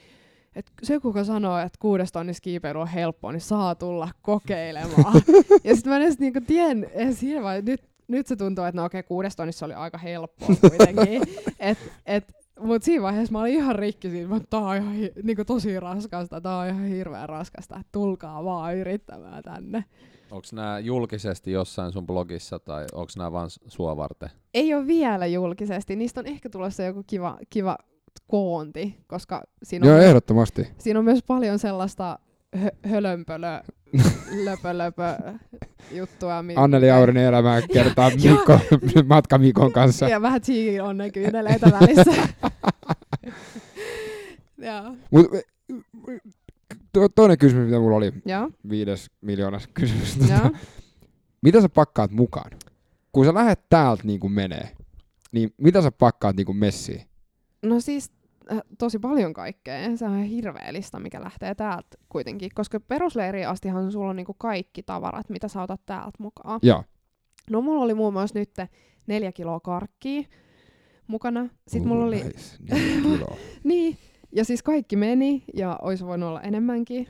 että 0.56 0.72
se 0.82 1.00
kuka 1.00 1.24
sanoo, 1.24 1.58
että 1.58 1.78
kuudes 1.78 2.12
tonnissa 2.12 2.40
kiipeily 2.40 2.80
on 2.80 2.88
helppoa, 2.88 3.32
niin 3.32 3.40
saa 3.40 3.74
tulla 3.74 4.08
kokeilemaan. 4.22 5.14
ja 5.64 5.74
sitten 5.74 5.90
mä 5.90 5.96
en 5.96 6.02
edes 6.02 6.18
niinku 6.18 6.40
tien, 6.46 6.86
edes 6.92 7.20
siinä 7.20 7.42
vai, 7.42 7.62
nyt, 7.62 7.82
nyt 8.08 8.26
se 8.26 8.36
tuntuu, 8.36 8.64
että 8.64 8.80
no 8.80 8.84
okei, 8.84 9.02
kuudes 9.02 9.36
tonnissa 9.36 9.66
oli 9.66 9.74
aika 9.74 9.98
helppoa 9.98 10.48
kuitenkin. 10.60 11.22
et, 11.58 11.78
et, 12.06 12.32
mut 12.60 12.82
siinä 12.82 13.02
vaiheessa 13.02 13.32
mä 13.32 13.40
olin 13.40 13.54
ihan 13.54 13.76
rikki 13.76 14.10
siitä, 14.10 14.36
että 14.36 14.50
tää 14.50 14.60
on 14.60 14.76
ihan 14.76 14.92
hi- 14.92 15.12
niinku 15.22 15.44
tosi 15.44 15.80
raskasta, 15.80 16.40
tää 16.40 16.58
on 16.58 16.68
ihan 16.68 16.84
hirveän 16.84 17.28
raskasta, 17.28 17.76
että 17.76 17.92
tulkaa 17.92 18.44
vaan 18.44 18.76
yrittämään 18.76 19.42
tänne. 19.42 19.84
Onko 20.30 20.46
nämä 20.52 20.78
julkisesti 20.78 21.50
jossain 21.52 21.92
sun 21.92 22.06
blogissa 22.06 22.58
tai 22.58 22.84
onko 22.92 23.10
nämä 23.18 23.32
vain 23.32 23.50
sua 23.66 23.96
varten? 23.96 24.28
Ei 24.54 24.74
ole 24.74 24.86
vielä 24.86 25.26
julkisesti, 25.26 25.96
niistä 25.96 26.20
on 26.20 26.26
ehkä 26.26 26.50
tulossa 26.50 26.82
joku 26.82 27.02
kiva, 27.06 27.38
kiva 27.50 27.78
koonti, 28.26 28.96
koska 29.06 29.42
siinä 29.62 29.84
on, 29.84 29.88
Joo, 29.88 29.96
myös, 29.98 30.08
ehdottomasti. 30.08 30.68
siinä 30.78 30.98
on 30.98 31.04
myös 31.04 31.22
paljon 31.26 31.58
sellaista 31.58 32.18
hö- 32.56 32.88
hölönpölö, 32.88 33.60
löpö, 34.44 34.78
löpö 34.78 35.16
juttua. 35.92 36.42
mi- 36.42 36.54
Anneli 36.56 36.90
Aurinen 36.90 37.24
elämää 37.24 37.62
kertaa 37.72 38.10
Mikko, 38.10 38.58
matka 39.08 39.38
Mikon 39.38 39.72
kanssa. 39.72 40.08
Ja 40.08 40.22
vähän 40.22 40.40
cheeky 40.40 40.78
on 40.80 40.96
ne 40.96 41.10
kyyneleitä 41.10 41.70
välissä. 41.80 42.28
Joo. 44.58 44.96
Mut, 45.10 45.26
to, 46.92 47.08
toinen 47.08 47.38
kysymys, 47.38 47.66
mitä 47.66 47.78
mulla 47.78 47.96
oli, 47.96 48.12
Joo, 48.26 48.50
viides 48.68 49.10
miljoonas 49.20 49.66
kysymys. 49.74 50.16
Joo. 50.30 50.50
mitä 51.42 51.60
sä 51.60 51.68
pakkaat 51.68 52.10
mukaan? 52.10 52.50
Kun 53.12 53.24
sä 53.24 53.34
lähdet 53.34 53.60
täältä 53.68 54.02
niin 54.04 54.20
kuin 54.20 54.32
menee, 54.32 54.76
niin 55.32 55.54
mitä 55.56 55.82
sä 55.82 55.90
pakkaat 55.92 56.36
niin 56.36 56.46
kuin 56.46 56.58
messiin? 56.58 57.02
No 57.62 57.80
siis 57.80 58.12
äh, 58.52 58.60
tosi 58.78 58.98
paljon 58.98 59.32
kaikkea. 59.32 59.96
Se 59.96 60.04
on 60.04 60.10
ihan 60.10 60.24
hirveä 60.24 60.72
lista, 60.72 61.00
mikä 61.00 61.20
lähtee 61.20 61.54
täältä 61.54 61.98
kuitenkin. 62.08 62.50
Koska 62.54 62.80
perusleiriin 62.80 63.48
astihan 63.48 63.92
sulla 63.92 64.10
on 64.10 64.16
niinku 64.16 64.34
kaikki 64.34 64.82
tavarat, 64.82 65.28
mitä 65.28 65.48
sä 65.48 65.62
otat 65.62 65.86
täältä 65.86 66.16
mukaan. 66.18 66.60
Joo. 66.62 66.84
No 67.50 67.60
mulla 67.60 67.84
oli 67.84 67.94
muun 67.94 68.12
muassa 68.12 68.38
nyt 68.38 68.50
neljä 69.06 69.32
kiloa 69.32 69.60
karkkia 69.60 70.22
mukana. 71.06 71.48
Sitten 71.68 71.88
mulla 71.88 72.04
oli, 72.04 72.22
Nice. 72.22 72.56
Neljä 72.70 73.02
kiloa. 73.02 73.36
niin, 73.64 73.96
ja 74.32 74.44
siis 74.44 74.62
kaikki 74.62 74.96
meni, 74.96 75.44
ja 75.54 75.78
olisi 75.82 76.06
voinut 76.06 76.28
olla 76.28 76.40
enemmänkin. 76.42 77.08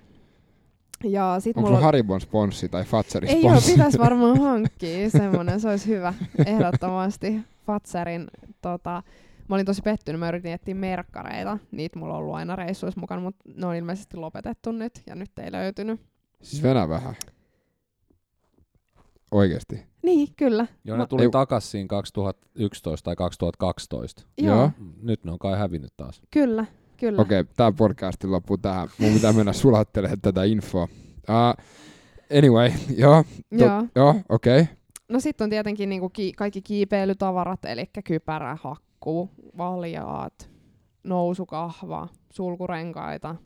Ja 1.04 1.36
sit 1.40 1.56
Onko 1.56 1.68
mulla 1.70 1.80
Haribon 1.82 2.20
sponssi 2.20 2.68
tai 2.68 2.84
Fatserin 2.84 3.30
Ei 3.30 3.42
oo, 3.44 3.50
sponssi? 3.50 3.72
pitäisi 3.72 3.98
varmaan 4.08 4.40
hankkia 4.40 5.10
semmonen, 5.10 5.60
se 5.60 5.68
olisi 5.68 5.86
hyvä, 5.88 6.14
ehdottomasti. 6.46 7.40
Fatserin 7.66 8.26
tota, 8.62 9.02
Mä 9.48 9.54
olin 9.54 9.66
tosi 9.66 9.82
pettynyt, 9.82 10.18
mä 10.20 10.28
yritin 10.28 10.52
etsiä 10.52 10.74
merkkareita. 10.74 11.58
Niitä 11.70 11.98
mulla 11.98 12.14
on 12.14 12.18
ollut 12.20 12.34
aina 12.34 12.56
reissuissa 12.56 13.00
mukana, 13.00 13.22
mutta 13.22 13.44
ne 13.56 13.66
on 13.66 13.74
ilmeisesti 13.74 14.16
lopetettu 14.16 14.72
nyt 14.72 15.02
ja 15.06 15.14
nyt 15.14 15.38
ei 15.38 15.52
löytynyt. 15.52 16.00
Siis 16.42 16.62
venä 16.62 16.88
vähän. 16.88 17.14
Oikeesti. 19.30 19.82
Niin, 20.02 20.28
kyllä. 20.36 20.66
Joo, 20.84 20.96
Mä- 20.96 21.02
ne 21.02 21.06
tuli 21.06 21.22
Ei- 21.22 21.30
takas 21.30 21.70
siinä 21.70 21.86
2011 21.88 23.04
tai 23.04 23.16
2012. 23.16 24.22
Joo, 24.38 24.56
Joo. 24.56 24.70
Nyt 25.02 25.24
ne 25.24 25.32
on 25.32 25.38
kai 25.38 25.58
hävinnyt 25.58 25.92
taas. 25.96 26.22
kyllä, 26.30 26.66
kyllä. 26.98 27.22
Okei, 27.22 27.40
okay, 27.40 27.52
tää 27.56 27.72
podcasti 27.72 28.26
loppuu 28.26 28.58
tähän. 28.58 28.88
Mun 28.98 29.12
pitää 29.12 29.32
mennä 29.32 29.52
sulattelemaan 29.52 30.20
tätä 30.20 30.44
infoa. 30.44 30.88
Uh, 31.28 31.64
anyway, 32.38 32.70
joo, 32.96 33.24
to, 33.58 33.64
Joo. 33.64 33.84
joo 33.96 34.14
okei. 34.28 34.60
Okay. 34.60 34.74
No 35.08 35.20
sitten 35.20 35.44
on 35.44 35.50
tietenkin 35.50 35.88
niinku 35.88 36.08
ki- 36.08 36.32
kaikki 36.32 36.62
kiipeilytavarat, 36.62 37.64
eli 37.64 37.90
kypärä, 38.04 38.56
hakku, 38.62 39.30
valjaat, 39.58 40.50
nousukahva, 41.04 42.08
sulkurenkaita, 42.32 43.36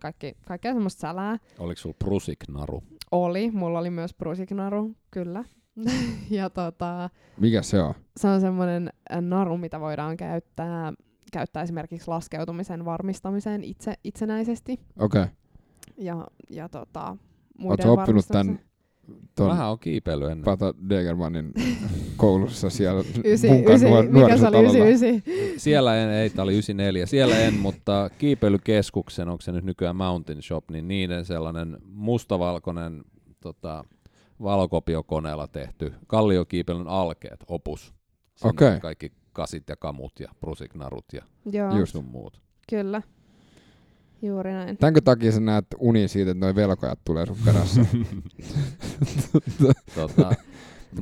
kaikki, 0.00 0.36
kaikkea 0.46 0.72
semmoista 0.72 1.00
sälää. 1.00 1.38
Oliko 1.58 1.78
sulla 1.80 1.96
Prusik-naru? 2.04 2.82
Oli, 3.12 3.50
mulla 3.50 3.78
oli 3.78 3.90
myös 3.90 4.14
prusiknaru, 4.14 4.90
kyllä. 5.10 5.44
ja 6.30 6.50
tota, 6.50 7.10
Mikä 7.40 7.62
se 7.62 7.82
on? 7.82 7.94
se 8.16 8.28
on 8.28 8.40
semmoinen 8.40 8.90
naru, 9.20 9.56
mitä 9.56 9.80
voidaan 9.80 10.16
käyttää, 10.16 10.92
käyttää 11.30 11.62
esimerkiksi 11.62 12.08
laskeutumisen 12.08 12.84
varmistamiseen 12.84 13.64
itse, 13.64 13.94
itsenäisesti. 14.04 14.80
Okei. 14.98 15.22
Okay. 15.22 15.34
Ja, 15.98 16.26
ja 16.50 16.68
tota, 16.68 17.16
Oletko 17.64 17.92
oppinut 17.92 18.28
tän 18.28 18.60
ton 19.34 19.48
Vähän 19.48 19.70
on 19.70 19.78
kiipeily 19.78 20.24
ennen. 20.24 20.44
Pata 20.44 20.74
Degermanin 20.88 21.52
koulussa 22.16 22.70
siellä 22.70 23.04
Ysi, 23.24 23.24
ysi, 23.24 23.48
nuor- 23.48 23.62
mikä 23.62 23.78
se 23.78 23.88
oli, 23.88 24.08
nuorisotalolla? 24.08 24.72
99? 24.72 25.60
Siellä 25.60 25.96
en, 25.96 26.10
ei, 26.10 26.30
tää 26.30 26.42
oli 26.42 26.52
94. 26.52 27.06
Siellä 27.06 27.38
en, 27.38 27.54
mutta 27.54 28.10
kiipeilykeskuksen, 28.18 29.28
onko 29.28 29.40
se 29.40 29.52
nyt 29.52 29.64
nykyään 29.64 29.96
Mountain 29.96 30.42
Shop, 30.42 30.70
niin 30.70 30.88
niiden 30.88 31.24
sellainen 31.24 31.78
mustavalkoinen 31.84 33.02
tota, 33.40 33.84
valokopiokoneella 34.42 35.46
tehty 35.46 35.92
kalliokiipeilyn 36.06 36.88
alkeet, 36.88 37.44
opus. 37.46 37.94
Okei. 38.44 38.80
Kaikki 38.80 39.12
kasit 39.32 39.68
ja 39.68 39.76
kamut 39.76 40.20
ja 40.20 40.28
prusiknarut 40.40 41.04
ja 41.12 41.22
Joo, 41.52 41.78
Just. 41.78 41.92
sun 41.92 42.04
muut. 42.04 42.40
kyllä. 42.70 43.02
Juuri 44.22 44.52
näin. 44.52 44.76
Tämänkö 44.76 45.00
takia 45.00 45.32
sä 45.32 45.40
näet 45.40 45.66
uni 45.78 46.08
siitä, 46.08 46.30
että 46.30 46.46
noi 46.46 46.54
velkojat 46.54 46.98
tulee 47.04 47.26
sun 47.26 47.36
perässä? 47.44 47.80
Tota, 49.94 50.34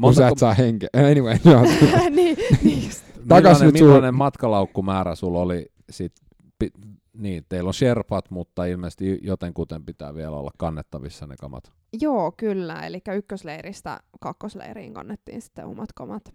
kun 0.01 0.15
sä 0.15 0.29
et 0.29 0.39
saa 0.39 0.55
henkeä. 0.55 0.89
Anyway, 1.11 1.37
joo. 1.45 1.63
niin, 2.11 2.37
niin. 2.65 2.91
Takas 3.29 3.61
millainen, 3.61 3.85
millainen 3.85 4.15
matkalaukkumäärä 4.15 5.15
sulla 5.15 5.41
oli 5.41 5.67
sit, 5.91 6.13
pi, 6.59 6.71
niin, 7.15 7.45
teillä 7.49 7.69
on 7.69 7.75
sherpat, 7.75 8.31
mutta 8.31 8.65
ilmeisesti 8.65 9.19
jotenkuten 9.23 9.85
pitää 9.85 10.15
vielä 10.15 10.37
olla 10.37 10.51
kannettavissa 10.59 11.27
ne 11.27 11.35
kamat. 11.41 11.73
Joo, 12.01 12.33
kyllä. 12.37 12.87
Eli 12.87 13.01
ykkösleiristä 13.17 14.01
kakkosleiriin 14.21 14.95
kannettiin 14.95 15.43
sitten 15.43 15.67
omat 15.67 15.93
kamat. 15.95 16.35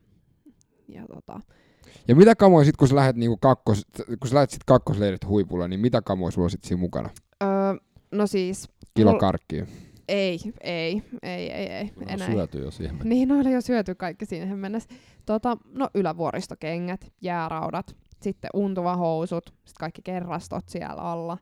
Ja 0.88 1.06
tota, 1.08 1.40
Ja 2.08 2.16
mitä 2.16 2.36
kamoja 2.36 2.66
sit, 2.66 2.78
kun 2.78 2.88
sä 2.88 2.96
lähdet, 2.96 3.16
niinku 3.16 3.38
kakkos, 3.38 3.86
kun 4.20 4.28
sä 4.30 4.36
lähdet 4.36 4.50
sit 4.50 4.64
kakkosleirit 4.66 5.28
huipulle, 5.28 5.68
niin 5.68 5.80
mitä 5.80 6.02
kamoja 6.02 6.32
sulla 6.32 6.46
on 6.46 6.50
sit 6.50 6.64
siinä 6.64 6.80
mukana? 6.80 7.10
öö, 7.44 7.50
no 8.12 8.28
siis, 8.28 8.70
Kilo 8.94 9.12
Mul- 9.12 9.20
karkkia. 9.20 9.66
ei, 10.08 10.40
ei, 10.62 11.04
ei, 11.24 11.52
ei, 11.52 11.68
ei, 11.68 11.86
No, 11.96 12.02
enää. 12.08 12.32
syöty 12.32 12.60
jo 12.64 12.72
siihen. 12.72 13.00
Niin, 13.04 13.28
ne 13.30 13.36
oli 13.36 13.52
jo 13.54 13.62
syöty 13.62 13.96
kaikki 13.96 14.26
siihen 14.26 14.58
mennessä. 14.58 14.90
Tota, 15.26 15.58
no 15.74 15.90
ylävuoristokengät, 15.96 17.12
jääraudat, 17.22 17.96
sitten 18.22 18.50
untuvahousut, 18.54 19.46
sitten 19.46 19.80
kaikki 19.80 20.02
kerrastot 20.02 20.70
siellä 20.70 21.02
alla. 21.02 21.38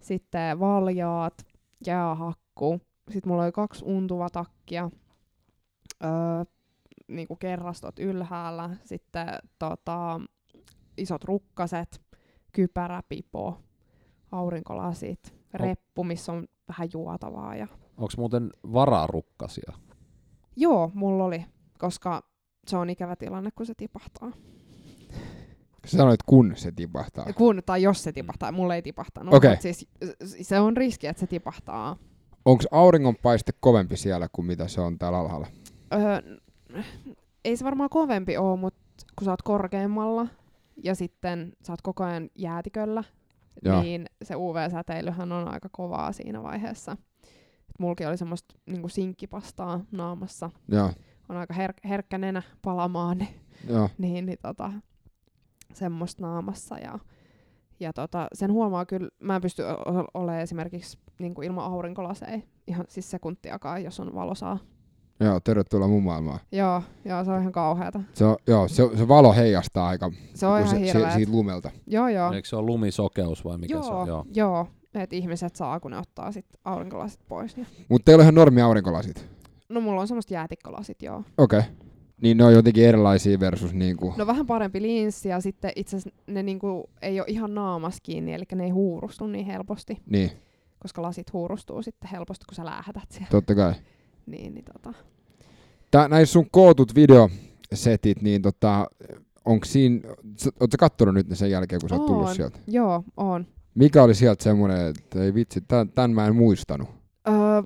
Sitten 0.00 0.60
valjaat, 0.60 1.46
jäähakku. 1.86 2.80
Sitten 3.10 3.32
mulla 3.32 3.42
oli 3.44 3.52
kaksi 3.52 3.84
untuvatakkia, 3.84 4.90
öö, 6.04 6.10
niinku 7.08 7.36
kerrastot 7.36 7.98
ylhäällä. 7.98 8.70
Sitten 8.84 9.26
tota, 9.58 10.20
isot 10.96 11.24
rukkaset, 11.24 12.02
kypärä, 12.52 13.02
pipo, 13.08 13.58
aurinkolasit, 14.32 15.34
reppu, 15.54 16.04
missä 16.04 16.32
on 16.32 16.46
vähän 16.68 16.88
juotavaa 16.92 17.56
ja 17.56 17.66
Onko 17.96 18.12
muuten 18.16 18.50
vararukkasia? 18.72 19.72
Joo, 20.56 20.90
mulla 20.94 21.24
oli, 21.24 21.44
koska 21.78 22.22
se 22.66 22.76
on 22.76 22.90
ikävä 22.90 23.16
tilanne, 23.16 23.50
kun 23.50 23.66
se 23.66 23.74
tipahtaa. 23.76 24.32
Sä 25.86 25.96
sanoit, 25.96 26.22
kun 26.22 26.52
se 26.56 26.72
tipahtaa. 26.72 27.26
Kun 27.32 27.62
tai 27.66 27.82
jos 27.82 28.02
se 28.02 28.12
tipahtaa, 28.12 28.52
mulla 28.52 28.74
ei 28.74 28.82
tipahtanut. 28.82 29.34
Mut 29.34 29.42
Siis, 29.60 29.88
se 30.42 30.60
on 30.60 30.76
riski, 30.76 31.06
että 31.06 31.20
se 31.20 31.26
tipahtaa. 31.26 31.96
Onko 32.44 32.64
auringonpaiste 32.70 33.52
kovempi 33.60 33.96
siellä 33.96 34.28
kuin 34.32 34.46
mitä 34.46 34.68
se 34.68 34.80
on 34.80 34.98
täällä 34.98 35.18
alhaalla? 35.18 35.46
Öö, 35.92 36.00
ei 37.44 37.56
se 37.56 37.64
varmaan 37.64 37.90
kovempi 37.90 38.36
ole, 38.36 38.58
mutta 38.58 39.06
kun 39.18 39.24
sä 39.24 39.30
oot 39.30 39.42
korkeammalla 39.42 40.26
ja 40.84 40.94
sitten 40.94 41.52
sä 41.62 41.72
oot 41.72 41.82
koko 41.82 42.04
ajan 42.04 42.30
jäätiköllä, 42.34 43.04
Joo. 43.64 43.82
niin 43.82 44.06
se 44.22 44.36
UV-säteilyhän 44.36 45.32
on 45.32 45.48
aika 45.48 45.68
kovaa 45.72 46.12
siinä 46.12 46.42
vaiheessa. 46.42 46.92
Et 47.68 47.78
mulki 47.78 48.06
oli 48.06 48.16
semmoista 48.16 48.54
niinku 48.66 48.88
sinkkipastaa 48.88 49.80
naamassa. 49.92 50.50
Joo, 50.68 50.92
On 51.28 51.36
aika 51.36 51.54
her- 51.54 51.88
herkkä 51.88 52.18
nenä 52.18 52.42
palamaan, 52.62 53.18
niin 53.18 53.40
joo. 53.68 53.88
niin, 53.98 54.26
niin 54.26 54.38
tota, 54.42 54.72
semmoista 55.72 56.22
naamassa. 56.22 56.78
Ja, 56.78 56.98
ja 57.80 57.92
tota, 57.92 58.28
sen 58.32 58.52
huomaa 58.52 58.86
kyllä, 58.86 59.08
mä 59.20 59.36
en 59.36 59.42
pysty 59.42 59.62
olemaan 60.14 60.42
esimerkiksi 60.42 60.98
niin 61.18 61.34
kuin 61.34 61.46
ilman 61.46 61.64
aurinkolaseja 61.64 62.40
ihan 62.66 62.84
siis 62.88 63.10
sekuntiakaan, 63.10 63.84
jos 63.84 64.00
on 64.00 64.14
valosaa. 64.14 64.58
Joo, 65.20 65.40
tervetuloa 65.40 65.88
mun 65.88 66.02
maailmaan. 66.02 66.40
Joo, 66.52 66.82
joo, 67.04 67.24
se 67.24 67.30
on 67.30 67.40
ihan 67.40 67.52
kauheata. 67.52 68.00
Se, 68.14 68.24
on, 68.24 68.36
joo, 68.46 68.68
se, 68.68 68.82
se 68.96 69.08
valo 69.08 69.32
heijastaa 69.32 69.88
aika 69.88 70.10
Se 70.34 70.46
on 70.46 70.52
kun 70.62 70.66
ihan 70.66 70.80
se, 70.80 70.86
hirveä. 70.86 71.14
siitä 71.14 71.32
lumelta. 71.32 71.70
Joo, 71.86 72.08
joo. 72.08 72.32
Eikö 72.32 72.48
se 72.48 72.56
ole 72.56 72.66
lumisokeus 72.66 73.44
vai 73.44 73.58
mikä 73.58 73.74
joo, 73.74 73.82
se 73.82 73.90
on? 73.92 74.08
joo. 74.08 74.24
joo. 74.34 74.66
että 74.94 75.16
ihmiset 75.16 75.56
saa, 75.56 75.80
kun 75.80 75.90
ne 75.90 75.98
ottaa 75.98 76.32
sit 76.32 76.46
aurinkolasit 76.64 77.20
pois. 77.28 77.56
Ja... 77.56 77.64
Mutta 77.88 78.04
teillä 78.04 78.20
on 78.20 78.24
ihan 78.24 78.34
normi 78.34 78.60
aurinkolasit. 78.60 79.28
No 79.68 79.80
mulla 79.80 80.00
on 80.00 80.08
semmoista 80.08 80.34
jäätikkolasit, 80.34 81.02
joo. 81.02 81.22
Okei. 81.38 81.58
Okay. 81.58 81.70
Niin 82.22 82.36
ne 82.36 82.44
on 82.44 82.52
jotenkin 82.52 82.84
erilaisia 82.84 83.40
versus 83.40 83.74
niinku... 83.74 84.14
No 84.16 84.26
vähän 84.26 84.46
parempi 84.46 84.82
linssi 84.82 85.28
ja 85.28 85.40
sitten 85.40 85.72
itse 85.76 85.96
asiassa 85.96 86.20
ne 86.26 86.42
niinku 86.42 86.90
ei 87.02 87.20
ole 87.20 87.26
ihan 87.28 87.54
naamas 87.54 87.98
kiinni, 88.02 88.34
eli 88.34 88.44
ne 88.54 88.64
ei 88.64 88.70
huurustu 88.70 89.26
niin 89.26 89.46
helposti, 89.46 89.98
Niin, 90.10 90.30
koska 90.78 91.02
lasit 91.02 91.32
huurustuu 91.32 91.82
sitten 91.82 92.10
helposti, 92.10 92.44
kun 92.48 92.54
sä 92.54 92.64
lähetät 92.64 93.10
siellä. 93.10 93.30
totta 93.30 93.54
kai. 93.54 93.74
Niin, 94.26 94.54
niin 94.54 94.64
tota. 94.64 94.92
Tää, 95.90 96.08
näissä 96.08 96.32
sun 96.32 96.46
kootut 96.50 96.94
videosetit, 96.94 98.22
niin 98.22 98.42
tota, 98.42 98.86
onko 99.44 99.64
siinä, 99.64 100.00
sä- 100.36 100.50
oot 100.60 100.70
sä 100.72 100.76
kattonut 100.78 101.14
nyt 101.14 101.28
ne 101.28 101.36
sen 101.36 101.50
jälkeen, 101.50 101.80
kun 101.80 101.88
sä 101.88 101.96
oot 101.96 102.06
tullut 102.06 102.28
On. 102.28 102.34
sieltä? 102.34 102.58
Joo, 102.66 103.04
on. 103.16 103.46
Mikä 103.74 104.02
oli 104.02 104.14
sieltä 104.14 104.44
semmoinen, 104.44 104.86
että 104.86 105.22
ei 105.24 105.34
vitsi, 105.34 105.60
tän, 105.60 105.88
tän 105.88 106.10
mä 106.10 106.26
en 106.26 106.36
muistanut. 106.36 106.88
Öö, 107.28 107.62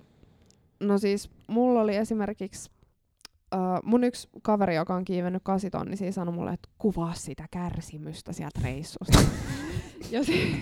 no 0.81 0.99
siis 0.99 1.31
mulla 1.49 1.81
oli 1.81 1.97
esimerkiksi 1.97 2.71
öö, 3.55 3.61
mun 3.85 4.05
yksi 4.05 4.29
kaveri, 4.43 4.75
joka 4.77 4.95
on 4.95 5.05
kiivennyt 5.05 5.43
kasitonni, 5.45 5.97
siis 5.97 6.15
sanoi 6.15 6.35
mulle, 6.35 6.53
että 6.53 6.69
kuvaa 6.79 7.15
sitä 7.15 7.45
kärsimystä 7.51 8.33
sieltä 8.33 8.61
reissusta. 8.65 9.19
ja 10.11 10.25
si- 10.25 10.57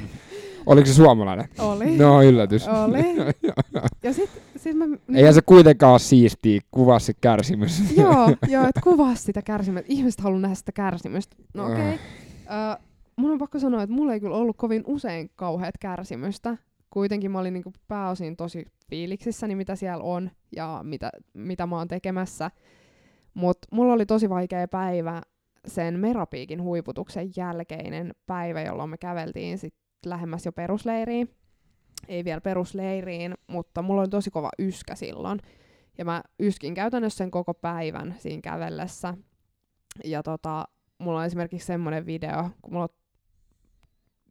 Oliko 0.67 0.87
se 0.87 0.95
suomalainen? 0.95 1.49
oli. 1.59 1.97
No 1.99 2.23
yllätys. 2.23 2.69
Oli. 2.69 2.99
Ja 4.03 4.13
sit, 4.13 4.31
sit 4.59 4.77
mä... 4.77 4.85
Eihän 5.15 5.35
se 5.35 5.43
kuitenkaan 5.43 5.93
ole 5.93 5.99
siistiä, 5.99 6.61
kuvaa 6.71 6.99
se 6.99 7.13
kärsimys. 7.21 7.97
Joo, 7.97 8.29
joo 8.49 8.69
että 8.69 8.81
kuvaa 8.81 9.15
sitä 9.15 9.43
kärsimystä. 9.43 9.87
Ihmiset 9.89 10.21
haluaa 10.21 10.41
nähdä 10.41 10.55
sitä 10.55 10.73
kärsimystä. 10.73 11.37
No 11.55 11.65
okei. 11.65 11.95
Okay. 11.95 11.99
Ah. 12.47 12.79
mun 13.17 13.31
on 13.31 13.39
pakko 13.39 13.59
sanoa, 13.59 13.83
että 13.83 13.95
mulla 13.95 14.13
ei 14.13 14.21
kyllä 14.21 14.37
ollut 14.37 14.57
kovin 14.57 14.83
usein 14.87 15.31
kauheat 15.37 15.75
kärsimystä. 15.81 16.57
Kuitenkin 16.91 17.31
mä 17.31 17.39
olin 17.39 17.55
niinku 17.55 17.73
pääosin 17.89 18.37
tosi 18.37 18.67
fiiliksissäni, 18.91 19.55
mitä 19.55 19.77
siellä 19.77 20.05
on 20.05 20.31
ja 20.57 20.81
mitä, 20.83 21.11
mitä 21.35 21.67
mä 21.67 21.77
oon 21.77 21.89
tekemässä. 21.89 22.51
Mutta 23.35 23.69
mulla 23.73 23.93
oli 23.93 24.07
tosi 24.07 24.29
vaikea 24.29 24.69
päivä 24.69 25.23
sen 25.67 25.99
Merapiikin 25.99 26.63
huiputuksen 26.63 27.31
jälkeinen 27.37 28.15
päivä, 28.27 28.63
jolloin 28.63 28.91
me 28.91 28.99
käveltiin 28.99 29.59
sit 29.59 29.75
lähemmäs 30.07 30.47
jo 30.47 30.53
perusleiriin. 30.53 31.38
Ei 32.09 32.25
vielä 32.25 32.41
perusleiriin, 32.41 33.35
mutta 33.47 33.83
mulla 33.83 34.01
oli 34.01 34.09
tosi 34.09 34.31
kova 34.31 34.51
yskä 34.59 34.95
silloin. 34.95 35.41
Ja 35.99 36.05
mä 36.05 36.23
yskin 36.41 36.75
käytännössä 36.75 37.19
sen 37.19 37.31
koko 37.31 37.55
päivän 37.55 38.15
siinä 38.19 38.41
kävellessä. 38.41 39.15
Ja 40.05 40.23
tota, 40.23 40.69
mulla 40.99 41.19
on 41.19 41.25
esimerkiksi 41.25 41.67
semmoinen 41.67 42.07
video, 42.07 42.51
kun 42.63 42.73
mulla 42.73 42.85
on 42.85 42.97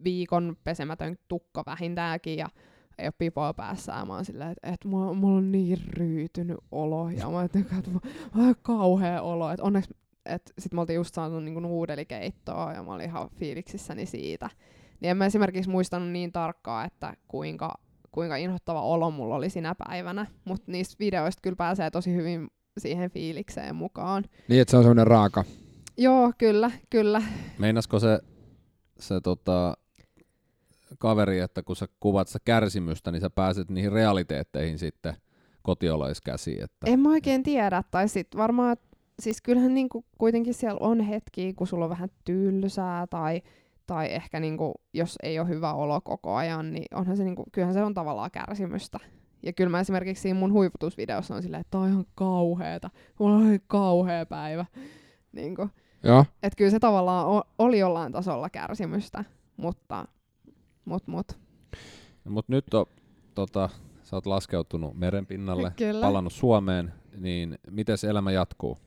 viikon 0.04 0.58
pesemätön 0.64 1.18
tukka 1.28 1.64
vähintäänkin 1.66 2.38
ja 2.38 2.50
ei 2.98 3.08
ole 3.08 3.14
pipoa 3.18 3.54
päässä. 3.54 3.92
Ja 3.92 4.06
mä 4.06 4.14
oon 4.14 4.26
silleen, 4.26 4.52
että, 4.52 4.72
että 4.72 4.88
mulla, 4.88 5.14
mulla, 5.14 5.38
on 5.38 5.52
niin 5.52 5.78
ryytynyt 5.88 6.58
olo. 6.72 7.10
Ja 7.10 7.30
mä 7.30 7.44
että 7.44 7.60
mä- 7.92 8.00
mä- 8.44 8.54
kauhea 8.62 9.22
olo. 9.22 9.52
Että 9.52 9.64
onneksi 9.64 9.94
et 10.26 10.54
sit 10.60 10.74
me 10.74 10.82
oltiin 10.82 10.96
just 10.96 11.14
saanut 11.14 11.44
niinku 11.44 11.60
nuudelikeittoa 11.60 12.74
ja 12.74 12.84
mä 12.84 12.94
olin 12.94 13.06
ihan 13.06 13.30
fiiliksissäni 13.30 14.06
siitä. 14.06 14.50
Niin 15.00 15.10
en 15.10 15.18
mä 15.18 15.26
esimerkiksi 15.26 15.70
muistanut 15.70 16.10
niin 16.10 16.32
tarkkaa, 16.32 16.86
että 16.86 17.14
kuinka, 17.28 17.74
kuinka 18.12 18.36
inhottava 18.36 18.82
olo 18.82 19.12
mulla 19.12 19.36
oli 19.36 19.50
sinä 19.50 19.76
päivänä, 19.88 20.26
mutta 20.46 20.72
niistä 20.72 20.96
videoista 21.00 21.42
kyllä 21.42 21.56
pääsee 21.56 21.92
tosi 21.92 22.14
hyvin 22.14 22.48
siihen 22.78 23.12
fiilikseen 23.12 23.76
mukaan. 23.76 24.24
Niin, 24.48 24.62
että 24.62 24.72
se 24.72 24.78
on 24.78 24.84
semmoinen 24.84 25.08
raaka. 25.08 25.44
Joo, 25.98 26.32
kyllä, 26.38 26.72
kyllä. 26.90 27.22
Meinasko 27.58 28.00
se, 28.00 28.20
se 29.00 29.22
tota, 29.22 29.78
kaveri, 31.00 31.40
että 31.40 31.64
kun 31.64 31.76
sä 31.76 31.88
kuvat 32.00 32.28
sitä 32.28 32.40
kärsimystä, 32.46 33.12
niin 33.12 33.22
sä 33.22 33.30
pääset 33.30 33.70
niihin 33.70 33.92
realiteetteihin 33.92 34.80
sitten 34.80 35.14
kotioloiskäsiin. 35.62 36.64
Että... 36.64 36.88
En 36.92 37.00
mä 37.00 37.10
oikein 37.10 37.44
tiedä, 37.44 37.84
tai 37.92 38.08
sit 38.08 38.28
varmaan, 38.38 38.78
siis 39.20 39.42
kyllähän 39.42 39.74
niinku 39.74 40.06
kuitenkin 40.18 40.54
siellä 40.54 40.78
on 40.82 41.02
hetkiä, 41.02 41.54
kun 41.56 41.68
sulla 41.68 41.86
on 41.86 41.90
vähän 41.90 42.10
tylsää, 42.26 43.08
tai, 43.08 43.42
tai 43.88 44.14
ehkä 44.14 44.40
niinku, 44.40 44.74
jos 44.94 45.16
ei 45.24 45.40
ole 45.40 45.48
hyvä 45.48 45.74
olo 45.74 46.02
koko 46.02 46.36
ajan, 46.36 46.74
niin 46.74 46.86
onhan 46.94 47.18
se 47.18 47.24
niinku, 47.24 47.44
kyllähän 47.52 47.74
se 47.74 47.84
on 47.84 47.94
tavallaan 47.94 48.32
kärsimystä. 48.32 49.00
Ja 49.44 49.54
kyllä 49.54 49.70
mä 49.70 49.80
esimerkiksi 49.80 50.22
siinä 50.22 50.40
mun 50.40 50.54
huiputusvideossa 50.54 51.36
on 51.36 51.42
silleen, 51.42 51.62
että 51.62 51.72
tää 51.72 51.82
on 51.82 51.90
ihan 51.90 52.06
kauheeta, 52.16 52.90
mulla 53.20 53.36
on 53.36 53.46
ihan 53.46 53.60
kauhea 53.68 54.26
päivä. 54.26 54.66
Niinku, 55.32 55.70
Joo. 56.04 56.26
et 56.44 56.56
kyllä 56.56 56.72
se 56.72 56.80
tavallaan 56.80 57.44
oli 57.60 57.80
jollain 57.80 58.12
tasolla 58.12 58.50
kärsimystä, 58.50 59.24
mutta 59.58 60.08
mut, 60.86 61.08
mut. 61.08 61.38
Mutta 62.24 62.54
nyt 62.54 62.74
on, 62.74 62.86
tota, 63.36 63.70
sä 64.04 64.16
oot 64.16 64.26
laskeutunut 64.26 64.98
merenpinnalle, 64.98 65.74
Kyllä. 65.76 66.02
palannut 66.02 66.34
Suomeen, 66.34 66.94
niin 67.18 67.60
miten 67.72 67.98
se 67.98 68.10
elämä 68.10 68.32
jatkuu? 68.32 68.78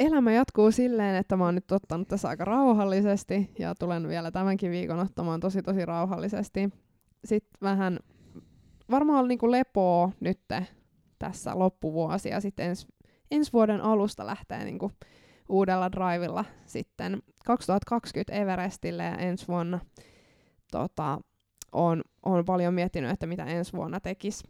Elämä 0.00 0.32
jatkuu 0.32 0.70
silleen, 0.70 1.16
että 1.16 1.36
mä 1.36 1.44
oon 1.44 1.54
nyt 1.54 1.72
ottanut 1.72 2.08
tässä 2.08 2.28
aika 2.28 2.44
rauhallisesti 2.44 3.50
ja 3.58 3.74
tulen 3.74 4.08
vielä 4.08 4.30
tämänkin 4.30 4.70
viikon 4.70 4.98
ottamaan 4.98 5.40
tosi 5.40 5.62
tosi 5.62 5.84
rauhallisesti. 5.84 6.70
Sitten 7.24 7.58
vähän 7.62 7.98
varmaan 8.90 9.28
niinku 9.28 9.50
lepoa 9.50 10.10
nyt 10.20 10.40
tässä 11.18 11.58
loppuvuosi 11.58 12.28
ja 12.28 12.40
sitten 12.40 12.66
ens, 12.66 12.86
ensi 13.30 13.52
vuoden 13.52 13.80
alusta 13.80 14.26
lähtee 14.26 14.64
niinku 14.64 14.90
uudella 15.48 15.92
drivilla 15.92 16.44
sitten 16.66 17.22
2020 17.46 18.32
Everestille 18.32 19.02
ja 19.02 19.16
ensi 19.16 19.48
vuonna 19.48 19.80
tota, 20.70 21.20
on, 21.72 22.02
on 22.22 22.44
paljon 22.44 22.74
miettinyt, 22.74 23.10
että 23.10 23.26
mitä 23.26 23.44
ensi 23.44 23.72
vuonna 23.72 24.00
tekis. 24.00 24.42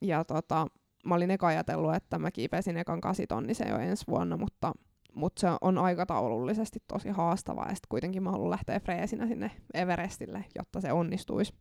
Ja 0.00 0.24
tota, 0.24 0.66
mä 1.06 1.14
olin 1.14 1.30
eka 1.30 1.46
ajatellut, 1.46 1.94
että 1.94 2.18
mä 2.18 2.30
kiipesin 2.30 2.76
ekan 2.76 3.00
kasitonnisen 3.00 3.68
jo 3.68 3.78
ensi 3.78 4.04
vuonna, 4.08 4.36
mutta, 4.36 4.72
mutta 5.14 5.40
se 5.40 5.46
on 5.60 5.78
aikataulullisesti 5.78 6.78
tosi 6.88 7.08
haastavaa, 7.08 7.68
ja 7.68 7.74
sitten 7.74 7.88
kuitenkin 7.88 8.22
mä 8.22 8.30
haluan 8.30 8.50
lähteä 8.50 8.80
freesinä 8.80 9.26
sinne 9.26 9.50
Everestille, 9.74 10.44
jotta 10.54 10.80
se 10.80 10.92
onnistuisi. 10.92 11.54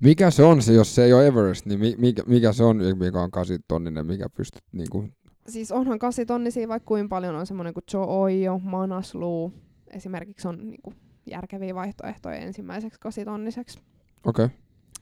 Mikä 0.00 0.30
se 0.30 0.42
on 0.42 0.62
se, 0.62 0.72
jos 0.72 0.94
se 0.94 1.04
ei 1.04 1.12
ole 1.12 1.26
Everest, 1.26 1.66
niin 1.66 1.80
mi- 1.80 1.96
mikä, 1.98 2.22
mikä 2.26 2.52
se 2.52 2.64
on, 2.64 2.76
mikä 2.98 3.20
on 3.20 3.30
8 3.30 3.58
tonninen, 3.68 4.06
mikä 4.06 4.26
pystyt 4.36 4.62
niinku... 4.72 5.08
Siis 5.48 5.72
onhan 5.72 5.98
kasitonnisia 5.98 6.68
vaikka 6.68 6.86
kuin 6.86 7.08
paljon 7.08 7.34
on 7.34 7.46
semmoinen 7.46 7.74
kuin 7.74 7.84
Joe 7.92 8.06
Oyo, 8.06 8.58
Manaslu, 8.58 9.52
esimerkiksi 9.90 10.48
on 10.48 10.70
niinku 10.70 10.92
järkeviä 11.30 11.74
vaihtoehtoja 11.74 12.36
ensimmäiseksi 12.36 13.00
kasitonniseksi. 13.00 13.78
Okei. 14.26 14.44
Okay. 14.44 14.56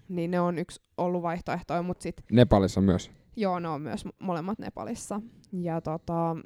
Niin 0.08 0.30
ne 0.30 0.40
on 0.40 0.58
yksi 0.58 0.82
ollut 0.96 1.22
vaihtoehtoja, 1.22 1.82
mutta 1.82 2.02
sitten 2.02 2.24
Nepalissa 2.32 2.80
myös. 2.80 3.10
Joo, 3.40 3.58
ne 3.58 3.68
on 3.68 3.82
myös 3.82 4.04
molemmat 4.18 4.58
Nepalissa. 4.58 5.20
Ja 5.52 5.80
tota, 5.80 6.36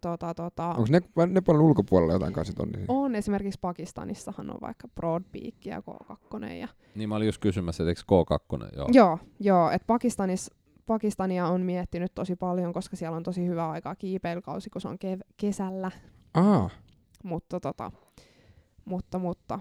tota, 0.00 0.34
tota, 0.34 0.68
Onko 0.68 0.86
ne, 0.90 1.00
Nepalin 1.26 1.60
ulkopuolella 1.60 2.12
jotain 2.12 2.32
8 2.32 2.54
tonnisia? 2.54 2.84
on 2.88 3.14
esimerkiksi 3.14 3.60
Pakistanissahan 3.60 4.50
on 4.50 4.58
vaikka 4.60 4.88
Broad 4.88 5.22
Peak 5.32 5.54
ja 5.64 5.80
K2. 5.80 6.44
Ja 6.44 6.68
Niin 6.94 7.08
mä 7.08 7.16
olin 7.16 7.26
just 7.28 7.40
kysymässä, 7.40 7.82
että 7.82 7.90
eikö 7.90 8.00
K2? 8.66 8.76
Joo. 8.76 8.88
Joo, 8.92 9.18
joo 9.40 9.70
että 9.70 9.86
Pakistanis, 9.86 10.50
Pakistania 10.86 11.46
on 11.46 11.60
miettinyt 11.60 12.14
tosi 12.14 12.36
paljon, 12.36 12.72
koska 12.72 12.96
siellä 12.96 13.16
on 13.16 13.22
tosi 13.22 13.46
hyvä 13.46 13.70
aikaa 13.70 13.94
kiipeilykausi, 13.96 14.70
kun 14.70 14.80
se 14.80 14.88
on 14.88 14.96
kev- 15.04 15.32
kesällä. 15.36 15.90
Aa, 16.34 16.70
Mutta, 17.24 17.60
tota, 17.60 17.92
mutta, 18.84 19.18
mutta 19.18 19.58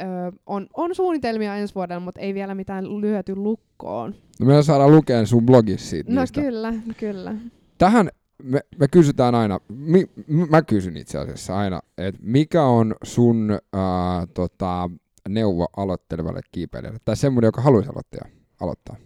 öö, 0.00 0.06
on, 0.46 0.66
on 0.74 0.94
suunnitelmia 0.94 1.56
ensi 1.56 1.74
vuodelle, 1.74 2.04
mutta 2.04 2.20
ei 2.20 2.34
vielä 2.34 2.54
mitään 2.54 3.00
lyöty 3.00 3.36
lukkoon. 3.36 4.14
no 4.40 4.46
me 4.46 4.62
saadaan 4.62 4.96
lukea 4.96 5.26
sun 5.26 5.46
blogissa 5.46 5.90
siitä 5.90 6.12
No 6.12 6.20
niistä. 6.20 6.40
kyllä, 6.40 6.74
kyllä. 6.98 7.34
Tähän 7.78 8.10
me, 8.42 8.60
me 8.78 8.88
kysytään 8.88 9.34
aina, 9.34 9.60
mi, 9.68 10.04
mä 10.50 10.62
kysyn 10.62 10.96
itse 10.96 11.18
asiassa 11.18 11.58
aina, 11.58 11.80
että 11.98 12.20
mikä 12.24 12.62
on 12.64 12.94
sun 13.04 13.50
ää, 13.72 14.26
tota, 14.34 14.90
neuvo 15.28 15.68
aloittelevalle 15.76 16.40
kiipeilijälle? 16.52 16.98
Tai 17.04 17.16
semmoinen, 17.16 17.48
joka 17.48 17.60
haluaisi 17.60 17.90
aloittaa, 17.90 18.28
aloittaa 18.60 18.96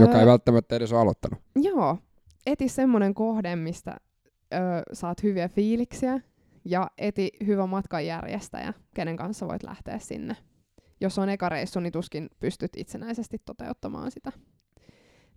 joka 0.00 0.20
ei 0.20 0.26
välttämättä 0.26 0.76
edes 0.76 0.92
ole 0.92 1.00
aloittanut. 1.00 1.38
Joo, 1.62 1.98
eti 2.46 2.68
semmoinen 2.68 3.14
kohde, 3.14 3.56
mistä 3.56 3.96
ö, 4.54 4.56
saat 4.92 5.22
hyviä 5.22 5.48
fiiliksiä 5.48 6.20
ja 6.66 6.90
eti 6.98 7.30
hyvä 7.46 7.66
matkanjärjestäjä, 7.66 8.72
kenen 8.94 9.16
kanssa 9.16 9.48
voit 9.48 9.62
lähteä 9.62 9.98
sinne. 9.98 10.36
Jos 11.00 11.18
on 11.18 11.28
eka 11.28 11.48
reissu, 11.48 11.80
niin 11.80 11.92
tuskin 11.92 12.28
pystyt 12.40 12.70
itsenäisesti 12.76 13.38
toteuttamaan 13.44 14.10
sitä. 14.10 14.32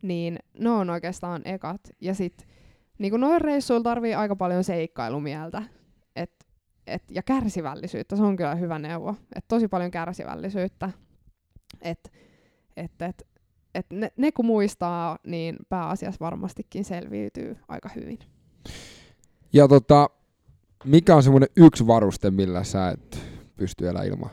Niin 0.01 0.39
ne 0.59 0.69
on 0.69 0.89
oikeastaan 0.89 1.41
ekat. 1.45 1.81
Ja 2.01 2.13
sit 2.13 2.47
niin 2.97 3.21
noin 3.21 3.41
reissuilla 3.41 3.83
tarvii 3.83 4.13
aika 4.13 4.35
paljon 4.35 4.63
seikkailumieltä 4.63 5.63
et, 6.15 6.47
et, 6.87 7.03
ja 7.11 7.23
kärsivällisyyttä. 7.23 8.15
Se 8.15 8.23
on 8.23 8.35
kyllä 8.35 8.55
hyvä 8.55 8.79
neuvo. 8.79 9.15
Et 9.35 9.45
tosi 9.47 9.67
paljon 9.67 9.91
kärsivällisyyttä. 9.91 10.89
Et, 11.81 12.11
et, 12.77 13.01
et, 13.01 13.27
et 13.75 13.85
ne, 13.93 14.11
ne 14.17 14.31
kun 14.31 14.45
muistaa, 14.45 15.17
niin 15.25 15.55
pääasiassa 15.69 16.25
varmastikin 16.25 16.85
selviytyy 16.85 17.57
aika 17.67 17.89
hyvin. 17.95 18.19
Ja 19.53 19.67
tota, 19.67 20.09
mikä 20.85 21.15
on 21.15 21.23
semmoinen 21.23 21.49
yksi 21.55 21.87
varuste, 21.87 22.31
millä 22.31 22.63
sä 22.63 22.89
et 22.89 23.19
pysty 23.57 23.87
elämään 23.87 24.07
ilman? 24.07 24.29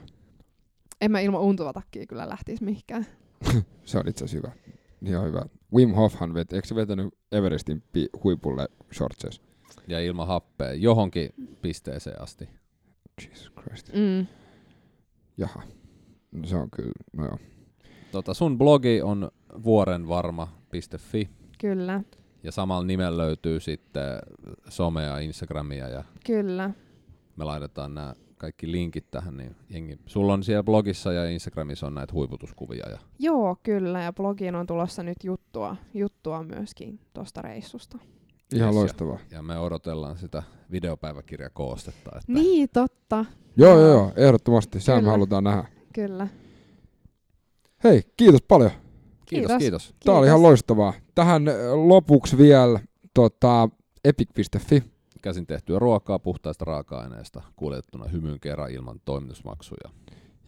En 1.01 1.11
mä 1.11 1.21
ilman 1.21 1.41
untuvatakkiä 1.41 2.07
kyllä 2.07 2.29
lähtisi 2.29 2.65
mihinkään. 2.65 3.07
Se 3.85 3.99
on 3.99 4.09
itse 4.09 4.25
asiassa 4.25 4.49
hyvä. 4.49 4.61
Ihan 5.03 5.25
hyvä. 5.27 5.43
Wim 5.75 5.95
Hofhan 5.95 6.35
veti, 6.35 6.57
eikö 6.57 6.69
se 6.69 6.75
vetänyt 6.75 7.15
Everestin 7.33 7.83
pi- 7.93 8.09
huipulle 8.25 8.69
shortseissa? 8.95 9.43
Ja 9.89 10.01
ilman 10.01 10.27
happea 10.27 10.73
johonkin 10.73 11.31
pisteeseen 11.63 12.23
asti. 12.23 12.49
Jesus 13.23 13.53
Christ. 13.61 13.89
Mm. 13.93 14.27
Jaha. 15.37 15.63
No 16.33 16.47
se 16.47 16.57
on 16.57 16.71
kyllä, 16.71 16.93
no 17.13 17.25
joo. 17.25 17.39
Tota, 18.13 18.35
sun 18.35 18.59
blogi 18.59 19.03
on 19.03 19.31
vuorenvarma.fi 19.65 21.29
Kyllä, 21.61 22.03
ja 22.47 22.53
samalla 22.53 22.85
nimellä 22.87 23.17
löytyy 23.23 23.61
sitten 23.61 24.19
somea, 24.69 25.19
Instagramia 25.19 25.89
ja 25.89 26.05
kyllä. 26.27 26.71
me 27.37 27.45
laitetaan 27.45 27.95
nämä 27.95 28.15
kaikki 28.37 28.73
linkit 28.73 29.11
tähän, 29.11 29.37
niin 29.37 29.57
jengi, 29.71 29.99
sulla 30.07 30.33
on 30.33 30.43
siellä 30.45 30.63
blogissa 30.63 31.13
ja 31.13 31.31
Instagramissa 31.31 31.87
on 31.87 31.95
näitä 31.95 32.13
huiputuskuvia 32.13 32.89
ja 32.91 32.99
Joo, 33.19 33.57
kyllä. 33.63 34.03
Ja 34.03 34.13
blogiin 34.13 34.55
on 34.55 34.67
tulossa 34.67 35.03
nyt 35.03 35.17
juttua, 35.25 35.77
juttua 35.95 36.43
myöskin 36.43 37.01
tuosta 37.15 37.43
reissusta. 37.43 37.99
Ihan 38.55 38.67
Yes, 38.69 38.75
ja- 38.75 38.81
loistavaa. 38.81 39.19
ja 39.31 39.43
me 39.43 39.59
odotellaan 39.59 40.19
sitä 40.19 40.43
videopäiväkirjakoostetta. 40.71 42.11
Että 42.17 42.33
Niin, 42.33 42.69
totta. 42.73 43.25
Joo, 43.57 43.79
joo, 43.81 43.89
joo, 43.89 44.13
ehdottomasti. 44.17 44.81
Sehän 44.81 45.05
me 45.05 45.11
halutaan 45.11 45.45
nähdä. 45.45 45.65
Kyllä. 45.95 46.29
Hei, 47.85 48.03
kiitos 48.17 48.43
paljon. 48.43 48.71
Kiitos, 48.71 49.29
Kiitos. 49.29 49.59
kiitos. 49.59 49.95
Tämä 50.05 50.19
oli 50.19 50.27
ihan 50.27 50.43
loistavaa. 50.43 50.93
Tähän 51.17 51.49
äh, 51.49 51.55
lopuksi 51.75 52.39
vielä 52.39 52.81
tota, 53.15 53.69
epic.fi. 54.05 54.83
Käsin 55.23 55.47
tehtyä 55.47 55.79
ruokaa 55.79 56.19
puhtaista 56.19 56.65
raaka-aineista 56.65 57.43
kuljetettuna 57.57 58.09
hymyyn 58.09 58.41
kerran 58.41 58.71
ilman 58.71 59.01
toimitusmaksuja. 59.05 59.91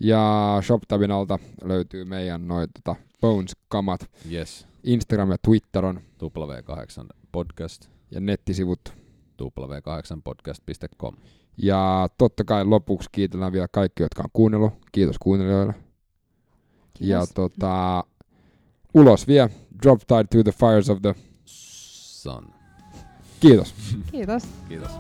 Ja 0.00 0.58
ShopTabin 0.62 1.10
alta 1.10 1.38
löytyy 1.64 2.04
meidän 2.04 2.48
noin 2.48 2.68
tota, 2.74 3.00
Bones-kamat. 3.20 4.10
Yes, 4.32 4.66
Instagram 4.84 5.30
ja 5.30 5.36
Twitter 5.42 5.84
on 5.84 6.00
W8 6.22 7.06
podcast, 7.32 7.88
ja 8.10 8.20
nettisivut. 8.20 8.80
w8podcast.com. 9.42 11.14
Ja 11.56 12.08
totta 12.18 12.44
kai 12.44 12.64
lopuksi 12.64 13.08
kiitellään 13.12 13.52
vielä 13.52 13.68
kaikki, 13.72 14.02
jotka 14.02 14.22
on 14.22 14.30
kuunnellut. 14.32 14.72
Kiitos 14.92 15.16
kuunnelijoille. 15.18 15.74
Ja 17.00 17.18
Kiitos. 17.18 17.34
tota, 17.34 18.04
ulos 18.98 19.24
vie 19.26 19.48
Drop 19.70 20.04
Tide 20.04 20.28
to 20.30 20.42
the 20.42 20.52
Fires 20.52 20.88
of 20.88 21.00
the... 21.02 21.14
Sun. 21.44 22.52
Kiitos. 23.40 23.74
Kiitos. 24.10 24.44
Kiitos. 24.68 24.90